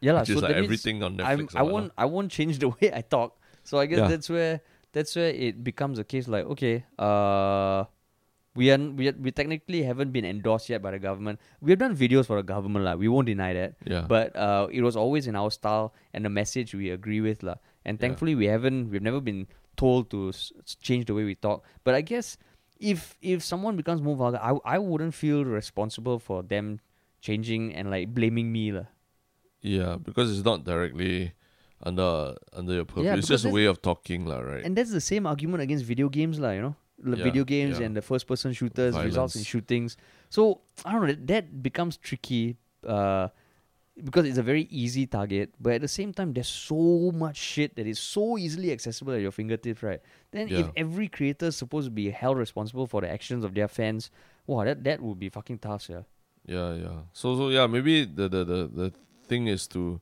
Yeah, 0.00 0.12
lah. 0.12 0.20
Which 0.20 0.30
is 0.30 0.40
so 0.40 0.46
like 0.46 0.56
everything 0.56 1.02
on 1.02 1.20
I'm, 1.20 1.46
Netflix. 1.48 1.56
I 1.56 1.62
won't, 1.62 1.92
I 1.96 2.04
won't 2.04 2.30
change 2.30 2.58
the 2.58 2.68
way 2.76 2.92
I 2.92 3.00
talk. 3.00 3.36
So 3.64 3.78
I 3.78 3.86
guess 3.86 3.98
Yeah. 4.04 4.08
that's 4.08 4.28
where 4.28 4.60
that's 4.94 5.18
where 5.18 5.28
it 5.34 5.60
becomes 5.66 5.98
a 5.98 6.04
case 6.06 6.28
like, 6.30 6.46
okay, 6.56 6.86
uh. 6.98 7.84
We 8.56 8.70
are, 8.70 8.78
we 8.78 9.08
are, 9.10 9.16
we 9.18 9.32
technically 9.34 9.82
haven't 9.82 10.12
been 10.14 10.22
endorsed 10.24 10.70
yet 10.70 10.78
by 10.80 10.92
the 10.94 11.00
government. 11.02 11.40
We 11.60 11.72
have 11.74 11.80
done 11.82 11.96
videos 11.98 12.26
for 12.30 12.36
the 12.38 12.46
government, 12.46 12.84
lah. 12.86 12.94
We 12.94 13.08
won't 13.10 13.26
deny 13.26 13.50
that. 13.52 13.74
Yeah. 13.82 14.06
but 14.06 14.30
uh, 14.38 14.68
it 14.70 14.78
was 14.86 14.94
always 14.94 15.26
in 15.26 15.34
our 15.34 15.50
style 15.50 15.90
and 16.14 16.22
the 16.24 16.30
message 16.30 16.70
we 16.72 16.90
agree 16.94 17.18
with 17.20 17.42
lah. 17.42 17.58
And 17.82 17.98
Yeah. 17.98 18.06
thankfully, 18.06 18.38
we 18.38 18.46
haven't 18.46 18.94
we've 18.94 19.02
never 19.02 19.18
been 19.18 19.50
told 19.74 20.06
to 20.14 20.30
s- 20.30 20.54
s- 20.62 20.78
change 20.78 21.10
the 21.10 21.18
way 21.18 21.26
we 21.26 21.34
talk. 21.34 21.66
But 21.82 21.98
I 21.98 22.02
guess 22.06 22.38
if 22.78 23.18
if 23.18 23.42
someone 23.42 23.74
becomes 23.74 23.98
more 24.06 24.14
vulgar, 24.14 24.38
I 24.38 24.54
I 24.62 24.78
wouldn't 24.78 25.18
feel 25.18 25.42
responsible 25.42 26.22
for 26.22 26.46
them 26.46 26.78
changing 27.18 27.74
and 27.74 27.90
like 27.90 28.14
blaming 28.14 28.54
me 28.54 28.70
lah. 28.70 28.86
Yeah, 29.66 29.98
because 29.98 30.30
it's 30.30 30.46
not 30.46 30.62
directly 30.62 31.34
under 31.82 32.34
under 32.52 32.72
your 32.74 32.84
purview. 32.84 33.04
Yeah, 33.04 33.16
it's 33.16 33.28
just 33.28 33.44
a 33.44 33.50
way 33.50 33.64
of 33.66 33.82
talking, 33.82 34.26
lah, 34.26 34.40
right? 34.40 34.64
And 34.64 34.76
that's 34.76 34.92
the 34.92 35.00
same 35.00 35.26
argument 35.26 35.62
against 35.62 35.84
video 35.84 36.08
games 36.08 36.38
lah. 36.38 36.50
You 36.50 36.62
know, 36.62 36.76
the 36.98 37.16
Yeah, 37.16 37.24
video 37.24 37.44
games 37.44 37.78
yeah. 37.78 37.86
and 37.86 37.96
the 37.96 38.02
first 38.02 38.26
person 38.26 38.52
shooters 38.52 38.96
results 38.96 39.36
in 39.36 39.42
shootings. 39.42 39.96
So 40.30 40.60
I 40.84 40.92
don't 40.92 41.02
know 41.02 41.06
that, 41.08 41.26
that 41.26 41.62
becomes 41.62 41.96
tricky. 41.96 42.56
Uh, 42.86 43.28
because 44.02 44.26
it's 44.26 44.38
a 44.38 44.42
very 44.42 44.66
easy 44.70 45.06
target, 45.06 45.54
but 45.60 45.74
at 45.74 45.80
the 45.80 45.88
same 45.88 46.12
time, 46.12 46.32
there's 46.32 46.48
so 46.48 47.12
much 47.14 47.36
shit 47.36 47.76
that 47.76 47.86
is 47.86 48.00
so 48.00 48.36
easily 48.36 48.72
accessible 48.72 49.12
at 49.12 49.20
your 49.20 49.30
fingertips, 49.30 49.84
right? 49.84 50.00
Then 50.32 50.48
if 50.48 50.66
every 50.76 51.06
creator 51.06 51.46
is 51.46 51.56
supposed 51.56 51.86
to 51.86 51.92
be 51.92 52.10
held 52.10 52.36
responsible 52.36 52.88
for 52.88 53.02
the 53.02 53.10
actions 53.10 53.44
of 53.44 53.54
their 53.54 53.68
fans, 53.68 54.10
wow, 54.48 54.64
that 54.64 54.82
that 54.82 55.00
would 55.00 55.20
be 55.20 55.28
fucking 55.28 55.58
tough, 55.58 55.88
yeah. 55.88 56.02
Yeah, 56.44 56.74
yeah. 56.74 56.98
So 57.12 57.36
so 57.36 57.48
yeah, 57.50 57.68
maybe 57.68 58.04
the 58.04 58.28
the 58.28 58.44
the, 58.44 58.70
the 58.74 58.92
thing 59.28 59.46
is 59.46 59.68
to 59.68 60.00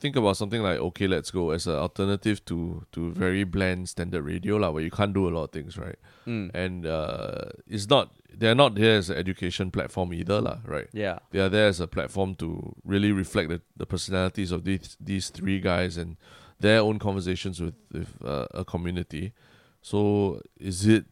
think 0.00 0.16
about 0.16 0.36
something 0.36 0.62
like 0.62 0.78
okay, 0.78 1.06
let's 1.06 1.30
go 1.30 1.50
as 1.50 1.66
an 1.66 1.76
alternative 1.76 2.44
to 2.46 2.84
to 2.92 3.12
very 3.12 3.44
bland 3.44 3.88
standard 3.88 4.22
radio, 4.22 4.56
lah, 4.56 4.70
where 4.70 4.82
you 4.82 4.90
can't 4.90 5.14
do 5.14 5.28
a 5.28 5.30
lot 5.30 5.44
of 5.44 5.50
things, 5.50 5.78
right? 5.78 5.98
Mm. 6.26 6.50
And 6.54 6.86
uh, 6.86 7.46
it's 7.66 7.88
not 7.88 8.10
they're 8.32 8.54
not 8.54 8.74
there 8.74 8.98
as 8.98 9.10
an 9.10 9.16
education 9.16 9.70
platform 9.70 10.12
either, 10.12 10.40
lah, 10.40 10.58
right? 10.64 10.88
Yeah. 10.92 11.18
They 11.30 11.40
are 11.40 11.48
there 11.48 11.68
as 11.68 11.80
a 11.80 11.86
platform 11.86 12.34
to 12.36 12.74
really 12.84 13.12
reflect 13.12 13.48
the, 13.48 13.60
the 13.76 13.86
personalities 13.86 14.50
of 14.50 14.64
these 14.64 14.96
these 15.00 15.30
three 15.30 15.60
guys 15.60 15.96
and 15.96 16.16
their 16.60 16.80
own 16.80 16.98
conversations 16.98 17.60
with 17.60 17.74
with 17.92 18.16
uh, 18.24 18.46
a 18.52 18.64
community. 18.64 19.32
So 19.80 20.40
is 20.58 20.86
it 20.86 21.04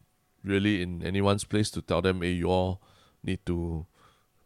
really 0.43 0.81
in 0.81 1.03
anyone's 1.03 1.45
place 1.45 1.71
to 1.71 1.81
tell 1.81 2.01
them, 2.01 2.21
hey, 2.21 2.31
you 2.31 2.49
all 2.49 2.81
need 3.23 3.45
to 3.45 3.85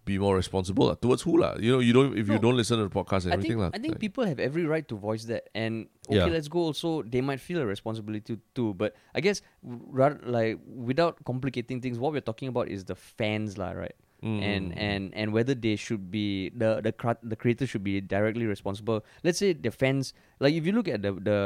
be 0.08 0.16
more 0.18 0.34
responsible 0.40 0.88
towards 0.96 1.22
who 1.28 1.36
lah? 1.44 1.60
You 1.60 1.76
know, 1.76 1.80
you 1.84 1.92
don't 1.92 2.16
if 2.18 2.32
you 2.32 2.40
No. 2.40 2.48
don't 2.48 2.58
listen 2.58 2.80
to 2.80 2.88
the 2.88 2.96
podcast 2.96 3.28
and 3.28 3.36
I 3.36 3.38
everything 3.38 3.60
think, 3.60 3.76
lah. 3.76 3.78
I 3.78 3.80
think 3.84 4.00
people 4.00 4.24
have 4.24 4.40
every 4.40 4.64
right 4.66 4.88
to 4.88 4.96
voice 4.96 5.28
that, 5.28 5.52
and 5.54 5.92
okay, 6.08 6.18
Yeah. 6.24 6.32
let's 6.32 6.48
go. 6.48 6.64
Also, 6.72 7.04
they 7.04 7.20
might 7.20 7.44
feel 7.44 7.60
a 7.60 7.68
responsibility 7.68 8.40
too. 8.56 8.74
But 8.80 8.96
I 9.14 9.20
guess, 9.20 9.44
rather 9.62 10.18
like 10.24 10.58
without 10.66 11.20
complicating 11.28 11.84
things, 11.84 12.00
what 12.00 12.16
we're 12.16 12.24
talking 12.32 12.48
about 12.48 12.72
is 12.72 12.88
the 12.88 12.96
fans, 12.96 13.60
lah, 13.60 13.76
right? 13.76 13.94
Mm, 14.26 14.42
and 14.42 14.66
and 14.74 15.04
and 15.14 15.28
whether 15.30 15.54
they 15.54 15.76
should 15.78 16.10
be 16.10 16.50
the 16.50 16.82
the 16.82 16.90
cra- 16.90 17.22
the 17.22 17.38
creator 17.38 17.68
should 17.70 17.86
be 17.86 18.02
directly 18.02 18.50
responsible. 18.50 19.06
Let's 19.22 19.38
say 19.38 19.54
the 19.54 19.70
fans, 19.70 20.10
like 20.42 20.58
if 20.58 20.66
you 20.66 20.74
look 20.74 20.90
at 20.90 21.06
the 21.06 21.14
the 21.22 21.40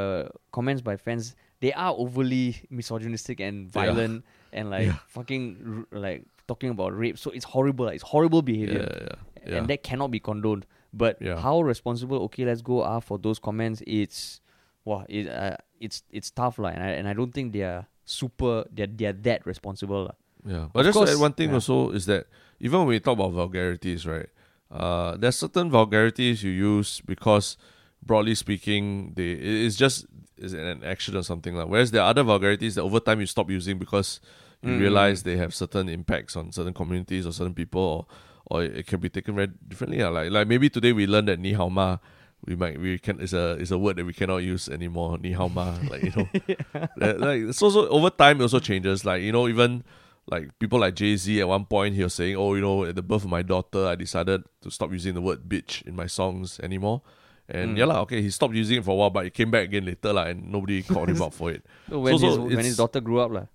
comments 0.56 0.80
by 0.80 0.96
fans, 0.96 1.36
they 1.60 1.76
are 1.76 1.92
overly 1.92 2.64
misogynistic 2.72 3.44
and 3.44 3.68
violent 3.68 4.24
and 4.56 4.72
like 4.72 4.88
Yeah. 4.88 5.04
fucking 5.04 5.44
r- 5.60 5.88
like 5.92 6.24
talking 6.46 6.70
about 6.70 6.96
rape. 6.96 7.18
So 7.18 7.30
it's 7.30 7.44
horrible. 7.44 7.88
It's 7.88 8.02
horrible 8.02 8.42
behavior 8.42 8.88
yeah, 8.90 9.50
yeah. 9.50 9.58
and 9.58 9.68
that 9.68 9.82
cannot 9.82 10.10
be 10.10 10.20
condoned. 10.20 10.66
But 10.92 11.22
how 11.22 11.62
responsible 11.62 12.22
okay 12.24 12.44
let's 12.44 12.62
go 12.62 12.82
are 12.82 13.00
for 13.00 13.18
those 13.18 13.38
comments? 13.38 13.82
It's 13.86 14.40
wow, 14.84 15.06
it, 15.08 15.28
uh, 15.28 15.56
it's 15.80 16.02
it's 16.10 16.30
tough 16.30 16.58
lah, 16.58 16.68
and 16.68 16.82
I 16.82 16.88
and 16.90 17.08
I 17.08 17.12
don't 17.14 17.32
think 17.32 17.52
they 17.52 17.62
are 17.62 17.86
super 18.04 18.64
they're 18.70 18.86
they're 18.86 19.12
that 19.12 19.46
responsible 19.46 20.04
lah. 20.04 20.16
Yeah, 20.44 20.68
but 20.72 20.80
Of 20.80 20.86
just 20.86 20.98
to 20.98 21.02
add 21.04 21.08
course, 21.08 21.18
one 21.18 21.32
thing 21.32 21.54
also 21.54 21.90
is 21.90 22.06
that 22.06 22.26
even 22.60 22.80
when 22.80 22.88
we 22.88 23.00
talk 23.00 23.14
about 23.14 23.32
vulgarities, 23.32 24.06
right? 24.06 24.28
Uh, 24.70 25.16
there's 25.16 25.36
certain 25.36 25.70
vulgarities 25.70 26.42
you 26.42 26.50
use 26.50 27.00
because, 27.00 27.56
broadly 28.02 28.34
speaking, 28.34 29.12
they 29.14 29.32
it's 29.32 29.76
just 29.76 30.06
is 30.36 30.52
an 30.52 30.82
action 30.84 31.16
or 31.16 31.22
something 31.22 31.54
like. 31.54 31.68
Whereas 31.68 31.90
there 31.90 32.02
are 32.02 32.10
other 32.10 32.22
vulgarities 32.22 32.74
that 32.74 32.82
over 32.82 33.00
time 33.00 33.20
you 33.20 33.26
stop 33.26 33.50
using 33.50 33.78
because 33.78 34.20
you 34.62 34.70
Mm. 34.72 34.80
realize 34.80 35.22
they 35.24 35.36
have 35.36 35.54
certain 35.54 35.88
impacts 35.88 36.36
on 36.36 36.52
certain 36.52 36.72
communities 36.74 37.26
or 37.26 37.32
certain 37.32 37.54
people, 37.54 37.82
or 37.82 38.06
or 38.50 38.62
it 38.64 38.86
can 38.86 39.00
be 39.00 39.08
taken 39.08 39.34
very 39.34 39.48
differently. 39.68 39.98
lah. 40.02 40.10
Like 40.10 40.30
like 40.30 40.46
maybe 40.48 40.68
today 40.70 40.92
we 40.92 41.06
learned 41.06 41.28
that 41.28 41.38
ni 41.40 41.52
hao 41.54 41.68
ma. 41.68 41.98
We 42.46 42.56
might 42.56 42.78
we 42.80 42.98
can 42.98 43.20
is 43.22 43.32
a 43.34 43.54
is 43.62 43.70
a 43.70 43.78
word 43.78 43.96
that 43.98 44.04
we 44.06 44.12
cannot 44.12 44.42
use 44.42 44.68
anymore. 44.68 45.18
Ni 45.18 45.32
hao 45.32 45.46
ma, 45.48 45.78
like 45.90 46.02
you 46.02 46.10
know, 46.14 46.26
that- 46.98 47.20
like 47.22 47.54
so 47.54 47.70
so 47.70 47.86
over 47.88 48.10
time 48.10 48.40
it 48.40 48.44
also 48.50 48.58
changes. 48.58 49.04
Like 49.04 49.22
you 49.22 49.30
know 49.30 49.46
even 49.48 49.84
like 50.30 50.50
people 50.58 50.78
like 50.78 50.94
Jay 50.94 51.14
Z 51.16 51.40
at 51.40 51.46
one 51.48 51.64
point 51.66 51.94
he 51.94 52.02
was 52.02 52.14
saying, 52.14 52.34
oh 52.36 52.54
you 52.54 52.60
know 52.62 52.84
at 52.84 52.94
the 52.94 53.02
birth 53.02 53.24
of 53.24 53.30
my 53.30 53.42
daughter 53.42 53.86
I 53.86 53.94
decided 53.94 54.42
to 54.62 54.70
stop 54.70 54.90
using 54.92 55.14
the 55.14 55.22
word 55.22 55.46
bitch 55.48 55.82
in 55.86 55.94
my 55.94 56.06
songs 56.06 56.58
anymore. 56.62 57.02
And 57.48 57.74
Mm. 57.74 57.78
yeah 57.78 57.86
lah, 57.90 58.02
okay, 58.06 58.22
he 58.22 58.30
stopped 58.30 58.54
using 58.54 58.78
it 58.78 58.84
for 58.86 58.92
a 58.92 58.94
while, 58.94 59.10
but 59.10 59.26
it 59.26 59.34
came 59.34 59.50
back 59.50 59.66
again 59.66 59.84
later 59.86 60.12
lah, 60.14 60.30
and 60.30 60.46
nobody 60.50 60.82
called 60.82 61.10
him 61.10 61.20
out 61.26 61.34
for 61.34 61.50
it. 61.50 61.66
So 61.90 61.98
when 61.98 62.18
So- 62.18 62.26
his 62.26 62.34
so 62.36 62.42
when 62.46 62.64
his 62.64 62.76
daughter 62.78 63.00
grew 63.02 63.18
up 63.18 63.30
lah. 63.34 63.46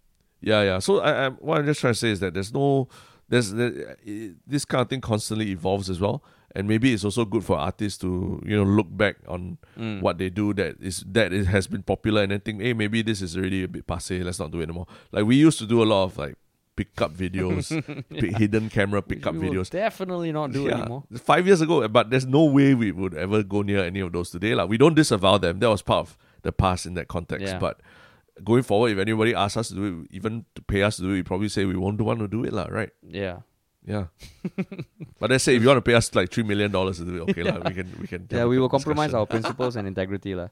Yeah, 0.41 0.61
yeah. 0.63 0.79
So 0.79 0.99
I, 0.99 1.25
I 1.25 1.29
what 1.29 1.59
I'm 1.59 1.65
just 1.65 1.79
trying 1.81 1.93
to 1.93 1.99
say 1.99 2.09
is 2.11 2.19
that 2.19 2.33
there's 2.33 2.53
no, 2.53 2.87
there's 3.29 3.51
there, 3.53 3.97
i- 4.07 4.31
this 4.45 4.65
kind 4.65 4.81
of 4.81 4.89
thing 4.89 5.01
constantly 5.01 5.49
evolves 5.51 5.89
as 5.89 5.99
well, 5.99 6.23
and 6.55 6.67
maybe 6.67 6.93
it's 6.93 7.03
also 7.03 7.25
good 7.25 7.43
for 7.43 7.57
artists 7.57 7.97
to 7.99 8.41
you 8.45 8.55
know 8.55 8.63
look 8.63 8.87
back 8.89 9.17
on 9.27 9.57
Mm. 9.77 10.01
what 10.01 10.17
they 10.17 10.29
do 10.29 10.53
that 10.53 10.75
is 10.81 11.03
that 11.07 11.31
it 11.33 11.45
has 11.45 11.67
been 11.67 11.83
popular 11.83 12.21
and 12.23 12.31
then 12.31 12.39
think, 12.39 12.61
hey, 12.61 12.73
maybe 12.73 13.01
this 13.01 13.21
is 13.21 13.35
already 13.37 13.63
a 13.63 13.67
bit 13.67 13.85
passe. 13.87 14.21
Let's 14.23 14.39
not 14.39 14.51
do 14.51 14.59
it 14.59 14.63
anymore. 14.63 14.87
Like 15.11 15.25
we 15.25 15.35
used 15.35 15.59
to 15.59 15.65
do 15.65 15.81
a 15.83 15.85
lot 15.85 16.03
of 16.05 16.17
like 16.17 16.35
pickup 16.75 17.11
videos, 17.15 17.69
pi- 18.09 18.37
hidden 18.37 18.69
camera 18.69 19.01
pickup 19.01 19.33
videos. 19.35 19.69
Definitely 19.71 20.31
not 20.31 20.51
do 20.51 20.63
Yeah, 20.65 20.81
anymore. 20.81 21.03
Five 21.15 21.47
years 21.47 21.61
ago, 21.61 21.87
but 21.87 22.11
there's 22.11 22.27
no 22.27 22.45
way 22.45 22.75
we 22.75 22.91
would 22.91 23.15
ever 23.15 23.41
go 23.43 23.63
near 23.63 23.83
any 23.83 23.99
of 24.01 24.11
those 24.13 24.29
today. 24.29 24.53
Like 24.53 24.69
we 24.69 24.77
don't 24.77 24.93
disavow 24.95 25.37
them. 25.39 25.59
That 25.59 25.69
was 25.69 25.81
part 25.81 26.07
of 26.07 26.17
the 26.43 26.51
past 26.51 26.85
in 26.85 26.93
that 26.93 27.07
context. 27.07 27.45
Yeah. 27.47 27.57
But 27.59 27.79
going 28.43 28.63
forward, 28.63 28.91
if 28.91 28.97
anybody 28.97 29.33
asks 29.35 29.57
us 29.57 29.69
to 29.69 29.75
do 29.75 29.85
it, 30.01 30.15
even 30.15 30.45
to 30.55 30.61
pay 30.61 30.83
us 30.83 30.97
to 30.97 31.03
do 31.03 31.09
it, 31.09 31.13
we 31.13 31.23
probably 31.23 31.49
say 31.49 31.65
we 31.65 31.75
won't 31.75 31.99
want 32.01 32.19
to 32.19 32.27
do 32.27 32.43
it, 32.43 32.53
lah, 32.53 32.67
right? 32.69 32.89
Yeah. 33.01 33.39
Yeah. 33.87 34.07
but 35.19 35.29
let's 35.29 35.45
say 35.45 35.55
if 35.55 35.61
you 35.61 35.67
want 35.69 35.77
to 35.77 35.81
pay 35.81 35.93
us 35.93 36.13
like 36.13 36.29
three 36.29 36.43
million 36.43 36.71
dollars 36.71 36.97
to 36.97 37.05
do 37.05 37.15
it, 37.15 37.29
okay, 37.29 37.43
lah, 37.43 37.63
we 37.65 37.73
can 37.73 37.87
we 38.01 38.07
can. 38.07 38.27
Yeah, 38.29 38.43
we 38.43 38.59
will 38.59 38.67
compromise 38.67 39.13
our 39.13 39.25
principles 39.25 39.77
and 39.77 39.87
integrity. 39.87 40.35
lah. 40.35 40.49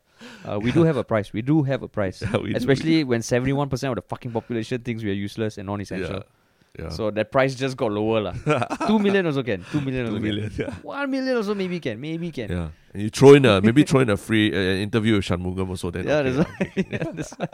Uh, 0.47 0.57
we 0.57 0.71
do 0.71 0.83
have 0.83 0.95
a 0.95 1.03
price. 1.03 1.33
We 1.33 1.41
do 1.41 1.63
have 1.63 1.83
a 1.83 1.89
price. 1.89 2.21
Yeah, 2.25 2.37
we 2.37 2.53
do. 2.53 2.57
Especially 2.57 3.03
when 3.03 3.19
71% 3.19 3.67
of 3.89 3.95
the 3.95 4.01
fucking 4.01 4.31
population 4.31 4.81
thinks 4.81 5.03
we 5.03 5.11
are 5.11 5.19
useless 5.19 5.57
and 5.57 5.67
non 5.67 5.81
essential. 5.81 6.23
Yeah. 6.23 6.34
Yeah. 6.77 6.89
So 6.89 7.09
that 7.11 7.31
price 7.31 7.55
just 7.55 7.77
got 7.77 7.91
lower. 7.91 8.19
lah. 8.21 8.33
2 8.87 8.99
million 8.99 9.25
also 9.25 9.43
can. 9.43 9.63
2 9.71 9.81
million 9.81 10.05
also 10.07 10.17
Two 10.17 10.23
million, 10.23 10.49
can. 10.49 10.65
yeah. 10.65 10.73
1 10.83 11.09
million 11.11 11.37
also 11.37 11.55
maybe 11.55 11.79
can. 11.79 11.99
Maybe 12.01 12.31
can. 12.31 12.49
Yeah, 12.51 12.69
and 12.93 13.01
you 13.03 13.09
throw 13.09 13.33
in 13.33 13.45
a 13.45 13.61
maybe 13.61 13.83
throw 13.83 14.01
in 14.01 14.09
a 14.09 14.17
free 14.17 14.51
uh, 14.51 14.83
interview 14.83 15.15
with 15.15 15.25
Shanmugam 15.25 15.69
also. 15.69 15.89
Then 15.91 16.05
Yeah, 16.07 16.17
okay, 16.19 16.31
that's 16.31 16.51
okay. 16.51 16.87
yeah, 16.91 17.11
that's 17.13 17.31
why. 17.37 17.47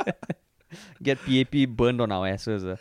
Get 1.03 1.19
PAP 1.25 1.69
burned 1.69 2.01
on 2.01 2.11
our 2.11 2.27
asses. 2.27 2.65
Uh. 2.65 2.77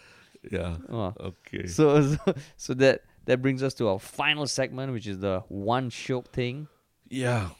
yeah. 0.51 0.77
Oh. 0.89 1.13
Okay. 1.21 1.67
So, 1.67 2.01
so 2.03 2.35
so 2.57 2.75
that 2.75 3.03
that 3.27 3.43
brings 3.43 3.63
us 3.63 3.75
to 3.75 3.89
our 3.89 3.99
final 3.99 4.47
segment, 4.47 4.93
which 4.93 5.07
is 5.07 5.19
the 5.19 5.43
one 5.49 5.91
shiok 5.91 6.29
thing. 6.29 6.69
yeah. 7.09 7.51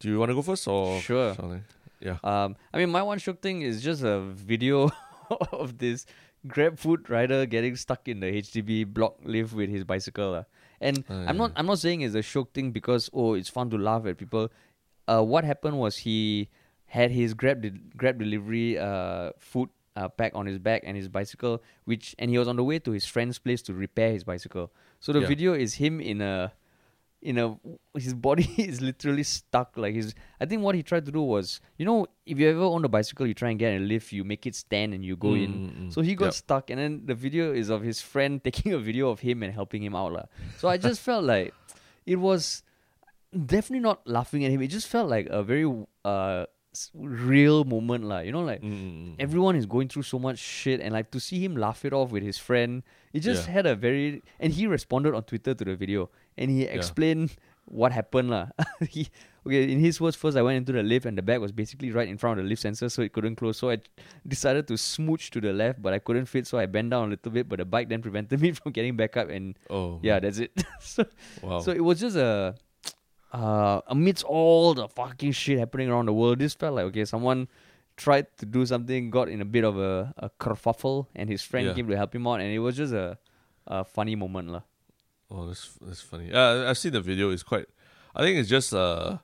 Do 0.00 0.08
you 0.08 0.18
want 0.18 0.30
to 0.30 0.34
go 0.34 0.42
first 0.42 0.66
or 0.66 0.98
Sure. 1.00 1.36
Yeah. 2.00 2.18
Um, 2.24 2.56
I 2.74 2.78
mean, 2.78 2.90
my 2.90 3.02
one 3.04 3.18
shiok 3.18 3.38
thing 3.38 3.62
is 3.62 3.80
just 3.80 4.02
a 4.02 4.18
video 4.20 4.90
of 5.52 5.78
this 5.78 6.06
GrabFood 6.46 7.08
rider 7.08 7.46
getting 7.46 7.76
stuck 7.76 8.08
in 8.08 8.20
the 8.20 8.26
HDB 8.26 8.84
block 8.92 9.16
lift 9.24 9.52
with 9.54 9.70
his 9.70 9.84
bicycle. 9.84 10.34
Uh. 10.34 10.44
And 10.80 11.04
Ah, 11.08 11.24
I'm 11.28 11.36
not 11.36 11.52
I'm 11.54 11.66
not 11.66 11.78
saying 11.78 12.00
it's 12.00 12.14
a 12.16 12.22
shiok 12.22 12.50
thing 12.52 12.72
because 12.72 13.08
oh 13.14 13.34
it's 13.34 13.48
fun 13.48 13.70
to 13.70 13.78
laugh 13.78 14.04
at 14.06 14.18
people. 14.18 14.50
Uh, 15.06 15.22
what 15.22 15.44
happened 15.44 15.78
was 15.78 15.98
he 15.98 16.48
had 16.86 17.10
his 17.12 17.34
Grab 17.34 17.62
de- 17.62 17.70
Grab 17.96 18.18
delivery 18.18 18.78
uh 18.78 19.30
food 19.38 19.68
uh, 19.94 20.08
pack 20.08 20.32
on 20.34 20.46
his 20.46 20.58
back 20.58 20.82
and 20.84 20.96
his 20.96 21.08
bicycle, 21.08 21.62
which 21.84 22.16
and 22.18 22.30
he 22.30 22.38
was 22.38 22.48
on 22.48 22.56
the 22.56 22.64
way 22.64 22.78
to 22.80 22.90
his 22.90 23.04
friend's 23.04 23.38
place 23.38 23.62
to 23.62 23.74
repair 23.74 24.10
his 24.12 24.24
bicycle. 24.24 24.72
So 25.00 25.12
the 25.12 25.20
Yeah. 25.20 25.28
video 25.28 25.54
is 25.54 25.74
him 25.74 26.00
in 26.00 26.20
a 26.20 26.52
in 27.22 27.38
a 27.38 27.56
his 27.96 28.14
body 28.14 28.46
is 28.58 28.80
literally 28.80 29.22
stuck 29.22 29.76
like 29.76 29.94
his 29.94 30.12
i 30.40 30.44
think 30.44 30.60
what 30.60 30.74
he 30.74 30.82
tried 30.82 31.04
to 31.06 31.12
do 31.12 31.22
was 31.22 31.60
you 31.78 31.86
know 31.86 32.04
if 32.26 32.36
you 32.38 32.48
ever 32.50 32.62
own 32.62 32.84
a 32.84 32.88
bicycle 32.88 33.26
you 33.30 33.34
try 33.42 33.50
and 33.50 33.60
get 33.60 33.76
a 33.76 33.78
lift 33.78 34.10
you 34.12 34.24
make 34.24 34.44
it 34.50 34.56
stand 34.56 34.92
and 34.92 35.04
you 35.04 35.14
go 35.16 35.34
in 35.34 35.52
Mm, 35.60 35.70
mm, 35.82 35.92
so 35.94 36.02
he 36.02 36.14
got 36.16 36.26
Yep. 36.26 36.34
stuck 36.34 36.70
and 36.70 36.80
then 36.80 37.02
the 37.06 37.14
video 37.14 37.52
is 37.52 37.70
of 37.70 37.82
his 37.82 38.00
friend 38.02 38.42
taking 38.48 38.72
a 38.72 38.78
video 38.78 39.08
of 39.08 39.20
him 39.20 39.42
and 39.44 39.54
helping 39.54 39.82
him 39.84 39.94
out 39.94 40.12
lah. 40.12 40.26
so 40.58 40.68
i 40.68 40.76
just 40.76 41.00
felt 41.08 41.24
like 41.24 41.54
it 42.06 42.16
was 42.16 42.62
definitely 43.54 43.80
not 43.80 44.02
laughing 44.06 44.44
at 44.44 44.50
him 44.50 44.60
it 44.60 44.68
just 44.68 44.88
felt 44.88 45.08
like 45.08 45.26
a 45.30 45.42
very 45.42 45.64
uh 46.04 46.44
real 46.94 47.64
moment 47.64 48.04
lah. 48.04 48.20
you 48.20 48.32
know 48.32 48.40
like 48.42 48.62
Mm, 48.62 48.72
mm, 48.72 48.92
mm. 49.12 49.14
everyone 49.18 49.56
is 49.56 49.66
going 49.66 49.88
through 49.88 50.04
so 50.04 50.18
much 50.18 50.38
shit 50.38 50.80
and 50.80 50.92
like 50.92 51.10
to 51.12 51.20
see 51.20 51.42
him 51.44 51.56
laugh 51.56 51.84
it 51.84 51.92
off 51.92 52.10
with 52.10 52.22
his 52.22 52.38
friend 52.38 52.82
it 53.12 53.20
just 53.20 53.46
Yeah. 53.46 53.52
had 53.60 53.66
a 53.66 53.74
very 53.76 54.22
and 54.40 54.52
he 54.52 54.66
responded 54.66 55.14
on 55.14 55.22
twitter 55.24 55.52
to 55.54 55.64
the 55.64 55.76
video 55.76 56.08
and 56.38 56.50
he 56.50 56.62
explained 56.64 57.36
what 57.66 57.92
happened 57.92 58.30
lah. 58.30 58.48
he 58.88 59.08
okay 59.46 59.68
in 59.70 59.78
his 59.80 60.00
words 60.00 60.16
first 60.16 60.36
i 60.36 60.42
went 60.42 60.56
into 60.56 60.72
the 60.72 60.82
lift 60.82 61.04
and 61.04 61.16
the 61.18 61.22
bag 61.22 61.40
was 61.44 61.52
basically 61.52 61.90
right 61.92 62.08
in 62.08 62.16
front 62.16 62.38
of 62.40 62.44
the 62.44 62.48
lift 62.48 62.62
sensor 62.62 62.88
so 62.88 63.02
it 63.02 63.12
couldn't 63.12 63.36
close 63.36 63.58
so 63.58 63.68
i 63.70 63.76
decided 64.26 64.66
to 64.66 64.76
smooch 64.78 65.30
to 65.30 65.40
the 65.40 65.52
left 65.52 65.82
but 65.82 65.92
i 65.92 65.98
couldn't 65.98 66.26
fit 66.26 66.46
so 66.46 66.58
i 66.58 66.64
bent 66.66 66.88
down 66.90 67.08
a 67.08 67.10
little 67.14 67.30
bit 67.32 67.48
but 67.48 67.58
the 67.58 67.64
bike 67.68 67.88
then 67.88 68.00
prevented 68.00 68.40
me 68.44 68.52
from 68.52 68.72
getting 68.72 68.96
back 68.96 69.16
up 69.16 69.28
and 69.28 69.58
Oh 69.68 70.00
yeah 70.02 70.18
that's 70.20 70.38
it 70.38 70.52
so 70.80 71.04
Wow. 71.42 71.60
so 71.60 71.70
it 71.72 71.82
was 71.84 72.00
just 72.00 72.16
a 72.16 72.54
uh 73.32 73.80
amidst 73.88 74.24
all 74.24 74.74
the 74.74 74.88
fucking 74.88 75.32
shit 75.32 75.58
happening 75.58 75.88
around 75.88 76.06
the 76.06 76.12
world, 76.12 76.38
this 76.38 76.54
felt 76.54 76.74
like 76.76 76.84
okay, 76.86 77.04
someone 77.04 77.48
tried 77.96 78.26
to 78.38 78.46
do 78.46 78.64
something, 78.66 79.10
got 79.10 79.28
in 79.28 79.40
a 79.40 79.44
bit 79.44 79.64
of 79.64 79.78
a, 79.78 80.12
a 80.18 80.28
kerfuffle, 80.40 81.06
and 81.14 81.28
his 81.28 81.42
friend 81.42 81.66
Yeah. 81.66 81.74
came 81.74 81.88
to 81.88 81.96
help 81.96 82.14
him 82.14 82.26
out, 82.26 82.40
and 82.40 82.50
it 82.52 82.58
was 82.58 82.76
just 82.76 82.92
a 82.92 83.18
a 83.66 83.84
funny 83.84 84.16
moment, 84.16 84.50
lah. 84.50 84.62
Oh, 85.30 85.46
that's 85.46 85.78
that's 85.80 86.00
funny. 86.02 86.28
Yeah, 86.30 86.68
I've 86.68 86.76
seen 86.78 86.92
the 86.92 87.00
video. 87.00 87.30
It's 87.30 87.42
quite. 87.42 87.66
I 88.14 88.20
think 88.22 88.36
it's 88.38 88.48
just 88.50 88.72
a 88.74 89.20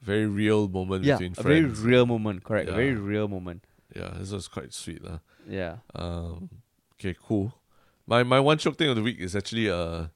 very 0.00 0.26
real 0.26 0.68
moment 0.68 1.02
Yeah, 1.04 1.16
between 1.18 1.34
a 1.38 1.42
very 1.42 1.62
friends. 1.62 1.80
real 1.82 2.06
moment, 2.06 2.44
correct? 2.44 2.68
A 2.68 2.72
very 2.72 2.94
Yeah. 2.94 3.02
real 3.14 3.26
moment. 3.28 3.64
yeah, 3.96 4.14
this 4.18 4.30
was 4.30 4.46
quite 4.46 4.72
sweet, 4.72 5.02
lah. 5.02 5.18
Yeah. 5.48 5.78
Um, 5.98 6.50
okay, 6.94 7.16
cool. 7.18 7.58
My 8.06 8.22
my 8.22 8.38
one 8.38 8.58
shiok 8.58 8.76
thing 8.78 8.88
of 8.90 8.96
the 8.96 9.02
week 9.02 9.18
is 9.18 9.34
actually 9.34 9.66
a, 9.66 10.10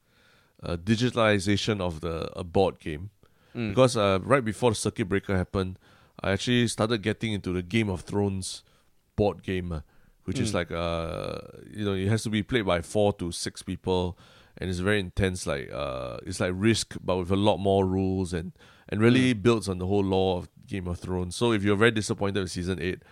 a 0.62 0.78
digitalization 0.78 1.80
of 1.80 2.00
the 2.00 2.30
a 2.38 2.44
board 2.44 2.78
game 2.78 3.10
Mm. 3.54 3.70
because 3.70 3.96
uh, 3.96 4.18
right 4.22 4.44
before 4.44 4.70
the 4.72 4.74
circuit 4.76 5.08
breaker 5.08 5.36
happened, 5.36 5.78
I 6.22 6.32
actually 6.32 6.66
started 6.68 7.02
getting 7.02 7.32
into 7.32 7.52
the 7.52 7.62
Game 7.62 7.88
of 7.88 8.00
Thrones 8.02 8.62
board 9.16 9.42
game, 9.42 9.70
uh, 9.72 9.80
which 10.24 10.38
is 10.40 10.50
Mm. 10.50 10.54
like 10.54 10.70
uh 10.72 11.38
you 11.70 11.84
know 11.84 11.94
it 11.94 12.08
has 12.08 12.22
to 12.24 12.30
be 12.30 12.42
played 12.42 12.66
by 12.66 12.80
four 12.82 13.12
to 13.14 13.30
six 13.32 13.62
people, 13.62 14.18
and 14.58 14.70
it's 14.70 14.78
very 14.80 15.00
intense. 15.00 15.46
Like 15.46 15.70
uh, 15.72 16.18
it's 16.26 16.40
like 16.40 16.52
Risk, 16.54 16.96
but 17.02 17.16
with 17.18 17.30
a 17.30 17.36
lot 17.36 17.58
more 17.58 17.86
rules 17.86 18.32
and 18.32 18.52
and 18.88 19.00
really 19.00 19.32
builds 19.34 19.68
on 19.68 19.78
the 19.78 19.86
whole 19.86 20.04
lore 20.04 20.38
of 20.38 20.48
Game 20.66 20.86
of 20.88 20.98
Thrones. 20.98 21.36
So 21.36 21.52
if 21.52 21.62
you're 21.62 21.76
very 21.76 21.90
disappointed 21.90 22.40
with 22.40 22.50
season 22.50 22.80
eight, 22.80 23.02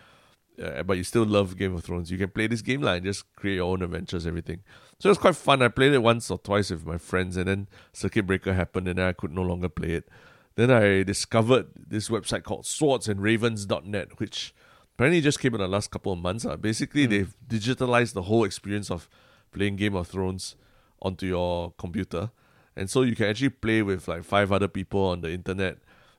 uh, 0.63 0.83
but 0.83 0.97
you 0.97 1.05
still 1.05 1.25
love 1.25 1.57
Game 1.57 1.75
of 1.75 1.83
Thrones, 1.85 2.11
you 2.11 2.19
can 2.19 2.29
play 2.31 2.47
this 2.47 2.63
game 2.63 2.83
like 2.83 2.97
and 2.99 3.07
just 3.07 3.25
create 3.37 3.57
your 3.57 3.71
own 3.73 3.83
adventures, 3.83 4.27
everything. 4.27 4.61
So 4.99 5.09
it 5.09 5.13
was 5.13 5.19
quite 5.19 5.37
fun. 5.37 5.63
I 5.63 5.69
played 5.69 5.93
it 5.93 5.99
once 6.03 6.31
or 6.31 6.39
twice 6.39 6.71
with 6.71 6.87
my 6.87 6.99
friends, 6.99 7.37
and 7.37 7.47
then 7.49 7.69
Circuit 7.93 8.27
Breaker 8.27 8.53
happened, 8.55 8.87
and 8.89 8.99
then 8.99 9.07
I 9.09 9.13
could 9.13 9.33
no 9.33 9.43
longer 9.43 9.69
play 9.69 9.93
it. 9.93 10.09
Then 10.55 10.71
I 10.71 11.03
discovered 11.03 11.67
this 11.77 12.09
website 12.09 12.43
called 12.45 12.65
swordsandravens.net, 12.65 14.19
which 14.19 14.55
apparently 14.95 15.21
just 15.21 15.41
came 15.41 15.55
in 15.55 15.61
the 15.61 15.69
last 15.69 15.91
couple 15.91 16.13
of 16.13 16.19
months. 16.19 16.45
Uh. 16.45 16.57
Basically, 16.57 17.07
Mm. 17.07 17.11
they've 17.11 17.35
digitalized 17.49 18.13
the 18.15 18.23
whole 18.23 18.45
experience 18.45 18.91
of 18.91 19.09
playing 19.53 19.77
Game 19.77 19.95
of 19.95 20.09
Thrones 20.09 20.57
onto 21.01 21.27
your 21.27 21.73
computer. 21.79 22.31
And 22.77 22.89
so 22.89 23.03
you 23.03 23.15
can 23.15 23.27
actually 23.27 23.51
play 23.51 23.83
with 23.83 24.09
like 24.09 24.25
five 24.25 24.51
other 24.53 24.69
people 24.69 25.01
on 25.07 25.21
the 25.21 25.31
internet. 25.31 25.79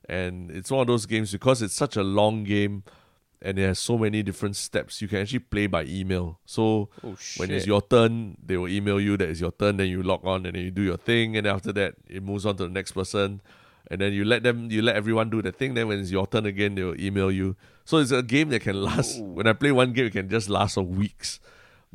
And 0.10 0.52
it's 0.52 0.70
one 0.70 0.82
of 0.82 0.88
those 0.88 1.06
games 1.06 1.32
because 1.32 1.62
it's 1.62 1.74
such 1.74 1.96
a 1.96 2.04
long 2.04 2.44
game 2.44 2.84
and 3.42 3.60
it 3.60 3.66
has 3.66 3.80
so 3.80 3.98
many 3.98 4.24
different 4.24 4.56
steps, 4.56 5.02
you 5.02 5.08
can 5.08 5.20
actually 5.20 5.40
play 5.40 5.68
by 5.68 5.84
email. 5.84 6.40
So 6.46 6.90
Oh 7.04 7.16
when 7.38 7.52
it's 7.52 7.66
your 7.68 7.82
turn, 7.82 8.38
they 8.46 8.56
will 8.56 8.70
email 8.70 9.00
you 9.02 9.18
that 9.18 9.28
it's 9.30 9.42
your 9.42 9.52
turn, 9.52 9.78
then 9.78 9.88
you 9.90 10.02
log 10.02 10.26
on 10.26 10.46
and 10.46 10.56
then 10.56 10.64
you 10.64 10.72
do 10.72 10.82
your 10.82 10.96
thing, 10.98 11.36
and 11.36 11.46
after 11.46 11.74
that 11.74 11.96
it 12.08 12.24
moves 12.24 12.46
on 12.46 12.56
to 12.58 12.64
the 12.64 12.70
next 12.70 12.94
person. 12.94 13.42
And 13.92 14.00
then 14.02 14.14
you 14.14 14.24
let 14.26 14.44
them 14.44 14.72
you 14.72 14.82
let 14.82 14.96
everyone 14.96 15.30
do 15.30 15.42
the 15.42 15.52
thing, 15.52 15.74
then 15.74 15.88
when 15.88 16.00
it's 16.00 16.12
your 16.12 16.26
turn 16.28 16.46
again, 16.46 16.76
they'll 16.76 17.00
email 17.00 17.32
you. 17.32 17.56
So 17.86 17.98
it's 17.98 18.12
a 18.12 18.24
game 18.24 18.50
that 18.50 18.62
can 18.62 18.82
last 18.82 19.20
Ooh. 19.20 19.24
when 19.24 19.46
I 19.48 19.54
play 19.54 19.72
one 19.72 19.92
game 19.94 20.06
it 20.06 20.14
can 20.14 20.30
just 20.30 20.50
last 20.50 20.76
for 20.76 20.84
weeks. 20.84 21.40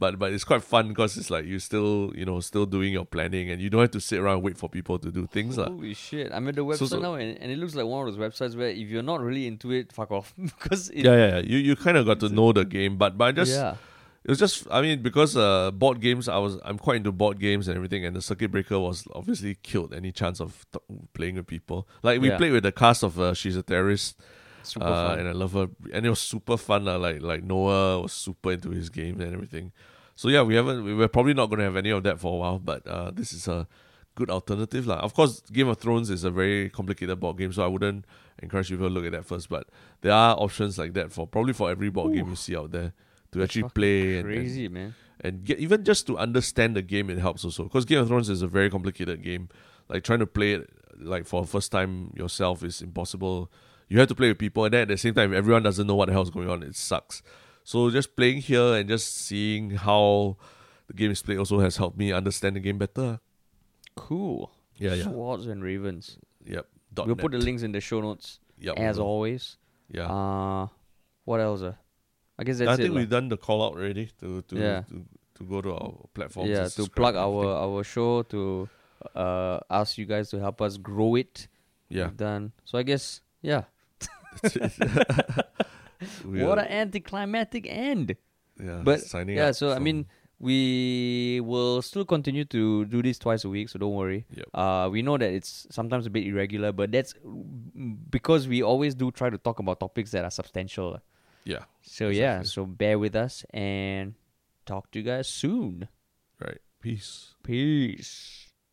But 0.01 0.17
but 0.17 0.33
it's 0.33 0.45
quite 0.45 0.63
fun 0.63 0.89
because 0.89 1.17
it's 1.17 1.29
like 1.29 1.45
you 1.45 1.59
still 1.59 2.13
you 2.15 2.25
know 2.25 2.39
still 2.39 2.67
doing 2.67 2.93
your 2.93 3.05
planning 3.05 3.51
and 3.51 3.61
you 3.61 3.69
don't 3.69 3.81
have 3.81 3.91
to 3.93 4.01
sit 4.01 4.21
around 4.21 4.35
and 4.37 4.43
wait 4.45 4.57
for 4.57 4.69
people 4.69 4.97
to 5.01 5.11
do 5.11 5.27
things. 5.27 5.57
Holy 5.57 5.93
shit! 5.95 6.31
I'm 6.33 6.47
at 6.47 6.55
the 6.55 6.65
website 6.65 6.77
So- 6.79 6.87
so- 6.87 7.01
now, 7.01 7.15
and, 7.15 7.37
and 7.39 7.51
it 7.51 7.59
looks 7.59 7.75
like 7.75 7.85
one 7.87 8.07
of 8.07 8.15
those 8.15 8.23
websites 8.33 8.57
where 8.57 8.69
if 8.69 8.89
you're 8.91 9.03
not 9.03 9.21
really 9.21 9.49
into 9.49 9.73
it, 9.73 9.93
fuck 9.93 10.13
off. 10.13 10.35
because 10.41 10.91
it, 10.91 11.05
Yeah, 11.05 11.17
yeah, 11.17 11.29
yeah. 11.37 11.39
You 11.41 11.59
you 11.59 11.75
kind 11.75 11.97
of 11.97 12.07
got 12.07 12.21
to 12.21 12.29
know 12.29 12.53
the 12.53 12.65
game, 12.65 12.97
but 12.97 13.19
but 13.19 13.25
I 13.25 13.33
just 13.33 13.51
yeah, 13.51 13.75
it 14.25 14.31
was 14.31 14.39
just 14.39 14.67
I 14.71 14.83
mean 14.83 15.03
because 15.03 15.37
uh 15.37 15.71
board 15.71 16.01
games 16.01 16.29
I 16.29 16.39
was 16.39 16.59
I'm 16.65 16.79
quite 16.79 16.97
into 16.97 17.13
board 17.13 17.39
games 17.39 17.69
and 17.69 17.77
everything 17.77 18.05
and 18.05 18.15
the 18.17 18.23
circuit 18.23 18.51
breaker 18.51 18.79
was 18.79 19.07
obviously 19.15 19.55
killed 19.63 19.95
any 19.95 20.13
chance 20.13 20.41
of 20.41 20.67
t- 20.73 20.81
playing 21.15 21.37
with 21.37 21.47
people. 21.47 21.89
Like 22.03 22.21
we 22.21 22.29
Yeah. 22.29 22.37
played 22.37 22.53
with 22.53 22.65
the 22.65 22.73
cast 22.73 23.03
of 23.03 23.19
uh, 23.21 23.33
she's 23.35 23.57
a 23.57 23.63
terrorist 23.63 24.21
uh, 24.87 24.95
and 25.21 25.29
I 25.29 25.33
love 25.33 25.53
her 25.53 25.69
and 25.93 26.05
it 26.05 26.11
was 26.11 26.21
super 26.21 26.57
fun 26.57 26.87
uh, 26.89 26.99
like 26.99 27.23
like 27.23 27.43
Noah 27.45 28.01
was 28.03 28.13
super 28.13 28.53
into 28.53 28.71
his 28.71 28.91
game 28.91 29.21
and 29.21 29.33
everything. 29.33 29.73
So 30.17 30.29
yeah 30.29 30.43
we 30.43 30.57
haven't 30.57 30.85
we 30.85 30.95
we're 30.95 31.09
probably 31.09 31.35
not 31.35 31.47
going 31.47 31.59
to 31.61 31.65
have 31.65 31.77
any 31.77 31.91
of 31.91 32.03
that 32.03 32.19
for 32.21 32.35
a 32.35 32.37
while 32.37 32.59
but 32.59 32.87
uh 32.87 33.11
this 33.13 33.33
is 33.33 33.47
a 33.49 33.67
good 34.17 34.31
alternative 34.31 34.85
lah. 34.85 34.97
of 34.97 35.15
course 35.15 35.41
Game 35.53 35.69
of 35.69 35.79
Thrones 35.79 36.11
is 36.11 36.25
a 36.25 36.31
very 36.31 36.69
complicated 36.71 37.21
board 37.21 37.39
game 37.39 37.53
so 37.53 37.63
I 37.63 37.69
wouldn't 37.69 38.05
encourage 38.43 38.69
people 38.69 38.89
to 38.89 38.93
look 38.93 39.05
at 39.07 39.13
that 39.13 39.25
first 39.25 39.49
but 39.49 39.69
there 40.01 40.13
are 40.13 40.35
options 40.37 40.77
like 40.77 40.93
that 40.95 41.13
for 41.13 41.25
probably 41.29 41.53
for 41.53 41.71
every 41.71 41.89
board 41.89 42.15
game 42.15 42.29
you 42.29 42.35
see 42.35 42.57
out 42.57 42.73
there 42.73 42.93
to 43.33 43.43
actually 43.43 43.63
Fucking 43.63 43.75
play 43.75 44.19
and, 44.19 44.31
and 44.31 44.73
man. 44.73 44.95
and 45.21 45.45
get 45.45 45.59
even 45.59 45.85
just 45.85 46.07
to 46.07 46.17
understand 46.19 46.75
the 46.77 46.83
game 46.83 47.11
it 47.11 47.19
helps 47.19 47.45
also 47.45 47.65
because 47.65 47.85
game 47.85 47.99
of 48.01 48.09
thrones 48.09 48.29
is 48.29 48.43
a 48.43 48.47
very 48.49 48.71
complicated 48.71 49.23
game 49.23 49.49
like 49.89 50.03
trying 50.05 50.19
to 50.21 50.27
play 50.27 50.53
it 50.55 50.71
like 51.01 51.27
for 51.27 51.43
the 51.43 51.49
first 51.49 51.71
time 51.71 52.13
yourself 52.17 52.63
is 52.65 52.81
impossible 52.83 53.51
you 53.89 53.99
have 53.99 54.09
to 54.09 54.15
play 54.15 54.29
with 54.29 54.39
people 54.39 54.65
and 54.65 54.75
then 54.75 54.83
at 54.83 54.89
the 54.89 54.97
same 54.97 55.15
time 55.15 55.33
if 55.33 55.37
everyone 55.39 55.63
doesn't 55.63 55.87
know 55.87 55.95
what 55.95 56.07
the 56.07 56.13
hell 56.13 56.23
is 56.23 56.31
going 56.31 56.49
on 56.49 56.63
it 56.63 56.75
sucks 56.75 57.23
so 57.65 57.91
just 57.91 58.17
playing 58.17 58.39
here 58.39 58.75
and 58.75 58.89
just 58.89 59.15
seeing 59.15 59.71
how 59.71 60.37
the 60.87 60.95
game 60.95 61.11
is 61.11 61.23
played 61.23 61.39
also 61.39 61.61
has 61.61 61.77
helped 61.77 61.99
me 61.99 62.13
understand 62.13 62.57
the 62.57 62.61
game 62.61 62.79
better 62.79 63.21
Cool. 63.97 64.51
yeah 64.77 64.95
yeah 64.95 65.05
Swords 65.05 65.47
and 65.47 65.63
Ravens. 65.63 66.19
yep 66.45 66.67
we'll 66.97 67.09
net. 67.09 67.19
put 67.19 67.33
the 67.33 67.39
links 67.39 67.63
in 67.63 67.73
the 67.73 67.81
show 67.81 68.01
notes 68.01 68.41
Yep, 68.61 68.79
as 68.79 68.99
always. 68.99 69.57
yeah 69.91 70.07
Uh 70.07 70.67
what 71.25 71.41
else? 71.41 71.63
Uh? 71.63 71.75
I 72.39 72.45
guess 72.45 72.59
that's 72.59 72.71
i 72.71 72.77
think 72.77 72.91
lah. 72.95 73.01
we've 73.03 73.11
done 73.11 73.29
the 73.29 73.37
call 73.37 73.63
out 73.67 73.75
already 73.75 74.11
to 74.21 74.43
to, 74.43 74.55
Yeah. 74.57 74.83
to 74.89 75.05
to 75.37 75.45
go 75.45 75.61
to 75.61 75.71
our 75.75 76.07
platforms. 76.15 76.51
yeah 76.51 76.65
and 76.71 76.73
to 76.79 76.87
plug 76.91 77.17
our 77.17 77.47
our 77.65 77.83
show 77.83 78.23
to 78.31 78.69
uh 79.15 79.59
ask 79.71 79.99
you 79.99 80.07
guys 80.07 80.31
to 80.31 80.39
help 80.39 80.61
us 80.63 80.77
grow 80.79 81.15
it. 81.17 81.49
yeah. 81.89 82.07
We've 82.07 82.17
done 82.17 82.53
so. 82.65 82.79
I 82.79 82.83
guess 82.83 83.21
yeah. 83.43 83.65
What 86.25 86.59
an 86.59 86.67
anticlimactic 86.69 87.67
end. 87.69 88.15
yeah, 88.61 88.83
but, 88.85 89.01
signing 89.01 89.37
yeah, 89.37 89.51
so 89.51 89.73
I 89.73 89.79
mean, 89.81 90.07
we 90.39 91.41
will 91.43 91.83
still 91.83 92.05
continue 92.05 92.45
to 92.47 92.85
do 92.87 93.03
this 93.03 93.19
twice 93.19 93.45
a 93.45 93.49
week, 93.49 93.69
so 93.69 93.79
don't 93.79 93.95
worry. 93.95 94.25
Yep. 94.31 94.47
Uh, 94.55 94.89
we 94.93 95.03
know 95.03 95.19
that 95.19 95.31
it's 95.33 95.67
sometimes 95.71 96.07
a 96.07 96.11
bit 96.11 96.25
irregular, 96.27 96.71
but 96.71 96.93
that's 96.93 97.15
because 98.11 98.47
we 98.47 98.63
always 98.63 98.95
do 98.95 99.11
try 99.11 99.31
to 99.31 99.39
talk 99.39 99.59
about 99.59 99.81
topics 99.81 100.13
that 100.13 100.25
are 100.25 100.31
substantial. 100.31 101.01
Yeah, 101.49 101.65
So 101.81 102.09
yeah, 102.13 102.43
so 102.43 102.67
bear 102.67 102.99
with 102.99 103.17
us 103.17 103.45
and 103.55 104.15
talk 104.67 104.91
to 104.93 104.99
you 105.01 105.05
guys 105.05 105.29
soon. 105.29 105.89
right. 106.39 106.61
Peace. 106.81 107.35
Peace. 107.43 108.48